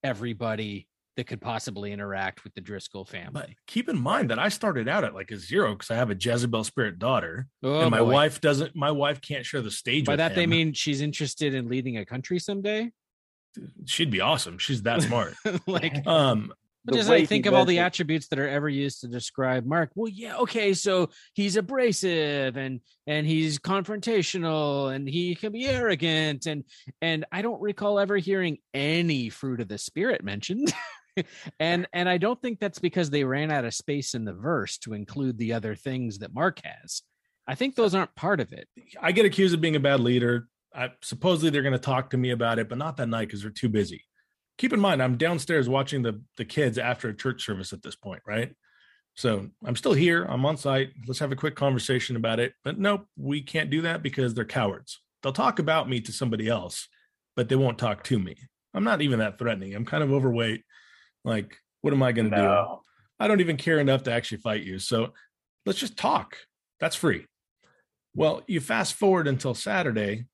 everybody 0.02 0.86
that 1.16 1.26
could 1.26 1.40
possibly 1.40 1.92
interact 1.92 2.44
with 2.44 2.54
the 2.54 2.60
Driscoll 2.60 3.04
family. 3.04 3.32
But 3.32 3.48
keep 3.66 3.88
in 3.88 3.98
mind 3.98 4.30
that 4.30 4.38
I 4.38 4.48
started 4.48 4.88
out 4.88 5.04
at 5.04 5.14
like 5.14 5.30
a 5.30 5.36
zero 5.36 5.72
because 5.72 5.90
I 5.90 5.96
have 5.96 6.10
a 6.10 6.16
Jezebel 6.18 6.64
spirit 6.64 6.98
daughter, 6.98 7.46
oh, 7.62 7.80
and 7.80 7.90
my 7.90 8.00
boy. 8.00 8.12
wife 8.12 8.40
doesn't. 8.40 8.74
My 8.74 8.90
wife 8.90 9.20
can't 9.20 9.46
share 9.46 9.62
the 9.62 9.70
stage. 9.70 10.04
By 10.04 10.16
that 10.16 10.32
him. 10.32 10.36
they 10.36 10.46
mean 10.46 10.72
she's 10.72 11.00
interested 11.00 11.54
in 11.54 11.68
leading 11.68 11.98
a 11.98 12.04
country 12.04 12.38
someday. 12.38 12.90
She'd 13.84 14.10
be 14.10 14.20
awesome. 14.20 14.58
She's 14.58 14.82
that 14.82 15.02
smart. 15.02 15.34
like, 15.66 16.06
um, 16.06 16.52
but 16.84 16.96
just 16.96 17.08
like 17.08 17.28
think 17.28 17.46
of 17.46 17.54
all 17.54 17.64
the 17.64 17.78
attributes 17.78 18.28
that 18.28 18.38
are 18.38 18.48
ever 18.48 18.68
used 18.68 19.00
to 19.00 19.08
describe 19.08 19.64
Mark. 19.64 19.90
Well, 19.94 20.10
yeah, 20.10 20.36
okay, 20.38 20.74
so 20.74 21.08
he's 21.32 21.56
abrasive 21.56 22.56
and 22.56 22.80
and 23.06 23.26
he's 23.26 23.58
confrontational 23.58 24.94
and 24.94 25.08
he 25.08 25.34
can 25.34 25.52
be 25.52 25.66
arrogant 25.66 26.46
and 26.46 26.64
and 27.00 27.24
I 27.32 27.40
don't 27.40 27.60
recall 27.62 27.98
ever 27.98 28.18
hearing 28.18 28.58
any 28.74 29.30
fruit 29.30 29.60
of 29.60 29.68
the 29.68 29.78
spirit 29.78 30.22
mentioned. 30.22 30.74
and 31.60 31.86
and 31.92 32.08
I 32.08 32.18
don't 32.18 32.40
think 32.40 32.60
that's 32.60 32.78
because 32.78 33.10
they 33.10 33.24
ran 33.24 33.50
out 33.50 33.64
of 33.64 33.74
space 33.74 34.14
in 34.14 34.24
the 34.24 34.32
verse 34.32 34.78
to 34.78 34.94
include 34.94 35.38
the 35.38 35.52
other 35.52 35.74
things 35.74 36.18
that 36.18 36.34
Mark 36.34 36.60
has. 36.64 37.02
I 37.46 37.54
think 37.54 37.74
those 37.74 37.94
aren't 37.94 38.14
part 38.14 38.40
of 38.40 38.52
it. 38.52 38.68
I 39.00 39.12
get 39.12 39.26
accused 39.26 39.54
of 39.54 39.60
being 39.60 39.76
a 39.76 39.80
bad 39.80 40.00
leader. 40.00 40.48
I, 40.74 40.90
supposedly 41.02 41.50
they're 41.50 41.62
going 41.62 41.72
to 41.72 41.78
talk 41.78 42.10
to 42.10 42.16
me 42.16 42.30
about 42.30 42.58
it, 42.58 42.68
but 42.68 42.78
not 42.78 42.96
that 42.96 43.08
night 43.08 43.28
because 43.28 43.42
they're 43.42 43.50
too 43.50 43.68
busy 43.68 44.04
keep 44.58 44.72
in 44.72 44.80
mind 44.80 45.02
i'm 45.02 45.16
downstairs 45.16 45.68
watching 45.68 46.02
the 46.02 46.20
the 46.36 46.44
kids 46.44 46.78
after 46.78 47.08
a 47.08 47.16
church 47.16 47.44
service 47.44 47.72
at 47.72 47.82
this 47.82 47.96
point 47.96 48.22
right 48.26 48.54
so 49.14 49.48
i'm 49.64 49.76
still 49.76 49.92
here 49.92 50.24
i'm 50.24 50.44
on 50.46 50.56
site 50.56 50.90
let's 51.06 51.18
have 51.18 51.32
a 51.32 51.36
quick 51.36 51.54
conversation 51.54 52.16
about 52.16 52.40
it 52.40 52.52
but 52.62 52.78
nope 52.78 53.06
we 53.16 53.40
can't 53.40 53.70
do 53.70 53.82
that 53.82 54.02
because 54.02 54.34
they're 54.34 54.44
cowards 54.44 55.00
they'll 55.22 55.32
talk 55.32 55.58
about 55.58 55.88
me 55.88 56.00
to 56.00 56.12
somebody 56.12 56.48
else 56.48 56.88
but 57.36 57.48
they 57.48 57.56
won't 57.56 57.78
talk 57.78 58.04
to 58.04 58.18
me 58.18 58.36
i'm 58.74 58.84
not 58.84 59.02
even 59.02 59.18
that 59.18 59.38
threatening 59.38 59.74
i'm 59.74 59.84
kind 59.84 60.04
of 60.04 60.12
overweight 60.12 60.62
like 61.24 61.56
what 61.82 61.92
am 61.92 62.02
i 62.02 62.12
going 62.12 62.30
to 62.30 62.36
no. 62.36 62.42
do 62.42 62.90
i 63.20 63.28
don't 63.28 63.40
even 63.40 63.56
care 63.56 63.78
enough 63.78 64.02
to 64.02 64.12
actually 64.12 64.38
fight 64.38 64.62
you 64.62 64.78
so 64.78 65.12
let's 65.66 65.78
just 65.78 65.96
talk 65.96 66.36
that's 66.80 66.96
free 66.96 67.26
well 68.14 68.42
you 68.46 68.60
fast 68.60 68.94
forward 68.94 69.26
until 69.26 69.54
saturday 69.54 70.24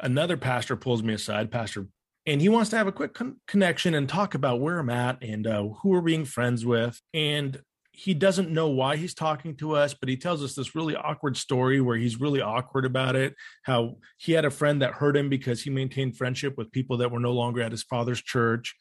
another 0.00 0.36
pastor 0.36 0.76
pulls 0.76 1.02
me 1.02 1.14
aside 1.14 1.50
pastor 1.50 1.86
and 2.26 2.40
he 2.40 2.48
wants 2.48 2.70
to 2.70 2.76
have 2.76 2.86
a 2.86 2.92
quick 2.92 3.14
con- 3.14 3.40
connection 3.48 3.94
and 3.94 4.08
talk 4.08 4.34
about 4.34 4.60
where 4.60 4.78
I'm 4.78 4.90
at 4.90 5.22
and 5.22 5.46
uh, 5.46 5.62
who 5.62 5.88
we're 5.88 6.00
being 6.00 6.24
friends 6.24 6.64
with. 6.64 7.00
And 7.12 7.60
he 7.90 8.14
doesn't 8.14 8.50
know 8.50 8.68
why 8.68 8.96
he's 8.96 9.14
talking 9.14 9.56
to 9.56 9.76
us, 9.76 9.92
but 9.92 10.08
he 10.08 10.16
tells 10.16 10.42
us 10.42 10.54
this 10.54 10.74
really 10.74 10.96
awkward 10.96 11.36
story 11.36 11.80
where 11.80 11.96
he's 11.96 12.20
really 12.20 12.40
awkward 12.40 12.84
about 12.84 13.16
it. 13.16 13.34
How 13.64 13.96
he 14.16 14.32
had 14.32 14.44
a 14.44 14.50
friend 14.50 14.80
that 14.82 14.94
hurt 14.94 15.16
him 15.16 15.28
because 15.28 15.62
he 15.62 15.70
maintained 15.70 16.16
friendship 16.16 16.56
with 16.56 16.72
people 16.72 16.96
that 16.98 17.10
were 17.10 17.20
no 17.20 17.32
longer 17.32 17.60
at 17.60 17.72
his 17.72 17.82
father's 17.82 18.22
church. 18.22 18.74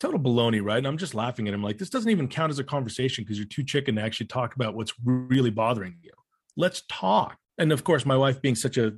Total 0.00 0.18
baloney, 0.18 0.62
right? 0.62 0.78
And 0.78 0.86
I'm 0.86 0.98
just 0.98 1.14
laughing 1.14 1.48
at 1.48 1.54
him 1.54 1.62
like, 1.62 1.78
this 1.78 1.90
doesn't 1.90 2.10
even 2.10 2.28
count 2.28 2.50
as 2.50 2.58
a 2.58 2.64
conversation 2.64 3.24
because 3.24 3.38
you're 3.38 3.46
too 3.46 3.64
chicken 3.64 3.96
to 3.96 4.02
actually 4.02 4.26
talk 4.26 4.54
about 4.54 4.74
what's 4.74 4.92
really 5.04 5.50
bothering 5.50 5.96
you. 6.02 6.12
Let's 6.56 6.82
talk. 6.88 7.36
And 7.58 7.72
of 7.72 7.84
course, 7.84 8.04
my 8.04 8.16
wife, 8.16 8.42
being 8.42 8.56
such 8.56 8.76
a 8.76 8.94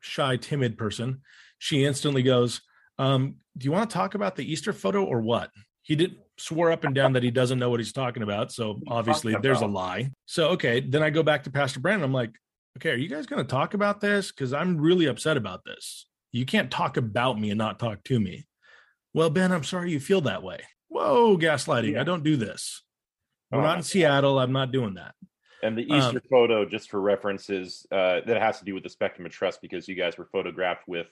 shy, 0.00 0.36
timid 0.36 0.76
person, 0.76 1.20
she 1.58 1.84
instantly 1.84 2.22
goes, 2.22 2.60
um, 2.98 3.36
do 3.56 3.64
you 3.64 3.72
want 3.72 3.88
to 3.88 3.94
talk 3.94 4.14
about 4.14 4.36
the 4.36 4.50
Easter 4.50 4.72
photo 4.72 5.04
or 5.04 5.20
what? 5.20 5.50
He 5.82 5.96
did 5.96 6.16
swore 6.38 6.72
up 6.72 6.84
and 6.84 6.94
down 6.94 7.12
that 7.12 7.22
he 7.22 7.30
doesn't 7.30 7.58
know 7.58 7.70
what 7.70 7.80
he's 7.80 7.92
talking 7.92 8.22
about. 8.22 8.52
So 8.52 8.80
obviously 8.88 9.36
there's 9.40 9.60
a 9.60 9.66
lie. 9.66 10.10
So 10.26 10.48
okay, 10.50 10.80
then 10.80 11.02
I 11.02 11.10
go 11.10 11.22
back 11.22 11.44
to 11.44 11.50
Pastor 11.50 11.80
Brandon. 11.80 12.04
I'm 12.04 12.12
like, 12.12 12.32
okay, 12.78 12.90
are 12.90 12.96
you 12.96 13.08
guys 13.08 13.26
going 13.26 13.44
to 13.44 13.48
talk 13.48 13.74
about 13.74 14.00
this? 14.00 14.32
Because 14.32 14.52
I'm 14.52 14.78
really 14.78 15.06
upset 15.06 15.36
about 15.36 15.64
this. 15.64 16.06
You 16.32 16.46
can't 16.46 16.70
talk 16.70 16.96
about 16.96 17.38
me 17.38 17.50
and 17.50 17.58
not 17.58 17.78
talk 17.78 18.02
to 18.04 18.18
me. 18.18 18.46
Well, 19.14 19.30
Ben, 19.30 19.52
I'm 19.52 19.64
sorry 19.64 19.90
you 19.90 20.00
feel 20.00 20.22
that 20.22 20.42
way. 20.42 20.60
Whoa, 20.88 21.36
gaslighting. 21.36 21.92
Yeah. 21.92 22.00
I 22.00 22.04
don't 22.04 22.24
do 22.24 22.36
this. 22.36 22.82
We're 23.50 23.60
oh, 23.60 23.62
not 23.62 23.78
in 23.78 23.82
Seattle. 23.82 24.38
I'm 24.38 24.52
not 24.52 24.72
doing 24.72 24.94
that. 24.94 25.14
And 25.62 25.76
the 25.76 25.82
Easter 25.82 26.16
um, 26.16 26.22
photo, 26.28 26.64
just 26.64 26.90
for 26.90 27.00
references, 27.00 27.86
uh, 27.92 28.20
that 28.26 28.40
has 28.40 28.58
to 28.58 28.64
do 28.64 28.74
with 28.74 28.82
the 28.82 28.88
spectrum 28.88 29.26
of 29.26 29.32
trust 29.32 29.60
because 29.62 29.86
you 29.86 29.94
guys 29.94 30.18
were 30.18 30.24
photographed 30.24 30.88
with 30.88 31.06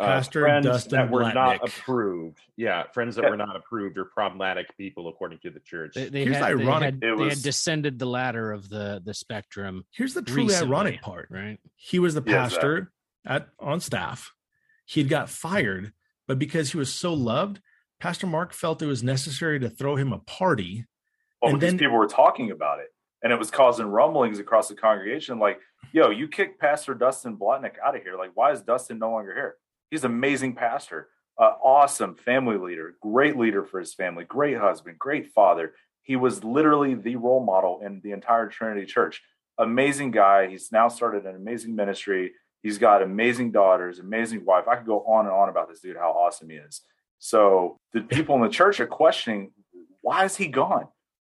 uh, 0.00 0.06
Pastor 0.06 0.42
friends 0.42 0.64
Dustin 0.64 0.92
that 0.92 1.10
were 1.10 1.22
Blatnick. 1.22 1.34
not 1.34 1.68
approved. 1.68 2.38
Yeah, 2.56 2.84
friends 2.94 3.16
that 3.16 3.24
yeah. 3.24 3.30
were 3.30 3.36
not 3.36 3.56
approved 3.56 3.98
or 3.98 4.06
problematic 4.06 4.74
people 4.76 5.08
according 5.08 5.40
to 5.40 5.50
the 5.50 5.60
church. 5.60 5.92
They, 5.94 6.08
they 6.08 6.24
Here's 6.24 6.36
had, 6.36 6.44
ironic. 6.44 7.00
They 7.00 7.08
had, 7.08 7.18
was, 7.18 7.28
they 7.28 7.34
had, 7.34 7.42
descended 7.42 7.98
the 7.98 8.06
ladder 8.06 8.52
of 8.52 8.68
the 8.68 9.02
the 9.04 9.12
spectrum. 9.12 9.84
Here's 9.90 10.14
the 10.14 10.22
truly 10.22 10.48
recently, 10.48 10.74
ironic 10.74 11.02
part. 11.02 11.28
Right. 11.30 11.58
He 11.76 11.98
was 11.98 12.14
the 12.14 12.22
pastor 12.22 12.92
at 13.26 13.48
on 13.58 13.80
staff. 13.80 14.32
He'd 14.86 15.08
got 15.08 15.28
fired, 15.28 15.92
but 16.28 16.38
because 16.38 16.70
he 16.70 16.78
was 16.78 16.92
so 16.92 17.12
loved, 17.12 17.60
Pastor 17.98 18.28
Mark 18.28 18.52
felt 18.52 18.82
it 18.82 18.86
was 18.86 19.02
necessary 19.02 19.58
to 19.58 19.70
throw 19.70 19.96
him 19.96 20.12
a 20.12 20.18
party. 20.18 20.84
Well, 21.42 21.50
and 21.50 21.60
because 21.60 21.72
then, 21.72 21.78
people 21.78 21.96
were 21.96 22.06
talking 22.06 22.52
about 22.52 22.78
it, 22.78 22.88
and 23.22 23.32
it 23.32 23.38
was 23.38 23.50
causing 23.50 23.86
rumblings 23.86 24.38
across 24.38 24.68
the 24.68 24.76
congregation. 24.76 25.38
Like, 25.40 25.58
yo, 25.92 26.10
you 26.10 26.28
kicked 26.28 26.60
Pastor 26.60 26.94
Dustin 26.94 27.36
Blatnick 27.36 27.74
out 27.84 27.96
of 27.96 28.02
here. 28.02 28.16
Like, 28.16 28.30
why 28.34 28.52
is 28.52 28.60
Dustin 28.60 28.98
no 28.98 29.10
longer 29.10 29.34
here? 29.34 29.56
He's 29.90 30.04
an 30.04 30.12
amazing 30.12 30.54
pastor, 30.54 31.08
uh, 31.38 31.54
awesome 31.62 32.14
family 32.14 32.58
leader, 32.58 32.96
great 33.00 33.36
leader 33.36 33.64
for 33.64 33.80
his 33.80 33.94
family, 33.94 34.24
great 34.24 34.58
husband, 34.58 34.98
great 34.98 35.32
father. 35.32 35.72
He 36.02 36.16
was 36.16 36.44
literally 36.44 36.94
the 36.94 37.16
role 37.16 37.44
model 37.44 37.80
in 37.84 38.00
the 38.02 38.12
entire 38.12 38.48
Trinity 38.48 38.86
Church. 38.86 39.22
Amazing 39.58 40.10
guy. 40.12 40.48
He's 40.48 40.70
now 40.70 40.88
started 40.88 41.26
an 41.26 41.34
amazing 41.34 41.74
ministry. 41.74 42.32
He's 42.62 42.78
got 42.78 43.02
amazing 43.02 43.52
daughters, 43.52 43.98
amazing 43.98 44.44
wife. 44.44 44.66
I 44.68 44.76
could 44.76 44.86
go 44.86 45.00
on 45.04 45.26
and 45.26 45.34
on 45.34 45.48
about 45.48 45.68
this 45.68 45.80
dude, 45.80 45.96
how 45.96 46.10
awesome 46.10 46.50
he 46.50 46.56
is. 46.56 46.82
So 47.18 47.78
the 47.92 48.00
people 48.02 48.34
in 48.36 48.42
the 48.42 48.48
church 48.48 48.80
are 48.80 48.86
questioning 48.86 49.52
why 50.02 50.24
is 50.24 50.36
he 50.36 50.46
gone? 50.48 50.86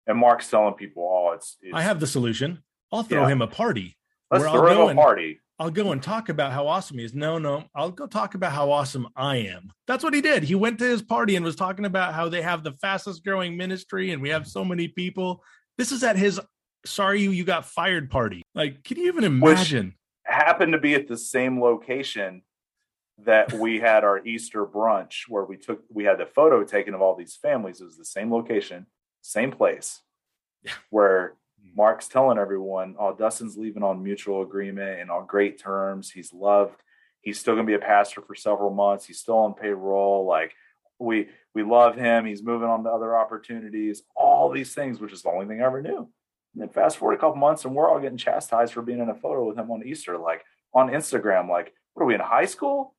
and 0.07 0.17
Mark's 0.17 0.49
telling 0.49 0.73
people, 0.73 1.03
"Oh, 1.03 1.33
it's, 1.33 1.57
it's 1.61 1.73
I 1.75 1.81
have 1.81 1.99
the 1.99 2.07
solution. 2.07 2.63
I'll 2.91 3.03
throw 3.03 3.23
Yeah. 3.23 3.29
him 3.29 3.41
a 3.41 3.47
party. 3.47 3.95
let's 4.31 4.43
I'll 4.43 4.53
throw 4.53 4.63
go 4.63 4.71
him 4.73 4.79
a 4.79 4.87
and- 4.89 4.99
party." 4.99 5.39
I'll 5.59 5.69
go 5.69 5.91
and 5.91 6.01
talk 6.01 6.29
about 6.29 6.51
how 6.53 6.65
awesome 6.67 6.97
he 6.97 7.05
is. 7.05 7.13
No, 7.13 7.37
no, 7.37 7.65
I'll 7.75 7.91
go 7.91 8.07
talk 8.07 8.33
about 8.33 8.51
how 8.51 8.71
awesome 8.71 9.07
I 9.15 9.37
am. 9.37 9.71
That's 9.85 10.03
what 10.03 10.15
he 10.15 10.19
did. 10.19 10.41
He 10.41 10.55
went 10.55 10.79
to 10.79 10.85
his 10.85 11.03
party 11.03 11.35
and 11.35 11.45
was 11.45 11.55
talking 11.55 11.85
about 11.85 12.15
how 12.15 12.29
they 12.29 12.41
have 12.41 12.63
the 12.63 12.71
fastest 12.71 13.23
growing 13.23 13.55
ministry 13.55 14.09
and 14.09 14.23
we 14.23 14.29
have 14.29 14.47
so 14.47 14.65
many 14.65 14.87
people. 14.87 15.43
This 15.77 15.91
is 15.91 16.03
at 16.03 16.15
his 16.15 16.41
sorry 16.83 17.21
you 17.21 17.29
you 17.29 17.43
got 17.43 17.67
fired 17.67 18.09
party. 18.09 18.41
Like, 18.55 18.83
can 18.83 18.97
you 18.97 19.07
even 19.09 19.39
Which- 19.39 19.51
imagine? 19.53 19.93
Happened 20.23 20.73
to 20.73 20.79
be 20.79 20.95
at 20.95 21.07
the 21.07 21.17
same 21.17 21.61
location 21.61 22.43
that 23.25 23.53
we 23.53 23.79
had 23.79 24.03
our 24.03 24.25
Easter 24.25 24.65
brunch 24.65 25.23
where 25.27 25.45
we 25.45 25.57
took 25.57 25.83
we 25.89 26.03
had 26.03 26.17
the 26.17 26.25
photo 26.25 26.63
taken 26.63 26.93
of 26.93 27.01
all 27.01 27.15
these 27.15 27.35
families. 27.35 27.81
It 27.81 27.85
was 27.85 27.97
the 27.97 28.05
same 28.05 28.31
location, 28.31 28.87
same 29.21 29.51
place. 29.51 30.01
Where 30.89 31.35
hmm. 31.61 31.75
Mark's 31.75 32.07
telling 32.07 32.37
everyone, 32.37 32.95
oh, 32.99 33.15
Dustin's 33.15 33.57
leaving 33.57 33.83
on 33.83 34.03
mutual 34.03 34.41
agreement 34.41 34.99
and 34.99 35.11
on 35.11 35.25
great 35.25 35.59
terms. 35.59 36.11
He's 36.11 36.33
loved. 36.33 36.81
He's 37.21 37.39
still 37.39 37.55
gonna 37.55 37.67
be 37.67 37.73
a 37.73 37.79
pastor 37.79 38.21
for 38.21 38.35
several 38.35 38.71
months. 38.71 39.05
He's 39.05 39.19
still 39.19 39.37
on 39.37 39.53
payroll. 39.53 40.25
Like 40.25 40.53
we 40.99 41.29
we 41.53 41.63
love 41.63 41.95
him. 41.95 42.25
He's 42.25 42.43
moving 42.43 42.69
on 42.69 42.83
to 42.83 42.89
other 42.89 43.17
opportunities, 43.17 44.03
all 44.15 44.49
these 44.49 44.73
things, 44.73 44.99
which 44.99 45.13
is 45.13 45.21
the 45.21 45.29
only 45.29 45.47
thing 45.47 45.61
I 45.61 45.65
ever 45.65 45.81
knew. 45.81 46.09
And 46.53 46.61
then 46.61 46.69
fast 46.69 46.97
forward 46.97 47.15
a 47.15 47.17
couple 47.17 47.37
months, 47.37 47.65
and 47.65 47.73
we're 47.73 47.89
all 47.89 47.99
getting 47.99 48.17
chastised 48.17 48.73
for 48.73 48.81
being 48.81 48.99
in 48.99 49.09
a 49.09 49.15
photo 49.15 49.47
with 49.47 49.57
him 49.57 49.71
on 49.71 49.85
Easter, 49.85 50.17
like 50.17 50.43
on 50.73 50.89
Instagram. 50.89 51.49
Like, 51.49 51.73
what 51.93 52.03
are 52.03 52.05
we 52.05 52.15
in 52.15 52.19
high 52.19 52.45
school, 52.45 52.95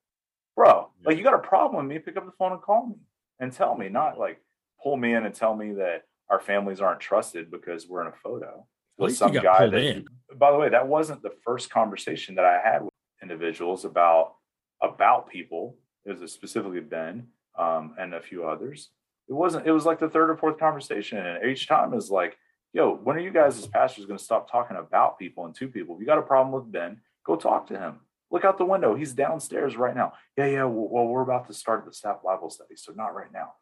bro? 0.57 0.89
Like, 1.05 1.19
you 1.19 1.24
got 1.24 1.35
a 1.35 1.39
problem 1.39 1.87
with 1.87 1.95
me? 1.95 1.99
Pick 1.99 2.16
up 2.16 2.24
the 2.24 2.33
phone 2.33 2.53
and 2.53 2.62
call 2.62 2.87
me 2.87 2.97
and 3.41 3.53
tell 3.53 3.77
me, 3.77 3.89
not 3.89 4.19
like 4.19 4.41
pull 4.83 4.97
me 4.97 5.15
in 5.15 5.27
and 5.27 5.35
tell 5.35 5.55
me 5.55 5.73
that 5.73 6.05
our 6.31 6.41
families 6.41 6.81
aren't 6.81 7.01
trusted 7.01 7.51
because 7.51 7.87
we're 7.87 8.03
in 8.03 8.09
a 8.09 8.16
photo 8.23 8.66
with 8.99 9.16
some 9.16 9.33
guy 9.33 9.66
that. 9.66 9.83
in. 9.83 10.07
By 10.37 10.51
the 10.51 10.59
way, 10.59 10.69
that 10.70 10.89
wasn't 10.89 11.23
the 11.23 11.33
first 11.45 11.70
conversation 11.70 12.35
that 12.37 12.45
I 12.45 12.59
had 12.62 12.83
with 12.83 12.93
individuals 13.23 13.85
about 13.85 14.35
about 14.81 15.29
people. 15.29 15.77
It 16.05 16.19
was 16.19 16.33
specifically 16.33 16.81
Ben 16.81 17.29
um, 17.59 17.95
and 17.99 18.15
a 18.15 18.20
few 18.20 18.45
others. 18.45 18.91
It 19.29 19.35
wasn't. 19.35 19.66
It 19.66 19.73
was 19.73 19.87
like 19.87 19.99
the 19.99 20.09
third 20.09 20.31
or 20.31 20.37
fourth 20.37 20.59
conversation, 20.59 21.19
and 21.19 21.45
each 21.45 21.69
time 21.69 21.95
is 21.95 22.11
like, 22.11 22.37
"Yo, 22.73 22.94
when 22.94 23.16
are 23.16 23.20
you 23.20 23.31
guys 23.31 23.59
as 23.59 23.66
pastors 23.66 24.07
going 24.07 24.19
to 24.19 24.24
stop 24.24 24.51
talking 24.51 24.77
about 24.77 25.19
people 25.19 25.44
and 25.44 25.55
to 25.57 25.69
people? 25.69 25.94
If 25.94 26.01
you 26.01 26.07
got 26.07 26.19
a 26.19 26.23
problem 26.23 26.53
with 26.53 26.73
Ben, 26.73 27.01
go 27.24 27.36
talk 27.36 27.66
to 27.69 27.78
him. 27.78 28.01
Look 28.31 28.44
out 28.44 28.57
the 28.57 28.65
window. 28.65 28.94
He's 28.94 29.12
downstairs 29.12 29.77
right 29.77 29.94
now. 29.94 30.15
Yeah, 30.39 30.47
yeah. 30.47 30.65
Well, 30.65 31.07
we're 31.07 31.23
about 31.23 31.47
to 31.49 31.55
start 31.55 31.85
the 31.85 31.93
staff 31.93 32.23
Bible 32.24 32.49
study, 32.49 32.77
so 32.77 32.93
not 32.93 33.15
right 33.15 33.32
now. 33.32 33.53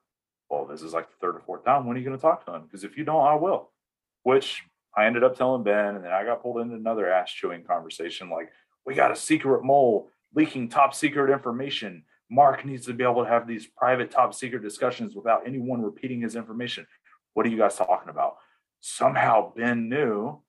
Well, 0.49 0.65
this 0.65 0.83
is 0.83 0.93
like 0.93 1.09
the 1.11 1.17
third 1.21 1.37
or 1.37 1.41
fourth 1.41 1.65
time. 1.65 1.87
When 1.87 1.97
are 1.97 2.01
you 2.01 2.07
going 2.07 2.17
to 2.17 2.23
talk 2.23 2.47
to 2.47 2.55
him? 2.55 2.63
Because 2.63 2.85
if 2.85 2.97
you 2.97 3.05
don't, 3.05 3.27
I 3.27 3.35
will. 3.35 3.71
Which 4.23 4.63
I 4.97 5.07
ended 5.07 5.25
up 5.25 5.37
telling 5.37 5.65
Ben, 5.65 5.97
and 5.97 6.05
then 6.05 6.13
I 6.13 6.25
got 6.25 6.43
pulled 6.43 6.61
into 6.61 6.77
another 6.77 7.13
ass 7.13 7.33
chewing 7.33 7.65
conversation. 7.65 8.31
Like, 8.31 8.51
we 8.87 8.95
got 8.95 9.11
a 9.11 9.17
secret 9.17 9.65
mole 9.65 10.09
leaking 10.35 10.69
top 10.69 10.95
secret 10.95 11.33
information. 11.33 12.05
Mark 12.31 12.65
needs 12.65 12.87
to 12.87 12.95
be 12.95 13.03
able 13.03 13.25
to 13.25 13.29
have 13.29 13.49
these 13.49 13.67
private 13.67 14.11
top 14.11 14.35
secret 14.35 14.63
discussions 14.63 15.17
without 15.17 15.47
anyone 15.47 15.83
repeating 15.83 16.21
his 16.21 16.37
information. 16.37 16.87
What 17.35 17.45
are 17.47 17.49
you 17.49 17.59
guys 17.59 17.77
talking 17.77 18.09
about? 18.09 18.37
Somehow 18.81 19.53
Ben 19.55 19.89
knew 19.89 20.41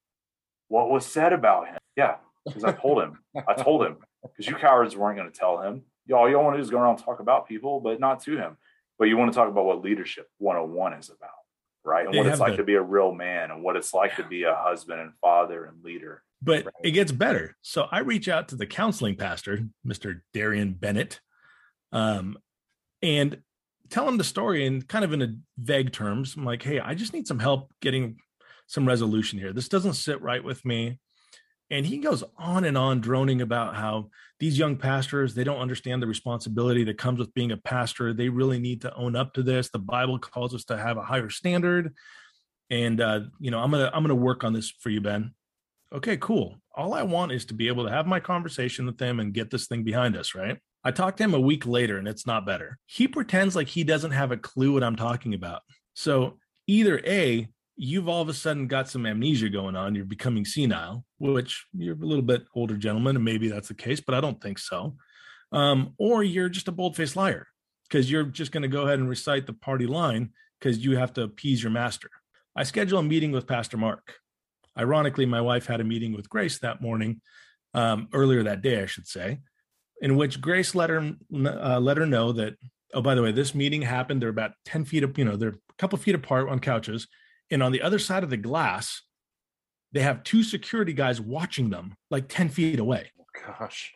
what 0.67 0.89
was 0.89 1.05
said 1.05 1.33
about 1.33 1.67
him. 1.67 1.77
Yeah, 1.95 2.15
because 2.45 2.63
I 2.63 2.71
told 2.71 3.01
him. 3.03 3.19
I 3.47 3.53
told 3.53 3.85
him 3.85 3.97
because 4.23 4.47
you 4.47 4.55
cowards 4.55 4.95
weren't 4.95 5.17
going 5.17 5.31
to 5.31 5.37
tell 5.37 5.61
him. 5.61 5.83
Y'all, 6.05 6.29
you 6.29 6.37
all 6.37 6.43
want 6.45 6.55
to 6.55 6.57
do 6.59 6.63
is 6.63 6.69
go 6.69 6.79
around 6.79 6.95
and 6.95 7.03
talk 7.05 7.19
about 7.19 7.47
people, 7.47 7.79
but 7.81 7.99
not 7.99 8.21
to 8.23 8.37
him. 8.37 8.57
But 8.97 9.05
you 9.05 9.17
want 9.17 9.31
to 9.31 9.35
talk 9.35 9.49
about 9.49 9.65
what 9.65 9.81
leadership 9.81 10.29
101 10.37 10.93
is 10.93 11.09
about, 11.09 11.29
right? 11.83 12.05
And 12.05 12.13
They 12.13 12.19
what 12.19 12.27
it's 12.27 12.39
like 12.39 12.51
the- 12.53 12.57
to 12.57 12.63
be 12.63 12.75
a 12.75 12.81
real 12.81 13.11
man 13.13 13.51
and 13.51 13.63
what 13.63 13.75
it's 13.75 13.93
like 13.93 14.15
to 14.17 14.23
be 14.23 14.43
a 14.43 14.55
husband 14.55 15.01
and 15.01 15.13
father 15.21 15.65
and 15.65 15.83
leader. 15.83 16.23
But 16.41 16.65
Right. 16.65 16.73
it 16.83 16.91
gets 16.91 17.11
better. 17.11 17.55
So 17.61 17.87
I 17.91 17.99
reach 17.99 18.27
out 18.29 18.47
to 18.49 18.55
the 18.55 18.65
counseling 18.65 19.15
pastor, 19.15 19.59
Mr. 19.85 20.21
Darian 20.33 20.73
Bennett, 20.73 21.19
um, 21.91 22.37
and 23.01 23.41
tell 23.91 24.07
him 24.07 24.17
the 24.17 24.23
story 24.23 24.65
in 24.65 24.81
kind 24.81 25.05
of 25.05 25.13
in 25.13 25.21
a 25.21 25.35
vague 25.57 25.91
terms. 25.91 26.35
I'm 26.35 26.45
like, 26.45 26.63
hey, 26.63 26.79
I 26.79 26.95
just 26.95 27.13
need 27.13 27.27
some 27.27 27.39
help 27.39 27.71
getting 27.81 28.17
some 28.67 28.87
resolution 28.87 29.37
here. 29.37 29.53
This 29.53 29.69
doesn't 29.69 29.93
sit 29.93 30.21
right 30.21 30.43
with 30.43 30.63
me. 30.65 30.99
And 31.69 31.85
he 31.85 31.99
goes 31.99 32.23
on 32.37 32.65
and 32.65 32.77
on 32.77 32.99
droning 32.99 33.41
about 33.41 33.75
how 33.75 34.09
these 34.39 34.57
young 34.57 34.75
pastors, 34.75 35.33
they 35.33 35.43
don't 35.43 35.61
understand 35.61 36.01
the 36.01 36.07
responsibility 36.07 36.83
that 36.85 36.97
comes 36.97 37.19
with 37.19 37.33
being 37.33 37.51
a 37.51 37.57
pastor. 37.57 38.13
They 38.13 38.27
really 38.27 38.59
need 38.59 38.81
to 38.81 38.93
own 38.95 39.15
up 39.15 39.33
to 39.35 39.43
this. 39.43 39.69
The 39.69 39.79
Bible 39.79 40.19
calls 40.19 40.53
us 40.53 40.65
to 40.65 40.77
have 40.77 40.97
a 40.97 41.03
higher 41.03 41.29
standard. 41.29 41.93
And 42.69 42.99
uh, 42.99 43.21
you 43.39 43.51
know, 43.51 43.59
I'm 43.59 43.71
gonna 43.71 43.89
I'm 43.93 44.03
gonna 44.03 44.15
work 44.15 44.43
on 44.43 44.53
this 44.53 44.69
for 44.69 44.89
you, 44.89 45.01
Ben 45.01 45.33
okay, 45.93 46.17
cool. 46.17 46.57
All 46.75 46.93
I 46.93 47.03
want 47.03 47.31
is 47.31 47.45
to 47.45 47.53
be 47.53 47.67
able 47.67 47.85
to 47.85 47.91
have 47.91 48.07
my 48.07 48.19
conversation 48.19 48.85
with 48.85 48.97
them 48.97 49.19
and 49.19 49.33
get 49.33 49.49
this 49.49 49.67
thing 49.67 49.83
behind 49.83 50.15
us, 50.15 50.33
right? 50.33 50.57
I 50.83 50.91
talked 50.91 51.17
to 51.17 51.23
him 51.23 51.33
a 51.33 51.39
week 51.39 51.65
later 51.65 51.97
and 51.97 52.07
it's 52.07 52.25
not 52.25 52.45
better. 52.45 52.77
He 52.85 53.07
pretends 53.07 53.55
like 53.55 53.67
he 53.67 53.83
doesn't 53.83 54.11
have 54.11 54.31
a 54.31 54.37
clue 54.37 54.73
what 54.73 54.83
I'm 54.83 54.95
talking 54.95 55.33
about. 55.33 55.61
So 55.93 56.39
either 56.67 57.01
A, 57.05 57.47
you've 57.75 58.09
all 58.09 58.21
of 58.21 58.29
a 58.29 58.33
sudden 58.33 58.67
got 58.67 58.89
some 58.89 59.05
amnesia 59.05 59.49
going 59.49 59.75
on, 59.75 59.95
you're 59.95 60.05
becoming 60.05 60.45
senile, 60.45 61.05
which 61.19 61.65
you're 61.73 61.95
a 61.95 62.05
little 62.05 62.23
bit 62.23 62.43
older 62.55 62.77
gentleman, 62.77 63.15
and 63.15 63.25
maybe 63.25 63.47
that's 63.47 63.67
the 63.67 63.73
case, 63.73 64.01
but 64.01 64.15
I 64.15 64.21
don't 64.21 64.41
think 64.41 64.59
so. 64.59 64.95
Um, 65.51 65.93
or 65.97 66.23
you're 66.23 66.49
just 66.49 66.67
a 66.67 66.71
bold 66.71 66.95
faced 66.95 67.15
liar 67.15 67.47
because 67.89 68.09
you're 68.09 68.23
just 68.23 68.51
going 68.51 68.63
to 68.63 68.69
go 68.69 68.83
ahead 68.83 68.99
and 68.99 69.09
recite 69.09 69.45
the 69.45 69.53
party 69.53 69.87
line 69.87 70.31
because 70.59 70.83
you 70.83 70.97
have 70.97 71.13
to 71.13 71.23
appease 71.23 71.61
your 71.61 71.71
master. 71.71 72.09
I 72.55 72.63
schedule 72.63 72.99
a 72.99 73.03
meeting 73.03 73.31
with 73.31 73.47
Pastor 73.47 73.77
Mark 73.77 74.15
ironically, 74.77 75.25
my 75.25 75.41
wife 75.41 75.65
had 75.65 75.81
a 75.81 75.85
meeting 75.85 76.13
with 76.13 76.29
Grace 76.29 76.59
that 76.59 76.81
morning, 76.81 77.21
um, 77.73 78.07
earlier 78.13 78.43
that 78.43 78.61
day, 78.61 78.81
I 78.81 78.85
should 78.85 79.07
say, 79.07 79.39
in 80.01 80.17
which 80.17 80.41
Grace 80.41 80.75
let 80.75 80.89
her 80.89 81.15
uh, 81.33 81.79
let 81.79 81.97
her 81.97 82.05
know 82.05 82.33
that. 82.33 82.57
Oh, 82.93 83.01
by 83.01 83.15
the 83.15 83.21
way, 83.21 83.31
this 83.31 83.55
meeting 83.55 83.83
happened. 83.83 84.21
They're 84.21 84.27
about 84.27 84.51
ten 84.65 84.83
feet 84.83 85.05
up. 85.05 85.17
You 85.17 85.23
know, 85.23 85.37
they're 85.37 85.49
a 85.49 85.73
couple 85.77 85.97
feet 85.97 86.15
apart 86.15 86.49
on 86.49 86.59
couches, 86.59 87.07
and 87.49 87.63
on 87.63 87.71
the 87.71 87.81
other 87.81 87.99
side 87.99 88.23
of 88.23 88.29
the 88.29 88.35
glass, 88.35 89.01
they 89.93 90.01
have 90.01 90.23
two 90.23 90.43
security 90.43 90.91
guys 90.91 91.21
watching 91.21 91.69
them, 91.69 91.95
like 92.09 92.27
ten 92.27 92.49
feet 92.49 92.79
away. 92.79 93.11
Gosh. 93.45 93.93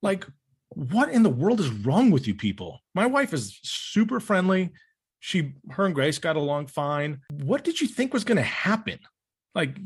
Like, 0.00 0.26
what 0.68 1.08
in 1.08 1.24
the 1.24 1.30
world 1.30 1.58
is 1.58 1.70
wrong 1.70 2.12
with 2.12 2.28
you 2.28 2.34
people? 2.34 2.80
My 2.94 3.06
wife 3.06 3.32
is 3.32 3.58
super 3.64 4.20
friendly. 4.20 4.70
She, 5.18 5.54
her 5.70 5.86
and 5.86 5.94
Grace 5.94 6.18
got 6.18 6.36
along 6.36 6.66
fine. 6.66 7.22
What 7.32 7.64
did 7.64 7.80
you 7.80 7.88
think 7.88 8.12
was 8.12 8.22
going 8.22 8.36
to 8.36 8.42
happen? 8.42 8.98
Like, 9.54 9.76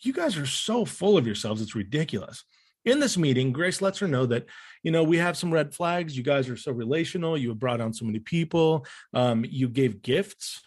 you 0.00 0.12
guys 0.12 0.36
are 0.36 0.46
so 0.46 0.84
full 0.84 1.16
of 1.16 1.26
yourselves. 1.26 1.62
It's 1.62 1.74
ridiculous. 1.74 2.44
In 2.84 2.98
this 2.98 3.16
meeting, 3.16 3.52
Grace 3.52 3.80
lets 3.80 4.00
her 4.00 4.08
know 4.08 4.26
that, 4.26 4.46
you 4.82 4.90
know, 4.90 5.04
we 5.04 5.18
have 5.18 5.36
some 5.36 5.52
red 5.52 5.72
flags. 5.72 6.16
You 6.16 6.24
guys 6.24 6.48
are 6.48 6.56
so 6.56 6.72
relational. 6.72 7.38
You 7.38 7.50
have 7.50 7.58
brought 7.58 7.80
on 7.80 7.92
so 7.92 8.04
many 8.04 8.18
people. 8.18 8.84
Um, 9.14 9.44
you 9.48 9.68
gave 9.68 10.02
gifts, 10.02 10.62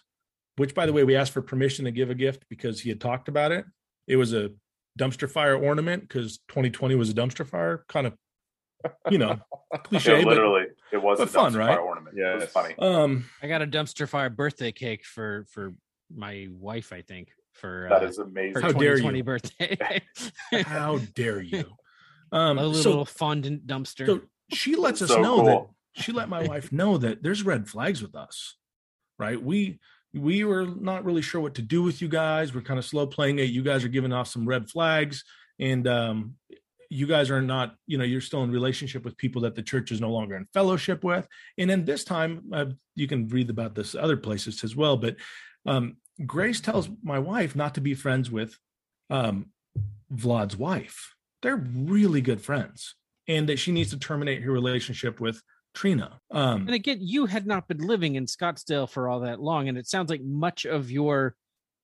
which, 0.55 0.73
by 0.73 0.85
the 0.85 0.93
way, 0.93 1.03
we 1.03 1.15
asked 1.17 1.33
for 1.33 1.41
permission 1.41 1.83
to 1.85 1.91
give 1.91 2.09
a 2.09 2.15
gift 2.15 2.45
because 2.49 2.79
he 2.79 2.89
had 2.89 3.01
talked 3.01 3.27
about 3.27 3.51
it. 3.51 3.65
It 4.07 4.15
was 4.15 4.33
a 4.33 4.51
dumpster 4.97 5.29
fire 5.29 5.57
ornament 5.57 6.03
because 6.03 6.37
2020 6.47 6.95
was 6.95 7.09
a 7.09 7.13
dumpster 7.13 7.45
fire, 7.45 7.83
kind 7.89 8.07
of, 8.07 8.13
you 9.09 9.17
know, 9.17 9.37
cliche. 9.83 10.19
Yeah, 10.19 10.23
but, 10.23 10.29
literally, 10.29 10.65
it 10.93 11.01
was 11.01 11.17
but 11.19 11.27
a 11.27 11.31
fun, 11.31 11.51
dumpster 11.53 11.57
right? 11.57 11.75
fire 11.75 11.79
ornament. 11.81 12.17
It 12.17 12.35
was 12.39 12.45
funny. 12.45 12.75
um, 12.79 13.25
I 13.43 13.47
got 13.47 13.61
a 13.61 13.67
dumpster 13.67 14.07
fire 14.07 14.29
birthday 14.29 14.71
cake 14.71 15.03
for 15.03 15.45
for 15.49 15.73
my 16.15 16.47
wife, 16.51 16.93
I 16.93 17.01
think, 17.01 17.29
for 17.51 17.87
That 17.89 18.03
uh, 18.03 18.07
is 18.07 18.17
her 18.17 18.23
amazing. 18.23 18.61
How 18.61 18.71
dare 18.71 18.97
you. 18.97 19.23
birthday. 19.23 19.77
how 20.65 20.99
dare 21.13 21.41
you? 21.41 21.65
Um, 22.31 22.57
a 22.57 22.65
little, 22.65 23.05
so, 23.05 23.05
fondant 23.05 23.67
dumpster. 23.67 24.05
so 24.05 24.21
she 24.51 24.75
lets 24.75 25.01
us 25.01 25.09
So 25.09 25.21
know 25.21 25.35
cool. 25.35 25.45
that 25.45 26.03
she 26.03 26.11
let 26.11 26.29
my 26.29 26.43
wife 26.47 26.71
know 26.71 26.97
that 26.97 27.23
there's 27.23 27.43
red 27.43 27.67
flags 27.67 28.01
with 28.01 28.15
us 28.15 28.55
right? 29.17 29.41
We 29.41 29.79
we 30.13 30.43
were 30.43 30.65
not 30.65 31.03
really 31.03 31.21
sure 31.21 31.41
what 31.41 31.55
to 31.55 31.61
do 31.61 31.83
with 31.83 32.01
you 32.01 32.07
guys. 32.07 32.53
We're 32.53 32.61
kind 32.61 32.79
of 32.79 32.85
slow 32.85 33.05
playing 33.05 33.39
it. 33.39 33.49
You 33.49 33.63
guys 33.63 33.83
are 33.83 33.89
giving 33.89 34.13
off 34.13 34.27
some 34.27 34.47
red 34.47 34.69
flags 34.69 35.23
and 35.59 35.87
um 35.87 36.35
you 36.89 37.07
guys 37.07 37.31
are 37.31 37.41
not 37.41 37.75
you 37.87 37.97
know 37.97 38.03
you're 38.03 38.21
still 38.21 38.43
in 38.43 38.51
relationship 38.51 39.03
with 39.03 39.17
people 39.17 39.41
that 39.41 39.55
the 39.55 39.63
church 39.63 39.91
is 39.91 39.99
no 40.01 40.11
longer 40.11 40.35
in 40.35 40.45
fellowship 40.53 41.03
with. 41.03 41.27
And 41.57 41.69
then 41.69 41.85
this 41.85 42.03
time 42.03 42.43
uh, 42.53 42.65
you 42.95 43.07
can 43.07 43.27
read 43.27 43.49
about 43.49 43.75
this 43.75 43.95
other 43.95 44.17
places 44.17 44.63
as 44.63 44.75
well 44.75 44.97
but 44.97 45.15
um 45.65 45.97
grace 46.25 46.61
tells 46.61 46.89
my 47.03 47.19
wife 47.19 47.55
not 47.55 47.75
to 47.75 47.81
be 47.81 47.93
friends 47.93 48.29
with 48.31 48.57
um 49.09 49.47
vlad's 50.13 50.55
wife 50.55 51.14
they're 51.45 51.55
really 51.57 52.21
good 52.21 52.41
friends 52.41 52.95
and 53.27 53.47
that 53.49 53.59
she 53.59 53.71
needs 53.71 53.91
to 53.91 53.99
terminate 53.99 54.41
her 54.41 54.51
relationship 54.51 55.19
with 55.19 55.43
Trina. 55.75 56.19
Um, 56.31 56.61
and 56.61 56.73
again, 56.73 56.97
you 57.01 57.27
had 57.27 57.45
not 57.45 57.67
been 57.67 57.77
living 57.85 58.15
in 58.15 58.25
Scottsdale 58.25 58.89
for 58.89 59.07
all 59.07 59.19
that 59.19 59.39
long, 59.39 59.67
and 59.69 59.77
it 59.77 59.85
sounds 59.87 60.09
like 60.09 60.23
much 60.23 60.65
of 60.65 60.89
your 60.89 61.35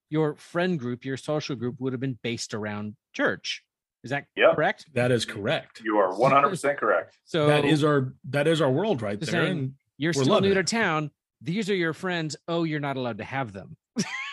your 0.10 0.36
friend 0.36 0.80
group, 0.80 1.06
your 1.06 1.16
social 1.16 1.56
group, 1.56 1.76
would 1.80 1.94
have 1.94 2.00
been 2.00 2.18
based 2.24 2.54
around 2.56 2.96
church. 3.14 3.64
Is 4.04 4.10
that 4.10 4.26
Yep. 4.36 4.56
correct? 4.56 4.86
that 4.96 5.12
is 5.12 5.26
correct. 5.26 5.80
You 5.86 5.98
are 6.00 6.12
100% 6.12 6.78
correct. 6.78 7.18
So 7.26 7.46
that 7.46 7.64
is 7.64 7.84
our 7.84 8.14
that 8.32 8.48
is 8.48 8.62
our 8.62 8.72
world 8.72 9.04
right 9.04 9.20
there. 9.20 9.30
saying, 9.46 9.76
you're 9.98 10.14
still 10.14 10.42
new 10.42 10.56
to 10.56 10.62
it. 10.62 10.68
town. 10.68 11.12
These 11.40 11.70
are 11.70 11.76
your 11.76 11.94
friends. 11.94 12.36
Oh, 12.48 12.64
you're 12.64 12.80
not 12.80 12.98
allowed 12.98 13.20
to 13.20 13.24
have 13.24 13.54
them. 13.54 13.78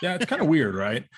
yeah, 0.03 0.15
it's 0.15 0.25
kind 0.25 0.41
of 0.41 0.49
weird, 0.49 0.75
right? 0.75 1.05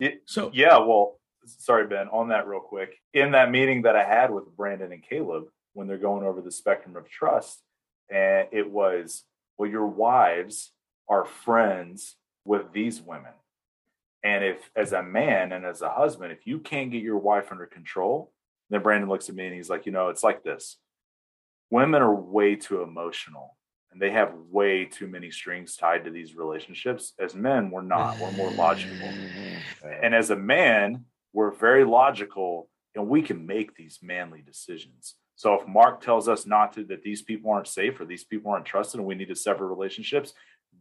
It, 0.00 0.22
so 0.26 0.50
yeah, 0.52 0.78
well, 0.78 1.20
sorry, 1.44 1.86
Ben, 1.86 2.08
on 2.08 2.28
that 2.28 2.46
real 2.46 2.60
quick. 2.60 2.96
In 3.14 3.32
that 3.32 3.50
meeting 3.50 3.82
that 3.82 3.96
I 3.96 4.04
had 4.04 4.30
with 4.30 4.56
Brandon 4.56 4.92
and 4.92 5.02
Caleb 5.02 5.44
when 5.74 5.86
they're 5.86 5.98
going 5.98 6.24
over 6.24 6.40
the 6.40 6.50
spectrum 6.50 6.96
of 6.96 7.08
trust, 7.08 7.62
and 8.10 8.48
it 8.52 8.70
was, 8.70 9.24
well, 9.56 9.70
your 9.70 9.86
wives 9.86 10.72
are 11.08 11.24
friends 11.24 12.16
with 12.44 12.72
these 12.72 13.00
women. 13.00 13.32
And 14.22 14.44
if, 14.44 14.70
as 14.76 14.92
a 14.92 15.02
man 15.02 15.52
and 15.52 15.64
as 15.64 15.82
a 15.82 15.90
husband, 15.90 16.32
if 16.32 16.46
you 16.46 16.58
can't 16.58 16.90
get 16.90 17.02
your 17.02 17.18
wife 17.18 17.50
under 17.50 17.66
control, 17.66 18.32
then 18.70 18.82
Brandon 18.82 19.08
looks 19.08 19.28
at 19.28 19.34
me 19.34 19.46
and 19.46 19.54
he's 19.54 19.70
like, 19.70 19.86
you 19.86 19.92
know, 19.92 20.08
it's 20.08 20.22
like 20.22 20.42
this 20.42 20.78
women 21.70 22.02
are 22.02 22.14
way 22.14 22.54
too 22.54 22.82
emotional 22.82 23.56
and 23.90 24.00
they 24.00 24.10
have 24.10 24.32
way 24.50 24.84
too 24.84 25.06
many 25.06 25.30
strings 25.30 25.76
tied 25.76 26.04
to 26.04 26.10
these 26.10 26.36
relationships. 26.36 27.14
As 27.18 27.34
men, 27.34 27.70
we're 27.70 27.82
not, 27.82 28.18
we're 28.18 28.32
more 28.32 28.50
logical. 28.52 28.96
And 30.02 30.14
as 30.14 30.30
a 30.30 30.36
man, 30.36 31.04
we're 31.32 31.50
very 31.50 31.84
logical 31.84 32.68
and 32.94 33.08
we 33.08 33.22
can 33.22 33.46
make 33.46 33.74
these 33.74 33.98
manly 34.02 34.42
decisions. 34.42 35.14
So 35.36 35.54
if 35.54 35.66
Mark 35.66 36.00
tells 36.02 36.28
us 36.28 36.46
not 36.46 36.74
to, 36.74 36.84
that 36.84 37.02
these 37.02 37.22
people 37.22 37.50
aren't 37.50 37.66
safe 37.66 38.00
or 38.00 38.04
these 38.04 38.24
people 38.24 38.52
aren't 38.52 38.66
trusted 38.66 39.00
and 39.00 39.06
we 39.06 39.14
need 39.14 39.28
to 39.28 39.34
sever 39.34 39.66
relationships, 39.66 40.34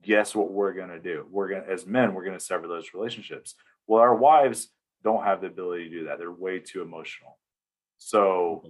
guess 0.04 0.36
what 0.36 0.52
we're 0.52 0.74
going 0.74 0.90
to 0.90 1.00
do? 1.00 1.26
We're 1.32 1.50
going 1.50 1.64
to, 1.64 1.70
as 1.70 1.86
men, 1.86 2.14
we're 2.14 2.26
going 2.26 2.38
to 2.38 2.44
sever 2.44 2.68
those 2.68 2.94
relationships. 2.94 3.56
Well, 3.88 4.02
our 4.02 4.16
wives 4.16 4.68
don't 5.04 5.24
have 5.24 5.42
the 5.42 5.48
ability 5.48 5.86
to 5.86 5.90
do 5.90 6.06
that. 6.06 6.20
They're 6.20 6.32
way 6.32 6.60
too 6.60 6.82
emotional. 6.82 7.38
So 7.98 8.64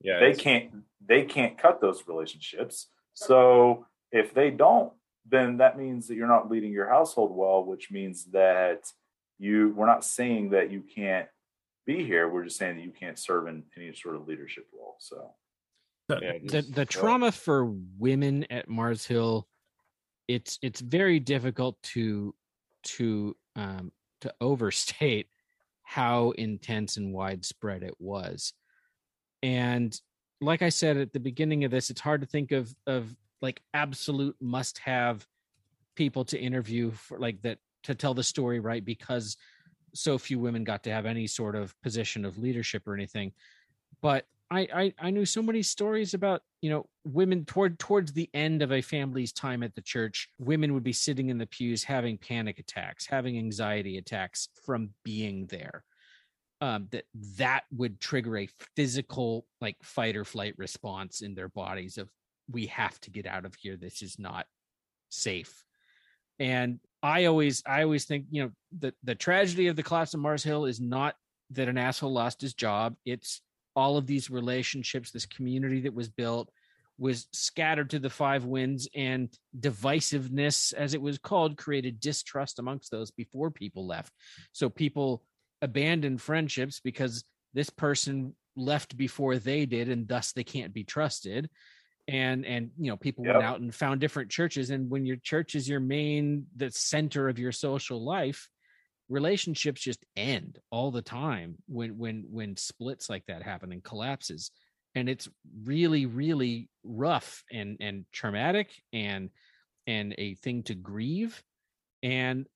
yeah, 0.00 0.20
they 0.20 0.34
can't, 0.34 0.70
they 1.06 1.24
can't 1.24 1.58
cut 1.58 1.80
those 1.80 2.04
relationships. 2.06 2.88
So 3.14 3.86
if 4.12 4.34
they 4.34 4.50
don't, 4.50 4.92
then 5.28 5.58
that 5.58 5.78
means 5.78 6.06
that 6.08 6.14
you're 6.14 6.26
not 6.26 6.50
leading 6.50 6.72
your 6.72 6.88
household 6.88 7.34
well, 7.34 7.64
which 7.64 7.90
means 7.90 8.26
that 8.26 8.90
you, 9.38 9.72
we're 9.76 9.86
not 9.86 10.04
saying 10.04 10.50
that 10.50 10.70
you 10.70 10.82
can't 10.82 11.28
be 11.86 12.04
here. 12.04 12.28
We're 12.28 12.44
just 12.44 12.58
saying 12.58 12.76
that 12.76 12.84
you 12.84 12.92
can't 12.92 13.18
serve 13.18 13.48
in 13.48 13.64
any 13.76 13.94
sort 13.94 14.16
of 14.16 14.26
leadership 14.26 14.66
role. 14.76 14.96
So 14.98 15.30
the, 16.08 16.40
the, 16.44 16.62
the 16.62 16.86
trauma 16.86 17.32
for 17.32 17.72
women 17.98 18.46
at 18.50 18.68
Mars 18.68 19.06
Hill 19.06 19.46
it's 20.28 20.58
it's 20.62 20.80
very 20.80 21.18
difficult 21.18 21.82
to 21.82 22.34
to 22.84 23.34
um, 23.56 23.90
to 24.20 24.32
overstate 24.40 25.28
how 25.82 26.32
intense 26.32 26.98
and 26.98 27.14
widespread 27.14 27.82
it 27.82 27.94
was. 27.98 28.52
And 29.42 29.98
like 30.40 30.60
I 30.60 30.68
said 30.68 30.98
at 30.98 31.14
the 31.14 31.20
beginning 31.20 31.64
of 31.64 31.70
this, 31.70 31.88
it's 31.88 32.00
hard 32.00 32.20
to 32.20 32.26
think 32.26 32.52
of 32.52 32.72
of 32.86 33.16
like 33.40 33.62
absolute 33.72 34.36
must 34.40 34.78
have 34.78 35.26
people 35.96 36.24
to 36.26 36.38
interview 36.38 36.92
for 36.92 37.18
like 37.18 37.40
that 37.42 37.58
to 37.84 37.94
tell 37.94 38.14
the 38.14 38.22
story 38.22 38.60
right 38.60 38.84
because 38.84 39.36
so 39.94 40.18
few 40.18 40.38
women 40.38 40.64
got 40.64 40.82
to 40.84 40.92
have 40.92 41.06
any 41.06 41.26
sort 41.26 41.56
of 41.56 41.74
position 41.82 42.24
of 42.24 42.38
leadership 42.38 42.86
or 42.86 42.94
anything. 42.94 43.32
But 44.00 44.26
I, 44.50 44.68
I 44.74 44.94
I 44.98 45.10
knew 45.10 45.26
so 45.26 45.42
many 45.42 45.62
stories 45.62 46.14
about 46.14 46.42
you 46.62 46.70
know 46.70 46.86
women 47.04 47.44
toward 47.44 47.78
towards 47.78 48.12
the 48.12 48.30
end 48.32 48.62
of 48.62 48.72
a 48.72 48.80
family's 48.80 49.32
time 49.32 49.62
at 49.62 49.74
the 49.74 49.82
church 49.82 50.28
women 50.38 50.72
would 50.74 50.84
be 50.84 50.92
sitting 50.92 51.28
in 51.28 51.38
the 51.38 51.46
pews 51.46 51.84
having 51.84 52.16
panic 52.16 52.58
attacks 52.58 53.06
having 53.06 53.36
anxiety 53.38 53.98
attacks 53.98 54.48
from 54.64 54.90
being 55.04 55.46
there. 55.46 55.84
Um, 56.60 56.88
that 56.90 57.04
that 57.36 57.64
would 57.70 58.00
trigger 58.00 58.36
a 58.36 58.48
physical 58.74 59.46
like 59.60 59.76
fight 59.82 60.16
or 60.16 60.24
flight 60.24 60.54
response 60.56 61.20
in 61.20 61.34
their 61.34 61.48
bodies 61.48 61.98
of 61.98 62.08
we 62.50 62.66
have 62.66 62.98
to 63.02 63.10
get 63.10 63.26
out 63.26 63.44
of 63.44 63.54
here. 63.54 63.76
This 63.76 64.02
is 64.02 64.18
not 64.18 64.46
safe. 65.08 65.64
And 66.40 66.80
i 67.08 67.24
always 67.24 67.62
i 67.66 67.82
always 67.82 68.04
think 68.04 68.26
you 68.30 68.42
know 68.42 68.50
the 68.78 68.92
the 69.02 69.14
tragedy 69.14 69.68
of 69.68 69.76
the 69.76 69.82
collapse 69.82 70.14
of 70.14 70.20
mars 70.20 70.42
hill 70.42 70.64
is 70.64 70.80
not 70.80 71.14
that 71.50 71.68
an 71.68 71.78
asshole 71.78 72.12
lost 72.12 72.40
his 72.40 72.54
job. 72.54 72.96
It's 73.04 73.40
all 73.74 73.96
of 73.96 74.06
these 74.06 74.30
relationships, 74.30 75.10
this 75.10 75.26
community 75.26 75.80
that 75.82 75.94
was 75.94 76.08
built 76.08 76.50
was 76.98 77.28
scattered 77.32 77.90
to 77.90 78.00
the 78.00 78.10
five 78.10 78.44
winds 78.44 78.88
and 78.94 79.32
divisiveness 79.58 80.74
as 80.74 80.94
it 80.94 81.00
was 81.00 81.16
called 81.16 81.56
created 81.56 82.00
distrust 82.00 82.58
amongst 82.58 82.90
those 82.90 83.12
before 83.12 83.52
people 83.52 83.86
left. 83.86 84.12
So 84.52 84.68
people 84.68 85.22
abandoned 85.62 86.20
friendships 86.20 86.80
because 86.80 87.24
this 87.54 87.70
person 87.70 88.34
left 88.56 88.96
before 88.96 89.38
they 89.38 89.64
did 89.64 89.88
and 89.88 90.08
thus 90.08 90.32
they 90.32 90.42
can't 90.42 90.74
be 90.74 90.82
trusted 90.82 91.48
and 92.08 92.46
and 92.46 92.70
you 92.78 92.90
know 92.90 92.96
people 92.96 93.24
yep. 93.24 93.34
went 93.34 93.46
out 93.46 93.60
and 93.60 93.74
found 93.74 94.00
different 94.00 94.30
churches 94.30 94.70
and 94.70 94.90
when 94.90 95.04
your 95.04 95.16
church 95.16 95.54
is 95.54 95.68
your 95.68 95.78
main 95.78 96.46
the 96.56 96.70
center 96.70 97.28
of 97.28 97.38
your 97.38 97.52
social 97.52 98.02
life 98.02 98.48
relationships 99.10 99.82
just 99.82 100.04
end 100.16 100.58
all 100.70 100.90
the 100.90 101.02
time 101.02 101.56
when 101.68 101.98
when 101.98 102.24
when 102.30 102.56
splits 102.56 103.08
like 103.08 103.24
that 103.26 103.42
happen 103.42 103.72
and 103.72 103.84
collapses 103.84 104.50
and 104.94 105.08
it's 105.08 105.28
really 105.64 106.06
really 106.06 106.68
rough 106.82 107.44
and 107.52 107.76
and 107.80 108.06
traumatic 108.10 108.70
and 108.92 109.30
and 109.86 110.14
a 110.18 110.34
thing 110.36 110.62
to 110.62 110.74
grieve 110.74 111.42
and 112.02 112.46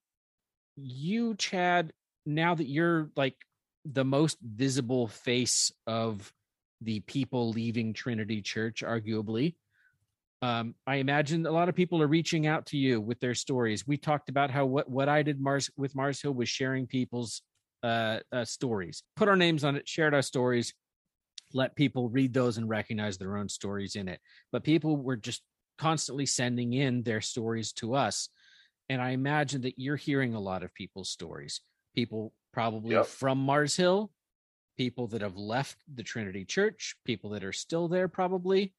you 0.76 1.34
chad 1.34 1.92
now 2.24 2.54
that 2.54 2.68
you're 2.68 3.10
like 3.16 3.36
the 3.84 4.04
most 4.04 4.38
visible 4.40 5.08
face 5.08 5.72
of 5.86 6.32
the 6.84 7.00
people 7.00 7.50
leaving 7.50 7.92
trinity 7.92 8.42
church 8.42 8.82
arguably 8.86 9.54
um, 10.42 10.74
I 10.88 10.96
imagine 10.96 11.46
a 11.46 11.52
lot 11.52 11.68
of 11.68 11.76
people 11.76 12.02
are 12.02 12.08
reaching 12.08 12.48
out 12.48 12.66
to 12.66 12.76
you 12.76 13.00
with 13.00 13.20
their 13.20 13.34
stories. 13.34 13.86
We 13.86 13.96
talked 13.96 14.28
about 14.28 14.50
how 14.50 14.66
what 14.66 14.90
what 14.90 15.08
I 15.08 15.22
did 15.22 15.40
Mars 15.40 15.70
with 15.76 15.94
Mars 15.94 16.20
Hill 16.20 16.34
was 16.34 16.48
sharing 16.48 16.88
people's 16.88 17.42
uh, 17.84 18.18
uh, 18.32 18.44
stories, 18.44 19.04
put 19.16 19.28
our 19.28 19.36
names 19.36 19.62
on 19.62 19.76
it, 19.76 19.88
shared 19.88 20.14
our 20.14 20.22
stories, 20.22 20.74
let 21.52 21.76
people 21.76 22.08
read 22.08 22.34
those 22.34 22.58
and 22.58 22.68
recognize 22.68 23.18
their 23.18 23.36
own 23.36 23.48
stories 23.48 23.94
in 23.94 24.08
it. 24.08 24.20
But 24.50 24.64
people 24.64 24.96
were 24.96 25.16
just 25.16 25.42
constantly 25.78 26.26
sending 26.26 26.72
in 26.72 27.04
their 27.04 27.20
stories 27.20 27.72
to 27.74 27.94
us, 27.94 28.28
and 28.88 29.00
I 29.00 29.10
imagine 29.10 29.60
that 29.62 29.78
you're 29.78 29.96
hearing 29.96 30.34
a 30.34 30.40
lot 30.40 30.64
of 30.64 30.74
people's 30.74 31.10
stories. 31.10 31.60
People 31.94 32.32
probably 32.52 32.96
yep. 32.96 33.06
from 33.06 33.38
Mars 33.38 33.76
Hill, 33.76 34.10
people 34.76 35.06
that 35.08 35.22
have 35.22 35.36
left 35.36 35.78
the 35.94 36.02
Trinity 36.02 36.44
Church, 36.44 36.96
people 37.04 37.30
that 37.30 37.44
are 37.44 37.52
still 37.52 37.88
there 37.88 38.08
probably. 38.08 38.74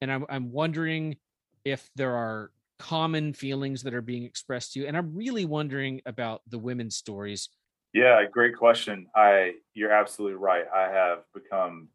And 0.00 0.10
I'm 0.12 0.26
I'm 0.28 0.52
wondering 0.52 1.16
if 1.64 1.88
there 1.96 2.14
are 2.14 2.50
common 2.78 3.32
feelings 3.32 3.82
that 3.82 3.94
are 3.94 4.02
being 4.02 4.24
expressed 4.24 4.72
to 4.72 4.80
you. 4.80 4.86
And 4.86 4.96
i'm 4.96 5.14
really 5.14 5.44
wondering 5.44 6.00
about 6.06 6.42
the 6.48 6.58
women's 6.58 6.96
stories. 6.96 7.48
Yeah 7.92 8.22
great 8.30 8.56
question. 8.56 9.06
I 9.14 9.54
you're 9.74 9.92
absolutely 9.92 10.36
right. 10.36 10.64
I 10.74 10.88
have 10.88 11.20
become 11.32 11.88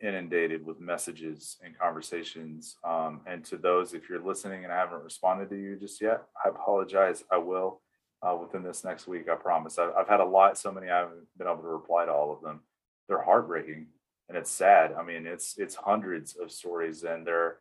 inundated 0.00 0.64
with 0.64 0.78
messages 0.78 1.56
and 1.64 1.76
conversations. 1.78 2.76
Um, 2.84 3.22
and 3.26 3.42
to 3.46 3.56
those 3.56 3.94
if 3.94 4.08
you're 4.08 4.24
listening 4.24 4.64
and 4.64 4.72
i 4.72 4.76
haven't 4.76 5.02
responded 5.02 5.48
to 5.50 5.56
you 5.56 5.76
just 5.76 6.00
yet 6.00 6.22
i 6.44 6.48
apologize. 6.48 7.24
I 7.30 7.38
will 7.38 7.80
uh, 8.22 8.36
within 8.40 8.62
this 8.62 8.84
next 8.84 9.06
week 9.06 9.28
i 9.28 9.34
promise. 9.34 9.78
I've, 9.78 9.94
I've 9.98 10.08
had 10.08 10.20
a 10.20 10.24
lot 10.24 10.58
so 10.58 10.70
many 10.70 10.90
i 10.90 10.98
haven't 10.98 11.26
been 11.38 11.48
able 11.48 11.62
to 11.62 11.68
reply 11.68 12.04
to 12.04 12.12
all 12.12 12.32
of 12.32 12.42
them 12.42 12.60
they're 13.08 13.22
heartbreaking 13.22 13.86
and 14.28 14.36
it's 14.36 14.50
sad. 14.50 14.92
I 14.98 15.02
mean, 15.02 15.26
it's 15.26 15.56
it's 15.58 15.74
hundreds 15.74 16.36
of 16.36 16.50
stories, 16.50 17.04
and 17.04 17.26
there 17.26 17.58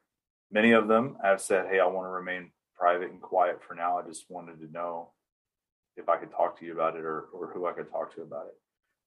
many 0.51 0.71
of 0.71 0.87
them 0.87 1.17
have 1.23 1.41
said, 1.41 1.67
"Hey, 1.67 1.79
I 1.79 1.85
want 1.85 2.05
to 2.07 2.11
remain 2.11 2.51
private 2.75 3.11
and 3.11 3.21
quiet 3.21 3.61
for 3.63 3.75
now. 3.75 3.97
I 3.97 4.07
just 4.07 4.25
wanted 4.29 4.59
to 4.59 4.71
know 4.71 5.11
if 5.95 6.09
I 6.09 6.17
could 6.17 6.31
talk 6.31 6.59
to 6.59 6.65
you 6.65 6.73
about 6.73 6.95
it, 6.95 7.05
or 7.05 7.27
or 7.33 7.51
who 7.53 7.67
I 7.67 7.73
could 7.73 7.91
talk 7.91 8.15
to 8.15 8.21
about 8.21 8.47
it." 8.47 8.55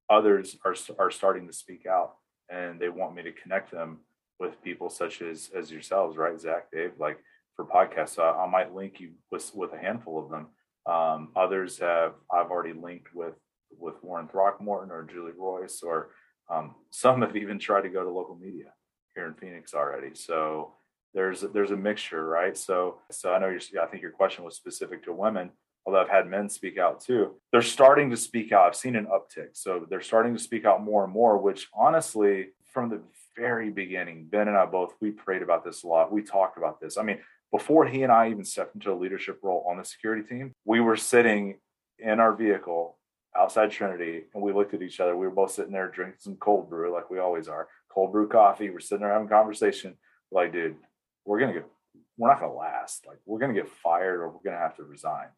Others 0.09 0.57
are 0.65 0.75
are 0.99 1.11
starting 1.11 1.47
to 1.47 1.53
speak 1.53 1.87
out, 1.87 2.17
and 2.49 2.81
they 2.81 2.89
want 2.89 3.15
me 3.15 3.23
to 3.23 3.33
connect 3.33 3.71
them 3.73 4.01
with 4.39 4.63
people 4.63 4.89
such 4.89 5.21
as 5.21 5.51
as 5.55 5.73
yourselves, 5.73 6.17
right, 6.17 6.39
Zach, 6.39 6.71
Dave, 6.71 6.93
like 6.99 7.19
for 7.57 7.65
podcasts. 7.65 8.19
I, 8.21 8.45
I 8.45 8.49
might 8.49 8.75
link 8.75 9.01
you 9.01 9.13
with 9.33 9.51
with 9.55 9.73
a 9.73 9.79
handful 9.79 10.23
of 10.23 10.31
them. 10.31 10.49
Um, 10.87 11.33
others 11.35 11.79
have 11.79 12.15
I've 12.33 12.51
already 12.51 12.73
linked 12.73 13.13
with 13.15 13.35
with 13.77 14.03
Warren 14.03 14.29
Throckmorton 14.29 14.93
or 14.93 15.03
Julie 15.03 15.33
Roys 15.37 15.83
or 15.83 16.11
um, 16.51 16.75
some 16.91 17.23
have 17.23 17.37
even 17.37 17.59
tried 17.59 17.83
to 17.83 17.89
go 17.89 18.05
to 18.05 18.11
local 18.11 18.37
media 18.37 18.73
here 19.15 19.27
in 19.27 19.35
Phoenix 19.35 19.75
already. 19.75 20.15
So 20.15 20.73
there's 21.15 21.41
there's 21.41 21.71
a 21.71 21.77
mixture, 21.77 22.27
right? 22.27 22.57
So 22.57 22.99
so 23.11 23.33
I 23.33 23.39
know 23.39 23.49
you're, 23.49 23.83
I 23.83 23.87
think 23.87 24.03
your 24.03 24.13
question 24.13 24.45
was 24.45 24.57
specific 24.57 25.05
to 25.05 25.13
women, 25.13 25.51
although 25.87 26.01
I've 26.01 26.09
had 26.09 26.27
men 26.27 26.49
speak 26.49 26.79
out 26.79 27.01
too. 27.01 27.35
They're 27.53 27.63
starting 27.63 28.11
to 28.11 28.17
speak 28.17 28.53
out. 28.53 28.67
I've 28.67 28.77
seen 28.77 28.97
an 28.97 29.07
uptick, 29.07 29.51
so 29.53 29.87
they're 29.89 30.01
starting 30.01 30.35
to 30.35 30.43
speak 30.43 30.65
out 30.65 30.83
more 30.83 31.05
and 31.05 31.13
more. 31.13 31.39
Which 31.39 31.69
honestly, 31.75 32.49
from 32.73 32.91
the 32.91 33.01
very 33.37 33.71
beginning, 33.71 34.27
Ben 34.27 34.49
and 34.49 34.57
I 34.57 34.67
both 34.67 34.95
we 35.01 35.11
prayed 35.11 35.43
about 35.43 35.65
this 35.65 35.83
a 35.83 35.87
lot. 35.87 36.13
We 36.13 36.23
talked 36.23 36.59
about 36.59 36.81
this. 36.81 36.99
I 36.99 37.03
mean, 37.03 37.19
before 37.51 37.87
he 37.87 38.03
and 38.03 38.13
I 38.13 38.31
even 38.31 38.45
stepped 38.45 38.75
into 38.75 38.93
a 38.93 38.95
leadership 38.95 39.41
role 39.43 39.67
on 39.69 39.79
the 39.79 39.85
security 39.85 40.23
team, 40.23 40.53
we 40.65 40.81
were 40.81 40.97
sitting 40.97 41.59
in 41.99 42.21
our 42.21 42.35
vehicle 42.35 42.98
outside 43.37 43.71
Trinity, 43.71 44.25
and 44.35 44.43
we 44.43 44.53
looked 44.53 44.75
at 44.75 44.83
each 44.83 45.01
other. 45.01 45.17
We 45.17 45.27
were 45.27 45.35
both 45.35 45.53
sitting 45.53 45.73
there 45.73 45.89
drinking 45.89 46.19
some 46.21 46.37
cold 46.37 46.69
brew, 46.69 46.93
like 46.93 47.11
we 47.11 47.19
always 47.19 47.49
are, 47.49 47.69
cold 47.89 48.13
brew 48.13 48.29
coffee. 48.29 48.71
We're 48.71 48.81
sitting 48.81 49.03
there 49.03 49.13
having 49.13 49.29
conversation. 49.29 49.97
We're 50.31 50.45
like, 50.45 50.53
dude, 50.53 50.77
we're 51.25 51.41
gonna 51.41 51.55
get, 51.55 51.67
we're 52.17 52.29
not 52.29 52.41
gonna 52.41 52.55
last. 52.55 53.07
Like, 53.07 53.19
we're 53.27 53.39
gonna 53.39 53.55
get 53.55 53.69
fired, 53.69 54.21
or 54.21 54.29
we're 54.29 54.43
gonna 54.45 54.63
have 54.63 54.77
to 54.77 54.85
resign. 54.85 55.29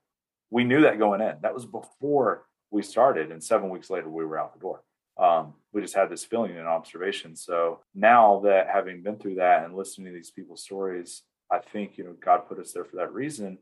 we 0.50 0.64
knew 0.64 0.82
that 0.82 0.98
going 0.98 1.20
in. 1.20 1.36
That 1.42 1.54
was 1.54 1.64
before 1.64 2.46
we 2.70 2.82
started, 2.82 3.30
and 3.30 3.42
seven 3.42 3.70
weeks 3.70 3.90
later 3.90 4.08
we 4.08 4.24
were 4.24 4.38
out 4.38 4.54
the 4.54 4.60
door. 4.60 4.82
Um, 5.18 5.54
we 5.72 5.82
just 5.82 5.94
had 5.94 6.10
this 6.10 6.24
feeling 6.24 6.56
and 6.56 6.66
observation. 6.66 7.36
So 7.36 7.80
now 7.94 8.40
that 8.44 8.68
having 8.68 9.02
been 9.02 9.16
through 9.18 9.36
that 9.36 9.64
and 9.64 9.76
listening 9.76 10.06
to 10.06 10.12
these 10.12 10.30
people's 10.30 10.62
stories, 10.64 11.22
I 11.52 11.58
think 11.58 11.98
you 11.98 12.04
know 12.04 12.14
God 12.24 12.48
put 12.48 12.58
us 12.58 12.72
there 12.72 12.84
for 12.84 12.96
that 12.96 13.12
reason. 13.12 13.58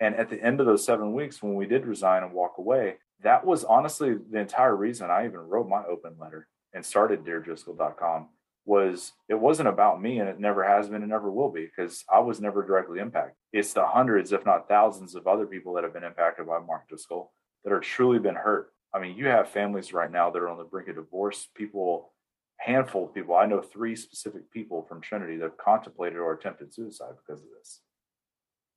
And 0.00 0.14
at 0.16 0.28
the 0.28 0.42
end 0.42 0.60
of 0.60 0.66
those 0.66 0.84
seven 0.84 1.12
weeks, 1.12 1.42
when 1.42 1.54
we 1.54 1.66
did 1.66 1.86
resign 1.86 2.22
and 2.24 2.32
walk 2.32 2.54
away, 2.58 2.96
that 3.22 3.44
was 3.44 3.64
honestly 3.64 4.16
the 4.30 4.38
entire 4.38 4.74
reason 4.74 5.10
I 5.10 5.24
even 5.26 5.40
wrote 5.40 5.68
my 5.68 5.84
open 5.84 6.14
letter 6.20 6.48
and 6.72 6.84
started 6.84 7.24
deardriscoll.com 7.24 8.28
was 8.66 9.12
it 9.28 9.38
wasn't 9.38 9.68
about 9.68 10.00
me 10.00 10.18
and 10.18 10.28
it 10.28 10.40
never 10.40 10.64
has 10.64 10.88
been 10.88 11.02
and 11.02 11.10
never 11.10 11.30
will 11.30 11.50
be 11.50 11.66
because 11.66 12.04
I 12.12 12.20
was 12.20 12.40
never 12.40 12.64
directly 12.66 12.98
impacted. 12.98 13.34
It's 13.52 13.74
the 13.74 13.86
hundreds, 13.86 14.32
if 14.32 14.44
not 14.46 14.68
thousands, 14.68 15.14
of 15.14 15.26
other 15.26 15.46
people 15.46 15.74
that 15.74 15.84
have 15.84 15.92
been 15.92 16.04
impacted 16.04 16.46
by 16.46 16.58
Mark 16.60 16.88
Driscoll 16.88 17.32
that 17.64 17.72
are 17.72 17.80
truly 17.80 18.18
been 18.18 18.34
hurt. 18.34 18.72
I 18.94 19.00
mean, 19.00 19.16
you 19.16 19.26
have 19.26 19.48
families 19.48 19.92
right 19.92 20.10
now 20.10 20.30
that 20.30 20.38
are 20.38 20.48
on 20.48 20.58
the 20.58 20.64
brink 20.64 20.88
of 20.88 20.96
divorce, 20.96 21.48
people, 21.54 22.12
handful 22.58 23.06
of 23.06 23.14
people. 23.14 23.34
I 23.34 23.46
know 23.46 23.60
three 23.60 23.96
specific 23.96 24.50
people 24.50 24.82
from 24.88 25.00
Trinity 25.00 25.36
that 25.36 25.44
have 25.44 25.58
contemplated 25.58 26.18
or 26.18 26.32
attempted 26.32 26.72
suicide 26.72 27.14
because 27.26 27.42
of 27.42 27.48
this. 27.58 27.80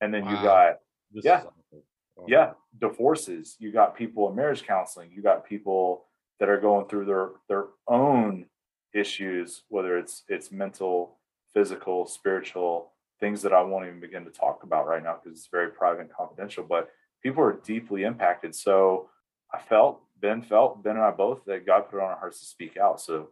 And 0.01 0.13
then 0.13 0.25
wow. 0.25 0.31
you 0.31 0.43
got, 0.43 0.79
this 1.13 1.25
yeah, 1.25 1.43
yeah, 2.27 2.53
divorces. 2.79 3.55
You 3.59 3.71
got 3.71 3.95
people 3.95 4.29
in 4.29 4.35
marriage 4.35 4.63
counseling. 4.63 5.11
You 5.13 5.21
got 5.21 5.45
people 5.45 6.05
that 6.39 6.49
are 6.49 6.59
going 6.59 6.87
through 6.87 7.05
their 7.05 7.29
their 7.47 7.65
own 7.87 8.45
issues, 8.93 9.63
whether 9.69 9.97
it's 9.97 10.23
it's 10.27 10.51
mental, 10.51 11.17
physical, 11.53 12.05
spiritual 12.05 12.91
things 13.19 13.41
that 13.41 13.53
I 13.53 13.61
won't 13.61 13.87
even 13.87 13.99
begin 13.99 14.25
to 14.25 14.31
talk 14.31 14.63
about 14.63 14.87
right 14.87 15.03
now 15.03 15.17
because 15.21 15.37
it's 15.37 15.49
very 15.51 15.69
private 15.69 16.01
and 16.01 16.11
confidential. 16.11 16.63
But 16.63 16.89
people 17.23 17.43
are 17.43 17.59
deeply 17.63 18.03
impacted. 18.03 18.53
So 18.55 19.09
I 19.53 19.59
felt, 19.59 20.01
Ben 20.21 20.41
felt, 20.41 20.83
Ben 20.83 20.97
and 20.97 21.05
I 21.05 21.11
both 21.11 21.43
that 21.45 21.65
God 21.65 21.89
put 21.89 21.97
it 21.97 22.03
on 22.03 22.09
our 22.09 22.19
hearts 22.19 22.39
to 22.41 22.45
speak 22.45 22.77
out. 22.77 23.01
So 23.01 23.29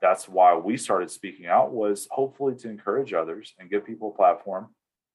that's 0.00 0.28
why 0.28 0.54
we 0.54 0.76
started 0.76 1.10
speaking 1.10 1.46
out 1.46 1.72
was 1.72 2.06
hopefully 2.10 2.54
to 2.56 2.68
encourage 2.68 3.12
others 3.12 3.54
and 3.58 3.70
give 3.70 3.86
people 3.86 4.10
a 4.10 4.16
platform 4.16 4.68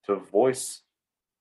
to 0.06 0.16
voice 0.16 0.82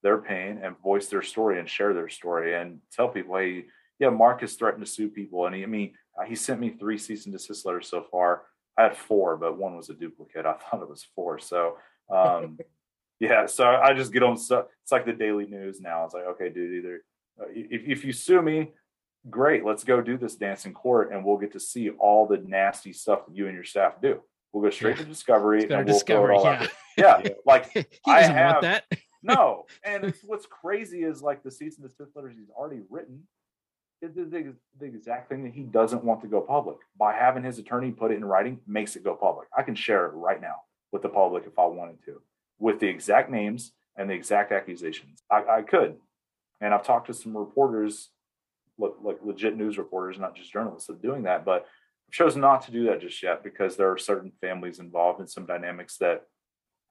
their 0.02 0.18
pain 0.18 0.60
and 0.62 0.78
voice 0.78 1.08
their 1.08 1.22
story 1.22 1.58
and 1.58 1.68
share 1.68 1.92
their 1.92 2.08
story 2.08 2.54
and 2.54 2.78
tell 2.92 3.08
people, 3.08 3.36
hey, 3.36 3.66
yeah, 3.98 4.10
Mark 4.10 4.40
has 4.42 4.54
threatened 4.54 4.84
to 4.84 4.90
sue 4.90 5.08
people. 5.08 5.46
And 5.46 5.54
he, 5.54 5.62
I 5.62 5.66
mean, 5.66 5.94
uh, 6.18 6.24
he 6.24 6.34
sent 6.34 6.60
me 6.60 6.70
three 6.70 6.98
cease 6.98 7.24
and 7.24 7.34
desist 7.34 7.66
letters 7.66 7.88
so 7.88 8.04
far. 8.10 8.42
I 8.76 8.84
had 8.84 8.96
four, 8.96 9.36
but 9.36 9.58
one 9.58 9.76
was 9.76 9.90
a 9.90 9.94
duplicate. 9.94 10.46
I 10.46 10.52
thought 10.70 10.82
it 10.82 10.88
was 10.88 11.06
four. 11.14 11.38
So, 11.38 11.76
um, 12.10 12.58
yeah, 13.20 13.46
so 13.46 13.66
I 13.66 13.94
just 13.94 14.12
get 14.12 14.22
on. 14.22 14.36
So 14.36 14.66
it's 14.82 14.92
like 14.92 15.04
the 15.04 15.12
daily 15.12 15.46
news 15.46 15.80
now. 15.80 16.04
It's 16.04 16.14
like, 16.14 16.26
okay, 16.26 16.48
dude, 16.48 16.84
either 16.84 17.02
uh, 17.40 17.46
if, 17.50 17.98
if 17.98 18.04
you 18.04 18.12
sue 18.12 18.40
me, 18.40 18.72
great, 19.28 19.64
let's 19.64 19.84
go 19.84 20.00
do 20.00 20.16
this 20.16 20.36
dance 20.36 20.64
in 20.64 20.72
court, 20.72 21.12
and 21.12 21.24
we'll 21.24 21.38
get 21.38 21.52
to 21.52 21.60
see 21.60 21.90
all 21.90 22.26
the 22.26 22.38
nasty 22.38 22.92
stuff 22.92 23.26
that 23.26 23.36
you 23.36 23.46
and 23.46 23.54
your 23.54 23.64
staff 23.64 24.00
do. 24.00 24.22
We'll 24.52 24.62
go 24.62 24.70
straight 24.70 24.96
yeah. 24.96 25.02
to 25.02 25.08
discovery. 25.08 25.62
And 25.62 25.70
we'll 25.70 25.84
discovery, 25.84 26.38
yeah. 26.42 26.66
yeah. 26.96 27.20
yeah, 27.24 27.30
like 27.46 27.70
he 27.72 27.82
doesn't 27.82 27.96
I 28.06 28.22
have, 28.22 28.52
want 28.52 28.62
that. 28.62 28.84
No, 29.22 29.66
and 29.84 30.12
what's 30.26 30.46
crazy 30.46 31.02
is 31.02 31.22
like 31.22 31.42
the 31.42 31.50
cease 31.50 31.78
and 31.78 31.88
desist 31.88 32.14
letters 32.14 32.34
he's 32.38 32.50
already 32.50 32.82
written 32.90 33.24
is 34.00 34.14
the, 34.14 34.54
the 34.78 34.86
exact 34.86 35.28
thing 35.28 35.42
that 35.42 35.52
he 35.52 35.62
doesn't 35.62 36.04
want 36.04 36.20
to 36.20 36.28
go 36.28 36.40
public. 36.40 36.76
By 36.96 37.14
having 37.14 37.42
his 37.42 37.58
attorney 37.58 37.90
put 37.90 38.12
it 38.12 38.16
in 38.16 38.24
writing, 38.24 38.60
makes 38.66 38.94
it 38.96 39.04
go 39.04 39.14
public. 39.14 39.48
I 39.56 39.62
can 39.62 39.74
share 39.74 40.06
it 40.06 40.10
right 40.10 40.40
now 40.40 40.54
with 40.92 41.02
the 41.02 41.08
public 41.08 41.44
if 41.46 41.58
I 41.58 41.66
wanted 41.66 42.02
to, 42.04 42.22
with 42.58 42.80
the 42.80 42.86
exact 42.86 43.30
names 43.30 43.72
and 43.96 44.08
the 44.08 44.14
exact 44.14 44.52
accusations. 44.52 45.22
I, 45.30 45.44
I 45.58 45.62
could, 45.62 45.96
and 46.60 46.72
I've 46.72 46.84
talked 46.84 47.08
to 47.08 47.14
some 47.14 47.36
reporters, 47.36 48.10
like 48.78 49.18
legit 49.24 49.56
news 49.56 49.78
reporters, 49.78 50.18
not 50.18 50.36
just 50.36 50.52
journalists, 50.52 50.88
of 50.88 51.02
doing 51.02 51.24
that. 51.24 51.44
But 51.44 51.66
I've 52.08 52.12
chosen 52.12 52.40
not 52.40 52.62
to 52.62 52.70
do 52.70 52.84
that 52.84 53.00
just 53.00 53.22
yet 53.22 53.42
because 53.42 53.76
there 53.76 53.90
are 53.90 53.98
certain 53.98 54.32
families 54.40 54.78
involved 54.78 55.20
in 55.20 55.26
some 55.26 55.46
dynamics 55.46 55.96
that 55.98 56.22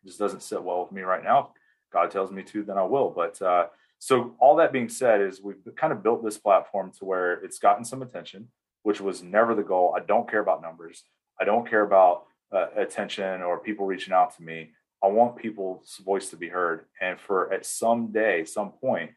just 0.06 0.20
doesn't 0.20 0.44
sit 0.44 0.62
well 0.62 0.84
with 0.84 0.91
me 0.91 1.02
right 1.02 1.24
now. 1.24 1.54
God 1.91 2.11
tells 2.11 2.31
me 2.31 2.43
to, 2.43 2.64
then 2.64 2.77
I 2.77 2.84
will. 2.84 3.09
But 3.09 3.41
uh, 3.41 3.68
so 3.99 4.35
all 4.39 4.55
that 4.57 4.73
being 4.73 4.89
said 4.89 5.22
is 5.22 5.41
we've 5.41 5.57
kind 5.76 5.93
of 5.93 6.03
built 6.03 6.23
this 6.23 6.38
platform 6.38 6.91
to 6.99 7.05
where 7.05 7.34
it's 7.43 7.59
gotten 7.59 7.85
some 7.85 8.01
attention, 8.01 8.49
which 8.84 9.01
was 9.01 9.23
never 9.23 9.55
the 9.55 9.64
goal. 9.64 9.95
I 9.97 10.01
don't 10.01 10.30
care 10.30 10.41
about 10.41 10.61
numbers. 10.61 11.03
I 11.39 11.45
don't 11.45 11.69
care 11.69 11.84
about 11.84 12.26
uh, 12.53 12.68
attention 12.76 13.41
or 13.41 13.59
people 13.59 13.85
reaching 13.85 14.14
out 14.14 14.35
to 14.38 14.43
me. 14.43 14.72
I 15.03 15.07
want 15.07 15.35
people's 15.35 16.01
voice 16.03 16.30
to 16.31 16.38
be 16.38 16.47
heard, 16.47 16.85
and 16.99 17.19
for 17.19 17.53
at 17.53 17.68
some 17.68 18.11
day, 18.11 18.45
some 18.45 18.72
point, 18.72 19.11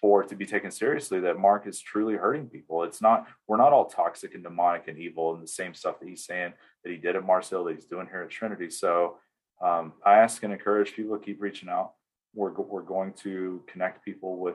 for 0.00 0.22
it 0.22 0.28
to 0.28 0.36
be 0.36 0.46
taken 0.46 0.70
seriously 0.70 1.18
that 1.20 1.38
Mark 1.38 1.66
is 1.66 1.80
truly 1.80 2.14
hurting 2.14 2.48
people. 2.48 2.84
It's 2.84 3.00
not 3.00 3.26
we're 3.48 3.56
not 3.56 3.72
all 3.72 3.86
toxic 3.86 4.34
and 4.34 4.44
demonic 4.44 4.88
and 4.88 4.98
evil 4.98 5.34
and 5.34 5.42
the 5.42 5.48
same 5.48 5.74
stuff 5.74 5.98
that 5.98 6.08
he's 6.08 6.24
saying 6.24 6.52
that 6.84 6.90
he 6.90 6.96
did 6.96 7.16
at 7.16 7.24
Mars 7.24 7.48
Hill 7.48 7.64
that 7.64 7.74
he's 7.74 7.86
doing 7.86 8.06
here 8.06 8.22
at 8.22 8.30
Trinity. 8.30 8.70
So 8.70 9.16
um, 9.60 9.94
I 10.04 10.18
ask 10.18 10.42
and 10.42 10.52
encourage 10.52 10.94
people 10.94 11.18
to 11.18 11.24
keep 11.24 11.40
reaching 11.40 11.68
out 11.68 11.94
we're, 12.36 12.52
we're 12.52 12.82
going 12.82 13.12
to 13.14 13.62
connect 13.66 14.04
people 14.04 14.38
with 14.38 14.54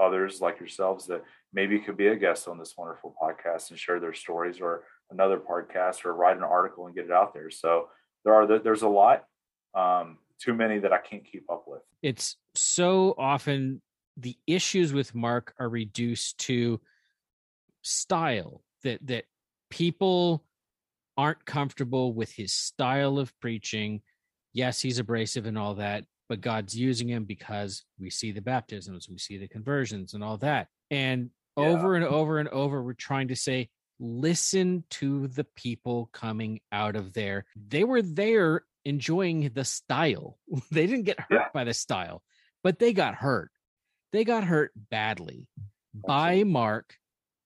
others 0.00 0.40
like 0.40 0.58
yourselves 0.58 1.06
that 1.06 1.22
maybe 1.52 1.78
could 1.78 1.96
be 1.96 2.08
a 2.08 2.16
guest 2.16 2.48
on 2.48 2.58
this 2.58 2.74
wonderful 2.76 3.14
podcast 3.22 3.70
and 3.70 3.78
share 3.78 4.00
their 4.00 4.14
stories 4.14 4.60
or 4.60 4.84
another 5.10 5.38
podcast 5.38 6.04
or 6.04 6.14
write 6.14 6.36
an 6.36 6.42
article 6.42 6.86
and 6.86 6.94
get 6.94 7.04
it 7.04 7.10
out 7.12 7.34
there. 7.34 7.50
So 7.50 7.88
there 8.24 8.34
are 8.34 8.58
there's 8.58 8.82
a 8.82 8.88
lot, 8.88 9.24
um, 9.74 10.18
too 10.40 10.54
many 10.54 10.78
that 10.78 10.92
I 10.92 10.98
can't 10.98 11.24
keep 11.24 11.44
up 11.50 11.64
with. 11.66 11.82
It's 12.02 12.36
so 12.54 13.14
often 13.18 13.82
the 14.16 14.36
issues 14.46 14.92
with 14.92 15.14
Mark 15.14 15.54
are 15.58 15.68
reduced 15.68 16.38
to 16.38 16.80
style 17.82 18.62
that 18.82 19.06
that 19.06 19.24
people 19.70 20.44
aren't 21.16 21.44
comfortable 21.44 22.14
with 22.14 22.32
his 22.32 22.52
style 22.52 23.18
of 23.18 23.38
preaching. 23.40 24.00
Yes, 24.52 24.80
he's 24.80 24.98
abrasive 24.98 25.46
and 25.46 25.58
all 25.58 25.74
that, 25.74 26.04
but 26.30 26.40
God's 26.40 26.78
using 26.78 27.08
him 27.08 27.24
because 27.24 27.82
we 27.98 28.08
see 28.08 28.30
the 28.30 28.40
baptisms, 28.40 29.08
we 29.10 29.18
see 29.18 29.36
the 29.36 29.48
conversions 29.48 30.14
and 30.14 30.22
all 30.22 30.36
that. 30.38 30.68
And 30.88 31.30
yeah. 31.56 31.64
over 31.64 31.96
and 31.96 32.04
over 32.04 32.38
and 32.38 32.48
over, 32.50 32.80
we're 32.80 32.92
trying 32.92 33.28
to 33.28 33.36
say, 33.36 33.68
listen 33.98 34.84
to 34.90 35.26
the 35.26 35.42
people 35.56 36.08
coming 36.12 36.60
out 36.70 36.94
of 36.94 37.14
there. 37.14 37.46
They 37.56 37.82
were 37.82 38.00
there 38.00 38.64
enjoying 38.84 39.50
the 39.52 39.64
style. 39.64 40.38
they 40.70 40.86
didn't 40.86 41.06
get 41.06 41.18
hurt 41.18 41.32
yeah. 41.32 41.48
by 41.52 41.64
the 41.64 41.74
style, 41.74 42.22
but 42.62 42.78
they 42.78 42.92
got 42.92 43.16
hurt. 43.16 43.50
They 44.12 44.22
got 44.22 44.44
hurt 44.44 44.70
badly 44.76 45.48
by 45.92 46.44
Mark, 46.44 46.94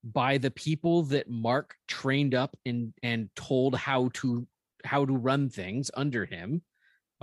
by 0.05 0.37
the 0.37 0.51
people 0.51 1.05
that 1.05 1.31
Mark 1.31 1.75
trained 1.89 2.35
up 2.35 2.55
and 2.67 2.93
and 3.03 3.31
told 3.35 3.77
how 3.77 4.11
to 4.15 4.47
how 4.85 5.07
to 5.07 5.17
run 5.17 5.49
things 5.49 5.91
under 5.95 6.27
him 6.27 6.61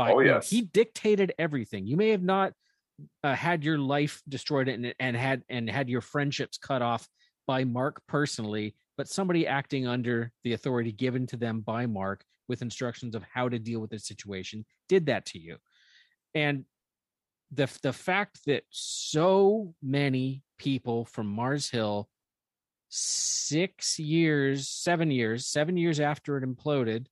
by, 0.05 0.13
oh, 0.13 0.19
yes. 0.19 0.49
he 0.49 0.61
dictated 0.61 1.33
everything. 1.37 1.87
You 1.87 1.97
may 1.97 2.09
have 2.09 2.23
not 2.23 2.53
uh, 3.23 3.35
had 3.35 3.63
your 3.63 3.77
life 3.77 4.21
destroyed 4.27 4.67
and, 4.67 4.93
and 4.99 5.15
had 5.15 5.43
and 5.49 5.69
had 5.69 5.89
your 5.89 6.01
friendships 6.01 6.57
cut 6.57 6.81
off 6.81 7.07
by 7.47 7.63
Mark 7.63 8.01
personally, 8.07 8.75
but 8.97 9.07
somebody 9.07 9.47
acting 9.47 9.87
under 9.87 10.31
the 10.43 10.53
authority 10.53 10.91
given 10.91 11.25
to 11.27 11.37
them 11.37 11.61
by 11.61 11.85
Mark 11.85 12.23
with 12.47 12.61
instructions 12.61 13.15
of 13.15 13.23
how 13.33 13.49
to 13.49 13.59
deal 13.59 13.79
with 13.79 13.89
the 13.89 13.99
situation 13.99 14.65
did 14.89 15.05
that 15.07 15.25
to 15.27 15.39
you. 15.39 15.57
And 16.35 16.65
the 17.51 17.69
the 17.83 17.93
fact 17.93 18.39
that 18.45 18.63
so 18.69 19.73
many 19.81 20.43
people 20.57 21.05
from 21.05 21.27
Mars 21.27 21.69
Hill 21.69 22.07
six 22.89 23.97
years, 23.97 24.67
seven 24.67 25.09
years, 25.09 25.47
seven 25.47 25.77
years 25.77 25.99
after 25.99 26.37
it 26.37 26.43
imploded, 26.43 27.07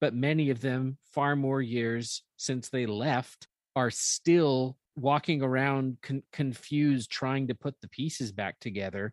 but 0.00 0.14
many 0.14 0.50
of 0.50 0.60
them, 0.60 0.98
far 1.12 1.36
more 1.36 1.62
years 1.62 2.22
since 2.36 2.68
they 2.68 2.86
left, 2.86 3.48
are 3.74 3.90
still 3.90 4.76
walking 4.96 5.42
around 5.42 5.98
con- 6.02 6.22
confused, 6.32 7.10
trying 7.10 7.48
to 7.48 7.54
put 7.54 7.80
the 7.80 7.88
pieces 7.88 8.32
back 8.32 8.58
together 8.60 9.12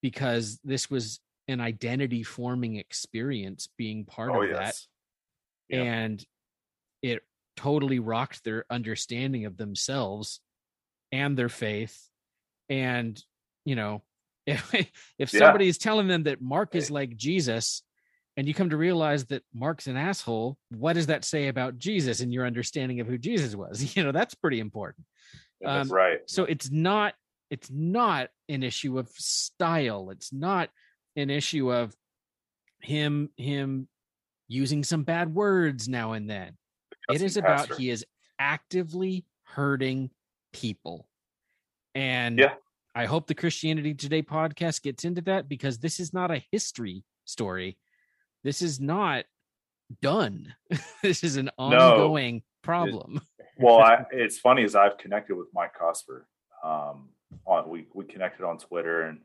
because 0.00 0.60
this 0.64 0.90
was 0.90 1.20
an 1.48 1.60
identity 1.60 2.22
forming 2.22 2.76
experience 2.76 3.68
being 3.76 4.04
part 4.04 4.30
oh, 4.32 4.42
of 4.42 4.50
yes. 4.50 4.58
that. 5.68 5.76
Yeah. 5.76 5.82
And 5.82 6.24
it 7.02 7.22
totally 7.56 7.98
rocked 7.98 8.44
their 8.44 8.64
understanding 8.70 9.46
of 9.46 9.56
themselves 9.56 10.40
and 11.10 11.36
their 11.36 11.48
faith. 11.48 12.08
And, 12.68 13.22
you 13.64 13.74
know, 13.74 14.02
if, 14.46 14.72
if 15.18 15.30
somebody 15.30 15.68
is 15.68 15.78
telling 15.78 16.08
them 16.08 16.24
that 16.24 16.40
Mark 16.40 16.74
is 16.74 16.90
eh 16.90 16.94
like 16.94 17.16
Jesus, 17.16 17.82
and 18.36 18.48
you 18.48 18.54
come 18.54 18.70
to 18.70 18.76
realize 18.76 19.26
that 19.26 19.42
Mark's 19.54 19.86
an 19.86 19.96
asshole, 19.96 20.56
what 20.70 20.94
does 20.94 21.06
that 21.06 21.24
say 21.24 21.48
about 21.48 21.78
Jesus 21.78 22.20
and 22.20 22.32
your 22.32 22.46
understanding 22.46 23.00
of 23.00 23.06
who 23.06 23.18
Jesus 23.18 23.54
was? 23.54 23.96
You 23.96 24.04
know, 24.04 24.12
that's 24.12 24.34
pretty 24.34 24.60
important. 24.60 25.06
That's 25.60 25.90
um, 25.90 25.94
right. 25.94 26.18
So 26.26 26.44
it's 26.44 26.70
not 26.70 27.14
it's 27.50 27.70
not 27.70 28.30
an 28.48 28.62
issue 28.62 28.98
of 28.98 29.08
style. 29.10 30.10
It's 30.10 30.32
not 30.32 30.70
an 31.16 31.28
issue 31.28 31.70
of 31.70 31.94
him 32.80 33.28
him 33.36 33.88
using 34.48 34.82
some 34.82 35.02
bad 35.04 35.34
words 35.34 35.88
now 35.88 36.12
and 36.12 36.28
then. 36.28 36.56
It 37.10 37.22
is 37.22 37.36
about 37.36 37.68
pastor. 37.68 37.76
he 37.76 37.90
is 37.90 38.04
actively 38.38 39.26
hurting 39.44 40.10
people. 40.52 41.06
And 41.94 42.38
yeah. 42.38 42.54
I 42.94 43.04
hope 43.06 43.26
the 43.26 43.34
Christianity 43.34 43.94
Today 43.94 44.22
podcast 44.22 44.82
gets 44.82 45.04
into 45.04 45.20
that 45.22 45.48
because 45.48 45.78
this 45.78 46.00
is 46.00 46.12
not 46.12 46.30
a 46.30 46.42
history 46.50 47.04
story. 47.24 47.76
This 48.44 48.62
is 48.62 48.80
not 48.80 49.24
done. 50.00 50.54
this 51.02 51.22
is 51.24 51.36
an 51.36 51.50
ongoing 51.58 52.36
no, 52.36 52.40
problem. 52.62 53.20
It, 53.38 53.46
well, 53.58 53.80
I, 53.80 54.04
it's 54.12 54.38
funny 54.38 54.64
as 54.64 54.74
I've 54.74 54.98
connected 54.98 55.36
with 55.36 55.48
Mike 55.54 55.72
Cosper. 55.80 56.22
Um, 56.64 57.10
on 57.46 57.68
we 57.68 57.86
we 57.94 58.04
connected 58.04 58.44
on 58.44 58.58
Twitter, 58.58 59.02
and 59.02 59.20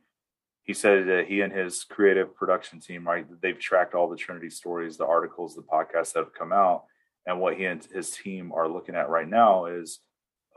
he 0.64 0.74
said 0.74 1.08
that 1.08 1.26
he 1.28 1.42
and 1.42 1.54
his 1.54 1.84
creative 1.84 2.36
production 2.36 2.80
team, 2.80 3.08
right, 3.08 3.26
they've 3.42 3.60
tracked 3.60 3.94
all 3.94 4.10
the 4.10 4.18
Trinity 4.18 4.50
stories, 4.50 4.98
the 4.98 5.06
articles, 5.06 5.56
the 5.56 5.62
podcasts 5.62 6.14
that 6.14 6.24
have 6.24 6.34
come 6.34 6.52
out, 6.52 6.86
and 7.26 7.40
what 7.40 7.56
he 7.56 7.66
and 7.66 7.84
his 7.86 8.12
team 8.12 8.52
are 8.54 8.68
looking 8.68 8.96
at 8.96 9.10
right 9.10 9.28
now 9.28 9.66
is, 9.66 10.00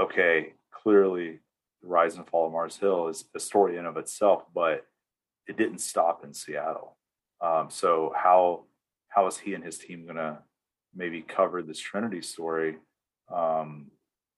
okay, 0.01 0.55
clearly, 0.73 1.41
the 1.83 1.89
rise 1.89 2.17
and 2.17 2.27
fall 2.27 2.47
of 2.47 2.53
Mars 2.53 2.77
Hill 2.77 3.09
is 3.09 3.25
a 3.35 3.41
story 3.41 3.77
in 3.77 3.87
of 3.87 3.97
itself, 3.97 4.45
but 4.55 4.85
it 5.47 5.57
didn't 5.57 5.79
stop 5.79 6.25
in 6.25 6.35
Seattle. 6.35 6.97
Um, 7.41 7.69
so 7.71 8.13
how 8.17 8.65
how 9.09 9.27
is 9.27 9.39
he 9.39 9.55
and 9.55 9.65
his 9.65 9.79
team 9.79 10.05
going 10.05 10.17
to 10.17 10.39
maybe 10.95 11.21
cover 11.21 11.63
this 11.63 11.81
Trinity 11.81 12.23
story 12.23 12.77
um, 13.35 13.91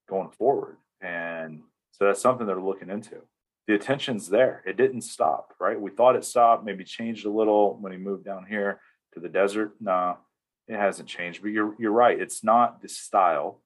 going 0.08 0.30
forward? 0.30 0.76
And 1.00 1.62
so 1.92 2.06
that's 2.06 2.22
something 2.22 2.46
they're 2.46 2.60
looking 2.60 2.90
into. 2.90 3.22
The 3.68 3.74
attention's 3.74 4.28
there. 4.28 4.62
It 4.66 4.76
didn't 4.76 5.02
stop, 5.02 5.54
right? 5.60 5.80
We 5.80 5.90
thought 5.90 6.16
it 6.16 6.24
stopped, 6.24 6.64
maybe 6.64 6.84
changed 6.84 7.26
a 7.26 7.30
little 7.30 7.76
when 7.80 7.92
he 7.92 7.98
moved 7.98 8.24
down 8.24 8.46
here 8.48 8.80
to 9.14 9.20
the 9.20 9.28
desert. 9.28 9.74
No, 9.80 10.18
it 10.66 10.76
hasn't 10.76 11.08
changed. 11.08 11.42
But 11.42 11.52
you're 11.52 11.74
you're 11.78 11.92
right. 11.92 12.20
It's 12.20 12.42
not 12.42 12.82
the 12.82 12.88
style, 12.88 13.62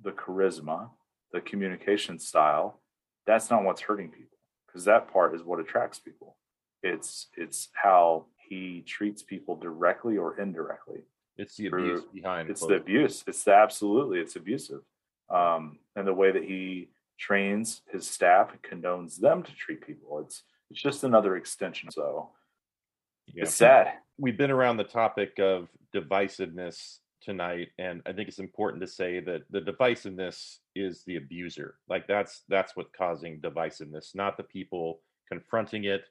the 0.00 0.12
charisma, 0.12 0.90
the 1.32 1.40
communication 1.40 2.18
style. 2.18 2.80
That's 3.26 3.50
not 3.50 3.64
what's 3.64 3.82
hurting 3.82 4.10
people 4.10 4.38
because 4.66 4.84
that 4.84 5.12
part 5.12 5.34
is 5.34 5.42
what 5.42 5.60
attracts 5.60 5.98
people. 5.98 6.36
It's 6.82 7.28
it's 7.36 7.68
how 7.74 8.26
he 8.52 8.82
treats 8.82 9.22
people 9.22 9.56
directly 9.56 10.18
or 10.18 10.38
indirectly. 10.38 11.00
It's 11.38 11.56
the 11.56 11.68
abuse 11.68 12.02
behind. 12.12 12.50
It's 12.50 12.60
the 12.60 12.74
abuse. 12.74 13.24
It's 13.26 13.44
the 13.44 13.54
absolutely. 13.54 14.18
It's 14.18 14.36
abusive, 14.36 14.82
um, 15.30 15.78
and 15.96 16.06
the 16.06 16.12
way 16.12 16.30
that 16.30 16.44
he 16.44 16.90
trains 17.18 17.80
his 17.90 18.06
staff 18.06 18.50
condones 18.62 19.18
them 19.18 19.42
to 19.42 19.54
treat 19.54 19.86
people. 19.86 20.20
It's 20.20 20.42
it's 20.70 20.82
just 20.82 21.02
another 21.02 21.36
extension. 21.36 21.90
So 21.90 22.28
yeah. 23.26 23.44
it's 23.44 23.54
sad. 23.54 23.94
We've 24.18 24.36
been 24.36 24.50
around 24.50 24.76
the 24.76 24.84
topic 24.84 25.38
of 25.38 25.68
divisiveness 25.94 26.98
tonight, 27.22 27.68
and 27.78 28.02
I 28.04 28.12
think 28.12 28.28
it's 28.28 28.38
important 28.38 28.82
to 28.82 28.86
say 28.86 29.20
that 29.20 29.44
the 29.48 29.62
divisiveness 29.62 30.58
is 30.74 31.04
the 31.04 31.16
abuser. 31.16 31.76
Like 31.88 32.06
that's 32.06 32.42
that's 32.50 32.76
what's 32.76 32.90
causing 32.94 33.40
divisiveness, 33.40 34.14
not 34.14 34.36
the 34.36 34.42
people 34.42 35.00
confronting 35.30 35.84
it 35.84 36.04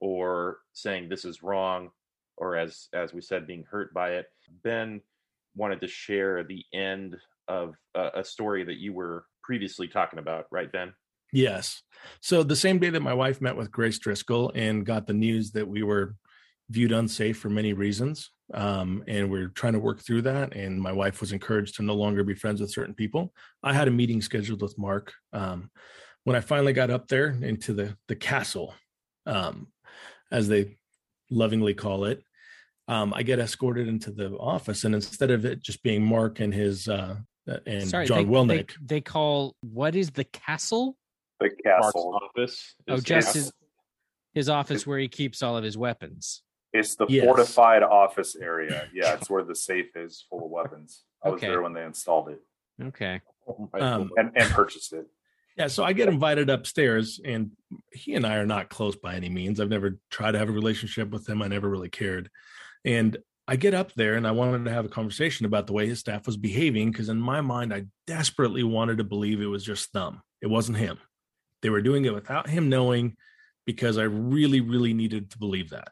or 0.00 0.58
saying 0.72 1.08
this 1.08 1.24
is 1.24 1.42
wrong 1.42 1.90
or 2.36 2.56
as 2.56 2.88
as 2.92 3.12
we 3.12 3.20
said 3.20 3.46
being 3.46 3.64
hurt 3.70 3.92
by 3.94 4.10
it 4.10 4.26
ben 4.64 5.00
wanted 5.54 5.80
to 5.80 5.88
share 5.88 6.44
the 6.44 6.64
end 6.72 7.16
of 7.48 7.74
a, 7.94 8.10
a 8.16 8.24
story 8.24 8.64
that 8.64 8.78
you 8.78 8.92
were 8.92 9.24
previously 9.42 9.88
talking 9.88 10.18
about 10.18 10.46
right 10.50 10.70
ben? 10.70 10.92
Yes. 11.32 11.82
So 12.20 12.42
the 12.42 12.56
same 12.56 12.78
day 12.78 12.90
that 12.90 13.02
my 13.02 13.14
wife 13.14 13.40
met 13.40 13.56
with 13.56 13.70
grace 13.70 13.98
driscoll 13.98 14.50
and 14.54 14.86
got 14.86 15.06
the 15.06 15.12
news 15.12 15.52
that 15.52 15.66
we 15.66 15.82
were 15.82 16.16
viewed 16.70 16.92
unsafe 16.92 17.38
for 17.38 17.50
many 17.50 17.72
reasons 17.72 18.30
um, 18.54 19.02
and 19.08 19.30
we're 19.30 19.48
trying 19.48 19.72
to 19.72 19.78
work 19.80 20.00
through 20.00 20.22
that 20.22 20.54
and 20.54 20.80
my 20.80 20.92
wife 20.92 21.20
was 21.20 21.32
encouraged 21.32 21.74
to 21.74 21.82
no 21.82 21.94
longer 21.94 22.22
be 22.22 22.34
friends 22.34 22.60
with 22.60 22.70
certain 22.70 22.94
people 22.94 23.32
i 23.64 23.72
had 23.72 23.88
a 23.88 23.90
meeting 23.90 24.22
scheduled 24.22 24.62
with 24.62 24.78
mark 24.78 25.12
um, 25.32 25.68
when 26.22 26.36
i 26.36 26.40
finally 26.40 26.72
got 26.72 26.88
up 26.88 27.08
there 27.08 27.36
into 27.42 27.72
the 27.72 27.96
the 28.06 28.14
castle 28.14 28.72
um, 29.26 29.66
as 30.30 30.48
they 30.48 30.76
lovingly 31.30 31.74
call 31.74 32.04
it, 32.04 32.22
um, 32.88 33.14
I 33.14 33.22
get 33.22 33.38
escorted 33.38 33.88
into 33.88 34.10
the 34.10 34.30
office, 34.36 34.84
and 34.84 34.94
instead 34.94 35.30
of 35.30 35.44
it 35.44 35.62
just 35.62 35.82
being 35.82 36.04
Mark 36.04 36.40
and 36.40 36.52
his 36.52 36.88
uh, 36.88 37.16
and 37.66 37.88
Sorry, 37.88 38.06
John 38.06 38.18
they, 38.18 38.24
Wilnick, 38.24 38.70
they, 38.80 38.96
they, 38.96 39.00
call 39.00 39.54
what 39.60 39.94
is 39.96 40.10
the 40.10 40.24
castle? 40.24 40.96
The 41.40 41.50
castle 41.50 42.12
Mark's 42.12 42.26
office. 42.36 42.74
Oh, 42.88 42.98
just 42.98 43.34
his, 43.34 43.52
his 44.34 44.48
office 44.48 44.86
where 44.86 44.98
he 44.98 45.08
keeps 45.08 45.42
all 45.42 45.56
of 45.56 45.64
his 45.64 45.76
weapons. 45.76 46.42
It's 46.72 46.94
the 46.96 47.06
yes. 47.08 47.24
fortified 47.24 47.82
office 47.82 48.36
area. 48.36 48.88
Yeah, 48.94 49.14
it's 49.14 49.28
where 49.28 49.42
the 49.42 49.56
safe 49.56 49.96
is 49.96 50.24
full 50.28 50.44
of 50.44 50.50
weapons. 50.50 51.02
I 51.24 51.30
was 51.30 51.38
okay. 51.38 51.48
there 51.48 51.62
when 51.62 51.72
they 51.72 51.82
installed 51.82 52.28
it. 52.28 52.40
Okay. 52.82 53.20
Um, 53.78 54.10
and, 54.16 54.30
and 54.36 54.50
purchased 54.50 54.92
it. 54.92 55.06
Yeah, 55.60 55.66
so 55.66 55.84
I 55.84 55.92
get 55.92 56.08
invited 56.08 56.48
upstairs, 56.48 57.20
and 57.22 57.50
he 57.92 58.14
and 58.14 58.26
I 58.26 58.36
are 58.36 58.46
not 58.46 58.70
close 58.70 58.96
by 58.96 59.14
any 59.14 59.28
means. 59.28 59.60
I've 59.60 59.68
never 59.68 59.98
tried 60.10 60.32
to 60.32 60.38
have 60.38 60.48
a 60.48 60.52
relationship 60.52 61.10
with 61.10 61.28
him. 61.28 61.42
I 61.42 61.48
never 61.48 61.68
really 61.68 61.90
cared. 61.90 62.30
And 62.82 63.18
I 63.46 63.56
get 63.56 63.74
up 63.74 63.92
there 63.92 64.14
and 64.14 64.26
I 64.26 64.30
wanted 64.30 64.64
to 64.64 64.70
have 64.70 64.86
a 64.86 64.88
conversation 64.88 65.44
about 65.44 65.66
the 65.66 65.74
way 65.74 65.86
his 65.86 65.98
staff 65.98 66.24
was 66.24 66.38
behaving 66.38 66.90
because, 66.90 67.10
in 67.10 67.20
my 67.20 67.42
mind, 67.42 67.74
I 67.74 67.84
desperately 68.06 68.62
wanted 68.62 68.96
to 68.98 69.04
believe 69.04 69.42
it 69.42 69.46
was 69.48 69.62
just 69.62 69.92
them. 69.92 70.22
It 70.40 70.46
wasn't 70.46 70.78
him. 70.78 70.96
They 71.60 71.68
were 71.68 71.82
doing 71.82 72.06
it 72.06 72.14
without 72.14 72.48
him 72.48 72.70
knowing 72.70 73.18
because 73.66 73.98
I 73.98 74.04
really, 74.04 74.62
really 74.62 74.94
needed 74.94 75.30
to 75.32 75.38
believe 75.38 75.68
that. 75.70 75.88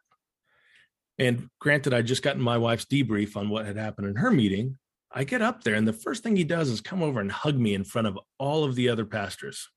And 1.19 1.51
granted, 1.61 1.93
I 1.93 2.01
just 2.01 2.23
gotten 2.23 2.41
my 2.41 2.57
wife's 2.57 2.87
debrief 2.87 3.37
on 3.37 3.51
what 3.51 3.67
had 3.67 3.77
happened 3.77 4.09
in 4.09 4.17
her 4.17 4.31
meeting, 4.31 4.79
I 5.11 5.25
get 5.25 5.43
up 5.43 5.65
there, 5.65 5.75
and 5.75 5.89
the 5.89 5.93
first 5.93 6.23
thing 6.23 6.37
he 6.37 6.45
does 6.45 6.69
is 6.69 6.81
come 6.81 7.03
over 7.03 7.21
and 7.21 7.33
hug 7.33 7.57
me 7.57 7.75
in 7.75 7.85
front 7.85 8.07
of 8.07 8.19
all 8.39 8.65
of 8.65 8.75
the 8.75 8.89
other 8.91 9.07
pastors, 9.07 9.69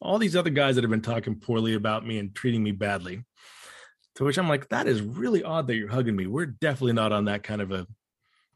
all 0.00 0.18
these 0.18 0.36
other 0.36 0.50
guys 0.50 0.74
that 0.74 0.84
have 0.84 0.90
been 0.90 1.02
talking 1.02 1.38
poorly 1.38 1.74
about 1.74 2.06
me 2.06 2.18
and 2.18 2.34
treating 2.34 2.62
me 2.62 2.72
badly. 2.72 3.24
To 4.16 4.24
which 4.24 4.38
I'm 4.38 4.48
like, 4.48 4.68
that 4.70 4.86
is 4.86 5.02
really 5.02 5.42
odd 5.42 5.66
that 5.66 5.76
you're 5.76 5.88
hugging 5.88 6.16
me. 6.16 6.26
We're 6.26 6.46
definitely 6.46 6.94
not 6.94 7.12
on 7.12 7.26
that 7.26 7.42
kind 7.42 7.60
of 7.60 7.72
a 7.72 7.86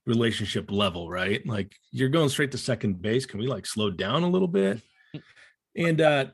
relationship 0.06 0.70
level, 0.70 1.08
right? 1.08 1.46
Like 1.46 1.74
you're 1.90 2.08
going 2.08 2.28
straight 2.28 2.52
to 2.52 2.58
second 2.58 3.00
base. 3.00 3.26
Can 3.26 3.40
we 3.40 3.46
like 3.46 3.66
slow 3.66 3.90
down 3.90 4.22
a 4.22 4.28
little 4.28 4.48
bit? 4.48 4.80
and 5.76 6.00
uh 6.00 6.26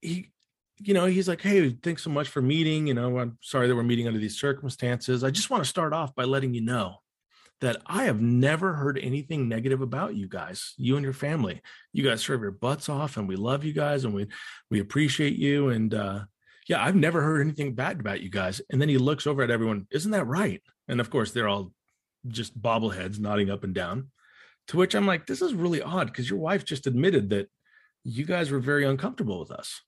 he 0.00 0.32
you 0.78 0.92
know, 0.92 1.06
he's 1.06 1.28
like, 1.28 1.40
Hey, 1.40 1.70
thanks 1.82 2.02
so 2.02 2.10
much 2.10 2.28
for 2.28 2.42
meeting. 2.42 2.86
You 2.86 2.94
know, 2.94 3.18
I'm 3.18 3.38
sorry 3.40 3.66
that 3.66 3.74
we're 3.74 3.82
meeting 3.82 4.06
under 4.06 4.18
these 4.18 4.38
circumstances. 4.38 5.24
I 5.24 5.30
just 5.30 5.48
want 5.48 5.62
to 5.62 5.68
start 5.68 5.92
off 5.92 6.14
by 6.14 6.24
letting 6.24 6.52
you 6.52 6.60
know 6.60 6.96
that 7.60 7.80
I 7.86 8.04
have 8.04 8.20
never 8.20 8.74
heard 8.74 8.98
anything 8.98 9.48
negative 9.48 9.80
about 9.80 10.14
you 10.14 10.28
guys, 10.28 10.74
you 10.76 10.96
and 10.96 11.04
your 11.04 11.14
family. 11.14 11.62
You 11.92 12.02
guys 12.02 12.20
serve 12.22 12.42
your 12.42 12.50
butts 12.50 12.88
off, 12.88 13.16
and 13.16 13.26
we 13.26 13.36
love 13.36 13.64
you 13.64 13.72
guys, 13.72 14.04
and 14.04 14.14
we 14.14 14.26
we 14.70 14.80
appreciate 14.80 15.36
you. 15.36 15.70
And 15.70 15.94
uh, 15.94 16.24
yeah, 16.68 16.84
I've 16.84 16.96
never 16.96 17.22
heard 17.22 17.40
anything 17.40 17.74
bad 17.74 18.00
about 18.00 18.20
you 18.20 18.28
guys. 18.28 18.60
And 18.70 18.80
then 18.80 18.88
he 18.88 18.98
looks 18.98 19.26
over 19.26 19.42
at 19.42 19.50
everyone. 19.50 19.86
Isn't 19.90 20.10
that 20.10 20.26
right? 20.26 20.62
And 20.88 21.00
of 21.00 21.10
course, 21.10 21.32
they're 21.32 21.48
all 21.48 21.72
just 22.28 22.60
bobbleheads 22.60 23.18
nodding 23.18 23.50
up 23.50 23.64
and 23.64 23.74
down. 23.74 24.10
To 24.68 24.76
which 24.76 24.94
I'm 24.94 25.06
like, 25.06 25.26
this 25.26 25.42
is 25.42 25.54
really 25.54 25.80
odd 25.80 26.08
because 26.08 26.28
your 26.28 26.40
wife 26.40 26.64
just 26.64 26.86
admitted 26.88 27.30
that 27.30 27.48
you 28.02 28.24
guys 28.24 28.50
were 28.50 28.58
very 28.58 28.84
uncomfortable 28.84 29.38
with 29.38 29.52
us. 29.52 29.80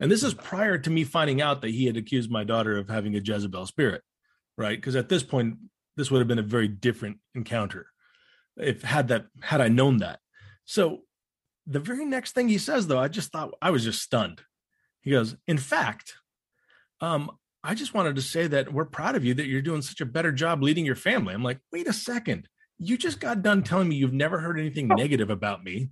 And 0.00 0.10
this 0.10 0.22
is 0.22 0.34
prior 0.34 0.78
to 0.78 0.90
me 0.90 1.04
finding 1.04 1.40
out 1.40 1.60
that 1.60 1.70
he 1.70 1.86
had 1.86 1.96
accused 1.96 2.30
my 2.30 2.42
daughter 2.42 2.78
of 2.78 2.88
having 2.88 3.14
a 3.14 3.20
Jezebel 3.20 3.66
spirit, 3.66 4.02
right? 4.56 4.76
Because 4.76 4.96
at 4.96 5.08
this 5.08 5.22
point, 5.22 5.56
this 5.96 6.10
would 6.10 6.20
have 6.20 6.28
been 6.28 6.38
a 6.38 6.42
very 6.42 6.68
different 6.68 7.18
encounter 7.34 7.86
if 8.56 8.82
had 8.82 9.08
that 9.08 9.26
had 9.40 9.60
I 9.60 9.68
known 9.68 9.98
that. 9.98 10.20
So 10.64 11.00
the 11.66 11.80
very 11.80 12.04
next 12.04 12.32
thing 12.32 12.48
he 12.48 12.58
says 12.58 12.86
though, 12.86 12.98
I 12.98 13.08
just 13.08 13.32
thought 13.32 13.54
I 13.60 13.70
was 13.70 13.84
just 13.84 14.02
stunned. 14.02 14.42
He 15.00 15.10
goes, 15.10 15.36
"In 15.46 15.58
fact, 15.58 16.14
um, 17.00 17.30
I 17.64 17.74
just 17.74 17.94
wanted 17.94 18.16
to 18.16 18.22
say 18.22 18.46
that 18.48 18.72
we're 18.72 18.84
proud 18.84 19.16
of 19.16 19.24
you 19.24 19.34
that 19.34 19.46
you're 19.46 19.62
doing 19.62 19.82
such 19.82 20.00
a 20.00 20.06
better 20.06 20.32
job 20.32 20.62
leading 20.62 20.86
your 20.86 20.96
family." 20.96 21.34
I'm 21.34 21.42
like, 21.42 21.60
"Wait 21.72 21.88
a 21.88 21.92
second. 21.92 22.48
You 22.78 22.96
just 22.96 23.20
got 23.20 23.42
done 23.42 23.62
telling 23.62 23.88
me 23.88 23.96
you've 23.96 24.12
never 24.12 24.38
heard 24.40 24.58
anything 24.58 24.90
oh. 24.90 24.94
negative 24.94 25.30
about 25.30 25.64
me." 25.64 25.90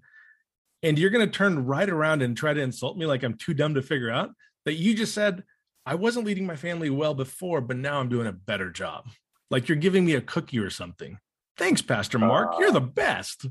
And 0.82 0.98
you're 0.98 1.10
going 1.10 1.26
to 1.26 1.32
turn 1.32 1.66
right 1.66 1.88
around 1.88 2.22
and 2.22 2.34
try 2.34 2.54
to 2.54 2.60
insult 2.60 2.96
me 2.96 3.04
like 3.04 3.22
I'm 3.22 3.36
too 3.36 3.52
dumb 3.52 3.74
to 3.74 3.82
figure 3.82 4.10
out 4.10 4.30
that 4.64 4.74
you 4.74 4.94
just 4.94 5.12
said 5.12 5.44
I 5.84 5.94
wasn't 5.94 6.24
leading 6.24 6.46
my 6.46 6.56
family 6.56 6.88
well 6.88 7.14
before, 7.14 7.60
but 7.60 7.76
now 7.76 8.00
I'm 8.00 8.08
doing 8.08 8.26
a 8.26 8.32
better 8.32 8.70
job 8.70 9.06
like 9.50 9.68
you're 9.68 9.76
giving 9.76 10.04
me 10.04 10.14
a 10.14 10.20
cookie 10.20 10.58
or 10.58 10.70
something. 10.70 11.18
Thanks, 11.56 11.82
Pastor 11.82 12.18
Mark. 12.18 12.54
Uh, 12.54 12.58
you're 12.58 12.72
the 12.72 12.80
best. 12.80 13.46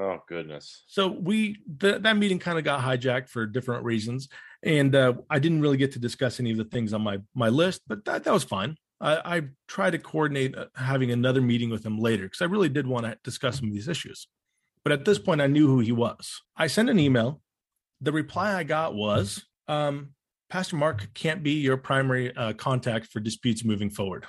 Oh 0.00 0.18
goodness. 0.28 0.84
So 0.86 1.08
we 1.08 1.56
the, 1.66 1.98
that 1.98 2.16
meeting 2.16 2.38
kind 2.38 2.56
of 2.56 2.64
got 2.64 2.80
hijacked 2.80 3.28
for 3.28 3.46
different 3.46 3.84
reasons, 3.84 4.28
and 4.62 4.94
uh, 4.94 5.14
I 5.28 5.40
didn't 5.40 5.60
really 5.60 5.76
get 5.76 5.92
to 5.92 5.98
discuss 5.98 6.38
any 6.38 6.52
of 6.52 6.56
the 6.56 6.64
things 6.64 6.92
on 6.92 7.02
my 7.02 7.18
my 7.34 7.48
list, 7.48 7.82
but 7.88 8.04
that 8.04 8.24
that 8.24 8.32
was 8.32 8.44
fine. 8.44 8.76
I, 9.00 9.38
I 9.38 9.42
tried 9.66 9.90
to 9.90 9.98
coordinate 9.98 10.56
uh, 10.56 10.66
having 10.76 11.10
another 11.10 11.40
meeting 11.40 11.70
with 11.70 11.84
him 11.84 11.98
later 11.98 12.24
because 12.24 12.42
I 12.42 12.44
really 12.44 12.68
did 12.68 12.86
want 12.86 13.06
to 13.06 13.18
discuss 13.24 13.58
some 13.58 13.68
of 13.68 13.74
these 13.74 13.88
issues. 13.88 14.28
But 14.84 14.92
at 14.92 15.04
this 15.04 15.18
point, 15.18 15.40
I 15.40 15.46
knew 15.48 15.66
who 15.66 15.80
he 15.80 15.92
was. 15.92 16.42
I 16.56 16.68
sent 16.68 16.90
an 16.90 17.00
email. 17.00 17.40
The 18.00 18.12
reply 18.12 18.54
I 18.54 18.62
got 18.62 18.94
was, 18.94 19.44
um, 19.66 20.10
"Pastor 20.48 20.76
Mark 20.76 21.08
can't 21.14 21.42
be 21.42 21.54
your 21.54 21.76
primary 21.76 22.36
uh, 22.36 22.52
contact 22.52 23.06
for 23.06 23.18
disputes 23.18 23.64
moving 23.64 23.90
forward." 23.90 24.26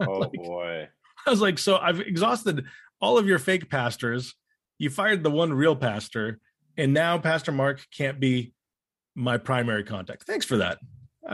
Oh 0.06 0.18
like, 0.18 0.32
boy. 0.32 0.88
I 1.26 1.30
was 1.30 1.40
like, 1.40 1.58
so 1.58 1.76
I've 1.76 2.00
exhausted 2.00 2.64
all 3.00 3.16
of 3.16 3.26
your 3.26 3.38
fake 3.38 3.70
pastors. 3.70 4.34
You 4.78 4.90
fired 4.90 5.22
the 5.22 5.30
one 5.30 5.52
real 5.52 5.76
pastor, 5.76 6.40
and 6.76 6.92
now 6.92 7.16
Pastor 7.18 7.52
Mark 7.52 7.86
can't 7.96 8.18
be 8.18 8.52
my 9.14 9.38
primary 9.38 9.84
contact. 9.84 10.24
Thanks 10.24 10.44
for 10.44 10.56
that. 10.56 10.78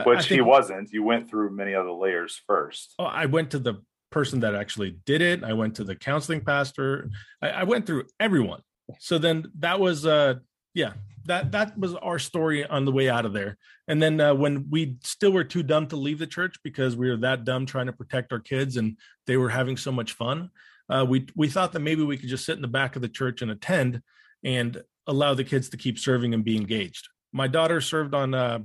Which 0.05 0.19
think, 0.19 0.29
he 0.29 0.41
wasn't. 0.41 0.91
You 0.91 1.03
went 1.03 1.29
through 1.29 1.55
many 1.55 1.73
other 1.73 1.91
layers 1.91 2.39
first. 2.47 2.93
Oh, 2.99 3.05
I 3.05 3.25
went 3.25 3.51
to 3.51 3.59
the 3.59 3.81
person 4.11 4.41
that 4.41 4.55
actually 4.55 4.97
did 5.05 5.21
it. 5.21 5.43
I 5.43 5.53
went 5.53 5.75
to 5.75 5.83
the 5.83 5.95
counseling 5.95 6.41
pastor. 6.41 7.09
I, 7.41 7.49
I 7.49 7.63
went 7.63 7.85
through 7.85 8.05
everyone. 8.19 8.61
So 8.99 9.17
then 9.17 9.51
that 9.59 9.79
was 9.79 10.05
uh 10.05 10.35
yeah, 10.73 10.93
that 11.25 11.51
that 11.51 11.77
was 11.77 11.95
our 11.95 12.19
story 12.19 12.65
on 12.65 12.85
the 12.85 12.91
way 12.91 13.09
out 13.09 13.25
of 13.25 13.33
there. 13.33 13.57
And 13.87 14.01
then 14.01 14.19
uh, 14.19 14.33
when 14.33 14.67
we 14.69 14.97
still 15.03 15.31
were 15.31 15.43
too 15.43 15.63
dumb 15.63 15.87
to 15.87 15.95
leave 15.95 16.19
the 16.19 16.27
church 16.27 16.57
because 16.63 16.95
we 16.95 17.09
were 17.09 17.17
that 17.17 17.43
dumb 17.43 17.65
trying 17.65 17.87
to 17.87 17.93
protect 17.93 18.31
our 18.31 18.39
kids 18.39 18.77
and 18.77 18.97
they 19.27 19.37
were 19.37 19.49
having 19.49 19.77
so 19.77 19.91
much 19.91 20.13
fun, 20.13 20.49
uh, 20.89 21.05
we 21.07 21.27
we 21.35 21.47
thought 21.47 21.71
that 21.73 21.79
maybe 21.79 22.03
we 22.03 22.17
could 22.17 22.29
just 22.29 22.45
sit 22.45 22.55
in 22.55 22.61
the 22.61 22.67
back 22.67 22.95
of 22.95 23.01
the 23.01 23.09
church 23.09 23.41
and 23.41 23.51
attend 23.51 24.01
and 24.43 24.81
allow 25.07 25.33
the 25.33 25.43
kids 25.43 25.69
to 25.69 25.77
keep 25.77 25.99
serving 25.99 26.33
and 26.33 26.43
be 26.43 26.57
engaged. 26.57 27.09
My 27.33 27.47
daughter 27.47 27.81
served 27.81 28.13
on 28.13 28.33
uh, 28.33 28.59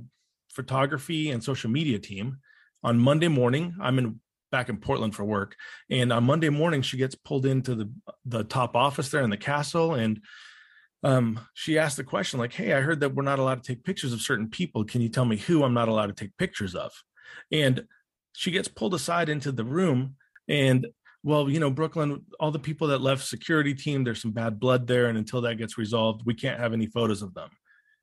photography 0.49 1.31
and 1.31 1.43
social 1.43 1.69
media 1.69 1.99
team. 1.99 2.37
On 2.83 2.99
Monday 2.99 3.27
morning, 3.27 3.75
I'm 3.81 3.97
in 3.99 4.19
back 4.51 4.69
in 4.69 4.77
Portland 4.77 5.13
for 5.13 5.25
work, 5.25 5.55
and 5.89 6.13
on 6.13 6.23
Monday 6.23 6.49
morning 6.49 6.81
she 6.81 6.97
gets 6.97 7.15
pulled 7.15 7.45
into 7.45 7.75
the 7.75 7.91
the 8.25 8.43
top 8.43 8.75
office 8.75 9.09
there 9.09 9.23
in 9.23 9.29
the 9.29 9.37
castle, 9.37 9.95
and 9.95 10.21
um, 11.03 11.39
she 11.53 11.77
asked 11.77 11.97
the 11.97 12.03
question 12.03 12.39
like, 12.39 12.53
"Hey, 12.53 12.73
I 12.73 12.81
heard 12.81 12.99
that 13.01 13.13
we're 13.13 13.23
not 13.23 13.39
allowed 13.39 13.63
to 13.63 13.73
take 13.73 13.83
pictures 13.83 14.13
of 14.13 14.21
certain 14.21 14.49
people. 14.49 14.83
Can 14.83 15.01
you 15.01 15.09
tell 15.09 15.25
me 15.25 15.37
who 15.37 15.63
I'm 15.63 15.73
not 15.73 15.87
allowed 15.87 16.07
to 16.07 16.13
take 16.13 16.37
pictures 16.37 16.75
of?" 16.75 16.91
And 17.51 17.85
she 18.33 18.51
gets 18.51 18.67
pulled 18.67 18.93
aside 18.93 19.29
into 19.29 19.51
the 19.51 19.65
room, 19.65 20.15
and 20.47 20.87
well, 21.23 21.49
you 21.49 21.59
know, 21.59 21.69
Brooklyn, 21.69 22.23
all 22.39 22.51
the 22.51 22.59
people 22.59 22.87
that 22.87 23.01
left 23.01 23.25
security 23.25 23.73
team, 23.73 24.03
there's 24.03 24.21
some 24.21 24.31
bad 24.31 24.59
blood 24.59 24.87
there, 24.87 25.07
and 25.07 25.17
until 25.17 25.41
that 25.41 25.55
gets 25.55 25.77
resolved, 25.77 26.21
we 26.25 26.33
can't 26.33 26.59
have 26.59 26.73
any 26.73 26.87
photos 26.87 27.21
of 27.21 27.33
them. 27.33 27.49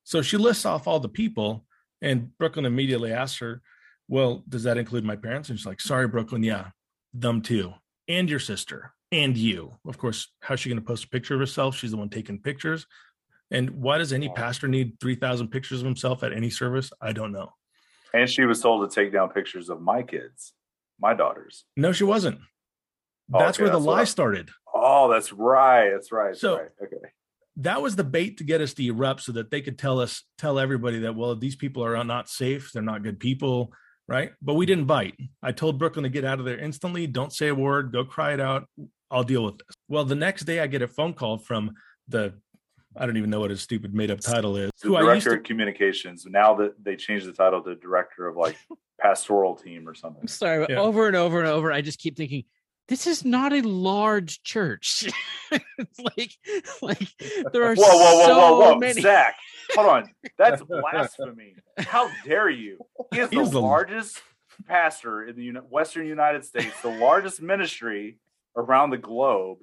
So 0.03 0.21
she 0.21 0.37
lists 0.37 0.67
off 0.67 0.87
all 0.87 1.01
the 1.01 1.09
people, 1.09 1.65
and 2.03 2.37
Brooklyn 2.37 2.67
immediately 2.67 3.13
asks 3.13 3.39
her, 3.39 3.63
Well, 4.09 4.45
does 4.49 4.65
that 4.65 4.77
include 4.77 5.05
my 5.05 5.17
parents? 5.17 5.49
And 5.49 5.59
she's 5.59 5.67
like, 5.67 5.81
Sorry, 5.81 6.07
Brooklyn, 6.07 6.43
yeah, 6.43 6.69
them 7.15 7.41
too. 7.41 7.73
And 8.09 8.29
your 8.29 8.41
sister 8.41 8.93
and 9.23 9.37
you. 9.37 9.73
Of 9.87 9.99
course, 9.99 10.33
how's 10.41 10.61
she 10.61 10.69
going 10.69 10.81
to 10.81 10.85
post 10.85 11.05
a 11.05 11.09
picture 11.09 11.35
of 11.35 11.41
herself? 11.41 11.77
She's 11.77 11.93
the 11.93 11.97
one 11.97 12.09
taking 12.09 12.41
pictures. 12.41 12.87
And 13.51 13.71
why 13.71 13.99
does 13.99 14.13
any 14.13 14.29
pastor 14.29 14.69
need 14.69 14.99
3,000 15.01 15.49
pictures 15.49 15.81
of 15.81 15.85
himself 15.85 16.23
at 16.23 16.33
any 16.33 16.51
service? 16.51 16.91
I 17.01 17.13
don't 17.13 17.33
know. 17.33 17.53
And 18.13 18.29
she 18.29 18.45
was 18.45 18.61
told 18.61 18.89
to 18.89 18.95
take 18.95 19.13
down 19.13 19.29
pictures 19.31 19.69
of 19.69 19.81
my 19.81 20.03
kids, 20.03 20.53
my 21.01 21.15
daughters. 21.15 21.65
No, 21.77 21.93
she 21.93 22.05
wasn't. 22.05 22.39
Oh, 23.33 23.39
that's 23.39 23.59
okay, 23.59 23.65
where 23.65 23.73
the 23.73 23.79
that's 23.79 23.87
lie 23.87 24.05
started. 24.05 24.51
Oh, 24.75 25.11
that's 25.13 25.33
right. 25.33 25.91
That's 25.91 26.13
right. 26.13 26.29
That's 26.29 26.41
so, 26.41 26.59
right. 26.59 26.71
Okay 26.83 27.11
that 27.57 27.81
was 27.81 27.97
the 27.97 28.05
bait 28.05 28.39
to 28.39 28.45
get 28.45 28.61
us 28.61 28.75
to 28.75 28.87
erupt 28.87 29.23
so 29.23 29.33
that 29.33 29.51
they 29.51 29.61
could 29.61 29.79
tell 29.79 30.01
us 30.01 30.25
tell 30.39 30.59
everybody 30.59 31.01
that 31.01 31.15
well 31.15 31.37
these 31.37 31.57
people 31.57 31.85
are 31.85 32.03
not 32.05 32.29
safe 32.29 32.71
they're 32.73 32.83
not 32.83 33.03
good 33.03 33.21
people 33.21 33.73
right 34.09 34.33
but 34.43 34.55
we 34.55 34.67
didn't 34.67 34.87
bite 34.87 35.15
i 35.43 35.53
told 35.53 35.79
brooklyn 35.79 36.03
to 36.03 36.09
get 36.09 36.25
out 36.25 36.39
of 36.39 36.45
there 36.45 36.59
instantly 36.59 37.07
don't 37.07 37.33
say 37.33 37.49
a 37.49 37.55
word 37.55 37.93
go 37.93 38.05
cry 38.05 38.35
it 38.35 38.41
out 38.41 38.67
i'll 39.15 39.25
deal 39.25 39.45
with 39.45 39.57
this 39.59 39.77
well 39.89 40.05
the 40.05 40.15
next 40.15 40.43
day 40.45 40.61
i 40.61 40.67
get 40.67 40.83
a 40.83 40.89
phone 40.89 41.15
call 41.15 41.39
from 41.39 41.73
the 42.09 42.35
i 42.97 43.07
don't 43.07 43.17
even 43.17 43.31
know 43.31 43.41
what 43.41 43.51
his 43.51 43.63
stupid 43.63 43.95
made 43.95 44.11
up 44.11 44.21
title 44.21 44.57
is 44.57 44.71
the 44.83 44.91
director 44.91 45.31
to, 45.31 45.37
of 45.37 45.43
communications 45.43 46.27
now 46.27 46.55
that 46.55 46.73
they 46.83 46.97
changed 46.97 47.27
the 47.27 47.33
title 47.33 47.63
to 47.63 47.75
director 47.77 48.27
of 48.27 48.37
like 48.37 48.57
pastoral 49.01 49.55
team 49.55 49.89
or 49.89 49.95
something 49.95 50.23
I'm 50.23 50.29
sorry 50.29 50.67
yeah. 50.69 50.79
over 50.79 51.07
and 51.07 51.17
over 51.17 51.39
and 51.39 51.49
over 51.49 51.73
i 51.73 51.81
just 51.81 51.99
keep 51.99 52.17
thinking 52.17 52.45
this 52.89 53.07
is 53.07 53.25
not 53.25 53.53
a 53.53 53.63
large 53.63 54.43
church. 54.43 55.09
it's 55.51 56.01
like, 56.01 56.33
like 56.83 57.09
there 57.53 57.65
are 57.65 57.75
whoa, 57.75 57.89
whoa, 57.89 58.17
whoa, 58.17 58.27
so 58.27 58.39
whoa, 58.39 58.59
whoa, 58.59 58.79
many. 58.79 59.01
Zach, 59.01 59.37
hold 59.75 59.89
on, 59.89 60.11
that's 60.37 60.63
blasphemy. 60.69 61.55
How 61.79 62.11
dare 62.25 62.51
you? 62.51 62.79
He 63.13 63.21
is 63.21 63.31
the, 63.31 63.43
the 63.45 63.61
largest 63.61 64.21
pastor 64.67 65.27
in 65.27 65.37
the 65.37 65.61
Western 65.61 66.07
United 66.07 66.45
States, 66.45 66.81
the 66.83 66.91
largest 66.91 67.41
ministry 67.41 68.19
around 68.57 68.91
the 68.91 68.99
globe, 68.99 69.59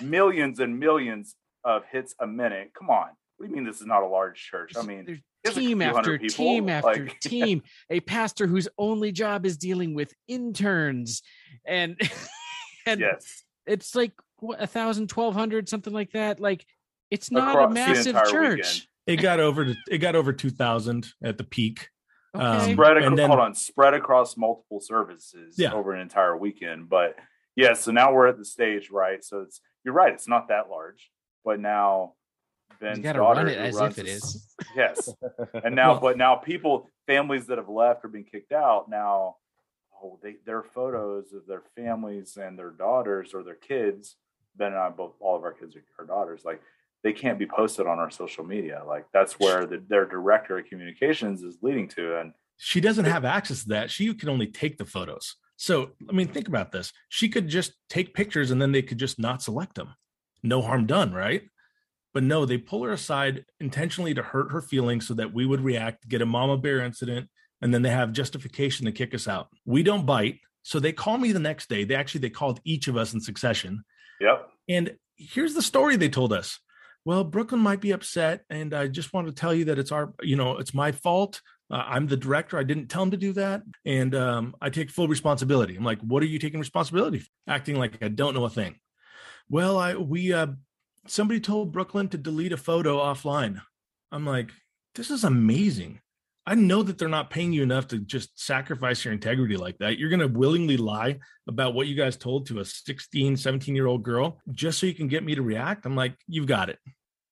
millions 0.00 0.60
and 0.60 0.78
millions 0.78 1.34
of 1.64 1.82
hits 1.90 2.14
a 2.20 2.26
minute. 2.26 2.72
Come 2.78 2.90
on, 2.90 3.08
what 3.36 3.46
do 3.46 3.50
you 3.50 3.56
mean 3.56 3.64
this 3.64 3.80
is 3.80 3.86
not 3.86 4.02
a 4.02 4.06
large 4.06 4.40
church? 4.42 4.72
I 4.76 4.82
mean, 4.82 5.22
team 5.44 5.82
after 5.82 6.18
team 6.18 6.68
after 6.68 7.04
like... 7.04 7.20
team, 7.20 7.62
a 7.90 8.00
pastor 8.00 8.46
whose 8.46 8.68
only 8.78 9.12
job 9.12 9.46
is 9.46 9.56
dealing 9.56 9.94
with 9.94 10.12
interns 10.28 11.22
and 11.66 12.00
and 12.86 13.00
yes. 13.00 13.44
it's 13.66 13.94
like 13.94 14.12
what, 14.38 14.62
a 14.62 14.66
thousand, 14.66 15.08
twelve 15.08 15.34
hundred, 15.34 15.68
something 15.68 15.92
like 15.92 16.12
that. 16.12 16.40
Like 16.40 16.64
it's 17.10 17.30
not 17.30 17.50
Across 17.50 17.70
a 17.70 17.74
massive 17.74 18.16
church. 18.30 18.58
Weekend. 18.58 18.82
It 19.06 19.16
got 19.22 19.38
over 19.38 19.64
to, 19.64 19.76
it 19.90 19.98
got 19.98 20.16
over 20.16 20.32
two 20.32 20.50
thousand 20.50 21.06
at 21.22 21.38
the 21.38 21.44
peak. 21.44 21.88
Okay. 22.34 22.44
Um, 22.44 22.72
spread 22.72 22.96
across, 22.98 23.16
then, 23.16 23.28
hold 23.28 23.40
on, 23.40 23.54
spread 23.54 23.94
across 23.94 24.36
multiple 24.36 24.80
services 24.80 25.54
yeah. 25.58 25.72
over 25.72 25.92
an 25.92 26.00
entire 26.00 26.36
weekend. 26.36 26.88
But 26.88 27.16
yeah, 27.56 27.72
so 27.72 27.90
now 27.90 28.12
we're 28.12 28.28
at 28.28 28.38
the 28.38 28.44
stage, 28.44 28.90
right? 28.90 29.24
So 29.24 29.40
it's 29.40 29.60
you're 29.84 29.94
right, 29.94 30.12
it's 30.12 30.28
not 30.28 30.48
that 30.48 30.68
large, 30.70 31.10
but 31.44 31.58
now 31.58 32.12
Ben's 32.80 33.00
daughter 33.00 33.20
run 33.20 33.48
it 33.48 33.58
as 33.58 33.78
if 33.80 33.98
it 33.98 34.06
is. 34.06 34.46
Yes, 34.76 35.08
and 35.64 35.74
now, 35.74 35.92
well, 35.92 36.00
but 36.00 36.18
now 36.18 36.36
people, 36.36 36.88
families 37.06 37.46
that 37.46 37.58
have 37.58 37.68
left 37.68 38.04
or 38.04 38.08
been 38.08 38.24
kicked 38.24 38.52
out, 38.52 38.88
now 38.88 39.36
oh, 40.02 40.18
they, 40.22 40.36
their 40.44 40.62
photos 40.62 41.32
of 41.32 41.46
their 41.46 41.62
families 41.74 42.36
and 42.36 42.58
their 42.58 42.70
daughters 42.70 43.34
or 43.34 43.42
their 43.42 43.54
kids, 43.54 44.16
Ben 44.56 44.68
and 44.68 44.76
I 44.76 44.90
both, 44.90 45.14
all 45.20 45.36
of 45.36 45.42
our 45.42 45.52
kids 45.52 45.76
are, 45.76 45.84
are 45.98 46.06
daughters, 46.06 46.42
like 46.44 46.60
they 47.02 47.12
can't 47.12 47.38
be 47.38 47.46
posted 47.46 47.86
on 47.86 47.98
our 47.98 48.10
social 48.10 48.44
media. 48.44 48.82
Like 48.86 49.06
that's 49.12 49.34
where 49.34 49.66
the, 49.66 49.82
their 49.88 50.06
director 50.06 50.58
of 50.58 50.66
communications 50.66 51.42
is 51.42 51.58
leading 51.62 51.88
to. 51.88 52.18
And 52.18 52.32
she 52.56 52.80
doesn't 52.80 53.04
have 53.04 53.24
access 53.24 53.62
to 53.62 53.68
that. 53.70 53.90
She 53.90 54.12
can 54.14 54.28
only 54.28 54.46
take 54.46 54.78
the 54.78 54.84
photos. 54.84 55.36
So, 55.56 55.90
I 56.08 56.12
mean, 56.12 56.28
think 56.28 56.48
about 56.48 56.72
this. 56.72 56.92
She 57.08 57.28
could 57.28 57.48
just 57.48 57.72
take 57.88 58.14
pictures 58.14 58.50
and 58.50 58.60
then 58.60 58.72
they 58.72 58.82
could 58.82 58.98
just 58.98 59.18
not 59.18 59.42
select 59.42 59.74
them. 59.74 59.94
No 60.42 60.60
harm 60.62 60.86
done, 60.86 61.12
right? 61.12 61.42
But 62.12 62.22
no, 62.22 62.44
they 62.44 62.58
pull 62.58 62.84
her 62.84 62.92
aside 62.92 63.44
intentionally 63.60 64.14
to 64.14 64.22
hurt 64.22 64.52
her 64.52 64.62
feelings 64.62 65.06
so 65.06 65.14
that 65.14 65.32
we 65.34 65.46
would 65.46 65.60
react, 65.60 66.08
get 66.08 66.22
a 66.22 66.26
mama 66.26 66.56
bear 66.56 66.80
incident, 66.80 67.28
and 67.60 67.72
then 67.72 67.82
they 67.82 67.90
have 67.90 68.12
justification 68.12 68.86
to 68.86 68.92
kick 68.92 69.14
us 69.14 69.28
out. 69.28 69.48
We 69.64 69.82
don't 69.82 70.06
bite. 70.06 70.40
So 70.62 70.80
they 70.80 70.92
call 70.92 71.16
me 71.16 71.32
the 71.32 71.38
next 71.38 71.68
day. 71.68 71.84
They 71.84 71.94
actually 71.94 72.22
they 72.22 72.30
called 72.30 72.60
each 72.64 72.88
of 72.88 72.96
us 72.96 73.14
in 73.14 73.20
succession. 73.20 73.84
Yep. 74.20 74.48
And 74.68 74.96
here's 75.16 75.54
the 75.54 75.62
story 75.62 75.96
they 75.96 76.08
told 76.08 76.32
us. 76.32 76.58
Well, 77.04 77.22
Brooklyn 77.22 77.60
might 77.60 77.80
be 77.80 77.92
upset, 77.92 78.42
and 78.50 78.74
I 78.74 78.88
just 78.88 79.12
want 79.12 79.28
to 79.28 79.32
tell 79.32 79.54
you 79.54 79.66
that 79.66 79.78
it's 79.78 79.92
our, 79.92 80.12
you 80.22 80.34
know, 80.34 80.58
it's 80.58 80.74
my 80.74 80.90
fault. 80.90 81.40
Uh, 81.70 81.84
I'm 81.86 82.06
the 82.06 82.16
director. 82.16 82.58
I 82.58 82.62
didn't 82.62 82.88
tell 82.88 83.02
him 83.02 83.10
to 83.10 83.16
do 83.16 83.32
that, 83.34 83.62
and 83.84 84.14
um, 84.14 84.54
I 84.60 84.70
take 84.70 84.90
full 84.90 85.08
responsibility. 85.08 85.76
I'm 85.76 85.84
like, 85.84 86.00
what 86.00 86.22
are 86.22 86.26
you 86.26 86.38
taking 86.38 86.60
responsibility? 86.60 87.20
For? 87.20 87.28
Acting 87.48 87.76
like 87.76 88.02
I 88.02 88.08
don't 88.08 88.34
know 88.34 88.44
a 88.44 88.50
thing. 88.50 88.76
Well, 89.48 89.78
I 89.78 89.94
we 89.94 90.32
uh, 90.32 90.48
somebody 91.06 91.40
told 91.40 91.72
Brooklyn 91.72 92.08
to 92.10 92.18
delete 92.18 92.52
a 92.52 92.56
photo 92.56 92.98
offline. 92.98 93.60
I'm 94.12 94.24
like, 94.24 94.50
this 94.94 95.10
is 95.10 95.24
amazing. 95.24 96.00
I 96.48 96.54
know 96.54 96.84
that 96.84 96.96
they're 96.96 97.08
not 97.08 97.30
paying 97.30 97.52
you 97.52 97.64
enough 97.64 97.88
to 97.88 97.98
just 97.98 98.40
sacrifice 98.40 99.04
your 99.04 99.12
integrity 99.12 99.56
like 99.56 99.78
that. 99.78 99.98
You're 99.98 100.10
going 100.10 100.20
to 100.20 100.28
willingly 100.28 100.76
lie 100.76 101.18
about 101.48 101.74
what 101.74 101.88
you 101.88 101.96
guys 101.96 102.16
told 102.16 102.46
to 102.46 102.60
a 102.60 102.64
16, 102.64 103.36
17 103.36 103.74
year 103.74 103.88
old 103.88 104.04
girl 104.04 104.40
just 104.52 104.78
so 104.78 104.86
you 104.86 104.94
can 104.94 105.08
get 105.08 105.24
me 105.24 105.34
to 105.34 105.42
react. 105.42 105.86
I'm 105.86 105.96
like, 105.96 106.14
you've 106.28 106.46
got 106.46 106.70
it. 106.70 106.78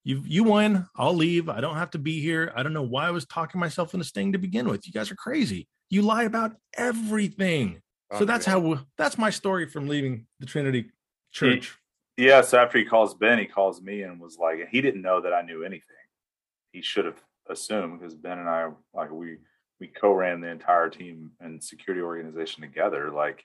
You 0.04 0.22
you 0.26 0.44
won. 0.44 0.88
I'll 0.96 1.14
leave. 1.14 1.48
I 1.48 1.60
don't 1.60 1.76
have 1.76 1.90
to 1.92 1.98
be 1.98 2.20
here. 2.20 2.52
I 2.54 2.62
don't 2.62 2.74
know 2.74 2.82
why 2.82 3.08
I 3.08 3.10
was 3.10 3.24
talking 3.24 3.58
myself 3.58 3.94
into 3.94 4.04
staying 4.04 4.32
to 4.32 4.38
begin 4.38 4.68
with. 4.68 4.86
You 4.86 4.92
guys 4.92 5.10
are 5.10 5.16
crazy. 5.16 5.66
You 5.88 6.02
lie 6.02 6.24
about 6.24 6.52
everything. 6.76 7.80
Oh, 8.10 8.18
so 8.18 8.24
that's 8.26 8.44
how 8.44 8.80
that's 8.98 9.16
my 9.16 9.30
story 9.30 9.66
from 9.66 9.88
leaving 9.88 10.26
the 10.40 10.46
Trinity 10.46 10.90
Church. 11.32 11.78
He, 12.16 12.26
yeah. 12.26 12.42
So 12.42 12.58
after 12.58 12.78
he 12.78 12.84
calls 12.84 13.14
Ben, 13.14 13.38
he 13.38 13.46
calls 13.46 13.80
me 13.80 14.02
and 14.02 14.20
was 14.20 14.38
like, 14.38 14.68
he 14.70 14.82
didn't 14.82 15.02
know 15.02 15.22
that 15.22 15.32
I 15.32 15.40
knew 15.40 15.64
anything. 15.64 15.96
He 16.72 16.82
should 16.82 17.06
have 17.06 17.20
assumed 17.48 18.00
because 18.00 18.14
Ben 18.14 18.38
and 18.38 18.48
I 18.48 18.68
like 18.92 19.10
we 19.10 19.38
we 19.80 19.86
co-ran 19.86 20.40
the 20.40 20.48
entire 20.48 20.90
team 20.90 21.30
and 21.40 21.62
security 21.62 22.02
organization 22.02 22.62
together. 22.62 23.10
Like 23.10 23.42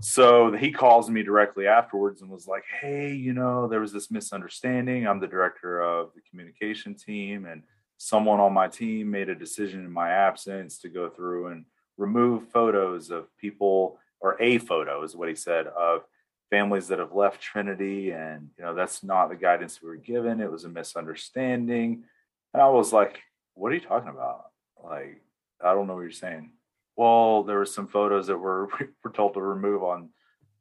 so 0.00 0.52
he 0.52 0.70
calls 0.70 1.10
me 1.10 1.22
directly 1.22 1.66
afterwards 1.66 2.22
and 2.22 2.30
was 2.30 2.46
like, 2.46 2.64
Hey, 2.80 3.12
you 3.12 3.32
know, 3.32 3.66
there 3.66 3.80
was 3.80 3.92
this 3.92 4.10
misunderstanding. 4.10 5.06
I'm 5.06 5.20
the 5.20 5.26
director 5.26 5.80
of 5.80 6.10
the 6.14 6.20
communication 6.28 6.94
team, 6.94 7.46
and 7.46 7.62
someone 7.98 8.40
on 8.40 8.52
my 8.52 8.68
team 8.68 9.10
made 9.10 9.28
a 9.28 9.34
decision 9.34 9.80
in 9.80 9.90
my 9.90 10.10
absence 10.10 10.78
to 10.78 10.88
go 10.88 11.08
through 11.08 11.48
and 11.48 11.64
remove 11.98 12.48
photos 12.48 13.10
of 13.10 13.26
people 13.36 13.98
or 14.20 14.40
a 14.40 14.58
photo 14.58 15.02
is 15.02 15.14
what 15.14 15.28
he 15.28 15.34
said 15.34 15.66
of 15.66 16.02
families 16.50 16.88
that 16.88 16.98
have 16.98 17.14
left 17.14 17.40
Trinity. 17.40 18.10
And, 18.10 18.50
you 18.58 18.64
know, 18.64 18.74
that's 18.74 19.02
not 19.02 19.28
the 19.28 19.36
guidance 19.36 19.80
we 19.82 19.88
were 19.88 19.96
given. 19.96 20.40
It 20.40 20.50
was 20.50 20.64
a 20.64 20.68
misunderstanding. 20.68 22.04
And 22.52 22.62
I 22.62 22.68
was 22.68 22.92
like, 22.92 23.20
what 23.54 23.70
are 23.70 23.74
you 23.74 23.80
talking 23.80 24.10
about? 24.10 24.46
Like, 24.82 25.22
I 25.62 25.74
don't 25.74 25.86
know 25.86 25.94
what 25.94 26.02
you're 26.02 26.10
saying. 26.10 26.52
Well, 27.00 27.44
there 27.44 27.56
were 27.56 27.64
some 27.64 27.88
photos 27.88 28.26
that 28.26 28.36
were 28.36 28.68
were 29.02 29.10
told 29.10 29.32
to 29.32 29.40
remove 29.40 29.82
on 29.82 30.10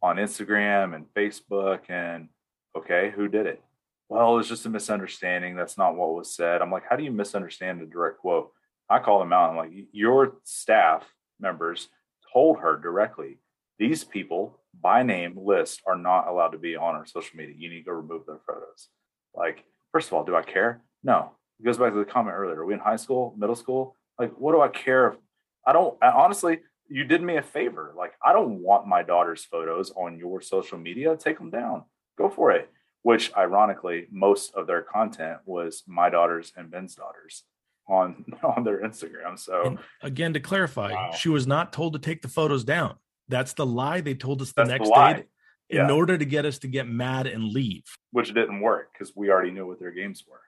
on 0.02 0.16
Instagram 0.16 0.96
and 0.96 1.06
Facebook 1.14 1.90
and 1.90 2.30
okay, 2.78 3.12
who 3.14 3.28
did 3.28 3.46
it? 3.46 3.62
Well, 4.08 4.40
it's 4.40 4.48
just 4.48 4.66
a 4.66 4.70
misunderstanding. 4.70 5.58
That's 5.58 5.78
not 5.78 5.98
what 5.98 6.16
was 6.16 6.34
said. 6.34 6.62
I'm 6.62 6.72
like, 6.72 6.84
how 6.90 6.96
do 6.96 7.04
you 7.04 7.12
misunderstand 7.12 7.82
a 7.82 7.86
direct 7.86 8.20
quote? 8.20 8.52
I 8.90 9.00
call 9.00 9.20
them 9.20 9.34
out. 9.34 9.50
I'm 9.50 9.58
like, 9.58 9.72
your 9.92 10.36
staff 10.46 11.04
members 11.42 11.90
told 12.32 12.60
her 12.60 12.78
directly, 12.78 13.40
these 13.78 14.06
people 14.06 14.62
by 14.82 15.04
name 15.04 15.38
list 15.38 15.82
are 15.86 15.98
not 15.98 16.30
allowed 16.30 16.54
to 16.54 16.58
be 16.58 16.78
on 16.78 16.96
our 16.96 17.06
social 17.06 17.36
media. 17.36 17.56
You 17.58 17.70
need 17.70 17.84
to 17.84 17.94
remove 17.94 18.26
their 18.26 18.40
photos. 18.48 18.88
Like, 19.36 19.66
first 19.92 20.08
of 20.08 20.14
all, 20.14 20.24
do 20.24 20.38
I 20.38 20.44
care? 20.44 20.84
No. 21.04 21.32
It 21.60 21.66
goes 21.66 21.78
back 21.78 21.92
to 21.92 22.00
the 22.00 22.06
comment 22.06 22.38
earlier. 22.38 22.62
Are 22.62 22.66
we 22.66 22.76
in 22.76 22.80
high 22.80 22.96
school, 22.96 23.36
middle 23.38 23.58
school? 23.58 23.98
Like, 24.18 24.32
what 24.38 24.54
do 24.54 24.62
I 24.62 24.70
care 24.70 25.10
if 25.10 25.16
I 25.66 25.74
don't 25.74 25.98
I, 26.02 26.10
honestly? 26.10 26.60
You 26.88 27.04
did 27.04 27.22
me 27.22 27.38
a 27.38 27.44
favor. 27.44 27.94
Like, 27.96 28.14
I 28.26 28.34
don't 28.34 28.64
want 28.64 28.88
my 28.88 29.04
daughter's 29.04 29.46
photos 29.46 29.92
on 29.92 30.18
your 30.18 30.42
social 30.42 30.80
media. 30.80 31.16
Take 31.16 31.38
them 31.38 31.52
down. 31.52 31.84
Go 32.18 32.30
for 32.30 32.52
it. 32.52 32.70
Which, 33.04 33.32
ironically, 33.38 34.08
most 34.12 34.56
of 34.56 34.66
their 34.66 34.82
content 34.82 35.38
was 35.46 35.84
my 35.86 36.10
daughters 36.10 36.52
and 36.58 36.72
Ben's 36.72 36.96
daughters 36.96 37.44
on 37.88 38.26
on 38.44 38.64
their 38.64 38.82
Instagram. 38.82 39.38
So 39.38 39.64
and 39.66 39.80
again, 40.02 40.34
to 40.34 40.40
clarify, 40.40 40.92
wow. 40.92 41.12
she 41.12 41.30
was 41.30 41.48
not 41.48 41.74
told 41.74 41.94
to 41.94 42.00
take 42.00 42.22
the 42.22 42.28
photos 42.28 42.64
down. 42.64 42.96
That's 43.28 43.54
the 43.54 43.66
lie 43.66 44.02
they 44.02 44.16
told 44.16 44.42
us 44.42 44.52
the 44.52 44.64
That's 44.64 44.70
next 44.70 44.90
the 44.90 45.14
day 45.14 45.26
in 45.70 45.92
order 45.92 46.18
to 46.18 46.26
get 46.26 46.46
us 46.46 46.58
to 46.60 46.68
get 46.68 46.88
mad 46.88 47.28
and 47.28 47.44
leave. 47.44 47.84
Which 48.12 48.34
didn't 48.34 48.60
work 48.60 48.92
because 48.92 49.16
we 49.16 49.30
already 49.30 49.52
knew 49.52 49.68
what 49.68 49.80
their 49.80 49.92
games 49.92 50.24
were. 50.28 50.42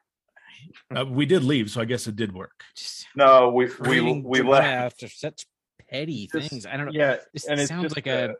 Uh, 0.96 1.06
we 1.06 1.26
did 1.26 1.42
leave, 1.42 1.72
so 1.72 1.80
I 1.80 1.86
guess 1.86 2.06
it 2.06 2.18
did 2.18 2.34
work. 2.34 2.66
No, 3.16 3.50
we 3.50 3.70
we 3.80 4.22
we 4.22 4.42
left 4.42 4.68
after 4.68 5.08
such 5.08 5.46
petty 5.90 6.28
just, 6.32 6.50
things. 6.50 6.66
I 6.66 6.76
don't 6.76 6.88
know. 6.88 6.92
Yeah, 6.94 7.18
this 7.34 7.46
and 7.46 7.60
it 7.62 7.68
sounds 7.68 7.96
like 7.96 8.08
a, 8.08 8.32
a 8.32 8.34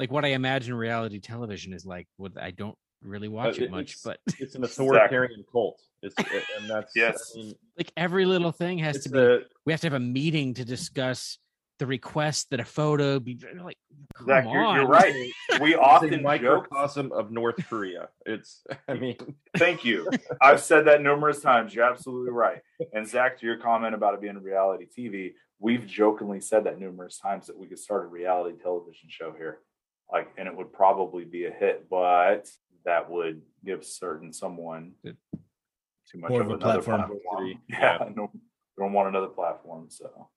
like 0.00 0.10
what 0.10 0.24
I 0.24 0.28
imagine 0.28 0.74
reality 0.74 1.20
television 1.20 1.74
is 1.74 1.84
like. 1.84 2.08
What 2.16 2.32
I 2.40 2.50
don't 2.50 2.76
really 3.02 3.28
watch 3.28 3.58
uh, 3.58 3.62
it, 3.62 3.66
it 3.66 3.70
much, 3.70 4.02
but 4.02 4.20
it's 4.38 4.54
an 4.54 4.64
authoritarian 4.64 5.32
exactly. 5.32 5.52
cult. 5.52 5.80
It's 6.02 6.14
and 6.58 6.68
that's 6.68 6.92
yes, 6.96 7.32
I 7.34 7.38
mean, 7.38 7.54
like 7.76 7.92
every 7.96 8.24
little 8.24 8.52
thing 8.52 8.78
has 8.78 9.04
to 9.04 9.10
be. 9.10 9.18
A, 9.18 9.38
we 9.66 9.72
have 9.72 9.80
to 9.82 9.86
have 9.86 9.94
a 9.94 10.00
meeting 10.00 10.54
to 10.54 10.64
discuss 10.64 11.38
the 11.82 11.86
request 11.86 12.48
that 12.50 12.60
a 12.60 12.64
photo 12.64 13.18
be 13.18 13.36
like. 13.60 13.76
Zach, 14.24 14.44
you're, 14.44 14.76
you're, 14.76 14.86
right. 14.86 15.32
We 15.60 15.74
often 15.74 16.22
microcosm 16.22 17.08
joke. 17.08 17.18
of 17.18 17.32
North 17.32 17.56
Korea. 17.68 18.08
It's, 18.24 18.62
I 18.88 18.94
mean, 18.94 19.16
thank 19.56 19.84
you. 19.84 20.08
I've 20.40 20.60
said 20.60 20.84
that 20.86 21.02
numerous 21.02 21.40
times. 21.40 21.74
You're 21.74 21.90
absolutely 21.90 22.30
right. 22.30 22.60
And 22.92 23.08
Zach, 23.08 23.40
to 23.40 23.46
your 23.46 23.56
comment 23.56 23.96
about 23.96 24.14
it 24.14 24.20
being 24.20 24.38
reality 24.38 24.86
TV, 24.96 25.32
we've 25.58 25.84
jokingly 25.84 26.40
said 26.40 26.64
that 26.64 26.78
numerous 26.78 27.18
times 27.18 27.48
that 27.48 27.58
we 27.58 27.66
could 27.66 27.80
start 27.80 28.04
a 28.04 28.06
reality 28.06 28.56
television 28.62 29.08
show 29.08 29.34
here, 29.36 29.58
like, 30.12 30.28
and 30.38 30.46
it 30.46 30.56
would 30.56 30.72
probably 30.72 31.24
be 31.24 31.46
a 31.46 31.50
hit, 31.50 31.88
but 31.90 32.48
that 32.84 33.10
would 33.10 33.42
give 33.64 33.84
certain 33.84 34.32
someone 34.32 34.92
too 35.04 35.16
much 36.14 36.30
More 36.30 36.42
of, 36.42 36.50
a 36.50 36.54
another 36.54 36.80
platform. 36.80 37.00
platform. 37.00 37.48
Yeah, 37.68 37.98
yeah. 38.00 38.08
no, 38.14 38.30
don't 38.78 38.92
want 38.92 39.08
another 39.08 39.26
platform. 39.26 39.86
So 39.88 40.28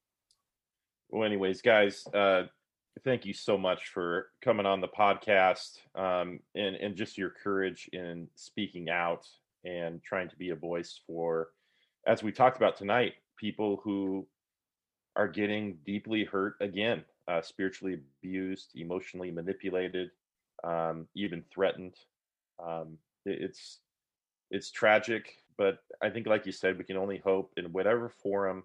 well, 1.10 1.24
anyways, 1.24 1.62
guys, 1.62 2.06
uh, 2.14 2.44
thank 3.04 3.26
you 3.26 3.34
so 3.34 3.58
much 3.58 3.90
for 3.90 4.28
coming 4.42 4.66
on 4.66 4.82
the 4.82 4.88
podcast 4.88 5.78
um, 5.96 6.40
and 6.56 6.76
and 6.76 6.96
just 6.96 7.18
your 7.18 7.32
courage 7.44 7.90
in 7.94 8.28
speaking 8.36 8.90
out 8.90 9.28
and 9.64 10.04
trying 10.04 10.30
to 10.30 10.36
be 10.36 10.50
a 10.50 10.56
voice 10.56 11.00
for, 11.08 11.50
as 12.06 12.22
we 12.24 12.32
talked 12.32 12.58
about 12.58 12.78
tonight, 12.78 13.14
people 13.38 13.82
who 13.84 14.26
are 15.16 15.28
getting 15.28 15.78
deeply 15.86 16.24
hurt 16.24 16.56
again, 16.62 17.04
uh, 17.28 17.42
spiritually 17.42 18.00
abused, 18.22 18.72
emotionally 18.76 19.32
manipulated, 19.32 20.12
um, 20.64 21.08
even 21.16 21.44
threatened. 21.54 21.96
Um, 22.66 22.98
it, 23.26 23.42
it's 23.42 23.80
it's 24.52 24.72
tragic, 24.72 25.38
but 25.58 25.80
I 26.02 26.10
think, 26.10 26.28
like 26.28 26.46
you 26.46 26.52
said, 26.52 26.78
we 26.78 26.84
can 26.84 26.98
only 26.98 27.18
hope 27.18 27.52
in 27.58 27.72
whatever 27.72 28.10
forum 28.10 28.64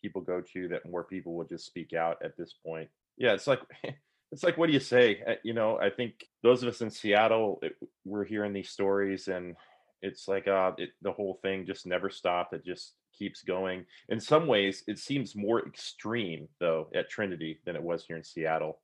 people 0.00 0.22
go 0.22 0.42
to 0.52 0.68
that 0.68 0.88
more 0.88 1.04
people 1.04 1.34
will 1.34 1.44
just 1.44 1.66
speak 1.66 1.92
out 1.92 2.18
at 2.24 2.36
this 2.36 2.54
point. 2.64 2.88
Yeah, 3.16 3.32
it's 3.32 3.46
like 3.46 3.60
it's 4.32 4.42
like 4.42 4.56
what 4.56 4.66
do 4.66 4.72
you 4.72 4.80
say? 4.80 5.22
Uh, 5.26 5.34
you 5.42 5.52
know, 5.52 5.78
I 5.80 5.90
think 5.90 6.26
those 6.42 6.62
of 6.62 6.68
us 6.68 6.80
in 6.80 6.90
Seattle, 6.90 7.58
it, 7.62 7.76
we're 8.04 8.24
hearing 8.24 8.52
these 8.52 8.70
stories, 8.70 9.28
and 9.28 9.56
it's 10.02 10.28
like 10.28 10.48
uh, 10.48 10.72
it, 10.78 10.90
the 11.02 11.12
whole 11.12 11.38
thing 11.42 11.66
just 11.66 11.86
never 11.86 12.10
stopped. 12.10 12.52
It 12.52 12.64
just 12.64 12.94
keeps 13.16 13.42
going. 13.42 13.84
In 14.08 14.20
some 14.20 14.46
ways, 14.46 14.82
it 14.86 14.98
seems 14.98 15.36
more 15.36 15.66
extreme 15.66 16.48
though 16.58 16.88
at 16.94 17.10
Trinity 17.10 17.60
than 17.66 17.76
it 17.76 17.82
was 17.82 18.04
here 18.04 18.16
in 18.16 18.24
Seattle. 18.24 18.80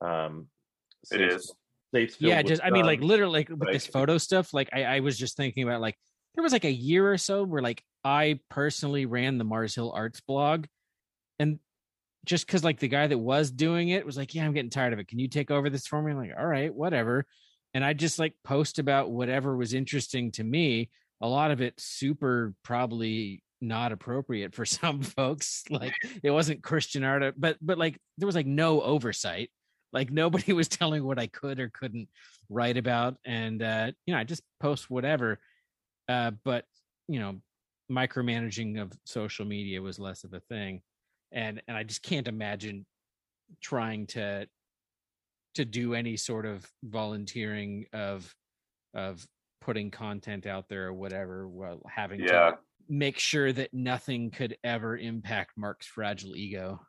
Um, 0.00 0.46
it 1.12 1.20
is. 1.20 1.52
yeah, 2.18 2.42
just 2.42 2.62
I 2.64 2.70
mean, 2.70 2.84
like 2.84 3.00
literally, 3.00 3.40
like 3.40 3.48
with 3.48 3.60
like, 3.60 3.72
this 3.72 3.86
photo 3.86 4.18
stuff. 4.18 4.52
Like 4.52 4.68
I, 4.72 4.84
I 4.84 5.00
was 5.00 5.18
just 5.18 5.36
thinking 5.36 5.62
about 5.62 5.80
like 5.80 5.96
there 6.36 6.42
was 6.42 6.52
like 6.52 6.64
a 6.64 6.72
year 6.72 7.10
or 7.10 7.18
so 7.18 7.42
where 7.42 7.62
like 7.62 7.82
I 8.04 8.38
personally 8.50 9.06
ran 9.06 9.38
the 9.38 9.44
Mars 9.44 9.74
Hill 9.74 9.92
Arts 9.92 10.20
blog, 10.20 10.66
and 11.38 11.58
just 12.24 12.46
because 12.46 12.62
like 12.62 12.78
the 12.78 12.88
guy 12.88 13.06
that 13.06 13.18
was 13.18 13.50
doing 13.50 13.88
it 13.88 14.06
was 14.06 14.16
like, 14.16 14.34
"Yeah, 14.34 14.44
I'm 14.44 14.52
getting 14.52 14.70
tired 14.70 14.92
of 14.92 14.98
it. 15.00 15.08
Can 15.08 15.18
you 15.18 15.28
take 15.28 15.50
over 15.50 15.68
this 15.70 15.86
for 15.86 16.00
me?" 16.00 16.12
I'm 16.12 16.18
like, 16.18 16.32
"All 16.38 16.46
right, 16.46 16.72
whatever." 16.72 17.26
And 17.74 17.84
I 17.84 17.94
just 17.94 18.18
like 18.18 18.34
post 18.44 18.78
about 18.78 19.10
whatever 19.10 19.56
was 19.56 19.74
interesting 19.74 20.30
to 20.32 20.44
me. 20.44 20.90
A 21.20 21.28
lot 21.28 21.50
of 21.50 21.60
it 21.60 21.74
super 21.78 22.54
probably 22.62 23.42
not 23.60 23.92
appropriate 23.92 24.54
for 24.54 24.64
some 24.64 25.02
folks. 25.02 25.64
Like 25.70 25.94
it 26.22 26.30
wasn't 26.30 26.62
Christian 26.62 27.04
art, 27.04 27.34
but 27.36 27.56
but 27.60 27.78
like 27.78 27.98
there 28.18 28.26
was 28.26 28.36
like 28.36 28.46
no 28.46 28.82
oversight. 28.82 29.50
Like 29.92 30.10
nobody 30.10 30.52
was 30.54 30.68
telling 30.68 31.04
what 31.04 31.18
I 31.18 31.26
could 31.26 31.60
or 31.60 31.70
couldn't 31.70 32.08
write 32.48 32.76
about, 32.76 33.16
and 33.24 33.62
uh, 33.62 33.92
you 34.06 34.14
know 34.14 34.20
I 34.20 34.24
just 34.24 34.42
post 34.60 34.90
whatever. 34.90 35.38
Uh, 36.08 36.32
but 36.44 36.64
you 37.08 37.20
know, 37.20 37.36
micromanaging 37.90 38.80
of 38.80 38.92
social 39.04 39.44
media 39.44 39.80
was 39.80 39.98
less 39.98 40.24
of 40.24 40.32
a 40.32 40.40
thing, 40.40 40.82
and 41.32 41.62
and 41.68 41.76
I 41.76 41.82
just 41.82 42.02
can't 42.02 42.28
imagine 42.28 42.86
trying 43.60 44.06
to 44.08 44.46
to 45.54 45.64
do 45.64 45.94
any 45.94 46.16
sort 46.16 46.46
of 46.46 46.66
volunteering 46.84 47.86
of 47.92 48.34
of 48.94 49.26
putting 49.60 49.90
content 49.90 50.46
out 50.46 50.68
there 50.68 50.86
or 50.86 50.92
whatever 50.92 51.48
while 51.48 51.80
having 51.88 52.20
yeah. 52.20 52.50
to 52.50 52.58
make 52.88 53.18
sure 53.18 53.52
that 53.52 53.72
nothing 53.74 54.30
could 54.30 54.56
ever 54.62 54.96
impact 54.96 55.52
Mark's 55.56 55.86
fragile 55.86 56.36
ego. 56.36 56.80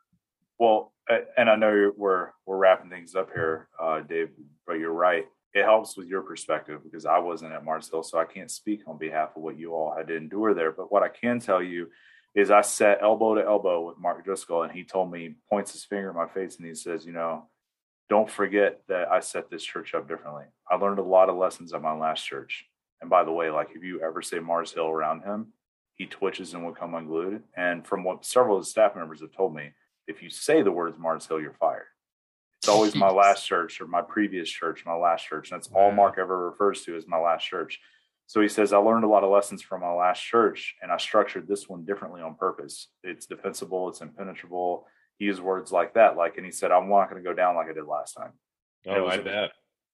Well, 0.58 0.92
and 1.36 1.48
I 1.48 1.56
know 1.56 1.92
we're 1.96 2.30
we're 2.46 2.56
wrapping 2.56 2.90
things 2.90 3.14
up 3.14 3.30
here, 3.34 3.68
uh, 3.80 4.00
Dave, 4.00 4.30
but 4.66 4.74
you're 4.74 4.92
right 4.92 5.24
it 5.54 5.64
helps 5.64 5.96
with 5.96 6.08
your 6.08 6.22
perspective 6.22 6.82
because 6.84 7.06
I 7.06 7.18
wasn't 7.18 7.52
at 7.52 7.64
Mars 7.64 7.90
Hill, 7.90 8.02
so 8.02 8.18
I 8.18 8.24
can't 8.24 8.50
speak 8.50 8.82
on 8.86 8.98
behalf 8.98 9.30
of 9.36 9.42
what 9.42 9.58
you 9.58 9.74
all 9.74 9.94
had 9.96 10.08
to 10.08 10.16
endure 10.16 10.54
there. 10.54 10.72
But 10.72 10.92
what 10.92 11.02
I 11.02 11.08
can 11.08 11.40
tell 11.40 11.62
you 11.62 11.88
is 12.34 12.50
I 12.50 12.60
sat 12.60 13.02
elbow 13.02 13.34
to 13.34 13.44
elbow 13.44 13.86
with 13.86 13.98
Mark 13.98 14.24
Driscoll, 14.24 14.62
and 14.62 14.72
he 14.72 14.84
told 14.84 15.10
me, 15.10 15.36
points 15.48 15.72
his 15.72 15.84
finger 15.84 16.10
in 16.10 16.16
my 16.16 16.28
face, 16.28 16.56
and 16.58 16.66
he 16.66 16.74
says, 16.74 17.06
"You 17.06 17.12
know, 17.12 17.48
don't 18.08 18.30
forget 18.30 18.82
that 18.88 19.10
I 19.10 19.20
set 19.20 19.50
this 19.50 19.64
church 19.64 19.94
up 19.94 20.06
differently. 20.06 20.44
I 20.70 20.76
learned 20.76 20.98
a 20.98 21.02
lot 21.02 21.28
of 21.28 21.36
lessons 21.36 21.72
at 21.72 21.82
my 21.82 21.94
last 21.94 22.24
church. 22.24 22.66
And 23.00 23.10
by 23.10 23.24
the 23.24 23.32
way, 23.32 23.50
like 23.50 23.70
if 23.74 23.82
you 23.82 24.00
ever 24.02 24.22
say 24.22 24.38
Mars 24.38 24.72
Hill 24.72 24.88
around 24.88 25.22
him, 25.22 25.52
he 25.94 26.06
twitches 26.06 26.54
and 26.54 26.64
will 26.64 26.74
come 26.74 26.94
unglued. 26.94 27.42
And 27.56 27.86
from 27.86 28.04
what 28.04 28.24
several 28.24 28.56
of 28.56 28.64
the 28.64 28.70
staff 28.70 28.94
members 28.94 29.20
have 29.20 29.32
told 29.32 29.54
me, 29.54 29.72
if 30.06 30.22
you 30.22 30.30
say 30.30 30.62
the 30.62 30.72
words 30.72 30.98
Mars 30.98 31.26
Hill, 31.26 31.40
you're 31.40 31.52
fired." 31.52 31.86
It's 32.68 32.74
always 32.74 32.94
my 32.94 33.08
last 33.08 33.46
church 33.46 33.80
or 33.80 33.86
my 33.86 34.02
previous 34.02 34.46
church, 34.46 34.84
my 34.84 34.94
last 34.94 35.26
church. 35.26 35.50
And 35.50 35.58
that's 35.58 35.70
all 35.72 35.90
Mark 35.90 36.18
ever 36.18 36.50
refers 36.50 36.82
to 36.82 36.98
as 36.98 37.08
my 37.08 37.16
last 37.16 37.44
church. 37.44 37.80
So 38.26 38.42
he 38.42 38.48
says, 38.48 38.74
I 38.74 38.76
learned 38.76 39.04
a 39.04 39.08
lot 39.08 39.24
of 39.24 39.30
lessons 39.30 39.62
from 39.62 39.80
my 39.80 39.90
last 39.90 40.20
church 40.20 40.74
and 40.82 40.92
I 40.92 40.98
structured 40.98 41.48
this 41.48 41.66
one 41.66 41.86
differently 41.86 42.20
on 42.20 42.34
purpose. 42.34 42.88
It's 43.02 43.24
defensible, 43.24 43.88
it's 43.88 44.02
impenetrable. 44.02 44.86
He 45.16 45.24
used 45.24 45.40
words 45.40 45.72
like 45.72 45.94
that. 45.94 46.18
Like, 46.18 46.36
and 46.36 46.44
he 46.44 46.52
said, 46.52 46.70
I'm 46.70 46.90
not 46.90 47.08
going 47.08 47.22
to 47.22 47.26
go 47.26 47.34
down 47.34 47.56
like 47.56 47.70
I 47.70 47.72
did 47.72 47.86
last 47.86 48.12
time. 48.12 48.32
Oh, 48.86 49.06
I 49.06 49.16
bet. 49.16 49.52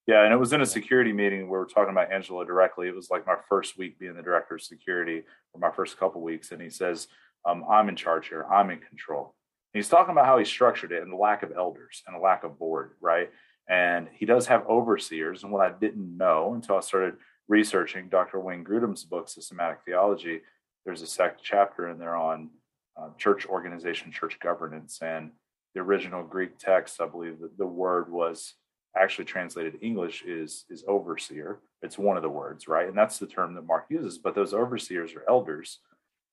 Yeah. 0.08 0.24
And 0.24 0.32
it 0.32 0.40
was 0.40 0.52
in 0.52 0.60
a 0.60 0.66
security 0.66 1.12
meeting 1.12 1.48
where 1.48 1.60
we 1.60 1.66
are 1.66 1.68
talking 1.68 1.92
about 1.92 2.12
Angela 2.12 2.44
directly. 2.44 2.88
It 2.88 2.96
was 2.96 3.08
like 3.08 3.24
my 3.24 3.36
first 3.48 3.78
week 3.78 4.00
being 4.00 4.16
the 4.16 4.22
director 4.22 4.56
of 4.56 4.62
security 4.62 5.22
for 5.52 5.58
my 5.58 5.70
first 5.70 5.96
couple 5.96 6.22
weeks. 6.22 6.50
And 6.50 6.60
he 6.60 6.70
says, 6.70 7.06
um, 7.46 7.62
I'm 7.70 7.88
in 7.88 7.94
charge 7.94 8.26
here. 8.26 8.44
I'm 8.50 8.70
in 8.70 8.80
control 8.80 9.36
he's 9.74 9.88
talking 9.88 10.12
about 10.12 10.26
how 10.26 10.38
he 10.38 10.44
structured 10.44 10.92
it 10.92 11.02
and 11.02 11.12
the 11.12 11.16
lack 11.16 11.42
of 11.42 11.52
elders 11.56 12.02
and 12.06 12.16
a 12.16 12.20
lack 12.20 12.44
of 12.44 12.58
board, 12.58 12.92
right? 13.00 13.30
And 13.68 14.08
he 14.12 14.24
does 14.24 14.46
have 14.46 14.66
overseers. 14.66 15.42
And 15.42 15.52
what 15.52 15.66
I 15.66 15.72
didn't 15.78 16.16
know 16.16 16.54
until 16.54 16.76
I 16.76 16.80
started 16.80 17.16
researching 17.48 18.08
Dr. 18.08 18.40
Wayne 18.40 18.64
Grudem's 18.64 19.04
book, 19.04 19.28
Systematic 19.28 19.78
Theology, 19.84 20.40
there's 20.84 21.02
a 21.02 21.06
second 21.06 21.40
chapter 21.42 21.88
in 21.88 21.98
there 21.98 22.16
on 22.16 22.50
uh, 22.96 23.08
church 23.18 23.46
organization, 23.46 24.12
church 24.12 24.38
governance. 24.40 25.00
And 25.02 25.32
the 25.74 25.80
original 25.80 26.22
Greek 26.22 26.58
text, 26.58 27.00
I 27.00 27.06
believe 27.06 27.40
that 27.40 27.58
the 27.58 27.66
word 27.66 28.10
was 28.10 28.54
actually 28.96 29.24
translated 29.24 29.78
English 29.82 30.22
is 30.24 30.64
is 30.70 30.84
overseer. 30.86 31.60
It's 31.82 31.98
one 31.98 32.16
of 32.16 32.22
the 32.22 32.30
words, 32.30 32.68
right? 32.68 32.88
And 32.88 32.96
that's 32.96 33.18
the 33.18 33.26
term 33.26 33.54
that 33.54 33.66
Mark 33.66 33.86
uses. 33.88 34.18
But 34.18 34.34
those 34.34 34.54
overseers 34.54 35.14
or 35.14 35.24
elders 35.28 35.80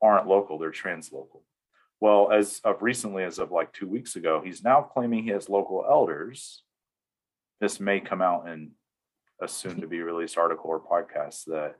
aren't 0.01 0.27
local; 0.27 0.59
they're 0.59 0.71
translocal. 0.71 1.41
Well, 2.01 2.31
as 2.31 2.59
of 2.63 2.81
recently, 2.81 3.23
as 3.23 3.37
of 3.37 3.51
like 3.51 3.71
two 3.73 3.87
weeks 3.87 4.15
ago, 4.15 4.41
he's 4.43 4.63
now 4.63 4.81
claiming 4.81 5.23
he 5.23 5.29
has 5.29 5.47
local 5.47 5.85
elders. 5.87 6.63
This 7.61 7.79
may 7.79 7.99
come 7.99 8.23
out 8.23 8.47
in 8.47 8.71
a 9.39 9.47
soon 9.47 9.81
to 9.81 9.87
be 9.87 10.01
released 10.01 10.37
article 10.37 10.71
or 10.71 10.79
podcast 10.79 11.45
that 11.45 11.75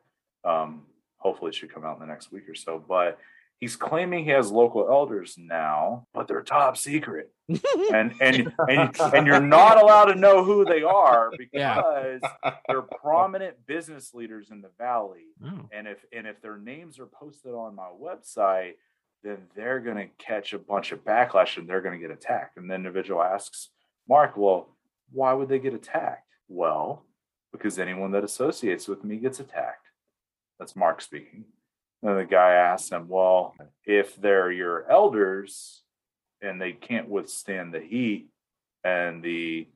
um, 0.48 0.84
hopefully 1.18 1.52
should 1.52 1.74
come 1.74 1.84
out 1.84 1.96
in 1.96 2.02
the 2.02 2.06
next 2.06 2.32
week 2.32 2.48
or 2.48 2.54
so. 2.54 2.84
But 2.88 3.18
he's 3.62 3.76
claiming 3.76 4.26
he 4.26 4.32
has 4.32 4.52
local 4.52 4.88
elders 4.90 5.36
now, 5.40 6.06
but 6.14 6.28
they're 6.28 6.44
top 6.44 6.78
secret. 6.78 7.32
and 7.94 8.14
and 8.22 8.54
and 8.70 9.00
and 9.00 9.28
you're 9.28 9.42
not 9.42 9.82
allowed 9.82 10.06
to 10.06 10.16
know 10.16 10.44
who 10.44 10.66
they 10.66 10.84
are 10.84 11.32
because 11.38 12.22
yeah. 12.34 12.54
they're 12.68 12.82
prominent 12.82 13.66
business 13.66 14.14
leaders 14.14 14.52
in 14.52 14.62
the 14.62 14.72
valley. 14.78 15.26
Oh. 15.44 15.68
And 15.72 15.88
if 15.88 16.06
and 16.16 16.28
if 16.28 16.42
their 16.42 16.58
names 16.58 17.00
are 17.00 17.08
posted 17.08 17.54
on 17.54 17.76
my 17.76 17.90
website, 17.90 18.74
then 19.24 19.38
they're 19.56 19.80
going 19.80 19.98
to 19.98 20.08
catch 20.18 20.54
a 20.54 20.60
bunch 20.60 20.92
of 20.92 21.04
backlash 21.04 21.58
and 21.58 21.68
they're 21.68 21.82
going 21.82 22.00
to 22.00 22.08
get 22.08 22.16
attacked. 22.16 22.58
And 22.58 22.70
the 22.70 22.76
individual 22.76 23.22
asks 23.22 23.70
Mark, 24.10 24.36
well, 24.36 24.76
why 25.12 25.34
would 25.34 25.50
they 25.50 25.60
get 25.60 25.74
attacked? 25.74 26.28
Well, 26.48 27.06
because 27.52 27.78
anyone 27.78 28.12
that 28.12 28.24
associates 28.24 28.88
with 28.88 29.04
me 29.04 29.18
gets 29.18 29.40
attacked. 29.40 29.88
That's 30.60 30.76
Mark 30.76 31.02
speaking. 31.02 31.46
And 32.04 32.18
the 32.18 32.26
guy 32.26 32.54
asks 32.54 32.90
him, 32.90 33.08
Well, 33.08 33.56
if 33.86 34.16
they're 34.16 34.52
your 34.52 34.90
elders 34.90 35.84
and 36.42 36.60
they 36.60 36.72
can't 36.72 37.10
withstand 37.10 37.74
the 37.74 37.80
heat 37.80 38.30
and 38.84 39.24
the 39.24 39.68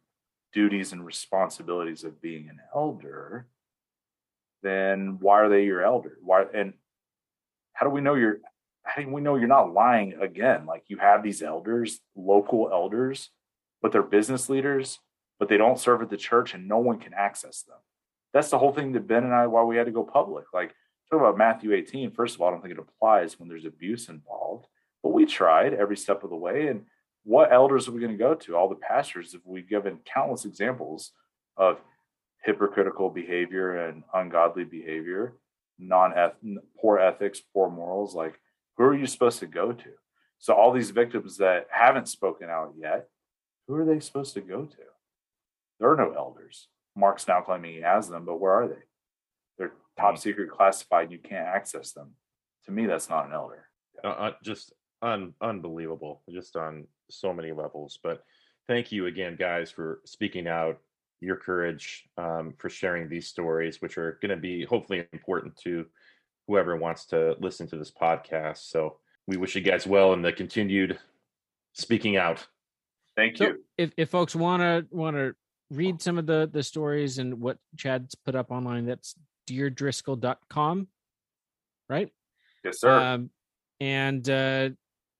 duties 0.53 0.91
and 0.93 1.05
responsibilities 1.05 2.03
of 2.03 2.21
being 2.21 2.49
an 2.49 2.59
elder, 2.73 3.47
then 4.63 5.17
why 5.19 5.41
are 5.41 5.49
they 5.49 5.65
your 5.65 5.83
elder? 5.83 6.17
Why 6.23 6.45
and 6.53 6.73
how 7.73 7.85
do 7.85 7.91
we 7.91 8.01
know 8.01 8.15
you're 8.15 8.39
how 8.95 9.09
we 9.09 9.21
know 9.21 9.35
you're 9.35 9.47
not 9.47 9.73
lying 9.73 10.13
again? 10.21 10.65
Like 10.65 10.85
you 10.87 10.97
have 10.97 11.21
these 11.21 11.41
elders, 11.41 11.99
local 12.15 12.69
elders, 12.71 13.29
but 13.81 13.91
they're 13.91 14.01
business 14.01 14.49
leaders, 14.49 14.99
but 15.37 15.49
they 15.49 15.57
don't 15.57 15.79
serve 15.79 16.01
at 16.01 16.09
the 16.09 16.17
church 16.17 16.53
and 16.53 16.67
no 16.67 16.77
one 16.77 16.99
can 16.99 17.13
access 17.13 17.63
them. 17.63 17.77
That's 18.33 18.49
the 18.49 18.57
whole 18.57 18.73
thing 18.73 18.93
that 18.93 19.07
Ben 19.07 19.23
and 19.23 19.33
I 19.33 19.47
why 19.47 19.63
we 19.63 19.75
had 19.75 19.87
to 19.87 19.91
go 19.91 20.03
public. 20.03 20.45
Like 20.53 20.73
talk 21.11 21.19
about 21.19 21.37
Matthew 21.37 21.73
18. 21.73 22.11
First 22.11 22.35
of 22.35 22.41
all, 22.41 22.47
I 22.47 22.51
don't 22.51 22.61
think 22.61 22.73
it 22.73 22.79
applies 22.79 23.37
when 23.37 23.49
there's 23.49 23.65
abuse 23.65 24.07
involved, 24.07 24.67
but 25.03 25.13
we 25.13 25.25
tried 25.25 25.73
every 25.73 25.97
step 25.97 26.23
of 26.23 26.29
the 26.29 26.35
way. 26.35 26.67
And 26.67 26.85
what 27.23 27.51
elders 27.51 27.87
are 27.87 27.91
we 27.91 27.99
going 27.99 28.11
to 28.11 28.17
go 28.17 28.33
to? 28.33 28.55
All 28.55 28.69
the 28.69 28.75
pastors, 28.75 29.33
if 29.33 29.41
we've 29.43 29.67
given 29.67 29.99
countless 30.05 30.45
examples 30.45 31.11
of 31.57 31.79
hypocritical 32.43 33.09
behavior 33.09 33.87
and 33.87 34.03
ungodly 34.13 34.63
behavior, 34.63 35.35
non 35.79 36.13
poor 36.79 36.97
ethics, 36.99 37.41
poor 37.53 37.69
morals, 37.69 38.15
like 38.15 38.39
who 38.77 38.83
are 38.83 38.95
you 38.95 39.07
supposed 39.07 39.39
to 39.39 39.47
go 39.47 39.71
to? 39.71 39.89
So 40.39 40.53
all 40.53 40.71
these 40.71 40.91
victims 40.91 41.37
that 41.37 41.67
haven't 41.71 42.07
spoken 42.07 42.49
out 42.49 42.73
yet, 42.77 43.07
who 43.67 43.75
are 43.75 43.85
they 43.85 43.99
supposed 43.99 44.33
to 44.35 44.41
go 44.41 44.65
to? 44.65 44.77
There 45.79 45.91
are 45.91 45.95
no 45.95 46.13
elders. 46.13 46.67
Mark's 46.95 47.27
now 47.27 47.41
claiming 47.41 47.73
he 47.73 47.81
has 47.81 48.07
them, 48.07 48.25
but 48.25 48.39
where 48.39 48.53
are 48.53 48.67
they? 48.67 48.83
They're 49.57 49.73
top 49.97 50.17
secret 50.17 50.51
classified. 50.51 51.11
You 51.11 51.19
can't 51.19 51.47
access 51.47 51.91
them. 51.91 52.11
To 52.65 52.71
me, 52.71 52.85
that's 52.85 53.09
not 53.09 53.27
an 53.27 53.33
elder. 53.33 53.67
Uh, 54.03 54.07
uh, 54.07 54.31
just 54.43 54.73
un- 55.01 55.33
unbelievable, 55.41 56.21
just 56.29 56.55
on 56.55 56.87
so 57.09 57.33
many 57.33 57.51
levels. 57.51 57.99
But 58.01 58.23
thank 58.67 58.91
you 58.91 59.07
again, 59.07 59.35
guys, 59.37 59.71
for 59.71 60.01
speaking 60.05 60.47
out, 60.47 60.79
your 61.21 61.35
courage, 61.35 62.07
um, 62.17 62.53
for 62.57 62.69
sharing 62.69 63.09
these 63.09 63.27
stories, 63.27 63.81
which 63.81 63.97
are 63.97 64.17
going 64.21 64.29
to 64.29 64.37
be 64.37 64.65
hopefully 64.65 65.05
important 65.13 65.55
to 65.63 65.85
whoever 66.47 66.75
wants 66.75 67.05
to 67.07 67.35
listen 67.39 67.67
to 67.67 67.77
this 67.77 67.91
podcast. 67.91 68.69
So 68.69 68.97
we 69.27 69.37
wish 69.37 69.55
you 69.55 69.61
guys 69.61 69.87
well 69.87 70.13
in 70.13 70.21
the 70.21 70.31
continued 70.31 70.99
speaking 71.73 72.17
out. 72.17 72.45
Thank 73.15 73.39
you. 73.39 73.63
if, 73.77 73.91
if 73.97 74.09
folks 74.09 74.35
want 74.35 74.61
to 74.61 74.85
want 74.95 75.15
to 75.15 75.35
read 75.71 76.01
some 76.01 76.17
of 76.17 76.25
the 76.25 76.49
the 76.51 76.63
stories 76.63 77.17
and 77.17 77.39
what 77.39 77.57
Chad's 77.77 78.15
put 78.15 78.35
up 78.35 78.51
online, 78.51 78.85
that's 78.85 79.15
deardriscoll.com, 79.49 80.87
right? 81.89 82.09
Yes, 82.63 82.79
sir. 82.79 82.91
Um, 82.91 83.29
and 83.79 84.29
uh, 84.29 84.69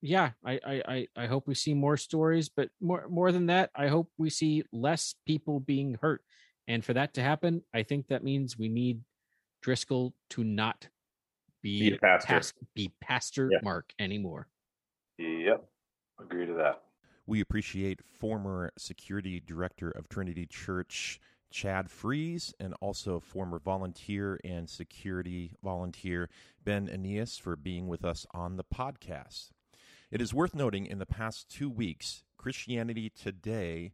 yeah, 0.02 0.32
I, 0.46 0.60
I 0.66 1.08
I 1.16 1.26
hope 1.28 1.48
we 1.48 1.56
see 1.56 1.74
more 1.74 1.98
stories, 1.98 2.50
but 2.50 2.70
more 2.82 3.08
more 3.10 3.32
than 3.32 3.48
that, 3.48 3.72
I 3.76 3.88
hope 3.88 4.10
we 4.18 4.30
see 4.30 4.64
less 4.72 5.16
people 5.26 5.60
being 5.60 5.98
hurt. 6.02 6.22
And 6.68 6.84
for 6.84 6.94
that 6.94 7.14
to 7.14 7.22
happen, 7.22 7.64
I 7.74 7.84
think 7.84 8.08
that 8.08 8.24
means 8.24 8.58
we 8.58 8.70
need 8.70 9.02
Driscoll 9.62 10.14
to 10.32 10.44
not 10.44 10.88
be, 11.66 11.90
be 11.90 11.98
pastor, 11.98 12.28
past, 12.28 12.54
be 12.76 12.92
pastor 13.02 13.50
yeah. 13.52 13.58
Mark 13.64 13.92
anymore. 13.98 14.48
Yep, 15.18 15.66
agree 16.22 16.46
to 16.46 16.54
that. 16.54 16.84
We 17.26 17.42
appreciate 17.42 18.02
former 18.06 18.72
security 18.78 19.42
director 19.44 19.90
of 19.90 20.08
Trinity 20.08 20.46
Church, 20.46 21.20
Chad 21.50 21.90
Frees, 21.90 22.54
and 22.60 22.76
also 22.82 23.20
former 23.20 23.58
volunteer 23.58 24.40
and 24.44 24.70
security 24.70 25.54
volunteer 25.64 26.30
Ben 26.64 26.88
Aeneas 26.88 27.40
for 27.40 27.56
being 27.56 27.88
with 27.88 28.06
us 28.06 28.28
on 28.32 28.58
the 28.58 28.64
podcast. 28.64 29.50
It 30.12 30.22
is 30.22 30.36
worth 30.36 30.54
noting 30.54 30.86
in 30.86 31.00
the 31.00 31.08
past 31.08 31.50
two 31.50 31.70
weeks, 31.70 32.24
Christianity 32.38 33.10
Today 33.10 33.94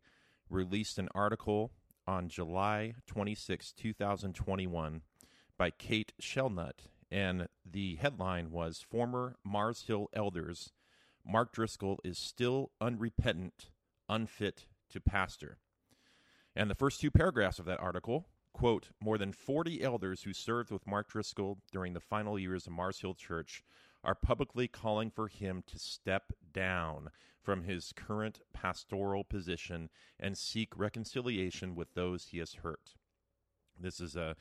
released 0.49 0.99
an 0.99 1.07
article 1.15 1.72
on 2.06 2.27
July 2.27 2.95
26, 3.07 3.72
2021, 3.72 5.03
by 5.57 5.69
Kate 5.69 6.11
Shellnutt, 6.22 6.89
and 7.12 7.48
the 7.70 7.96
headline 7.96 8.52
was 8.52 8.82
Former 8.82 9.36
Mars 9.44 9.84
Hill 9.88 10.10
Elders 10.14 10.72
Mark 11.26 11.54
Driscoll 11.54 12.00
is 12.04 12.18
still 12.18 12.72
unrepentant, 12.82 13.70
unfit 14.10 14.66
to 14.90 15.00
pastor. 15.00 15.58
And 16.56 16.70
the 16.70 16.76
first 16.76 17.00
two 17.00 17.12
paragraphs 17.12 17.60
of 17.60 17.66
that 17.66 17.80
article 17.80 18.26
quote, 18.54 18.90
more 19.00 19.18
than 19.18 19.32
40 19.32 19.82
elders 19.82 20.24
who 20.24 20.34
served 20.34 20.72
with 20.72 20.88
Mark 20.88 21.10
Driscoll 21.10 21.60
during 21.72 21.94
the 21.94 22.00
final 22.00 22.38
years 22.38 22.68
of 22.68 22.74
Mars 22.74 23.00
Hill 23.00 23.14
Church 23.14 23.64
are 24.04 24.16
publicly 24.16 24.68
calling 24.68 25.10
for 25.10 25.28
him 25.28 25.64
to 25.68 25.80
step 25.80 26.34
down 26.52 27.10
from 27.42 27.64
his 27.64 27.94
current 27.96 28.42
pastoral 28.54 29.24
position 29.24 29.90
and 30.20 30.38
seek 30.38 30.78
reconciliation 30.78 31.76
with 31.76 31.94
those 31.94 32.28
he 32.28 32.40
has 32.40 32.56
hurt. 32.56 32.96
This 33.80 34.00
is 34.00 34.16
a, 34.16 34.36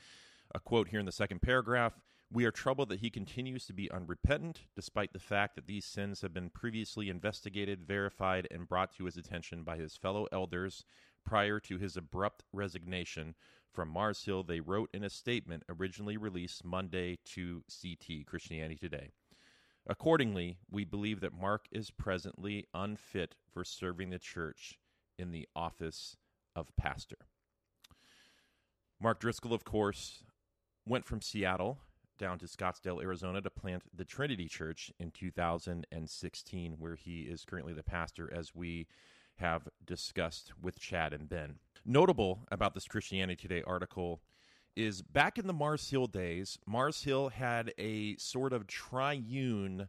a 0.55 0.61
quote 0.61 0.89
here 0.89 1.01
in 1.01 1.07
the 1.07 1.13
second 1.13 1.41
paragraph. 1.41 1.95
We 2.33 2.45
are 2.45 2.53
troubled 2.53 2.91
that 2.91 3.01
he 3.01 3.11
continues 3.11 3.67
to 3.67 3.73
be 3.73 3.91
unrepentant, 3.91 4.63
despite 4.77 5.13
the 5.13 5.19
fact 5.19 5.57
that 5.57 5.67
these 5.67 5.85
sins 5.85 6.21
have 6.21 6.33
been 6.33 6.51
previously 6.51 7.09
investigated, 7.09 7.87
verified, 7.87 8.47
and 8.53 8.69
brought 8.69 8.95
to 8.97 9.07
his 9.07 9.17
attention 9.17 9.65
by 9.65 9.77
his 9.77 9.97
fellow 9.97 10.29
elders 10.31 10.85
prior 11.25 11.59
to 11.61 11.77
his 11.79 11.97
abrupt 11.97 12.45
resignation 12.53 13.35
from 13.73 13.89
Mars 13.89 14.25
Hill, 14.25 14.43
they 14.43 14.61
wrote 14.61 14.91
in 14.93 15.05
a 15.05 15.11
statement 15.11 15.63
originally 15.69 16.17
released 16.17 16.65
Monday 16.65 17.19
to 17.25 17.63
CT, 17.69 18.27
Christianity 18.27 18.77
Today. 18.77 19.11
Accordingly, 19.87 20.59
we 20.71 20.85
believe 20.85 21.21
that 21.21 21.33
Mark 21.33 21.67
is 21.73 21.91
presently 21.91 22.67
unfit 22.75 23.37
for 23.53 23.65
serving 23.65 24.11
the 24.11 24.19
church 24.19 24.79
in 25.19 25.31
the 25.31 25.49
office 25.55 26.17
of 26.55 26.75
pastor. 26.77 27.17
Mark 29.01 29.21
Driscoll, 29.21 29.55
of 29.55 29.65
course, 29.65 30.23
went 30.87 31.07
from 31.07 31.21
Seattle 31.21 31.79
down 32.21 32.39
to 32.39 32.47
Scottsdale, 32.47 33.03
Arizona 33.03 33.41
to 33.41 33.51
plant 33.51 33.83
the 33.97 34.05
Trinity 34.05 34.47
Church 34.47 34.93
in 35.01 35.11
2016, 35.11 36.77
where 36.79 36.95
he 36.95 37.23
is 37.23 37.45
currently 37.45 37.73
the 37.73 37.83
pastor, 37.83 38.31
as 38.33 38.55
we 38.55 38.87
have 39.37 39.67
discussed 39.85 40.53
with 40.61 40.79
Chad 40.79 41.15
and 41.15 41.29
Ben. 41.29 41.57
Notable 41.85 42.41
about 42.53 42.75
this 42.75 42.87
Christianity 42.87 43.41
Today 43.41 43.63
article 43.67 44.21
is 44.77 45.01
back 45.01 45.39
in 45.39 45.47
the 45.47 45.55
Mars 45.55 45.89
Hill 45.89 46.07
days, 46.07 46.59
Mars 46.67 47.03
Hill 47.03 47.31
had 47.31 47.73
a 47.79 48.17
sort 48.19 48.53
of 48.53 48.67
triune 48.67 49.89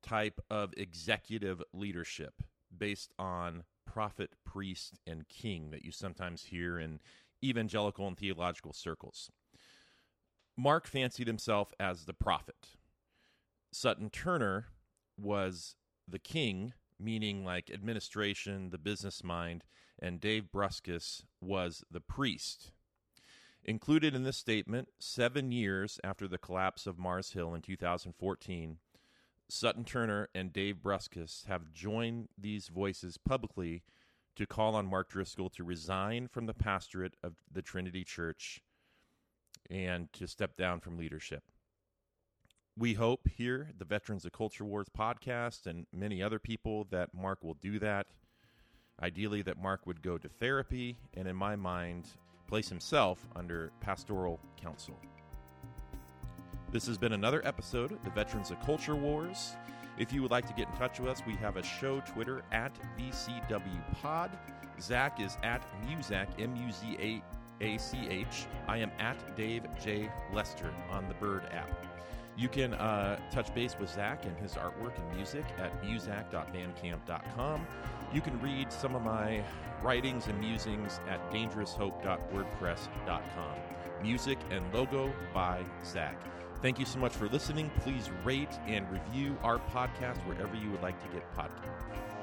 type 0.00 0.40
of 0.48 0.72
executive 0.76 1.60
leadership 1.72 2.34
based 2.76 3.12
on 3.18 3.64
prophet, 3.84 4.30
priest, 4.44 5.00
and 5.08 5.28
king 5.28 5.70
that 5.72 5.84
you 5.84 5.90
sometimes 5.90 6.44
hear 6.44 6.78
in 6.78 7.00
evangelical 7.42 8.06
and 8.06 8.16
theological 8.16 8.72
circles. 8.72 9.30
Mark 10.56 10.86
fancied 10.86 11.26
himself 11.26 11.72
as 11.80 12.04
the 12.04 12.14
prophet. 12.14 12.76
Sutton 13.72 14.08
Turner 14.08 14.66
was 15.18 15.74
the 16.06 16.18
king, 16.18 16.74
meaning 16.98 17.44
like 17.44 17.70
administration, 17.70 18.70
the 18.70 18.78
business 18.78 19.24
mind, 19.24 19.64
and 19.98 20.20
Dave 20.20 20.50
Bruskas 20.52 21.22
was 21.40 21.84
the 21.90 22.00
priest. 22.00 22.70
Included 23.64 24.14
in 24.14 24.22
this 24.22 24.36
statement, 24.36 24.88
seven 25.00 25.50
years 25.50 25.98
after 26.04 26.28
the 26.28 26.38
collapse 26.38 26.86
of 26.86 26.98
Mars 26.98 27.32
Hill 27.32 27.54
in 27.54 27.62
2014, 27.62 28.78
Sutton 29.48 29.84
Turner 29.84 30.28
and 30.34 30.52
Dave 30.52 30.76
Bruskas 30.76 31.46
have 31.46 31.72
joined 31.72 32.28
these 32.38 32.68
voices 32.68 33.18
publicly 33.18 33.82
to 34.36 34.46
call 34.46 34.74
on 34.74 34.86
Mark 34.86 35.10
Driscoll 35.10 35.50
to 35.50 35.64
resign 35.64 36.28
from 36.28 36.46
the 36.46 36.54
pastorate 36.54 37.16
of 37.22 37.34
the 37.50 37.62
Trinity 37.62 38.04
Church 38.04 38.60
and 39.70 40.12
to 40.12 40.26
step 40.26 40.56
down 40.56 40.80
from 40.80 40.98
leadership. 40.98 41.42
We 42.76 42.94
hope 42.94 43.28
here, 43.36 43.70
the 43.78 43.84
Veterans 43.84 44.24
of 44.24 44.32
Culture 44.32 44.64
Wars 44.64 44.88
podcast, 44.98 45.66
and 45.66 45.86
many 45.92 46.22
other 46.22 46.38
people, 46.38 46.88
that 46.90 47.14
Mark 47.14 47.44
will 47.44 47.54
do 47.54 47.78
that. 47.78 48.06
Ideally, 49.00 49.42
that 49.42 49.62
Mark 49.62 49.86
would 49.86 50.02
go 50.02 50.18
to 50.18 50.28
therapy 50.28 50.98
and, 51.14 51.28
in 51.28 51.36
my 51.36 51.54
mind, 51.54 52.08
place 52.48 52.68
himself 52.68 53.28
under 53.36 53.70
pastoral 53.80 54.40
counsel. 54.60 54.98
This 56.72 56.86
has 56.88 56.98
been 56.98 57.12
another 57.12 57.46
episode 57.46 57.92
of 57.92 58.02
the 58.04 58.10
Veterans 58.10 58.50
of 58.50 58.60
Culture 58.60 58.96
Wars. 58.96 59.54
If 59.96 60.12
you 60.12 60.22
would 60.22 60.32
like 60.32 60.46
to 60.48 60.54
get 60.54 60.68
in 60.68 60.74
touch 60.74 60.98
with 60.98 61.08
us, 61.08 61.22
we 61.24 61.34
have 61.36 61.56
a 61.56 61.62
show 61.62 62.00
Twitter 62.00 62.42
at 62.50 62.76
VCW 62.98 63.94
Pod. 64.02 64.36
Zach 64.80 65.20
is 65.20 65.36
at 65.44 65.64
Muzak, 65.86 66.26
M 66.40 66.56
U 66.56 66.72
Z 66.72 66.96
A 66.98 67.22
A 67.60 67.78
C 67.78 68.06
H. 68.08 68.46
I 68.68 68.78
am 68.78 68.90
at 68.98 69.36
Dave 69.36 69.64
J. 69.82 70.10
Lester 70.32 70.72
on 70.90 71.08
the 71.08 71.14
Bird 71.14 71.44
app. 71.52 71.70
You 72.36 72.48
can 72.48 72.74
uh, 72.74 73.20
touch 73.30 73.54
base 73.54 73.76
with 73.78 73.90
Zach 73.90 74.24
and 74.24 74.36
his 74.38 74.54
artwork 74.54 74.98
and 74.98 75.14
music 75.14 75.44
at 75.58 75.80
muzak.bandcamp.com. 75.84 77.66
You 78.12 78.20
can 78.20 78.40
read 78.40 78.72
some 78.72 78.96
of 78.96 79.02
my 79.02 79.44
writings 79.82 80.26
and 80.26 80.40
musings 80.40 80.98
at 81.08 81.30
dangeroushope.wordpress.com. 81.30 84.02
Music 84.02 84.38
and 84.50 84.74
logo 84.74 85.12
by 85.32 85.64
Zach. 85.84 86.16
Thank 86.60 86.78
you 86.78 86.86
so 86.86 86.98
much 86.98 87.12
for 87.12 87.28
listening. 87.28 87.70
Please 87.80 88.10
rate 88.24 88.58
and 88.66 88.90
review 88.90 89.38
our 89.42 89.58
podcast 89.58 90.16
wherever 90.26 90.56
you 90.56 90.70
would 90.70 90.82
like 90.82 91.00
to 91.02 91.08
get 91.08 91.22
podcasts. 91.36 92.13